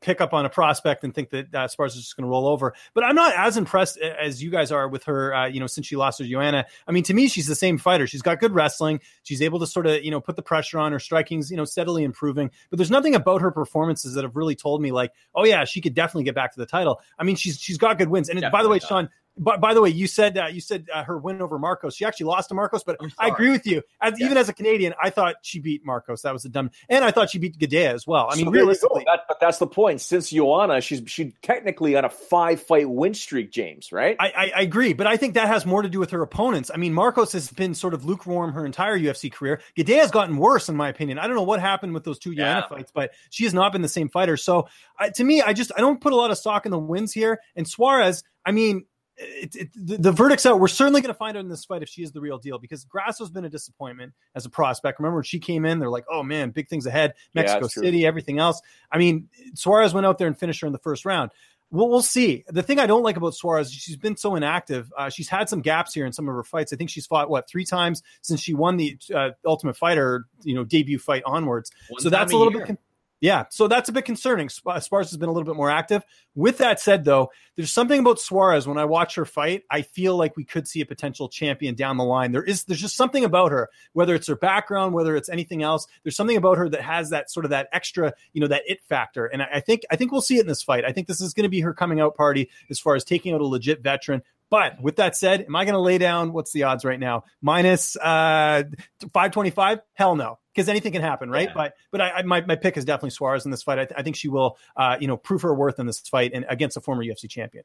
pick 0.01 0.21
up 0.21 0.33
on 0.33 0.45
a 0.45 0.49
prospect 0.49 1.03
and 1.03 1.13
think 1.13 1.31
that 1.31 1.53
uh, 1.53 1.67
Esparza 1.67 1.87
is 1.87 1.95
just 1.95 2.15
going 2.15 2.23
to 2.23 2.29
roll 2.29 2.47
over. 2.47 2.73
But 2.93 3.03
I'm 3.03 3.15
not 3.15 3.33
as 3.35 3.57
impressed 3.57 3.97
as 3.97 4.41
you 4.41 4.49
guys 4.49 4.71
are 4.71 4.87
with 4.87 5.03
her, 5.05 5.33
uh, 5.33 5.47
you 5.47 5.59
know, 5.59 5.67
since 5.67 5.85
she 5.87 5.97
lost 5.97 6.19
to 6.19 6.25
Joanna. 6.25 6.65
I 6.87 6.91
mean, 6.91 7.03
to 7.03 7.13
me, 7.13 7.27
she's 7.27 7.47
the 7.47 7.55
same 7.55 7.77
fighter. 7.77 8.07
She's 8.07 8.21
got 8.21 8.39
good 8.39 8.53
wrestling. 8.53 9.01
She's 9.23 9.41
able 9.41 9.59
to 9.59 9.67
sort 9.67 9.87
of, 9.87 10.03
you 10.03 10.11
know, 10.11 10.21
put 10.21 10.37
the 10.37 10.41
pressure 10.41 10.79
on. 10.79 10.93
Her 10.93 10.99
striking's, 10.99 11.51
you 11.51 11.57
know, 11.57 11.65
steadily 11.65 12.03
improving. 12.03 12.49
But 12.69 12.77
there's 12.77 12.91
nothing 12.91 13.15
about 13.15 13.41
her 13.41 13.51
performances 13.51 14.13
that 14.13 14.23
have 14.23 14.35
really 14.35 14.55
told 14.55 14.81
me 14.81 14.91
like, 14.91 15.11
oh 15.35 15.43
yeah, 15.43 15.65
she 15.65 15.81
could 15.81 15.93
definitely 15.93 16.23
get 16.23 16.35
back 16.35 16.53
to 16.53 16.59
the 16.59 16.65
title. 16.65 17.01
I 17.19 17.23
mean, 17.23 17.35
she's 17.35 17.59
she's 17.59 17.77
got 17.77 17.97
good 17.97 18.09
wins. 18.09 18.29
And 18.29 18.39
definitely 18.39 18.57
by 18.57 18.63
the 18.63 18.69
way. 18.69 18.79
Sean 18.87 19.09
by, 19.37 19.57
by 19.57 19.73
the 19.73 19.81
way, 19.81 19.89
you 19.89 20.07
said 20.07 20.37
uh, 20.37 20.47
you 20.47 20.61
said 20.61 20.87
uh, 20.93 21.03
her 21.03 21.17
win 21.17 21.41
over 21.41 21.59
Marcos. 21.59 21.95
She 21.95 22.05
actually 22.05 22.27
lost 22.27 22.49
to 22.49 22.55
Marcos, 22.55 22.83
but 22.83 22.97
I 23.19 23.27
agree 23.27 23.51
with 23.51 23.65
you. 23.65 23.81
As, 24.01 24.19
yeah. 24.19 24.25
Even 24.25 24.37
as 24.37 24.49
a 24.49 24.53
Canadian, 24.53 24.93
I 25.01 25.09
thought 25.09 25.35
she 25.41 25.59
beat 25.59 25.85
Marcos. 25.85 26.21
That 26.23 26.33
was 26.33 26.45
a 26.45 26.49
dumb, 26.49 26.71
and 26.89 27.03
I 27.03 27.11
thought 27.11 27.29
she 27.29 27.39
beat 27.39 27.57
Gadelha 27.57 27.93
as 27.93 28.07
well. 28.07 28.27
I 28.29 28.35
mean, 28.35 28.45
so 28.45 28.51
realistically, 28.51 29.03
that, 29.05 29.21
but 29.27 29.39
that's 29.39 29.59
the 29.59 29.67
point. 29.67 30.01
Since 30.01 30.29
Joanna, 30.29 30.81
she's 30.81 31.01
she 31.07 31.33
technically 31.41 31.95
on 31.95 32.05
a 32.05 32.09
five 32.09 32.61
fight 32.61 32.89
win 32.89 33.13
streak, 33.13 33.51
James. 33.51 33.91
Right? 33.91 34.15
I, 34.19 34.27
I, 34.27 34.51
I 34.57 34.61
agree, 34.61 34.93
but 34.93 35.07
I 35.07 35.17
think 35.17 35.35
that 35.35 35.47
has 35.47 35.65
more 35.65 35.81
to 35.81 35.89
do 35.89 35.99
with 35.99 36.11
her 36.11 36.21
opponents. 36.21 36.71
I 36.73 36.77
mean, 36.77 36.93
Marcos 36.93 37.31
has 37.33 37.49
been 37.51 37.75
sort 37.75 37.93
of 37.93 38.05
lukewarm 38.05 38.53
her 38.53 38.65
entire 38.65 38.97
UFC 38.97 39.31
career. 39.31 39.61
Gadelha 39.77 39.99
has 39.99 40.11
gotten 40.11 40.37
worse, 40.37 40.69
in 40.69 40.75
my 40.75 40.89
opinion. 40.89 41.19
I 41.19 41.27
don't 41.27 41.35
know 41.35 41.43
what 41.43 41.59
happened 41.59 41.93
with 41.93 42.03
those 42.03 42.19
two 42.19 42.35
Joanna 42.35 42.65
yeah. 42.69 42.75
fights, 42.77 42.91
but 42.93 43.11
she 43.29 43.43
has 43.43 43.53
not 43.53 43.71
been 43.71 43.81
the 43.81 43.87
same 43.87 44.09
fighter. 44.09 44.37
So, 44.37 44.67
to 45.15 45.23
me, 45.23 45.41
I 45.41 45.53
just 45.53 45.71
I 45.75 45.81
don't 45.81 46.01
put 46.01 46.13
a 46.13 46.15
lot 46.15 46.31
of 46.31 46.37
stock 46.37 46.65
in 46.65 46.71
the 46.71 46.79
wins 46.79 47.13
here. 47.13 47.39
And 47.55 47.67
Suarez, 47.67 48.23
I 48.45 48.51
mean 48.51 48.85
it, 49.17 49.55
it, 49.55 49.69
the, 49.75 49.97
the, 49.97 50.11
verdict's 50.11 50.45
out. 50.45 50.59
We're 50.59 50.67
certainly 50.67 51.01
going 51.01 51.13
to 51.13 51.17
find 51.17 51.35
out 51.37 51.41
in 51.41 51.49
this 51.49 51.65
fight 51.65 51.81
if 51.81 51.89
she 51.89 52.03
is 52.03 52.11
the 52.11 52.21
real 52.21 52.37
deal 52.37 52.59
because 52.59 52.85
Grasso's 52.85 53.31
been 53.31 53.45
a 53.45 53.49
disappointment 53.49 54.13
as 54.35 54.45
a 54.45 54.49
prospect. 54.49 54.99
Remember 54.99 55.17
when 55.17 55.23
she 55.23 55.39
came 55.39 55.65
in, 55.65 55.79
they're 55.79 55.89
like, 55.89 56.05
oh 56.09 56.23
man, 56.23 56.51
big 56.51 56.69
things 56.69 56.85
ahead. 56.85 57.13
Mexico 57.33 57.65
yeah, 57.65 57.83
City, 57.83 58.05
everything 58.05 58.39
else. 58.39 58.61
I 58.91 58.97
mean, 58.97 59.29
Suarez 59.55 59.93
went 59.93 60.05
out 60.05 60.17
there 60.17 60.27
and 60.27 60.37
finished 60.37 60.61
her 60.61 60.67
in 60.67 60.73
the 60.73 60.79
first 60.79 61.05
round. 61.05 61.31
Well, 61.69 61.89
we'll 61.89 62.01
see. 62.01 62.45
The 62.47 62.63
thing 62.63 62.79
I 62.79 62.85
don't 62.85 63.03
like 63.03 63.17
about 63.17 63.35
Suarez, 63.35 63.71
she's 63.71 63.97
been 63.97 64.15
so 64.15 64.35
inactive. 64.35 64.91
Uh, 64.97 65.09
she's 65.09 65.27
had 65.27 65.49
some 65.49 65.61
gaps 65.61 65.93
here 65.93 66.05
in 66.05 66.13
some 66.13 66.29
of 66.29 66.33
her 66.33 66.43
fights. 66.43 66.71
I 66.71 66.77
think 66.77 66.89
she's 66.89 67.05
fought 67.05 67.29
what 67.29 67.49
three 67.49 67.65
times 67.65 68.03
since 68.21 68.39
she 68.39 68.53
won 68.53 68.77
the 68.77 68.97
uh, 69.13 69.31
Ultimate 69.45 69.75
Fighter, 69.75 70.27
you 70.43 70.55
know, 70.55 70.63
debut 70.63 70.97
fight 70.97 71.23
onwards. 71.25 71.71
One 71.89 72.01
so 72.01 72.09
that's 72.09 72.31
a 72.31 72.37
little 72.37 72.53
year. 72.53 72.61
bit. 72.61 72.67
Con- 72.67 72.77
yeah, 73.19 73.45
so 73.49 73.67
that's 73.67 73.89
a 73.89 73.91
bit 73.91 74.05
concerning. 74.05 74.49
Uh, 74.65 74.79
Suarez 74.79 75.09
has 75.09 75.17
been 75.17 75.29
a 75.29 75.31
little 75.31 75.45
bit 75.45 75.55
more 75.55 75.71
active. 75.71 76.03
With 76.35 76.59
that 76.59 76.79
said, 76.79 77.03
though, 77.03 77.31
there's 77.55 77.73
something 77.73 77.99
about 77.99 78.19
Suarez 78.19 78.67
when 78.67 78.77
I 78.77 78.85
watch 78.85 79.15
her 79.15 79.25
fight. 79.25 79.63
I 79.71 79.81
feel 79.81 80.15
like 80.15 80.37
we 80.37 80.43
could 80.43 80.67
see 80.67 80.81
a 80.81 80.85
potential 80.85 81.27
champion 81.27 81.73
down 81.73 81.97
the 81.97 82.03
line. 82.03 82.31
There 82.31 82.43
is, 82.43 82.65
there's 82.65 82.79
just 82.79 82.95
something 82.95 83.25
about 83.25 83.51
her, 83.51 83.69
whether 83.93 84.13
it's 84.13 84.27
her 84.27 84.35
background, 84.35 84.93
whether 84.93 85.15
it's 85.15 85.29
anything 85.29 85.63
else. 85.63 85.87
There's 86.03 86.15
something 86.15 86.37
about 86.37 86.59
her 86.59 86.69
that 86.69 86.81
has 86.81 87.09
that 87.09 87.31
sort 87.31 87.45
of 87.45 87.49
that 87.49 87.69
extra, 87.73 88.13
you 88.33 88.41
know, 88.41 88.47
that 88.47 88.61
it 88.67 88.83
factor. 88.83 89.25
And 89.25 89.41
I, 89.41 89.47
I 89.55 89.59
think, 89.61 89.81
I 89.89 89.95
think 89.95 90.11
we'll 90.11 90.21
see 90.21 90.37
it 90.37 90.41
in 90.41 90.47
this 90.47 90.61
fight. 90.61 90.85
I 90.85 90.91
think 90.91 91.07
this 91.07 91.21
is 91.21 91.33
going 91.33 91.45
to 91.45 91.49
be 91.49 91.61
her 91.61 91.73
coming 91.73 91.99
out 91.99 92.15
party 92.15 92.51
as 92.69 92.79
far 92.79 92.95
as 92.95 93.03
taking 93.03 93.33
out 93.33 93.41
a 93.41 93.47
legit 93.47 93.81
veteran. 93.81 94.21
But 94.49 94.81
with 94.81 94.95
that 94.97 95.15
said, 95.15 95.41
am 95.41 95.55
I 95.55 95.65
going 95.65 95.73
to 95.73 95.81
lay 95.81 95.97
down? 95.97 96.31
What's 96.31 96.51
the 96.51 96.63
odds 96.63 96.85
right 96.85 96.99
now? 96.99 97.25
Minus 97.41 97.97
uh, 97.97 98.63
525? 99.01 99.79
Hell 99.93 100.15
no 100.15 100.39
because 100.57 100.69
anything 100.69 100.91
can 100.91 101.03
happen, 101.03 101.29
right? 101.29 101.49
Yeah. 101.49 101.53
But 101.53 101.73
but 101.91 102.01
I, 102.01 102.09
I, 102.09 102.21
my 102.23 102.41
my 102.41 102.55
pick 102.55 102.77
is 102.77 102.83
definitely 102.83 103.11
Suarez 103.11 103.45
in 103.45 103.51
this 103.51 103.61
fight. 103.61 103.77
I, 103.77 103.85
th- 103.85 103.93
I 103.95 104.01
think 104.01 104.15
she 104.15 104.27
will, 104.27 104.57
uh, 104.75 104.97
you 104.99 105.07
know, 105.07 105.15
prove 105.15 105.43
her 105.43 105.53
worth 105.53 105.77
in 105.79 105.85
this 105.85 105.99
fight 105.99 106.31
and 106.33 106.45
against 106.49 106.75
a 106.75 106.81
former 106.81 107.03
UFC 107.03 107.29
champion. 107.29 107.63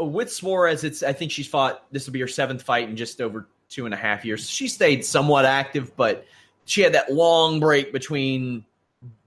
Uh, 0.00 0.06
with 0.06 0.30
Suarez, 0.30 0.82
it's 0.82 1.04
I 1.04 1.12
think 1.12 1.30
she's 1.30 1.46
fought. 1.46 1.84
This 1.92 2.04
will 2.04 2.12
be 2.12 2.20
her 2.20 2.26
seventh 2.26 2.62
fight 2.62 2.88
in 2.88 2.96
just 2.96 3.20
over 3.20 3.46
two 3.68 3.84
and 3.84 3.94
a 3.94 3.96
half 3.96 4.24
years. 4.24 4.50
She 4.50 4.66
stayed 4.66 5.04
somewhat 5.04 5.44
active, 5.44 5.96
but 5.96 6.26
she 6.64 6.82
had 6.82 6.94
that 6.94 7.12
long 7.12 7.60
break 7.60 7.92
between 7.92 8.64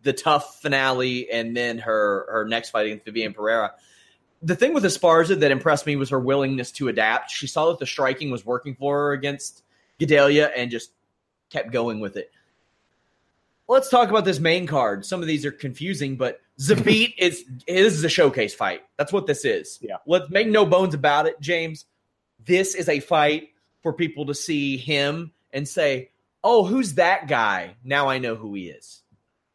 the 0.03 0.11
TUF 0.11 0.59
finale 0.61 1.31
and 1.31 1.55
then 1.55 1.77
her 1.77 2.27
her 2.29 2.45
next 2.45 2.71
fight 2.71 2.87
against 2.87 3.05
Viviane 3.05 3.33
Pereira. 3.33 3.75
The 4.45 4.55
thing 4.55 4.73
with 4.73 4.83
Esparza 4.83 5.39
that 5.39 5.51
impressed 5.51 5.85
me 5.85 5.95
was 5.95 6.09
her 6.09 6.19
willingness 6.19 6.71
to 6.73 6.87
adapt. 6.87 7.31
She 7.31 7.47
saw 7.47 7.69
that 7.69 7.79
the 7.79 7.85
striking 7.85 8.29
was 8.31 8.45
working 8.45 8.75
for 8.75 8.97
her 8.97 9.11
against 9.13 9.63
Gadelha 9.99 10.51
and 10.55 10.69
just 10.71 10.91
kept 11.49 11.71
going 11.71 11.99
with 11.99 12.15
it 12.15 12.31
let's 13.67 13.89
talk 13.89 14.09
about 14.09 14.25
this 14.25 14.39
main 14.39 14.67
card. 14.67 15.05
Some 15.05 15.21
of 15.21 15.27
these 15.27 15.45
are 15.45 15.51
confusing, 15.51 16.15
but 16.15 16.41
Zabit 16.59 17.15
is 17.17 17.43
this 17.67 17.93
is 17.93 18.03
a 18.03 18.09
showcase 18.09 18.53
fight. 18.53 18.83
That's 18.97 19.13
what 19.13 19.27
this 19.27 19.45
is. 19.45 19.79
Yeah. 19.81 19.97
Let's 20.05 20.29
make 20.29 20.47
no 20.47 20.65
bones 20.65 20.93
about 20.93 21.27
it, 21.27 21.39
James. 21.39 21.85
This 22.45 22.75
is 22.75 22.89
a 22.89 22.99
fight 22.99 23.49
for 23.81 23.93
people 23.93 24.27
to 24.27 24.35
see 24.35 24.77
him 24.77 25.31
and 25.51 25.67
say, 25.67 26.11
"Oh, 26.43 26.63
who's 26.63 26.95
that 26.95 27.27
guy? 27.27 27.75
Now 27.83 28.09
I 28.09 28.19
know 28.19 28.35
who 28.35 28.53
he 28.53 28.69
is." 28.69 29.01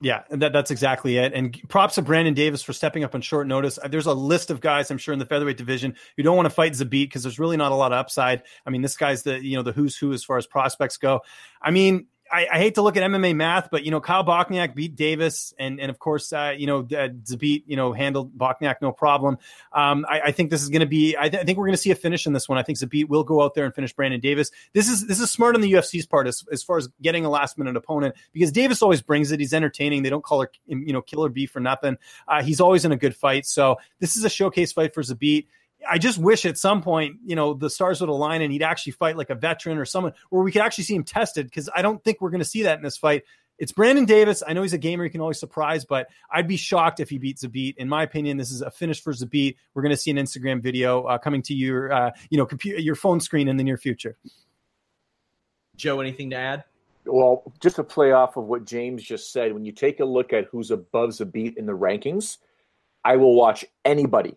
Yeah, 0.02 0.22
that, 0.30 0.54
that's 0.54 0.70
exactly 0.70 1.18
it. 1.18 1.34
And 1.34 1.60
props 1.68 1.96
to 1.96 2.02
Brandon 2.02 2.32
Davis 2.32 2.62
for 2.62 2.72
stepping 2.72 3.04
up 3.04 3.14
on 3.14 3.20
short 3.20 3.46
notice. 3.46 3.78
Uh, 3.82 3.88
there's 3.88 4.06
a 4.06 4.14
list 4.14 4.50
of 4.50 4.62
guys 4.62 4.90
I'm 4.90 4.96
sure 4.96 5.12
in 5.12 5.18
the 5.18 5.26
featherweight 5.26 5.58
division 5.58 5.94
who 6.16 6.22
don't 6.22 6.36
want 6.36 6.46
to 6.46 6.50
fight 6.50 6.72
Zabit 6.72 6.90
because 6.90 7.22
there's 7.22 7.38
really 7.38 7.58
not 7.58 7.70
a 7.70 7.74
lot 7.74 7.92
of 7.92 7.98
upside. 7.98 8.42
I 8.64 8.70
mean, 8.70 8.80
this 8.80 8.96
guy's 8.96 9.22
the 9.24 9.44
you 9.44 9.56
know 9.56 9.62
the 9.62 9.72
who's 9.72 9.98
who 9.98 10.14
as 10.14 10.24
far 10.24 10.38
as 10.38 10.46
prospects 10.46 10.96
go. 10.96 11.20
I 11.60 11.70
mean, 11.70 12.06
I, 12.30 12.46
I, 12.52 12.58
hate 12.58 12.76
to 12.76 12.82
look 12.82 12.96
at 12.96 13.02
MMA 13.02 13.34
math, 13.34 13.70
but 13.70 13.84
you 13.84 13.90
know, 13.90 14.00
Kyle 14.00 14.24
Bochniak 14.24 14.74
beat 14.74 14.96
Davis, 14.96 15.52
and 15.58 15.80
and 15.80 15.90
of 15.90 15.98
course, 15.98 16.32
uh, 16.32 16.54
you 16.56 16.66
know, 16.66 16.80
uh, 16.80 17.08
Zabit, 17.08 17.64
you 17.66 17.76
know, 17.76 17.92
handled 17.92 18.36
Bochniak 18.36 18.76
no 18.80 18.92
problem. 18.92 19.38
Um, 19.72 20.06
I, 20.08 20.20
I, 20.26 20.32
think 20.32 20.50
this 20.50 20.62
is 20.62 20.68
going 20.68 20.80
to 20.80 20.86
be. 20.86 21.16
I, 21.18 21.28
th- 21.28 21.42
I, 21.42 21.44
think 21.44 21.58
we're 21.58 21.66
going 21.66 21.74
to 21.74 21.82
see 21.82 21.90
a 21.90 21.94
finish 21.94 22.26
in 22.26 22.32
this 22.32 22.48
one. 22.48 22.58
I 22.58 22.62
think 22.62 22.78
Zabit 22.78 23.08
will 23.08 23.24
go 23.24 23.42
out 23.42 23.54
there 23.54 23.64
and 23.64 23.74
finish 23.74 23.92
Brandon 23.92 24.20
Davis. 24.20 24.50
This 24.72 24.88
is 24.88 25.06
this 25.06 25.20
is 25.20 25.30
smart 25.30 25.54
on 25.54 25.60
the 25.60 25.72
UFC's 25.72 26.06
part 26.06 26.26
as, 26.26 26.44
as 26.52 26.62
far 26.62 26.78
as 26.78 26.88
getting 27.02 27.24
a 27.24 27.30
last 27.30 27.58
minute 27.58 27.76
opponent 27.76 28.14
because 28.32 28.52
Davis 28.52 28.82
always 28.82 29.02
brings 29.02 29.32
it. 29.32 29.40
He's 29.40 29.54
entertaining. 29.54 30.02
They 30.02 30.10
don't 30.10 30.24
call 30.24 30.42
her 30.42 30.50
you 30.66 30.92
know 30.92 31.02
killer 31.02 31.28
B 31.28 31.46
for 31.46 31.60
nothing. 31.60 31.98
Uh, 32.28 32.42
he's 32.42 32.60
always 32.60 32.84
in 32.84 32.92
a 32.92 32.96
good 32.96 33.16
fight. 33.16 33.46
So 33.46 33.78
this 33.98 34.16
is 34.16 34.24
a 34.24 34.30
showcase 34.30 34.72
fight 34.72 34.94
for 34.94 35.02
Zabit. 35.02 35.46
I 35.88 35.98
just 35.98 36.18
wish 36.18 36.44
at 36.44 36.58
some 36.58 36.82
point, 36.82 37.16
you 37.24 37.36
know, 37.36 37.54
the 37.54 37.70
stars 37.70 38.00
would 38.00 38.10
align 38.10 38.42
and 38.42 38.52
he'd 38.52 38.62
actually 38.62 38.92
fight 38.92 39.16
like 39.16 39.30
a 39.30 39.34
veteran 39.34 39.78
or 39.78 39.84
someone 39.84 40.12
where 40.28 40.42
we 40.42 40.52
could 40.52 40.62
actually 40.62 40.84
see 40.84 40.94
him 40.94 41.04
tested 41.04 41.46
because 41.46 41.68
I 41.74 41.82
don't 41.82 42.02
think 42.04 42.20
we're 42.20 42.30
going 42.30 42.40
to 42.40 42.44
see 42.44 42.62
that 42.62 42.78
in 42.78 42.84
this 42.84 42.96
fight. 42.96 43.24
It's 43.58 43.72
Brandon 43.72 44.06
Davis. 44.06 44.42
I 44.46 44.54
know 44.54 44.62
he's 44.62 44.72
a 44.72 44.78
gamer; 44.78 45.04
he 45.04 45.10
can 45.10 45.20
always 45.20 45.38
surprise, 45.38 45.84
but 45.84 46.08
I'd 46.32 46.48
be 46.48 46.56
shocked 46.56 46.98
if 46.98 47.10
he 47.10 47.18
beats 47.18 47.44
Zabit. 47.44 47.76
In 47.76 47.90
my 47.90 48.02
opinion, 48.02 48.38
this 48.38 48.50
is 48.50 48.62
a 48.62 48.70
finish 48.70 49.02
for 49.02 49.12
Zabit. 49.12 49.56
We're 49.74 49.82
going 49.82 49.90
to 49.90 49.98
see 49.98 50.10
an 50.10 50.16
Instagram 50.16 50.62
video 50.62 51.02
uh, 51.02 51.18
coming 51.18 51.42
to 51.42 51.54
your, 51.54 51.92
uh, 51.92 52.10
you 52.30 52.38
know, 52.38 52.46
computer, 52.46 52.80
your 52.80 52.94
phone 52.94 53.20
screen 53.20 53.48
in 53.48 53.58
the 53.58 53.64
near 53.64 53.76
future. 53.76 54.16
Joe, 55.76 56.00
anything 56.00 56.30
to 56.30 56.36
add? 56.36 56.64
Well, 57.04 57.52
just 57.60 57.76
to 57.76 57.84
play 57.84 58.12
off 58.12 58.38
of 58.38 58.44
what 58.44 58.64
James 58.64 59.02
just 59.02 59.30
said, 59.30 59.52
when 59.52 59.66
you 59.66 59.72
take 59.72 60.00
a 60.00 60.04
look 60.06 60.32
at 60.32 60.46
who's 60.46 60.70
above 60.70 61.10
Zabit 61.10 61.58
in 61.58 61.66
the 61.66 61.76
rankings, 61.76 62.38
I 63.04 63.16
will 63.16 63.34
watch 63.34 63.66
anybody 63.84 64.36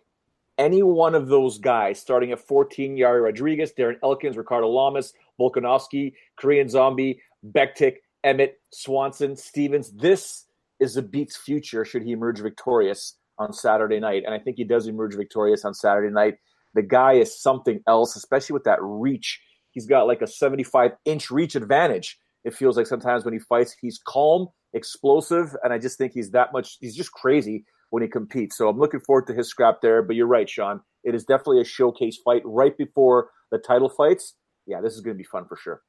any 0.58 0.82
one 0.82 1.14
of 1.14 1.28
those 1.28 1.58
guys, 1.58 2.00
starting 2.00 2.32
at 2.32 2.40
14, 2.40 2.96
Yair 2.96 3.24
Rodriguez, 3.24 3.72
Darren 3.76 3.96
Elkins, 4.02 4.36
Ricardo 4.36 4.68
Lamas, 4.68 5.12
Volkanovski, 5.40 6.12
Korean 6.36 6.68
Zombie, 6.68 7.20
Bektic, 7.52 7.96
Emmett, 8.22 8.60
Swanson, 8.72 9.36
Stevens. 9.36 9.90
This 9.92 10.46
is 10.80 10.94
the 10.94 11.02
Beats 11.02 11.36
future 11.36 11.84
should 11.84 12.02
he 12.02 12.12
emerge 12.12 12.40
victorious 12.40 13.16
on 13.38 13.52
Saturday 13.52 14.00
night. 14.00 14.22
And 14.24 14.34
I 14.34 14.38
think 14.38 14.56
he 14.56 14.64
does 14.64 14.86
emerge 14.86 15.14
victorious 15.14 15.64
on 15.64 15.74
Saturday 15.74 16.12
night. 16.12 16.34
The 16.74 16.82
guy 16.82 17.14
is 17.14 17.40
something 17.40 17.80
else, 17.86 18.16
especially 18.16 18.54
with 18.54 18.64
that 18.64 18.78
reach. 18.80 19.40
He's 19.70 19.86
got 19.86 20.06
like 20.06 20.22
a 20.22 20.26
75 20.26 20.92
inch 21.04 21.30
reach 21.30 21.54
advantage. 21.54 22.18
It 22.44 22.54
feels 22.54 22.76
like 22.76 22.86
sometimes 22.86 23.24
when 23.24 23.34
he 23.34 23.40
fights, 23.40 23.74
he's 23.80 23.98
calm, 24.06 24.48
explosive, 24.72 25.56
and 25.62 25.72
I 25.72 25.78
just 25.78 25.98
think 25.98 26.12
he's 26.12 26.30
that 26.32 26.52
much, 26.52 26.76
he's 26.80 26.94
just 26.94 27.12
crazy 27.12 27.64
when 27.94 28.02
he 28.02 28.08
competes. 28.08 28.58
So 28.58 28.68
I'm 28.68 28.76
looking 28.76 28.98
forward 28.98 29.28
to 29.28 29.34
his 29.34 29.48
scrap 29.48 29.80
there. 29.80 30.02
But 30.02 30.16
you're 30.16 30.26
right, 30.26 30.50
Sean. 30.50 30.80
It 31.04 31.14
is 31.14 31.24
definitely 31.24 31.60
a 31.60 31.64
showcase 31.64 32.18
fight 32.24 32.42
right 32.44 32.76
before 32.76 33.30
the 33.52 33.58
title 33.58 33.88
fights. 33.88 34.34
Yeah, 34.66 34.80
this 34.80 34.94
is 34.94 35.00
going 35.00 35.14
to 35.14 35.18
be 35.18 35.22
fun 35.22 35.46
for 35.46 35.54
sure. 35.56 35.80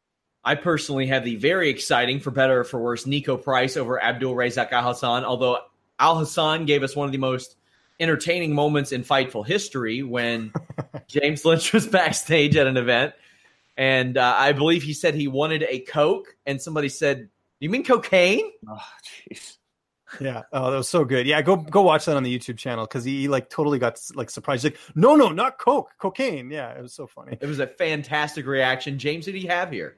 I 0.43 0.53
personally 0.53 1.08
have 1.08 1.26
the 1.26 1.36
very 1.38 1.68
exciting, 1.68 2.20
for 2.20 2.30
better 2.30 2.60
or 2.60 2.64
for 2.64 2.80
worse, 2.80 3.06
Niko 3.06 3.41
Price 3.41 3.76
over 3.76 3.99
Abdul 3.99 4.36
Razak 4.36 4.72
Al 4.72 4.89
Hassan. 4.89 5.26
Although 5.26 5.58
Al 5.97 6.20
Hassan 6.20 6.68
gave 6.68 6.84
us 6.84 6.95
one 6.95 7.08
of 7.08 7.12
the 7.12 7.18
most 7.18 7.56
entertaining 7.99 8.53
moments 8.53 8.91
in 8.91 9.03
Fightful 9.03 9.43
history 9.43 10.03
when 10.03 10.53
James 11.08 11.43
Lynch 11.43 11.74
was 11.74 11.88
backstage 11.88 12.56
at 12.56 12.68
an 12.68 12.78
event. 12.78 13.16
And 13.78 14.16
uh, 14.20 14.36
I 14.38 14.51
believe 14.51 14.84
he 14.84 14.93
said 14.93 15.16
he 15.16 15.28
wanted 15.28 15.64
a 15.68 15.80
Coke, 15.80 16.36
and 16.45 16.62
somebody 16.62 16.89
said, 16.89 17.30
You 17.60 17.72
mean 17.72 17.84
cocaine? 17.84 18.51
Oh, 18.70 18.78
jeez. 19.32 19.55
Yeah. 20.20 20.43
Oh, 20.51 20.72
that 20.72 20.78
was 20.78 20.89
so 20.89 21.05
good. 21.05 21.28
Yeah, 21.28 21.41
go 21.41 21.55
go 21.55 21.82
watch 21.82 22.05
that 22.05 22.16
on 22.16 22.24
the 22.24 22.38
YouTube 22.38 22.57
channel 22.57 22.86
because 22.86 23.03
he, 23.03 23.22
he, 23.22 23.28
like 23.28 23.49
totally 23.49 23.80
got 23.80 23.99
like 24.13 24.30
surprised. 24.30 24.63
Like, 24.63 24.78
no, 24.95 25.16
no, 25.16 25.30
not 25.30 25.57
coke, 25.57 25.91
cocaine. 25.99 26.49
Yeah, 26.49 26.72
it 26.72 26.82
was 26.82 26.93
so 26.93 27.07
funny. 27.07 27.38
It 27.39 27.45
was 27.45 27.59
a 27.59 27.68
fantastic 27.68 28.45
reaction. 28.45 28.97
James, 28.97 29.26
did 29.26 29.36
he 29.36 29.47
have 29.47 29.72
here? 29.72 29.97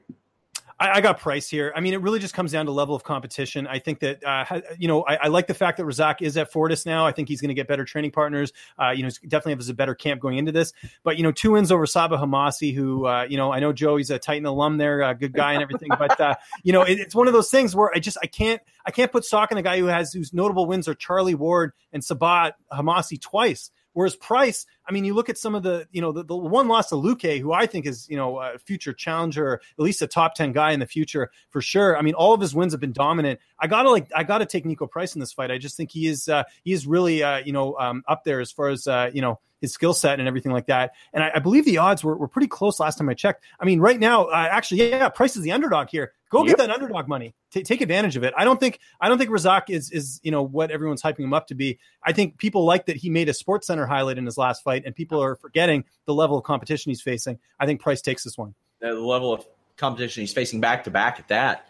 I, 0.80 0.98
I, 0.98 1.00
got 1.00 1.18
Price 1.18 1.48
here. 1.48 1.72
I 1.74 1.80
mean, 1.80 1.92
it 1.92 2.00
really 2.00 2.18
just 2.18 2.34
comes 2.34 2.52
down 2.52 2.66
to 2.66 2.72
level 2.72 2.94
of 2.94 3.02
competition. 3.02 3.66
I 3.66 3.78
think 3.78 4.00
that 4.00 4.24
uh, 4.24 4.60
you 4.78 4.88
know 4.88 5.02
I, 5.02 5.16
I, 5.16 5.28
like 5.28 5.46
the 5.46 5.54
fact 5.54 5.78
that 5.78 5.84
Razak 5.84 6.22
is 6.22 6.36
at 6.36 6.52
Fortis 6.52 6.86
now. 6.86 7.06
I 7.06 7.12
think 7.12 7.28
he's 7.28 7.40
going 7.40 7.48
to 7.48 7.54
get 7.54 7.66
better 7.66 7.84
training 7.84 8.12
partners. 8.12 8.52
Uh, 8.80 8.90
you 8.90 9.02
know, 9.02 9.10
definitely 9.26 9.54
has 9.54 9.68
a 9.68 9.74
better 9.74 9.94
camp 9.94 10.20
going 10.20 10.38
into 10.38 10.52
this. 10.52 10.72
But 11.02 11.16
you 11.16 11.22
know, 11.22 11.32
two 11.32 11.52
wins 11.52 11.72
over 11.72 11.86
Sabah 11.86 12.20
Homasi, 12.20 12.74
who 12.74 13.06
uh, 13.06 13.26
you 13.28 13.36
know 13.36 13.52
I 13.52 13.60
know 13.60 13.72
Joe, 13.72 13.96
he's 13.96 14.10
a 14.10 14.18
Titan 14.18 14.46
alum 14.46 14.78
there, 14.78 15.02
a 15.02 15.14
good 15.14 15.32
guy 15.32 15.54
and 15.54 15.62
everything. 15.62 15.88
but 15.98 16.20
uh, 16.20 16.34
you 16.62 16.72
know, 16.72 16.82
it, 16.82 17.00
it's 17.00 17.14
one 17.14 17.26
of 17.26 17.32
those 17.32 17.50
things 17.50 17.74
where 17.74 17.90
I 17.94 17.98
just 17.98 18.18
I 18.22 18.26
can't 18.26 18.62
I 18.86 18.90
can't 18.90 19.10
put 19.10 19.24
stock 19.24 19.50
in 19.50 19.58
a 19.58 19.62
guy 19.62 19.78
who 19.78 19.86
has 19.86 20.12
whose 20.12 20.32
notable 20.32 20.66
wins 20.66 20.86
are 20.86 20.94
Charlie 20.94 21.34
Ward 21.34 21.72
and 21.92 22.02
Sabah 22.02 22.52
Homasi 22.72 23.20
twice. 23.20 23.70
Whereas 23.98 24.14
Price, 24.14 24.64
I 24.88 24.92
mean, 24.92 25.04
you 25.04 25.12
look 25.12 25.28
at 25.28 25.36
some 25.38 25.56
of 25.56 25.64
the, 25.64 25.88
you 25.90 26.00
know, 26.00 26.12
the, 26.12 26.24
the 26.24 26.36
one 26.36 26.68
loss 26.68 26.90
to 26.90 26.94
Luque, 26.94 27.40
who 27.40 27.52
I 27.52 27.66
think 27.66 27.84
is, 27.84 28.08
you 28.08 28.16
know, 28.16 28.38
a 28.38 28.56
future 28.56 28.92
challenger, 28.92 29.54
at 29.54 29.82
least 29.82 30.02
a 30.02 30.06
top 30.06 30.36
10 30.36 30.52
guy 30.52 30.70
in 30.70 30.78
the 30.78 30.86
future 30.86 31.32
for 31.50 31.60
sure. 31.60 31.98
I 31.98 32.02
mean, 32.02 32.14
all 32.14 32.32
of 32.32 32.40
his 32.40 32.54
wins 32.54 32.72
have 32.74 32.80
been 32.80 32.92
dominant. 32.92 33.40
I 33.58 33.66
gotta 33.66 33.90
like, 33.90 34.08
I 34.14 34.22
gotta 34.22 34.46
take 34.46 34.64
Niko 34.64 34.88
Price 34.88 35.16
in 35.16 35.18
this 35.18 35.32
fight. 35.32 35.50
I 35.50 35.58
just 35.58 35.76
think 35.76 35.90
he 35.90 36.06
is, 36.06 36.28
uh, 36.28 36.44
he 36.62 36.72
is 36.72 36.86
really, 36.86 37.24
uh, 37.24 37.38
you 37.38 37.50
know, 37.52 37.76
um, 37.76 38.04
up 38.06 38.22
there 38.22 38.38
as 38.38 38.52
far 38.52 38.68
as, 38.68 38.86
uh, 38.86 39.10
you 39.12 39.20
know, 39.20 39.40
his 39.60 39.72
skill 39.72 39.94
set 39.94 40.20
and 40.20 40.28
everything 40.28 40.52
like 40.52 40.66
that. 40.66 40.92
And 41.12 41.24
I, 41.24 41.32
I, 41.34 41.38
believe 41.40 41.64
the 41.64 41.78
odds 41.78 42.04
were, 42.04 42.16
were 42.16 42.28
pretty 42.28 42.46
close 42.46 42.78
last 42.78 42.98
time 42.98 43.08
I 43.08 43.14
checked. 43.14 43.42
I 43.58 43.64
mean, 43.64 43.80
right 43.80 43.98
now, 43.98 44.26
uh, 44.26 44.48
actually, 44.48 44.90
yeah, 44.90 45.08
Price 45.08 45.36
is 45.36 45.42
the 45.42 45.50
underdog 45.50 45.88
here. 45.90 46.12
Go 46.30 46.44
yep. 46.44 46.56
get 46.56 46.66
that 46.66 46.70
underdog 46.70 47.08
money. 47.08 47.34
T- 47.50 47.62
take 47.62 47.80
advantage 47.80 48.16
of 48.16 48.22
it. 48.22 48.34
I 48.36 48.44
don't 48.44 48.60
think 48.60 48.80
I 49.00 49.08
don't 49.08 49.18
think 49.18 49.30
Razak 49.30 49.70
is 49.70 49.90
is 49.90 50.20
you 50.22 50.30
know 50.30 50.42
what 50.42 50.70
everyone's 50.70 51.02
hyping 51.02 51.20
him 51.20 51.32
up 51.32 51.46
to 51.48 51.54
be. 51.54 51.78
I 52.04 52.12
think 52.12 52.36
people 52.38 52.64
like 52.64 52.86
that 52.86 52.96
he 52.96 53.08
made 53.08 53.28
a 53.28 53.34
Sports 53.34 53.66
Center 53.66 53.86
highlight 53.86 54.18
in 54.18 54.26
his 54.26 54.36
last 54.36 54.62
fight, 54.62 54.82
and 54.84 54.94
people 54.94 55.22
are 55.22 55.36
forgetting 55.36 55.84
the 56.04 56.14
level 56.14 56.36
of 56.36 56.44
competition 56.44 56.90
he's 56.90 57.00
facing. 57.00 57.38
I 57.58 57.66
think 57.66 57.80
Price 57.80 58.02
takes 58.02 58.24
this 58.24 58.36
one. 58.36 58.54
The 58.80 58.92
level 58.92 59.32
of 59.32 59.46
competition 59.76 60.22
he's 60.22 60.32
facing 60.32 60.60
back 60.60 60.84
to 60.84 60.90
back 60.90 61.18
at 61.18 61.28
that. 61.28 61.68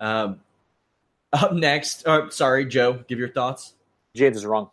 Um, 0.00 0.40
up 1.32 1.52
next, 1.52 2.06
uh, 2.06 2.30
sorry, 2.30 2.66
Joe, 2.66 3.04
give 3.06 3.18
your 3.18 3.28
thoughts. 3.28 3.74
James 4.14 4.36
is 4.36 4.46
wrong. 4.46 4.70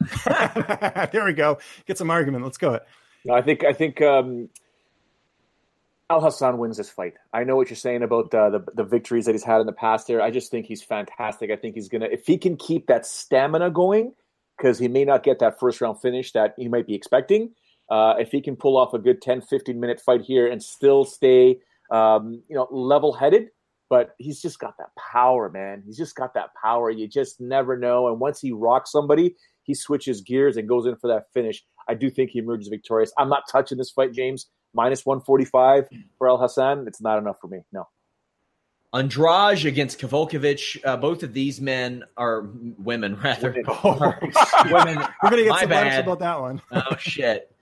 there 0.24 1.24
we 1.24 1.32
go. 1.32 1.58
Get 1.86 1.98
some 1.98 2.10
argument. 2.10 2.44
Let's 2.44 2.58
go. 2.58 2.80
No, 3.24 3.34
I 3.34 3.42
think 3.42 3.64
I 3.64 3.72
think 3.72 4.00
um, 4.02 4.48
Alhassan 6.10 6.58
wins 6.58 6.76
this 6.76 6.90
fight. 6.90 7.14
I 7.32 7.42
know 7.44 7.56
what 7.56 7.68
you're 7.68 7.76
saying 7.76 8.02
about 8.02 8.30
the 8.30 8.64
the 8.74 8.84
victories 8.84 9.26
that 9.26 9.32
he's 9.32 9.44
had 9.44 9.60
in 9.60 9.66
the 9.66 9.72
past. 9.72 10.06
There, 10.06 10.22
I 10.22 10.30
just 10.30 10.50
think 10.50 10.66
he's 10.66 10.82
fantastic. 10.82 11.50
I 11.50 11.56
think 11.56 11.74
he's 11.74 11.88
gonna 11.88 12.06
if 12.06 12.26
he 12.26 12.38
can 12.38 12.56
keep 12.56 12.86
that 12.86 13.06
stamina 13.06 13.70
going, 13.70 14.12
because 14.56 14.78
he 14.78 14.88
may 14.88 15.04
not 15.04 15.22
get 15.22 15.38
that 15.40 15.58
first 15.58 15.80
round 15.80 16.00
finish 16.00 16.32
that 16.32 16.54
he 16.56 16.68
might 16.68 16.86
be 16.86 16.94
expecting. 16.94 17.52
Uh, 17.90 18.14
if 18.18 18.30
he 18.30 18.40
can 18.40 18.56
pull 18.56 18.76
off 18.76 18.94
a 18.94 18.98
good 18.98 19.22
10, 19.22 19.42
15 19.42 19.78
minute 19.78 20.00
fight 20.00 20.22
here 20.22 20.50
and 20.50 20.62
still 20.62 21.04
stay, 21.04 21.58
um, 21.90 22.42
you 22.48 22.56
know, 22.56 22.66
level 22.70 23.12
headed, 23.12 23.48
but 23.88 24.14
he's 24.18 24.42
just 24.42 24.58
got 24.58 24.74
that 24.78 24.90
power, 25.12 25.48
man. 25.48 25.82
He's 25.86 25.96
just 25.96 26.16
got 26.16 26.34
that 26.34 26.50
power. 26.60 26.90
You 26.90 27.06
just 27.06 27.40
never 27.40 27.76
know. 27.76 28.08
And 28.08 28.18
once 28.18 28.40
he 28.40 28.50
rocks 28.50 28.90
somebody, 28.90 29.36
he 29.62 29.74
switches 29.74 30.20
gears 30.20 30.56
and 30.56 30.68
goes 30.68 30.86
in 30.86 30.96
for 30.96 31.08
that 31.08 31.32
finish. 31.32 31.64
I 31.88 31.94
do 31.94 32.10
think 32.10 32.30
he 32.30 32.40
emerges 32.40 32.68
victorious. 32.68 33.12
I'm 33.18 33.28
not 33.28 33.44
touching 33.50 33.78
this 33.78 33.90
fight, 33.90 34.12
James. 34.12 34.48
Minus 34.76 35.04
145 35.04 35.88
for 36.18 36.28
El 36.28 36.38
Hassan, 36.38 36.86
It's 36.86 37.00
not 37.00 37.18
enough 37.18 37.40
for 37.40 37.48
me. 37.48 37.60
No. 37.72 37.88
Andrade 38.94 39.64
against 39.66 39.98
Kowalkiewicz. 40.00 40.80
Uh, 40.84 40.96
both 40.96 41.22
of 41.22 41.32
these 41.32 41.60
men 41.60 42.04
are 42.16 42.42
women, 42.78 43.16
rather. 43.24 43.50
Women. 43.50 43.64
Oh, 43.68 44.14
women. 44.70 44.98
We're 45.22 45.30
going 45.30 45.44
to 45.44 45.50
get 45.50 45.60
some 45.60 45.68
bad. 45.68 46.04
about 46.04 46.20
that 46.20 46.40
one. 46.40 46.62
oh, 46.70 46.96
shit. 46.98 47.52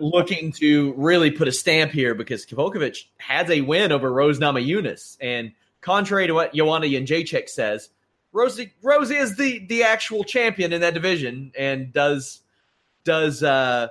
Looking 0.00 0.52
to 0.52 0.92
really 0.96 1.30
put 1.30 1.48
a 1.48 1.52
stamp 1.52 1.92
here 1.92 2.14
because 2.14 2.44
Kowalkiewicz 2.46 3.04
has 3.18 3.48
a 3.50 3.60
win 3.60 3.92
over 3.92 4.12
Rose 4.12 4.38
Namajunas. 4.38 5.16
And 5.20 5.52
contrary 5.80 6.26
to 6.26 6.34
what 6.34 6.52
Joanna 6.54 6.86
Jędrzejczyk 6.86 7.48
says, 7.48 7.90
Rosie 8.32 8.72
Rosie 8.82 9.16
is 9.16 9.36
the 9.36 9.66
the 9.66 9.82
actual 9.82 10.22
champion 10.24 10.72
in 10.72 10.82
that 10.82 10.94
division 10.94 11.52
and 11.58 11.92
does 11.92 12.40
does 13.02 13.42
uh, 13.42 13.88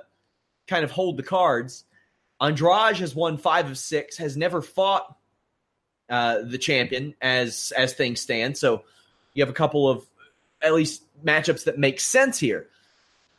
kind 0.66 0.84
of 0.84 0.90
hold 0.90 1.16
the 1.18 1.22
cards. 1.22 1.84
Andrade 2.40 2.96
has 2.96 3.14
won 3.14 3.36
five 3.36 3.70
of 3.70 3.76
six, 3.76 4.16
has 4.16 4.36
never 4.36 4.62
fought 4.62 5.16
uh, 6.08 6.38
the 6.42 6.58
champion 6.58 7.14
as 7.20 7.72
as 7.76 7.94
things 7.94 8.20
stand. 8.20 8.56
So 8.56 8.82
you 9.34 9.42
have 9.42 9.50
a 9.50 9.54
couple 9.54 9.88
of 9.88 10.06
at 10.62 10.74
least 10.74 11.02
matchups 11.24 11.64
that 11.64 11.78
make 11.78 12.00
sense 12.00 12.38
here. 12.38 12.68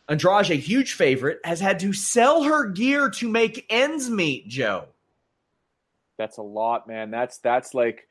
Andrade, 0.08 0.52
a 0.52 0.56
huge 0.56 0.94
favorite, 0.94 1.40
has 1.44 1.60
had 1.60 1.80
to 1.80 1.94
sell 1.94 2.44
her 2.44 2.68
gear 2.68 3.10
to 3.12 3.30
make 3.30 3.66
ends 3.70 4.10
meet. 4.10 4.48
Joe, 4.48 4.86
that's 6.18 6.38
a 6.38 6.44
lot, 6.44 6.88
man. 6.88 7.12
That's 7.12 7.38
that's 7.40 7.74
like 7.74 8.08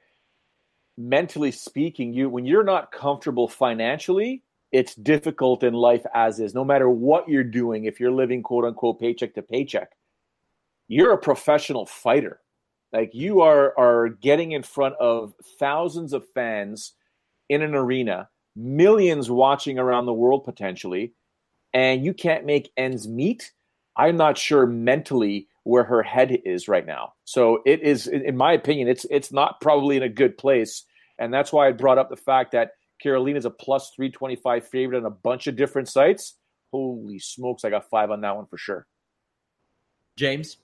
mentally 0.96 1.50
speaking, 1.50 2.12
you 2.12 2.28
when 2.28 2.44
you're 2.44 2.64
not 2.64 2.92
comfortable 2.92 3.48
financially, 3.48 4.42
it's 4.72 4.94
difficult 4.94 5.62
in 5.62 5.74
life 5.74 6.04
as 6.14 6.40
is. 6.40 6.54
No 6.54 6.64
matter 6.64 6.88
what 6.88 7.28
you're 7.28 7.44
doing, 7.44 7.84
if 7.84 8.00
you're 8.00 8.10
living 8.10 8.42
quote 8.42 8.64
unquote 8.64 9.00
paycheck 9.00 9.34
to 9.34 9.42
paycheck, 9.42 9.92
you're 10.90 11.12
a 11.12 11.18
professional 11.18 11.86
fighter. 11.86 12.40
Like 12.92 13.14
you 13.14 13.40
are 13.40 13.72
are 13.78 14.08
getting 14.08 14.52
in 14.52 14.62
front 14.62 14.96
of 14.96 15.34
thousands 15.58 16.12
of 16.12 16.28
fans 16.34 16.92
in 17.48 17.62
an 17.62 17.74
arena, 17.74 18.28
millions 18.56 19.30
watching 19.30 19.78
around 19.78 20.06
the 20.06 20.12
world 20.12 20.44
potentially, 20.44 21.12
and 21.72 22.04
you 22.04 22.12
can't 22.12 22.44
make 22.44 22.72
ends 22.76 23.06
meet. 23.08 23.52
I'm 23.96 24.16
not 24.16 24.36
sure 24.36 24.66
mentally 24.66 25.48
where 25.62 25.84
her 25.84 26.02
head 26.02 26.40
is 26.44 26.68
right 26.68 26.86
now. 26.86 27.12
So 27.24 27.62
it 27.64 27.82
is, 27.82 28.06
in 28.06 28.36
my 28.36 28.52
opinion, 28.52 28.88
it's 28.88 29.06
it's 29.10 29.32
not 29.32 29.60
probably 29.60 29.96
in 29.96 30.02
a 30.02 30.08
good 30.08 30.36
place 30.36 30.84
and 31.20 31.32
that's 31.32 31.52
why 31.52 31.68
I 31.68 31.72
brought 31.72 31.98
up 31.98 32.08
the 32.08 32.16
fact 32.16 32.52
that 32.52 32.72
Carolina 33.00 33.38
is 33.38 33.44
a 33.44 33.50
plus 33.50 33.92
325 33.94 34.66
favorite 34.66 34.98
on 34.98 35.04
a 35.04 35.10
bunch 35.10 35.46
of 35.46 35.54
different 35.54 35.88
sites. 35.88 36.34
Holy 36.72 37.18
smokes, 37.18 37.64
I 37.64 37.70
got 37.70 37.88
five 37.90 38.10
on 38.10 38.22
that 38.22 38.34
one 38.34 38.46
for 38.46 38.56
sure. 38.56 38.86
James? 40.16 40.56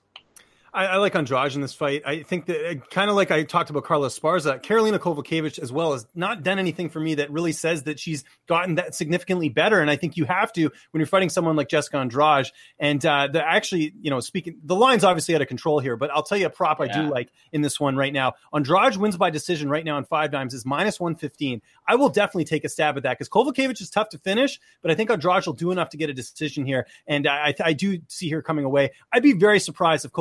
I, 0.77 0.85
I, 0.85 0.97
like 0.97 1.15
Andrade 1.15 1.55
in 1.55 1.61
this 1.61 1.73
fight. 1.73 2.03
I 2.05 2.21
think 2.21 2.45
that 2.45 2.69
uh, 2.69 2.75
kind 2.91 3.09
of 3.09 3.15
like 3.15 3.31
I 3.31 3.41
talked 3.41 3.71
about 3.71 3.83
Carla 3.83 4.09
Esparza, 4.09 4.61
Karolina 4.61 4.99
Kowalkiewicz 4.99 5.57
as 5.57 5.71
well 5.71 5.93
has 5.93 6.05
not 6.13 6.43
done 6.43 6.59
anything 6.59 6.89
for 6.89 6.99
me 6.99 7.15
that 7.15 7.31
really 7.31 7.51
says 7.51 7.83
that 7.83 7.99
she's 7.99 8.23
gotten 8.47 8.75
that 8.75 8.93
significantly 8.93 9.49
better. 9.49 9.81
And 9.81 9.89
I 9.89 9.95
think 9.95 10.17
you 10.17 10.25
have 10.25 10.53
to 10.53 10.61
when 10.91 10.99
you're 10.99 11.07
fighting 11.07 11.29
someone 11.29 11.55
like 11.55 11.67
Jessica 11.67 11.97
Andrade. 11.97 12.51
And 12.77 13.03
uh, 13.03 13.27
the 13.27 13.43
actually, 13.43 13.95
you 13.99 14.11
know, 14.11 14.19
speaking 14.19 14.59
the 14.63 14.75
line's 14.75 15.03
obviously 15.03 15.33
out 15.33 15.41
of 15.41 15.47
control 15.47 15.79
here, 15.79 15.97
but 15.97 16.11
I'll 16.11 16.21
tell 16.21 16.37
you 16.37 16.45
a 16.45 16.51
prop 16.51 16.77
yeah. 16.79 16.85
I 16.85 17.01
do 17.01 17.09
like 17.09 17.31
in 17.51 17.61
this 17.61 17.79
one 17.79 17.95
right 17.95 18.13
now. 18.13 18.33
Andrade 18.53 18.97
wins 18.97 19.17
by 19.17 19.31
decision 19.31 19.69
right 19.69 19.83
now 19.83 19.97
in 19.97 20.05
5Dimes 20.05 20.53
is 20.53 20.63
minus 20.63 20.99
one 20.99 21.15
fifteen. 21.15 21.63
I 21.87 21.95
will 21.95 22.09
definitely 22.09 22.45
take 22.45 22.65
a 22.65 22.69
stab 22.69 22.97
at 22.97 23.03
that 23.03 23.17
because 23.17 23.29
Kovalevich 23.29 23.81
is 23.81 23.89
tough 23.89 24.09
to 24.09 24.19
finish, 24.19 24.59
but 24.83 24.91
I 24.91 24.93
think 24.93 25.09
Andrade 25.09 25.47
will 25.47 25.53
do 25.53 25.71
enough 25.71 25.89
to 25.89 25.97
get 25.97 26.11
a 26.11 26.13
decision 26.13 26.67
here. 26.67 26.85
And 27.07 27.25
I, 27.25 27.47
I, 27.47 27.53
I 27.65 27.73
do 27.73 27.99
see 28.09 28.29
her 28.29 28.43
coming 28.43 28.63
away. 28.63 28.91
I'd 29.11 29.23
be 29.23 29.33
very 29.33 29.59
surprised 29.59 30.05
if 30.05 30.11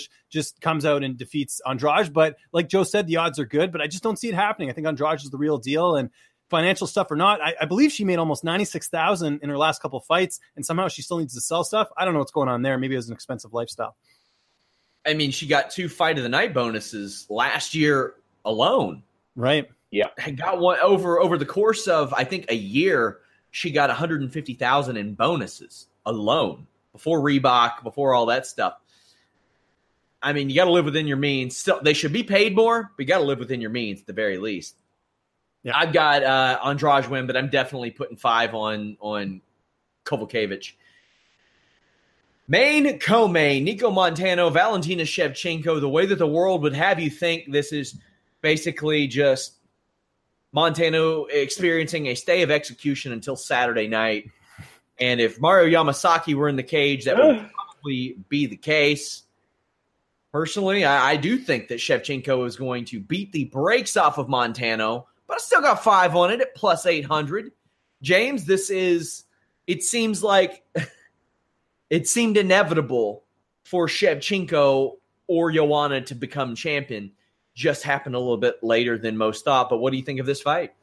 Kowalkiewicz 0.00 0.08
just 0.28 0.60
comes 0.60 0.84
out 0.84 1.02
and 1.02 1.16
defeats 1.16 1.60
Andrade. 1.66 2.12
But 2.12 2.36
like 2.52 2.68
Joe 2.68 2.84
said, 2.84 3.06
the 3.06 3.16
odds 3.16 3.38
are 3.38 3.44
good, 3.44 3.72
but 3.72 3.80
I 3.80 3.86
just 3.86 4.02
don't 4.02 4.18
see 4.18 4.28
it 4.28 4.34
happening. 4.34 4.70
I 4.70 4.72
think 4.72 4.86
Andrade 4.86 5.20
is 5.20 5.30
the 5.30 5.38
real 5.38 5.58
deal. 5.58 5.96
And 5.96 6.10
financial 6.48 6.86
stuff 6.86 7.10
or 7.10 7.16
not. 7.16 7.40
I, 7.40 7.54
I 7.60 7.64
believe 7.64 7.92
she 7.92 8.04
made 8.04 8.18
almost 8.18 8.42
ninety 8.44 8.64
six 8.64 8.88
thousand 8.88 9.40
in 9.42 9.48
her 9.48 9.58
last 9.58 9.80
couple 9.80 10.00
fights, 10.00 10.40
and 10.56 10.66
somehow 10.66 10.88
she 10.88 11.02
still 11.02 11.18
needs 11.18 11.34
to 11.34 11.40
sell 11.40 11.64
stuff. 11.64 11.88
I 11.96 12.04
don't 12.04 12.14
know 12.14 12.20
what's 12.20 12.32
going 12.32 12.48
on 12.48 12.62
there. 12.62 12.76
Maybe 12.78 12.94
it 12.94 12.98
was 12.98 13.08
an 13.08 13.14
expensive 13.14 13.52
lifestyle. 13.52 13.96
I 15.06 15.14
mean, 15.14 15.30
she 15.30 15.46
got 15.46 15.70
two 15.70 15.88
fight 15.88 16.18
of 16.18 16.24
the 16.24 16.28
night 16.28 16.52
bonuses 16.52 17.26
last 17.30 17.74
year 17.74 18.14
alone. 18.44 19.02
Right. 19.34 19.68
Yeah. 19.90 20.08
I 20.24 20.30
got 20.30 20.60
one 20.60 20.78
over 20.80 21.20
over 21.20 21.38
the 21.38 21.46
course 21.46 21.88
of 21.88 22.12
I 22.14 22.24
think 22.24 22.50
a 22.50 22.56
year. 22.56 23.18
She 23.52 23.72
got 23.72 23.88
one 23.88 23.96
hundred 23.96 24.20
and 24.20 24.32
fifty 24.32 24.54
thousand 24.54 24.96
in 24.96 25.14
bonuses 25.14 25.86
alone 26.06 26.66
before 26.92 27.20
Reebok, 27.20 27.82
before 27.82 28.14
all 28.14 28.26
that 28.26 28.46
stuff. 28.46 28.74
I 30.22 30.32
mean, 30.32 30.50
you 30.50 30.56
got 30.56 30.66
to 30.66 30.72
live 30.72 30.84
within 30.84 31.06
your 31.06 31.16
means. 31.16 31.56
Still, 31.56 31.80
they 31.82 31.94
should 31.94 32.12
be 32.12 32.22
paid 32.22 32.54
more, 32.54 32.90
but 32.96 33.02
you 33.02 33.06
got 33.06 33.18
to 33.18 33.24
live 33.24 33.38
within 33.38 33.60
your 33.60 33.70
means 33.70 34.00
at 34.00 34.06
the 34.06 34.12
very 34.12 34.38
least. 34.38 34.76
Yeah. 35.62 35.76
I've 35.76 35.92
got 35.92 36.22
uh, 36.22 36.58
Andrade 36.64 37.08
win, 37.08 37.26
but 37.26 37.36
I'm 37.36 37.48
definitely 37.48 37.90
putting 37.90 38.16
five 38.16 38.54
on 38.54 38.96
on 39.00 39.40
Kowalkiewicz. 40.04 40.72
Main 42.48 42.98
co-main, 42.98 43.64
Nicco 43.64 43.94
Montano, 43.94 44.50
Valentina 44.50 45.04
Shevchenko. 45.04 45.80
The 45.80 45.88
way 45.88 46.06
that 46.06 46.18
the 46.18 46.26
world 46.26 46.62
would 46.62 46.74
have 46.74 46.98
you 46.98 47.08
think 47.08 47.52
this 47.52 47.72
is 47.72 47.96
basically 48.40 49.06
just 49.06 49.54
Montano 50.52 51.26
experiencing 51.26 52.06
a 52.06 52.14
stay 52.14 52.42
of 52.42 52.50
execution 52.50 53.12
until 53.12 53.36
Saturday 53.36 53.86
night. 53.86 54.30
And 54.98 55.20
if 55.20 55.40
Mario 55.40 55.82
Yamasaki 55.82 56.34
were 56.34 56.48
in 56.48 56.56
the 56.56 56.62
cage, 56.62 57.04
that 57.04 57.16
would 57.16 57.48
probably 57.52 58.16
be 58.28 58.46
the 58.46 58.56
case. 58.56 59.22
Personally, 60.32 60.84
I, 60.84 61.12
I, 61.12 61.16
do 61.16 61.38
think 61.38 61.68
that 61.68 61.80
Shevchenko 61.80 62.46
is 62.46 62.56
going 62.56 62.84
to 62.86 63.00
beat 63.00 63.32
the 63.32 63.46
brakes 63.46 63.96
off 63.96 64.16
of 64.16 64.28
Montano, 64.28 65.08
but 65.26 65.34
I 65.34 65.38
still 65.38 65.60
got 65.60 65.82
five 65.82 66.14
on 66.14 66.30
it 66.30 66.40
at 66.40 66.54
plus 66.54 66.86
800. 66.86 67.50
James, 68.00 68.44
this 68.44 68.70
is, 68.70 69.24
it 69.66 69.82
seems 69.82 70.22
like 70.22 70.64
it 71.90 72.08
seemed 72.08 72.36
inevitable 72.36 73.24
for 73.64 73.88
Shevchenko 73.88 74.98
or 75.26 75.50
Joanna 75.50 76.00
to 76.02 76.14
become 76.14 76.54
champion. 76.54 77.10
Just 77.54 77.82
happened 77.82 78.14
a 78.14 78.18
little 78.18 78.36
bit 78.36 78.62
later 78.62 78.98
than 78.98 79.16
most 79.16 79.44
thought. 79.44 79.68
But 79.68 79.78
what 79.78 79.90
do 79.90 79.96
you 79.96 80.04
think 80.04 80.20
of 80.20 80.26
this 80.26 80.40
fight? 80.40 80.74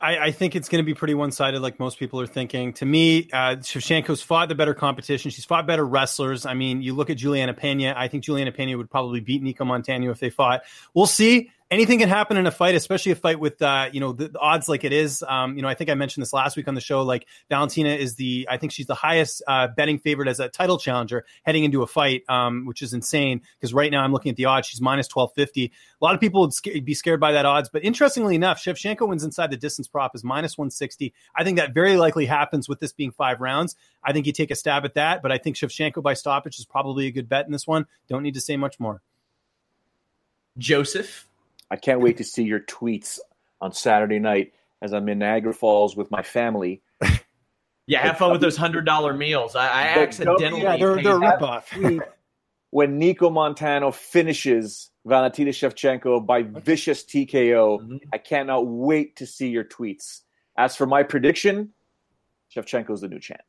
I, 0.00 0.18
I, 0.18 0.30
think 0.30 0.54
it's 0.54 0.68
going 0.68 0.82
to 0.82 0.86
be 0.86 0.94
pretty 0.94 1.14
one 1.14 1.32
sided, 1.32 1.60
like 1.60 1.80
most 1.80 1.98
people 1.98 2.20
are 2.20 2.26
thinking. 2.26 2.72
To 2.74 2.86
me, 2.86 3.28
uh, 3.32 3.56
Shevchenko's 3.56 4.22
fought 4.22 4.48
the 4.48 4.54
better 4.54 4.74
competition. 4.74 5.30
She's 5.32 5.44
fought 5.44 5.66
better 5.66 5.84
wrestlers. 5.84 6.46
I 6.46 6.54
mean, 6.54 6.82
you 6.82 6.94
look 6.94 7.10
at 7.10 7.16
Juliana 7.16 7.52
Pena. 7.52 7.94
I 7.96 8.06
think 8.06 8.22
Juliana 8.22 8.52
Pena 8.52 8.76
would 8.76 8.90
probably 8.90 9.20
beat 9.20 9.42
Nicco 9.42 9.66
Montano 9.66 10.10
if 10.10 10.20
they 10.20 10.30
fought. 10.30 10.62
We'll 10.94 11.06
see 11.06 11.50
anything 11.70 11.98
can 11.98 12.08
happen 12.08 12.36
in 12.36 12.46
a 12.46 12.50
fight, 12.50 12.74
especially 12.74 13.12
a 13.12 13.16
fight 13.16 13.38
with 13.38 13.60
uh, 13.60 13.88
you 13.92 14.00
know 14.00 14.12
the, 14.12 14.28
the, 14.28 14.38
odds 14.38 14.68
like 14.68 14.84
it 14.84 14.92
is. 14.92 15.22
Um, 15.26 15.56
you 15.56 15.62
know, 15.62 15.68
I 15.68 15.74
think 15.74 15.90
I 15.90 15.94
mentioned 15.94 16.22
this 16.22 16.32
last 16.32 16.56
week 16.56 16.68
on 16.68 16.74
the 16.74 16.80
show. 16.80 17.02
Like 17.02 17.26
Valentina 17.48 17.90
is 17.90 18.14
the, 18.14 18.46
I 18.50 18.56
think 18.56 18.72
she's 18.72 18.86
the 18.86 18.94
highest 18.94 19.42
uh, 19.46 19.68
betting 19.68 19.98
favorite 19.98 20.28
as 20.28 20.40
a 20.40 20.48
title 20.48 20.78
challenger 20.78 21.24
heading 21.44 21.64
into 21.64 21.82
a 21.82 21.86
fight, 21.86 22.22
um, 22.28 22.66
which 22.66 22.82
is 22.82 22.92
insane 22.92 23.42
because 23.58 23.74
right 23.74 23.90
now 23.90 24.02
I'm 24.02 24.12
looking 24.12 24.30
at 24.30 24.36
the 24.36 24.46
odds. 24.46 24.66
She's 24.66 24.80
minus 24.80 25.08
twelve 25.08 25.32
fifty. 25.34 25.72
A 26.00 26.04
lot 26.04 26.14
of 26.14 26.20
people 26.20 26.40
would 26.40 26.84
be 26.84 26.94
scared 26.94 27.20
by 27.20 27.32
that 27.32 27.44
odds, 27.44 27.68
but 27.68 27.84
interestingly 27.84 28.34
enough, 28.34 28.62
Shevchenko 28.62 29.08
wins 29.08 29.24
inside 29.24 29.50
the 29.50 29.56
distance 29.56 29.88
prop 29.88 30.14
is 30.14 30.24
minus 30.24 30.56
one 30.56 30.70
sixty. 30.70 31.12
I 31.34 31.44
think 31.44 31.58
that 31.58 31.74
very 31.74 31.96
likely 31.96 32.26
happens 32.26 32.68
with 32.68 32.80
this 32.80 32.92
being 32.92 33.10
five 33.10 33.40
rounds. 33.40 33.76
I 34.02 34.12
think 34.12 34.26
you 34.26 34.32
take 34.32 34.50
a 34.50 34.54
stab 34.54 34.84
at 34.84 34.94
that, 34.94 35.22
but 35.22 35.32
I 35.32 35.38
think 35.38 35.56
Shevchenko 35.56 36.02
by 36.02 36.14
stoppage 36.14 36.58
is 36.58 36.64
probably 36.64 37.06
a 37.06 37.10
good 37.10 37.28
bet 37.28 37.46
in 37.46 37.52
this 37.52 37.66
one. 37.66 37.86
Don't 38.08 38.22
need 38.22 38.34
to 38.34 38.40
say 38.40 38.56
much 38.56 38.80
more. 38.80 39.02
Joseph, 40.56 41.27
I 41.70 41.76
can't 41.76 42.00
wait 42.00 42.18
to 42.18 42.24
see 42.24 42.44
your 42.44 42.60
tweets 42.60 43.18
on 43.60 43.72
Saturday 43.72 44.18
night 44.18 44.52
as 44.80 44.92
I'm 44.92 45.08
in 45.08 45.18
Niagara 45.18 45.52
Falls 45.52 45.96
with 45.96 46.10
my 46.10 46.22
family. 46.22 46.82
Yeah, 47.88 48.02
have 48.02 48.18
fun 48.18 48.32
with 48.32 48.42
those 48.42 48.54
hundred 48.54 48.84
dollar 48.84 49.14
meals. 49.14 49.56
I, 49.56 49.66
I 49.66 49.82
accidentally 50.00 50.60
yeah, 50.60 50.76
they're, 50.76 51.02
they're 51.02 51.14
ripoff. 51.14 51.64
when 52.70 53.00
Nicco 53.00 53.32
Montano 53.32 53.90
finishes 53.92 54.90
Valentina 55.06 55.52
Shevchenko 55.52 56.26
by 56.26 56.42
vicious 56.42 57.02
TKO, 57.02 57.80
mm-hmm. 57.80 57.96
I 58.12 58.18
cannot 58.18 58.66
wait 58.66 59.16
to 59.16 59.26
see 59.26 59.48
your 59.48 59.64
tweets. 59.64 60.20
As 60.58 60.76
for 60.76 60.84
my 60.84 61.02
prediction, 61.02 61.72
Shevchenko's 62.54 63.00
the 63.00 63.08
new 63.08 63.20
champ. 63.20 63.40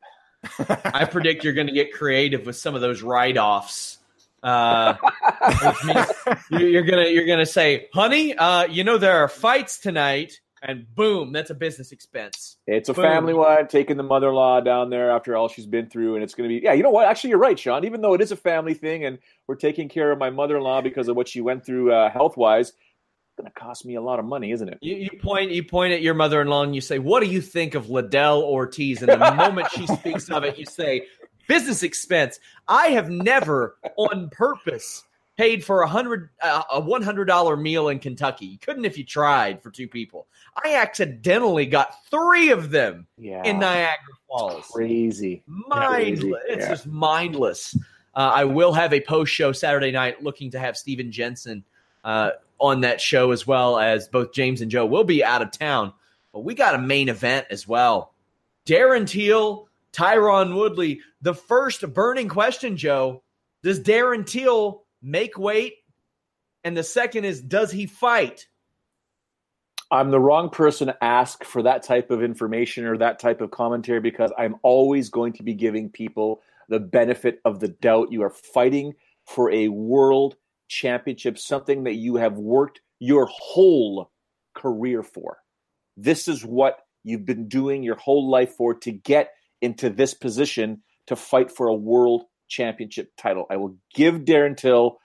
I 0.85 1.03
predict 1.03 1.43
you're 1.43 1.51
going 1.51 1.67
to 1.67 1.73
get 1.73 1.91
creative 1.91 2.45
with 2.45 2.55
some 2.55 2.75
of 2.75 2.81
those 2.81 3.01
write 3.01 3.37
offs 3.37 3.98
uh, 4.43 4.95
you're 6.51 6.83
gonna 6.83 7.07
you're 7.07 7.25
gonna 7.25 7.45
say, 7.45 7.87
honey, 7.93 8.35
uh, 8.35 8.65
you 8.65 8.83
know 8.83 8.97
there 8.97 9.17
are 9.17 9.27
fights 9.27 9.79
tonight, 9.79 10.39
and 10.61 10.93
boom, 10.95 11.31
that's 11.31 11.49
a 11.49 11.55
business 11.55 11.91
expense. 11.91 12.57
It's 12.67 12.89
a 12.89 12.93
boom. 12.93 13.03
family 13.03 13.33
one, 13.33 13.67
taking 13.67 13.97
the 13.97 14.03
mother-in-law 14.03 14.61
down 14.61 14.89
there 14.89 15.11
after 15.11 15.35
all 15.35 15.47
she's 15.47 15.65
been 15.65 15.89
through, 15.89 16.15
and 16.15 16.23
it's 16.23 16.33
gonna 16.33 16.49
be 16.49 16.61
yeah. 16.63 16.73
You 16.73 16.83
know 16.83 16.89
what? 16.89 17.07
Actually, 17.07 17.31
you're 17.31 17.39
right, 17.39 17.57
Sean. 17.57 17.85
Even 17.85 18.01
though 18.01 18.13
it 18.13 18.21
is 18.21 18.31
a 18.31 18.37
family 18.37 18.73
thing, 18.73 19.05
and 19.05 19.19
we're 19.47 19.55
taking 19.55 19.89
care 19.89 20.11
of 20.11 20.19
my 20.19 20.29
mother-in-law 20.29 20.81
because 20.81 21.07
of 21.07 21.15
what 21.15 21.27
she 21.27 21.41
went 21.41 21.65
through 21.65 21.91
uh, 21.91 22.09
health-wise. 22.09 22.69
it's 22.69 22.77
Going 23.37 23.51
to 23.51 23.59
cost 23.59 23.85
me 23.85 23.95
a 23.95 24.01
lot 24.01 24.19
of 24.19 24.25
money, 24.25 24.51
isn't 24.51 24.67
it? 24.67 24.77
You, 24.81 24.95
you, 24.95 25.19
point, 25.21 25.51
you 25.51 25.63
point 25.63 25.93
at 25.93 26.01
your 26.01 26.13
mother-in-law, 26.13 26.63
and 26.63 26.75
you 26.75 26.81
say, 26.81 26.99
"What 26.99 27.21
do 27.21 27.27
you 27.27 27.41
think 27.41 27.75
of 27.75 27.89
Liddell 27.89 28.41
Ortiz?" 28.43 29.01
And 29.01 29.11
the 29.11 29.33
moment 29.33 29.67
she 29.71 29.87
speaks 29.87 30.29
of 30.29 30.43
it, 30.43 30.57
you 30.57 30.65
say, 30.65 31.07
business 31.49 31.83
expense. 31.83 32.39
I 32.69 32.87
have 32.89 33.09
never, 33.09 33.75
on 33.97 34.29
purpose, 34.29 35.03
paid 35.35 35.65
for 35.65 35.81
a 35.81 35.87
hundred 35.87 36.29
uh, 36.41 36.63
a 36.71 36.79
one 36.79 37.01
hundred 37.01 37.25
dollar 37.25 37.57
meal 37.57 37.89
in 37.89 37.99
Kentucky. 37.99 38.45
You 38.45 38.57
couldn't 38.59 38.85
if 38.85 38.97
you 38.97 39.03
tried 39.03 39.61
for 39.61 39.71
two 39.71 39.87
people. 39.89 40.27
I 40.63 40.75
accidentally 40.75 41.65
got 41.65 41.95
three 42.09 42.51
of 42.51 42.69
them 42.71 43.07
yeah. 43.17 43.43
in 43.43 43.59
Niagara 43.59 44.15
Falls. 44.27 44.59
It's 44.59 44.71
crazy, 44.71 45.43
mindless. 45.47 46.19
Crazy. 46.21 46.33
It's 46.47 46.63
yeah. 46.63 46.69
just 46.69 46.87
mindless. 46.87 47.75
Uh, 48.15 48.31
I 48.33 48.43
will 48.45 48.73
have 48.73 48.93
a 48.93 49.01
post 49.01 49.31
show 49.31 49.51
Saturday 49.51 49.91
night, 49.91 50.23
looking 50.23 50.51
to 50.51 50.59
have 50.59 50.75
Steven 50.77 51.11
Jensen 51.11 51.63
uh, 52.03 52.31
on 52.59 52.81
that 52.81 52.99
show 52.99 53.31
as 53.31 53.47
well 53.47 53.79
as 53.79 54.07
both 54.07 54.33
James 54.33 54.61
and 54.61 54.69
Joe 54.69 54.85
will 54.85 55.03
be 55.03 55.23
out 55.23 55.41
of 55.41 55.51
town. 55.51 55.93
But 56.33 56.41
we 56.41 56.53
got 56.53 56.75
a 56.75 56.79
main 56.79 57.09
event 57.09 57.47
as 57.49 57.67
well. 57.67 58.13
Darren 58.65 59.07
Till 59.07 59.68
Tyron 59.93 60.55
Woodley. 60.55 61.01
The 61.21 61.33
first 61.33 61.93
burning 61.93 62.29
question, 62.29 62.77
Joe, 62.77 63.23
does 63.63 63.81
Darren 63.81 64.25
Till 64.25 64.83
make 65.01 65.37
weight? 65.37 65.73
And 66.63 66.75
the 66.75 66.83
second 66.83 67.25
is, 67.25 67.41
does 67.41 67.71
he 67.71 67.85
fight? 67.85 68.47
I'm 69.91 70.11
the 70.11 70.19
wrong 70.19 70.49
person 70.49 70.87
to 70.87 71.03
ask 71.03 71.43
for 71.43 71.63
that 71.63 71.83
type 71.83 72.11
of 72.11 72.21
information 72.21 72.85
or 72.85 72.97
that 72.97 73.19
type 73.19 73.41
of 73.41 73.49
commentary 73.49 73.99
because 73.99 74.31
I'm 74.37 74.55
always 74.61 75.09
going 75.09 75.33
to 75.33 75.43
be 75.43 75.55
giving 75.55 75.89
people 75.89 76.41
the 76.67 76.79
benefit 76.79 77.41
of 77.43 77.59
the 77.59 77.69
doubt. 77.69 78.11
You 78.11 78.21
are 78.21 78.29
fighting 78.29 78.93
for 79.25 79.51
a 79.51 79.69
world 79.69 80.35
championship, 80.67 81.39
something 81.39 81.85
that 81.85 81.95
you 81.95 82.17
have 82.17 82.37
worked 82.37 82.81
your 82.99 83.27
whole 83.31 84.11
career 84.53 85.01
for. 85.01 85.39
This 85.97 86.27
is 86.27 86.45
what 86.45 86.79
you've 87.03 87.25
been 87.25 87.47
doing 87.47 87.81
your 87.81 87.95
whole 87.95 88.29
life 88.29 88.53
for 88.55 88.75
to 88.75 88.91
get 88.91 89.31
into 89.61 89.89
this 89.89 90.13
position 90.13 90.81
to 91.07 91.15
fight 91.15 91.51
for 91.51 91.67
a 91.67 91.73
world 91.73 92.23
championship 92.47 93.11
title. 93.17 93.45
I 93.49 93.57
will 93.57 93.75
give 93.93 94.25
Darren 94.25 94.57
Till 94.57 94.97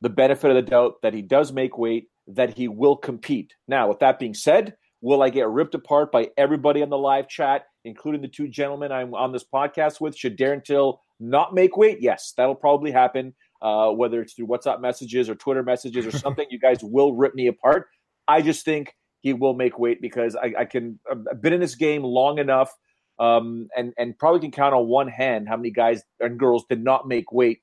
the 0.00 0.08
benefit 0.08 0.50
of 0.50 0.56
the 0.56 0.70
doubt 0.70 0.94
that 1.02 1.14
he 1.14 1.22
does 1.22 1.52
make 1.52 1.76
weight, 1.76 2.08
that 2.26 2.56
he 2.56 2.68
will 2.68 2.96
compete. 2.96 3.54
Now, 3.68 3.88
with 3.88 3.98
that 4.00 4.18
being 4.18 4.34
said, 4.34 4.76
will 5.00 5.22
I 5.22 5.30
get 5.30 5.48
ripped 5.48 5.74
apart 5.74 6.12
by 6.12 6.30
everybody 6.36 6.82
on 6.82 6.90
the 6.90 6.98
live 6.98 7.28
chat, 7.28 7.66
including 7.84 8.22
the 8.22 8.28
two 8.28 8.48
gentlemen 8.48 8.92
I'm 8.92 9.14
on 9.14 9.32
this 9.32 9.44
podcast 9.44 10.00
with? 10.00 10.16
Should 10.16 10.38
Darren 10.38 10.64
Till 10.64 11.00
not 11.18 11.54
make 11.54 11.76
weight? 11.76 11.98
Yes, 12.00 12.32
that'll 12.36 12.54
probably 12.54 12.90
happen. 12.90 13.34
Uh, 13.62 13.90
whether 13.90 14.22
it's 14.22 14.32
through 14.32 14.46
WhatsApp 14.46 14.80
messages 14.80 15.28
or 15.28 15.34
Twitter 15.34 15.62
messages 15.62 16.06
or 16.06 16.10
something, 16.18 16.46
you 16.50 16.58
guys 16.58 16.78
will 16.82 17.14
rip 17.14 17.34
me 17.34 17.46
apart. 17.46 17.88
I 18.26 18.40
just 18.40 18.64
think 18.64 18.94
he 19.20 19.34
will 19.34 19.54
make 19.54 19.78
weight 19.78 20.00
because 20.00 20.34
I, 20.34 20.54
I 20.60 20.64
can. 20.64 20.98
I've 21.10 21.42
been 21.42 21.52
in 21.52 21.60
this 21.60 21.74
game 21.74 22.02
long 22.02 22.38
enough 22.38 22.72
um, 23.20 23.68
and 23.76 23.92
and 23.98 24.18
probably 24.18 24.40
can 24.40 24.50
count 24.50 24.74
on 24.74 24.88
one 24.88 25.06
hand 25.06 25.46
how 25.46 25.56
many 25.56 25.70
guys 25.70 26.02
and 26.18 26.38
girls 26.38 26.64
did 26.68 26.82
not 26.82 27.06
make 27.06 27.30
weight 27.30 27.60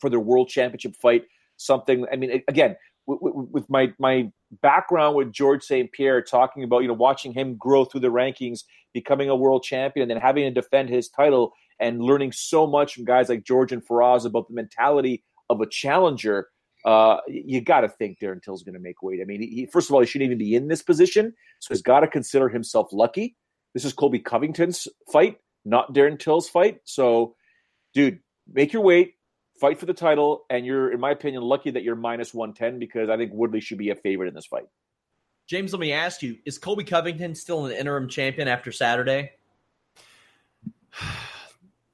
for 0.00 0.10
their 0.10 0.20
world 0.20 0.48
championship 0.48 0.94
fight. 1.00 1.22
Something. 1.56 2.04
I 2.12 2.16
mean, 2.16 2.42
again, 2.48 2.76
with, 3.06 3.68
my 3.70 3.92
my 3.98 4.30
background 4.60 5.16
with 5.16 5.32
George 5.32 5.62
St. 5.62 5.90
Pierre, 5.92 6.20
talking 6.20 6.64
about 6.64 6.80
you 6.80 6.88
know 6.88 6.94
watching 6.94 7.32
him 7.32 7.56
grow 7.56 7.84
through 7.84 8.00
the 8.00 8.08
rankings, 8.08 8.64
becoming 8.92 9.30
a 9.30 9.36
world 9.36 9.62
champion, 9.62 10.02
and 10.02 10.10
then 10.10 10.20
having 10.20 10.44
to 10.44 10.60
defend 10.60 10.88
his 10.88 11.08
title, 11.08 11.52
and 11.78 12.02
learning 12.02 12.32
so 12.32 12.66
much 12.66 12.94
from 12.94 13.04
guys 13.04 13.28
like 13.28 13.44
George 13.44 13.70
and 13.70 13.86
Firas 13.86 14.24
about 14.26 14.48
the 14.48 14.54
mentality 14.54 15.22
of 15.48 15.60
a 15.60 15.66
challenger. 15.66 16.48
Uh, 16.84 17.18
you 17.28 17.60
got 17.60 17.82
to 17.82 17.88
think 17.88 18.18
Darren 18.18 18.42
Till's 18.42 18.64
going 18.64 18.74
to 18.74 18.80
make 18.80 19.04
weight. 19.04 19.20
I 19.22 19.24
mean, 19.24 19.40
he, 19.40 19.68
first 19.72 19.88
of 19.88 19.94
all, 19.94 20.00
he 20.00 20.06
shouldn't 20.06 20.26
even 20.26 20.38
be 20.38 20.56
in 20.56 20.66
this 20.66 20.82
position, 20.82 21.32
so 21.60 21.72
he's 21.72 21.82
got 21.82 22.00
to 22.00 22.08
consider 22.08 22.48
himself 22.48 22.88
lucky. 22.90 23.36
This 23.74 23.84
is 23.84 23.92
Colby 23.92 24.18
Covington's 24.18 24.88
fight, 25.10 25.40
not 25.64 25.94
Darren 25.94 26.18
Till's 26.18 26.48
fight. 26.48 26.80
So, 26.84 27.36
dude, 27.94 28.20
make 28.52 28.72
your 28.72 28.82
weight, 28.82 29.14
fight 29.60 29.78
for 29.78 29.86
the 29.86 29.94
title, 29.94 30.44
and 30.50 30.66
you're, 30.66 30.92
in 30.92 31.00
my 31.00 31.10
opinion, 31.10 31.42
lucky 31.42 31.70
that 31.70 31.82
you're 31.82 31.96
minus 31.96 32.34
110 32.34 32.78
because 32.78 33.08
I 33.08 33.16
think 33.16 33.32
Woodley 33.32 33.60
should 33.60 33.78
be 33.78 33.90
a 33.90 33.94
favorite 33.94 34.28
in 34.28 34.34
this 34.34 34.46
fight. 34.46 34.66
James, 35.48 35.72
let 35.72 35.80
me 35.80 35.92
ask 35.92 36.22
you: 36.22 36.36
Is 36.44 36.58
Colby 36.58 36.84
Covington 36.84 37.34
still 37.34 37.66
an 37.66 37.72
interim 37.72 38.08
champion 38.08 38.48
after 38.48 38.72
Saturday? 38.72 39.32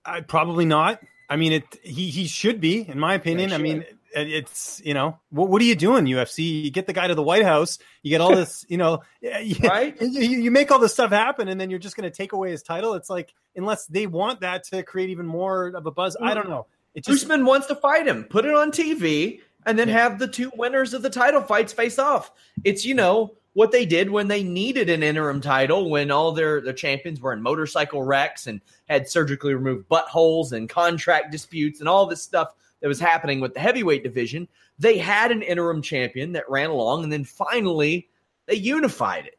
I, 0.05 0.21
probably 0.23 0.65
not. 0.65 1.01
I 1.29 1.37
mean, 1.37 1.53
it. 1.53 1.65
He 1.83 2.09
he 2.09 2.27
should 2.27 2.61
be, 2.61 2.89
in 2.89 2.99
my 2.99 3.15
opinion. 3.15 3.53
I 3.53 3.59
mean, 3.59 3.85
it's 4.15 4.81
you 4.85 4.95
know 4.95 5.19
what, 5.31 5.49
what 5.49 5.63
are 5.63 5.65
you 5.65 5.75
doing 5.75 6.05
UFC? 6.05 6.65
You 6.65 6.71
get 6.71 6.87
the 6.87 6.93
guy 6.93 7.07
to 7.07 7.15
the 7.15 7.23
White 7.23 7.45
House, 7.45 7.79
you 8.03 8.11
get 8.11 8.21
all 8.21 8.35
this, 8.37 8.65
you 8.69 8.77
know, 8.77 9.03
you, 9.21 9.57
right? 9.63 9.97
You, 10.09 10.23
you 10.23 10.51
make 10.51 10.71
all 10.71 10.79
this 10.79 10.93
stuff 10.93 11.11
happen, 11.11 11.49
and 11.49 11.61
then 11.61 11.71
you're 11.71 11.79
just 11.79 11.97
going 11.97 12.11
to 12.11 12.17
take 12.17 12.33
away 12.33 12.51
his 12.51 12.63
title. 12.63 12.95
It's 12.95 13.11
like 13.11 13.35
unless 13.57 13.87
they 13.87 14.07
want 14.07 14.41
that 14.41 14.65
to 14.65 14.83
create 14.83 15.11
even 15.11 15.27
more 15.27 15.69
of 15.69 15.87
a 15.87 15.91
buzz. 15.91 16.17
I 16.21 16.33
mm. 16.33 16.35
don't 16.35 16.49
know. 16.49 16.67
It 16.95 17.05
just, 17.05 17.25
Usman 17.25 17.45
wants 17.45 17.67
to 17.69 17.75
fight 17.77 18.07
him. 18.07 18.25
Put 18.25 18.45
it 18.45 18.55
on 18.55 18.73
TV, 18.73 19.41
and 19.67 19.79
then 19.79 19.89
have 19.89 20.19
the 20.19 20.29
two 20.29 20.51
winners 20.57 20.95
of 20.95 21.03
the 21.03 21.11
title 21.11 21.43
fights 21.43 21.73
face 21.73 21.99
off. 21.99 22.33
It's 22.65 22.85
you 22.85 22.95
know 22.95 23.35
what 23.59 23.73
they 23.73 23.85
did 23.85 24.11
when 24.11 24.29
they 24.29 24.43
needed 24.43 24.89
an 24.89 25.03
interim 25.03 25.41
title 25.41 25.91
when 25.91 26.11
all 26.11 26.31
their, 26.31 26.61
their 26.61 26.73
champions 26.73 27.21
were 27.21 27.33
in 27.33 27.43
motorcycle 27.43 28.03
wrecks 28.03 28.47
and 28.47 28.61
had 28.89 29.09
surgically 29.09 29.53
removed 29.53 29.89
buttholes 29.89 30.53
and 30.53 30.69
contract 30.69 31.33
disputes 31.33 31.81
and 31.81 31.89
all 31.89 32.07
this 32.07 32.23
stuff 32.23 32.55
that 32.81 32.89
was 32.89 33.01
happening 33.01 33.41
with 33.41 33.55
the 33.55 33.61
heavyweight 33.61 34.03
division. 34.03 34.49
They 34.79 34.99
had 34.99 35.33
an 35.33 35.43
interim 35.43 35.83
champion 35.83 36.33
that 36.33 36.49
ran 36.49 36.71
along 36.71 37.05
and 37.05 37.13
then 37.13 37.25
finally 37.25 38.09
they 38.47 38.55
unified 38.55 39.27
it. 39.27 39.39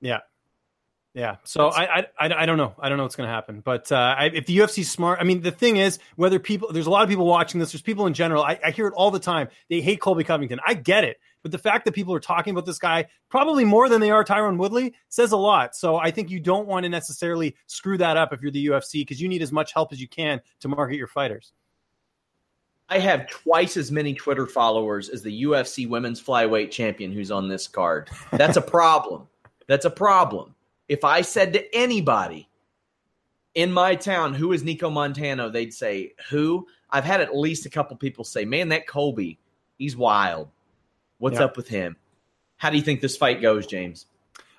Yeah. 0.00 0.20
Yeah, 1.14 1.36
so 1.42 1.70
I, 1.70 2.00
I 2.00 2.06
I 2.20 2.46
don't 2.46 2.58
know 2.58 2.74
I 2.78 2.88
don't 2.88 2.96
know 2.96 3.02
what's 3.02 3.16
going 3.16 3.26
to 3.26 3.34
happen, 3.34 3.60
but 3.60 3.90
uh, 3.90 4.14
I, 4.16 4.26
if 4.26 4.46
the 4.46 4.58
UFC's 4.58 4.88
smart, 4.88 5.18
I 5.20 5.24
mean 5.24 5.40
the 5.40 5.50
thing 5.50 5.76
is 5.78 5.98
whether 6.14 6.38
people 6.38 6.70
there's 6.70 6.86
a 6.86 6.90
lot 6.90 7.02
of 7.02 7.08
people 7.08 7.26
watching 7.26 7.58
this, 7.58 7.72
there's 7.72 7.82
people 7.82 8.06
in 8.06 8.14
general. 8.14 8.44
I, 8.44 8.60
I 8.64 8.70
hear 8.70 8.86
it 8.86 8.94
all 8.94 9.10
the 9.10 9.18
time. 9.18 9.48
They 9.68 9.80
hate 9.80 10.00
Colby 10.00 10.22
Covington. 10.22 10.60
I 10.64 10.74
get 10.74 11.02
it, 11.02 11.16
but 11.42 11.50
the 11.50 11.58
fact 11.58 11.86
that 11.86 11.92
people 11.92 12.14
are 12.14 12.20
talking 12.20 12.52
about 12.52 12.66
this 12.66 12.78
guy 12.78 13.06
probably 13.30 13.64
more 13.64 13.88
than 13.88 14.00
they 14.00 14.10
are 14.10 14.22
Tyron 14.22 14.58
Woodley 14.58 14.94
says 15.08 15.32
a 15.32 15.36
lot. 15.36 15.74
So 15.74 15.96
I 15.96 16.12
think 16.12 16.30
you 16.30 16.38
don't 16.38 16.68
want 16.68 16.84
to 16.84 16.88
necessarily 16.88 17.56
screw 17.66 17.98
that 17.98 18.16
up 18.16 18.32
if 18.32 18.40
you're 18.40 18.52
the 18.52 18.66
UFC 18.66 19.00
because 19.00 19.20
you 19.20 19.28
need 19.28 19.42
as 19.42 19.50
much 19.50 19.72
help 19.72 19.92
as 19.92 20.00
you 20.00 20.08
can 20.08 20.40
to 20.60 20.68
market 20.68 20.98
your 20.98 21.08
fighters. 21.08 21.52
I 22.88 22.98
have 22.98 23.28
twice 23.28 23.76
as 23.76 23.92
many 23.92 24.14
Twitter 24.14 24.46
followers 24.46 25.08
as 25.08 25.22
the 25.22 25.42
UFC 25.42 25.88
women's 25.88 26.22
flyweight 26.22 26.70
champion 26.70 27.12
who's 27.12 27.30
on 27.30 27.48
this 27.48 27.68
card. 27.68 28.08
That's 28.32 28.56
a 28.56 28.62
problem. 28.62 29.28
That's 29.66 29.84
a 29.84 29.90
problem 29.90 30.54
if 30.88 31.04
I 31.04 31.20
said 31.20 31.52
to 31.52 31.76
anybody 31.76 32.48
in 33.54 33.72
my 33.72 33.94
town, 33.94 34.34
who 34.34 34.52
is 34.52 34.62
Nicco 34.62 34.92
Montano, 34.92 35.48
they'd 35.48 35.74
say, 35.74 36.14
Who? 36.30 36.66
I've 36.90 37.04
had 37.04 37.20
at 37.20 37.36
least 37.36 37.66
a 37.66 37.70
couple 37.70 37.96
people 37.96 38.24
say, 38.24 38.44
Man, 38.44 38.70
that 38.70 38.86
Colby, 38.86 39.38
he's 39.78 39.96
wild. 39.96 40.48
What's 41.18 41.38
yeah. 41.38 41.44
up 41.44 41.56
with 41.56 41.68
him? 41.68 41.96
How 42.56 42.70
do 42.70 42.76
you 42.76 42.82
think 42.82 43.00
this 43.00 43.16
fight 43.16 43.42
goes, 43.42 43.66
James? 43.66 44.06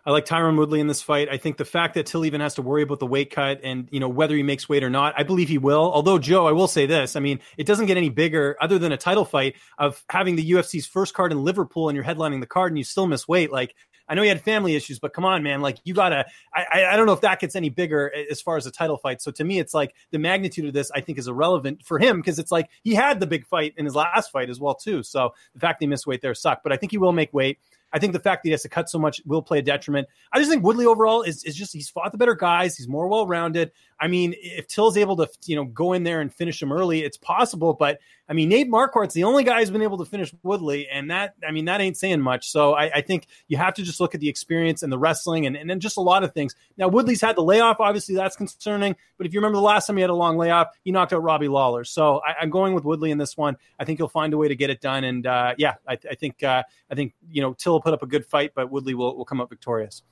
I 0.05 0.11
like 0.11 0.25
Tyron 0.25 0.57
Woodley 0.57 0.79
in 0.79 0.87
this 0.87 1.01
fight. 1.01 1.29
I 1.29 1.37
think 1.37 1.57
the 1.57 1.65
fact 1.65 1.95
that 1.95 2.05
Till 2.05 2.25
even 2.25 2.41
has 2.41 2.55
to 2.55 2.61
worry 2.61 2.83
about 2.83 2.99
the 2.99 3.05
weight 3.05 3.31
cut 3.31 3.61
and 3.63 3.87
you 3.91 3.99
know 3.99 4.09
whether 4.09 4.35
he 4.35 4.43
makes 4.43 4.67
weight 4.69 4.83
or 4.83 4.89
not, 4.89 5.13
I 5.17 5.23
believe 5.23 5.49
he 5.49 5.57
will. 5.57 5.91
Although 5.91 6.19
Joe, 6.19 6.47
I 6.47 6.51
will 6.51 6.67
say 6.67 6.85
this: 6.85 7.15
I 7.15 7.19
mean, 7.19 7.39
it 7.57 7.65
doesn't 7.67 7.85
get 7.85 7.97
any 7.97 8.09
bigger 8.09 8.55
other 8.61 8.79
than 8.79 8.91
a 8.91 8.97
title 8.97 9.25
fight 9.25 9.55
of 9.77 10.03
having 10.09 10.35
the 10.35 10.51
UFC's 10.51 10.85
first 10.85 11.13
card 11.13 11.31
in 11.31 11.43
Liverpool 11.43 11.89
and 11.89 11.95
you're 11.95 12.05
headlining 12.05 12.39
the 12.39 12.47
card 12.47 12.71
and 12.71 12.77
you 12.77 12.83
still 12.83 13.07
miss 13.07 13.27
weight. 13.27 13.51
Like 13.51 13.75
I 14.09 14.15
know 14.15 14.23
he 14.23 14.27
had 14.27 14.41
family 14.41 14.75
issues, 14.75 14.99
but 14.99 15.13
come 15.13 15.23
on, 15.23 15.43
man. 15.43 15.61
Like 15.61 15.77
you 15.83 15.93
gotta. 15.93 16.25
I, 16.53 16.85
I 16.85 16.97
don't 16.97 17.05
know 17.05 17.13
if 17.13 17.21
that 17.21 17.39
gets 17.39 17.55
any 17.55 17.69
bigger 17.69 18.11
as 18.29 18.41
far 18.41 18.57
as 18.57 18.65
a 18.65 18.71
title 18.71 18.97
fight. 18.97 19.21
So 19.21 19.31
to 19.31 19.43
me, 19.43 19.59
it's 19.59 19.73
like 19.73 19.93
the 20.11 20.17
magnitude 20.17 20.65
of 20.65 20.73
this 20.73 20.89
I 20.91 21.01
think 21.01 21.19
is 21.19 21.27
irrelevant 21.27 21.83
for 21.85 21.99
him 21.99 22.17
because 22.17 22.39
it's 22.39 22.51
like 22.51 22.69
he 22.83 22.95
had 22.95 23.19
the 23.19 23.27
big 23.27 23.45
fight 23.45 23.75
in 23.77 23.85
his 23.85 23.95
last 23.95 24.31
fight 24.31 24.49
as 24.49 24.59
well 24.59 24.73
too. 24.73 25.03
So 25.03 25.33
the 25.53 25.59
fact 25.59 25.77
he 25.79 25.87
missed 25.87 26.07
weight 26.07 26.21
there 26.21 26.33
sucked, 26.33 26.63
but 26.63 26.73
I 26.73 26.77
think 26.77 26.91
he 26.91 26.97
will 26.97 27.13
make 27.13 27.31
weight. 27.33 27.59
I 27.91 27.99
think 27.99 28.13
the 28.13 28.19
fact 28.19 28.43
that 28.43 28.49
he 28.49 28.51
has 28.51 28.61
to 28.63 28.69
cut 28.69 28.89
so 28.89 28.99
much 28.99 29.21
will 29.25 29.41
play 29.41 29.59
a 29.59 29.61
detriment. 29.61 30.07
I 30.31 30.39
just 30.39 30.49
think 30.49 30.63
Woodley 30.63 30.85
overall 30.85 31.21
is, 31.23 31.43
is 31.43 31.55
just 31.55 31.73
he's 31.73 31.89
fought 31.89 32.11
the 32.11 32.17
better 32.17 32.35
guys. 32.35 32.77
He's 32.77 32.87
more 32.87 33.07
well 33.07 33.25
rounded. 33.27 33.71
I 34.01 34.07
mean, 34.07 34.33
if 34.37 34.67
Till's 34.67 34.97
able 34.97 35.17
to 35.17 35.29
you 35.45 35.55
know 35.55 35.65
go 35.65 35.93
in 35.93 36.03
there 36.03 36.21
and 36.21 36.33
finish 36.33 36.61
him 36.61 36.71
early, 36.71 37.03
it's 37.03 37.17
possible. 37.17 37.73
But 37.73 37.99
I 38.29 38.33
mean, 38.33 38.49
Nate 38.49 38.69
Marquardt's 38.69 39.13
the 39.13 39.23
only 39.23 39.43
guy 39.43 39.59
who's 39.59 39.71
been 39.71 39.81
able 39.81 39.97
to 39.97 40.05
finish 40.05 40.33
Woodley, 40.43 40.87
and 40.87 41.11
that 41.11 41.33
I 41.45 41.51
mean 41.51 41.65
that 41.65 41.81
ain't 41.81 41.97
saying 41.97 42.21
much. 42.21 42.49
So 42.49 42.73
I, 42.73 42.91
I 42.95 43.01
think 43.01 43.27
you 43.47 43.57
have 43.57 43.73
to 43.73 43.83
just 43.83 43.99
look 43.99 44.15
at 44.15 44.21
the 44.21 44.29
experience 44.29 44.83
and 44.83 44.91
the 44.91 44.97
wrestling 44.97 45.47
and, 45.47 45.55
and 45.57 45.69
then 45.69 45.79
just 45.79 45.97
a 45.97 46.01
lot 46.01 46.23
of 46.23 46.33
things. 46.33 46.55
Now 46.77 46.87
Woodley's 46.87 47.21
had 47.21 47.35
the 47.35 47.43
layoff, 47.43 47.79
obviously 47.79 48.15
that's 48.15 48.35
concerning. 48.35 48.95
But 49.17 49.27
if 49.27 49.33
you 49.33 49.39
remember 49.39 49.57
the 49.57 49.63
last 49.63 49.87
time 49.87 49.97
he 49.97 50.01
had 50.01 50.09
a 50.09 50.15
long 50.15 50.37
layoff, 50.37 50.67
he 50.83 50.91
knocked 50.91 51.11
out 51.11 51.23
Robbie 51.23 51.49
Lawler. 51.49 51.83
So 51.83 52.21
I, 52.25 52.41
am 52.41 52.49
going 52.49 52.73
with 52.73 52.85
Woodley 52.85 53.11
in 53.11 53.17
this 53.17 53.35
one. 53.35 53.57
I 53.79 53.85
think 53.85 53.99
he'll 53.99 54.07
find 54.07 54.33
a 54.33 54.37
way 54.37 54.47
to 54.47 54.55
get 54.55 54.69
it 54.69 54.79
done. 54.79 55.03
And 55.03 55.27
uh, 55.27 55.55
yeah, 55.57 55.75
I, 55.87 55.97
I 56.09 56.15
think 56.15 56.41
uh, 56.43 56.63
I 56.89 56.95
think 56.95 57.13
you 57.29 57.41
know 57.41 57.53
Till 57.53 57.81
put 57.81 57.93
up 57.93 58.03
a 58.03 58.07
good 58.07 58.25
fight, 58.25 58.51
but 58.55 58.71
Woodley 58.71 58.93
will 58.93 59.17
will 59.17 59.25
come 59.25 59.41
up 59.41 59.49
victorious. 59.49 60.03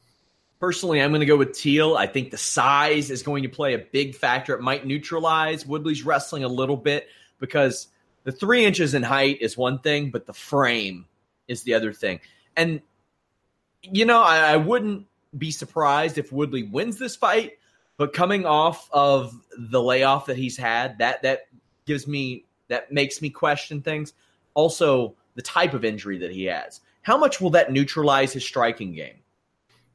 Personally, 0.60 1.01
I'm 1.01 1.12
going 1.12 1.20
to 1.20 1.28
go 1.28 1.38
with 1.38 1.53
Till. 1.53 1.97
I 1.97 2.08
think 2.08 2.32
the 2.32 2.38
size 2.38 3.12
is 3.12 3.22
going 3.22 3.43
to 3.43 3.49
play 3.49 3.76
a 3.76 3.80
big 3.80 4.16
factor. 4.16 4.55
It 4.55 4.62
might 4.62 4.86
neutralize 4.86 5.66
Woodley's 5.66 6.03
wrestling 6.03 6.43
a 6.43 6.47
little 6.47 6.78
bit 6.78 7.08
because 7.39 7.88
the 8.24 8.32
three 8.32 8.66
inches 8.66 8.93
in 8.93 9.03
height 9.03 9.38
is 9.41 9.55
one 9.55 9.80
thing, 9.80 10.10
but 10.10 10.26
the 10.26 10.34
frame 10.34 11.05
is 11.47 11.64
the 11.64 11.76
other 11.76 11.93
thing. 11.93 12.20
And, 12.55 12.82
you 13.84 14.05
know, 14.05 14.22
I, 14.22 14.53
I 14.53 14.58
wouldn't 14.58 15.05
be 15.38 15.51
surprised 15.51 16.18
if 16.18 16.32
Woodley 16.32 16.64
wins 16.64 16.97
this 16.97 17.16
fight, 17.16 17.53
but 17.97 18.14
coming 18.14 18.45
off 18.45 18.89
of 18.91 19.34
the 19.58 19.82
layoff 19.82 20.26
that 20.26 20.38
he's 20.38 20.58
had, 20.58 20.97
that 20.97 21.22
that 21.22 21.47
gives 21.86 22.08
me 22.08 22.45
that 22.68 22.91
makes 22.91 23.22
me 23.22 23.30
question 23.30 23.82
things. 23.82 24.14
Also, 24.55 25.16
the 25.36 25.41
type 25.41 25.74
of 25.74 25.86
injury 25.86 26.18
that 26.18 26.32
he 26.32 26.45
has. 26.45 26.82
How 27.03 27.18
much 27.18 27.39
will 27.39 27.51
that 27.51 27.72
neutralize 27.72 28.34
his 28.34 28.43
striking 28.43 28.91
game? 28.93 29.20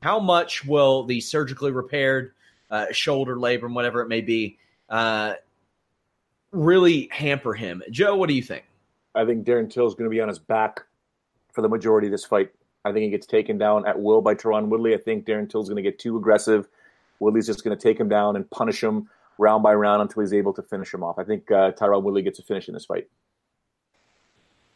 How 0.03 0.19
much 0.19 0.65
will 0.65 1.05
the 1.05 1.21
surgically 1.21 1.71
repaired 1.71 2.33
uh, 2.71 2.87
shoulder 2.91 3.37
labrum, 3.37 3.73
whatever 3.73 4.03
it 4.03 4.09
may 4.09 4.21
be, 4.21 4.59
uh, 4.89 5.35
really 6.51 7.09
hamper 7.13 7.55
him? 7.55 7.83
Joe, 7.91 8.17
what 8.17 8.29
do 8.29 8.35
you 8.35 8.43
think? 8.43 8.65
I 9.15 9.25
think 9.25 9.47
Darren 9.47 9.71
Till 9.71 9.87
is 9.87 9.95
going 9.95 10.11
to 10.11 10.15
be 10.15 10.21
on 10.21 10.29
his 10.29 10.41
back 10.41 10.83
for 11.53 11.63
the 11.63 11.69
majority 11.69 12.09
of 12.09 12.11
this 12.11 12.25
fight. 12.25 12.51
I 12.85 12.91
think 12.91 13.05
he 13.05 13.11
gets 13.11 13.27
taken 13.27 13.59
down 13.59 13.87
at 13.87 14.01
will 14.01 14.21
by 14.21 14.35
Tyron 14.35 14.69
Woodley. 14.69 14.93
I 14.93 14.99
think 14.99 15.25
Darren 15.25 15.49
Till 15.49 15.63
is 15.63 15.69
going 15.69 15.77
to 15.77 15.89
get 15.89 16.01
too 16.01 16.17
aggressive. 16.17 16.67
Woodley's 17.21 17.47
just 17.47 17.63
going 17.63 17.77
to 17.77 17.81
take 17.81 18.01
him 18.01 18.09
down 18.09 18.35
and 18.35 18.51
punish 18.51 18.83
him 18.83 19.09
round 19.39 19.63
by 19.63 19.73
round 19.73 20.03
until 20.03 20.23
he's 20.23 20.33
able 20.33 20.53
to 20.55 20.63
finish 20.63 20.93
him 20.93 21.05
off. 21.05 21.19
I 21.19 21.25
think 21.25 21.49
uh, 21.53 21.71
Tyron 21.73 22.03
Woodley 22.03 22.23
gets 22.23 22.41
a 22.41 22.43
finish 22.43 22.67
in 22.67 22.75
this 22.75 22.87
fight. 22.87 23.09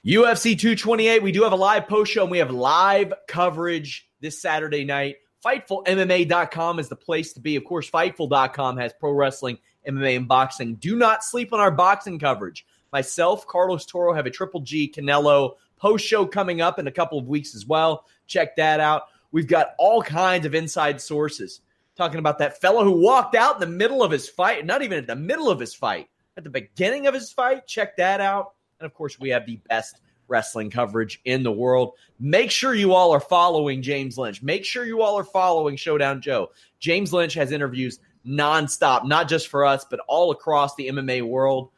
UFC 0.05 0.57
228, 0.57 1.21
we 1.25 1.33
do 1.33 1.43
have 1.43 1.51
a 1.51 1.57
live 1.57 1.89
post 1.89 2.13
show 2.13 2.23
and 2.23 2.31
we 2.31 2.39
have 2.39 2.53
live 2.53 3.13
coverage 3.27 4.09
this 4.27 4.43
Saturday 4.43 4.85
night. 4.85 5.17
FightfulMMA.com 5.45 6.81
is 6.81 6.89
the 6.89 6.97
place 6.97 7.33
to 7.35 7.41
be. 7.41 7.55
Of 7.55 7.65
course, 7.65 7.89
Fightful.com 7.89 8.77
has 8.79 8.93
pro 8.99 9.13
wrestling, 9.13 9.59
MMA, 9.89 10.17
and 10.17 10.29
boxing. 10.29 10.75
Do 10.75 10.97
not 10.97 11.23
sleep 11.23 11.53
on 11.53 11.61
our 11.61 11.71
boxing 11.71 12.19
coverage. 12.19 12.67
Myself, 12.93 13.47
Carlos 13.47 13.87
Toro, 13.87 14.13
have 14.13 14.27
a 14.27 14.31
Triple 14.31 14.61
G 14.61 14.93
Canelo 14.93 15.55
post 15.77 16.05
show 16.05 16.27
coming 16.27 16.61
up 16.61 16.81
in 16.81 16.89
a 16.89 16.93
couple 16.93 17.19
of 17.19 17.29
weeks 17.29 17.55
as 17.55 17.65
well. 17.65 18.05
Check 18.27 18.57
that 18.57 18.81
out. 18.81 19.03
We've 19.31 19.47
got 19.47 19.75
all 19.79 20.03
kinds 20.03 20.47
of 20.47 20.55
inside 20.57 21.01
sources 21.01 21.61
talking 21.97 22.19
about 22.19 22.39
that 22.39 22.61
fellow 22.61 22.83
who 22.83 23.01
walked 23.01 23.37
out 23.37 23.55
in 23.55 23.61
the 23.61 23.77
middle 23.77 24.03
of 24.03 24.11
his 24.11 24.29
fight, 24.29 24.67
not 24.67 24.83
even 24.83 24.99
at 24.99 25.07
the 25.07 25.15
middle 25.15 25.49
of 25.49 25.61
his 25.61 25.75
fight, 25.75 26.09
at 26.37 26.43
the 26.43 26.51
beginning 26.51 27.07
of 27.07 27.15
his 27.15 27.31
fight. 27.31 27.67
Check 27.69 27.97
that 27.99 28.21
out. 28.21 28.55
And 28.81 28.87
of 28.87 28.95
course, 28.95 29.21
we 29.21 29.29
have 29.31 29.47
the 29.47 29.61
best 29.69 30.01
wrestling 30.29 30.71
coverage 30.71 31.21
in 31.25 31.43
the 31.43 31.53
world. 31.53 31.95
Make 32.19 32.51
sure 32.51 32.75
you 32.75 32.93
all 32.93 33.13
are 33.13 33.21
following 33.21 33.83
James 33.83 34.19
Lynch. 34.19 34.43
Make 34.43 34.65
sure 34.65 34.85
you 34.85 35.03
all 35.03 35.19
are 35.19 35.25
following 35.25 35.77
Showdown 35.77 36.21
Joe. 36.21 36.51
James 36.79 37.13
Lynch 37.13 37.35
has 37.35 37.53
interviews 37.53 38.01
nonstop, 38.27 39.07
not 39.07 39.29
just 39.29 39.49
for 39.49 39.65
us, 39.65 39.85
but 39.89 40.01
all 40.09 40.31
across 40.31 40.75
the 40.75 40.89
MMA 40.89 41.23
world. 41.23 41.71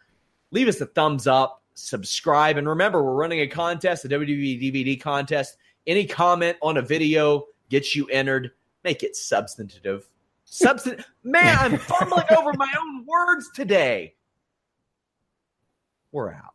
Leave 0.50 0.68
us 0.68 0.80
a 0.80 0.86
thumbs 0.86 1.26
up, 1.26 1.62
subscribe, 1.74 2.56
and 2.56 2.68
remember, 2.68 3.02
we're 3.02 3.14
running 3.14 3.40
a 3.40 3.46
contest, 3.46 4.04
a 4.04 4.08
WWE 4.08 4.60
DVD 4.60 5.00
contest. 5.00 5.56
Any 5.86 6.06
comment 6.06 6.56
on 6.62 6.76
a 6.76 6.82
video 6.82 7.46
gets 7.68 7.94
you 7.94 8.06
entered. 8.08 8.52
Make 8.84 9.02
it 9.02 9.16
substantive. 9.16 10.08
Substan- 10.46 11.04
Man, 11.22 11.56
I'm 11.58 11.78
fumbling 11.78 12.24
over 12.36 12.52
my 12.54 12.72
own 12.80 13.04
words 13.06 13.50
today. 13.54 14.14
We're 16.12 16.32
out. 16.32 16.54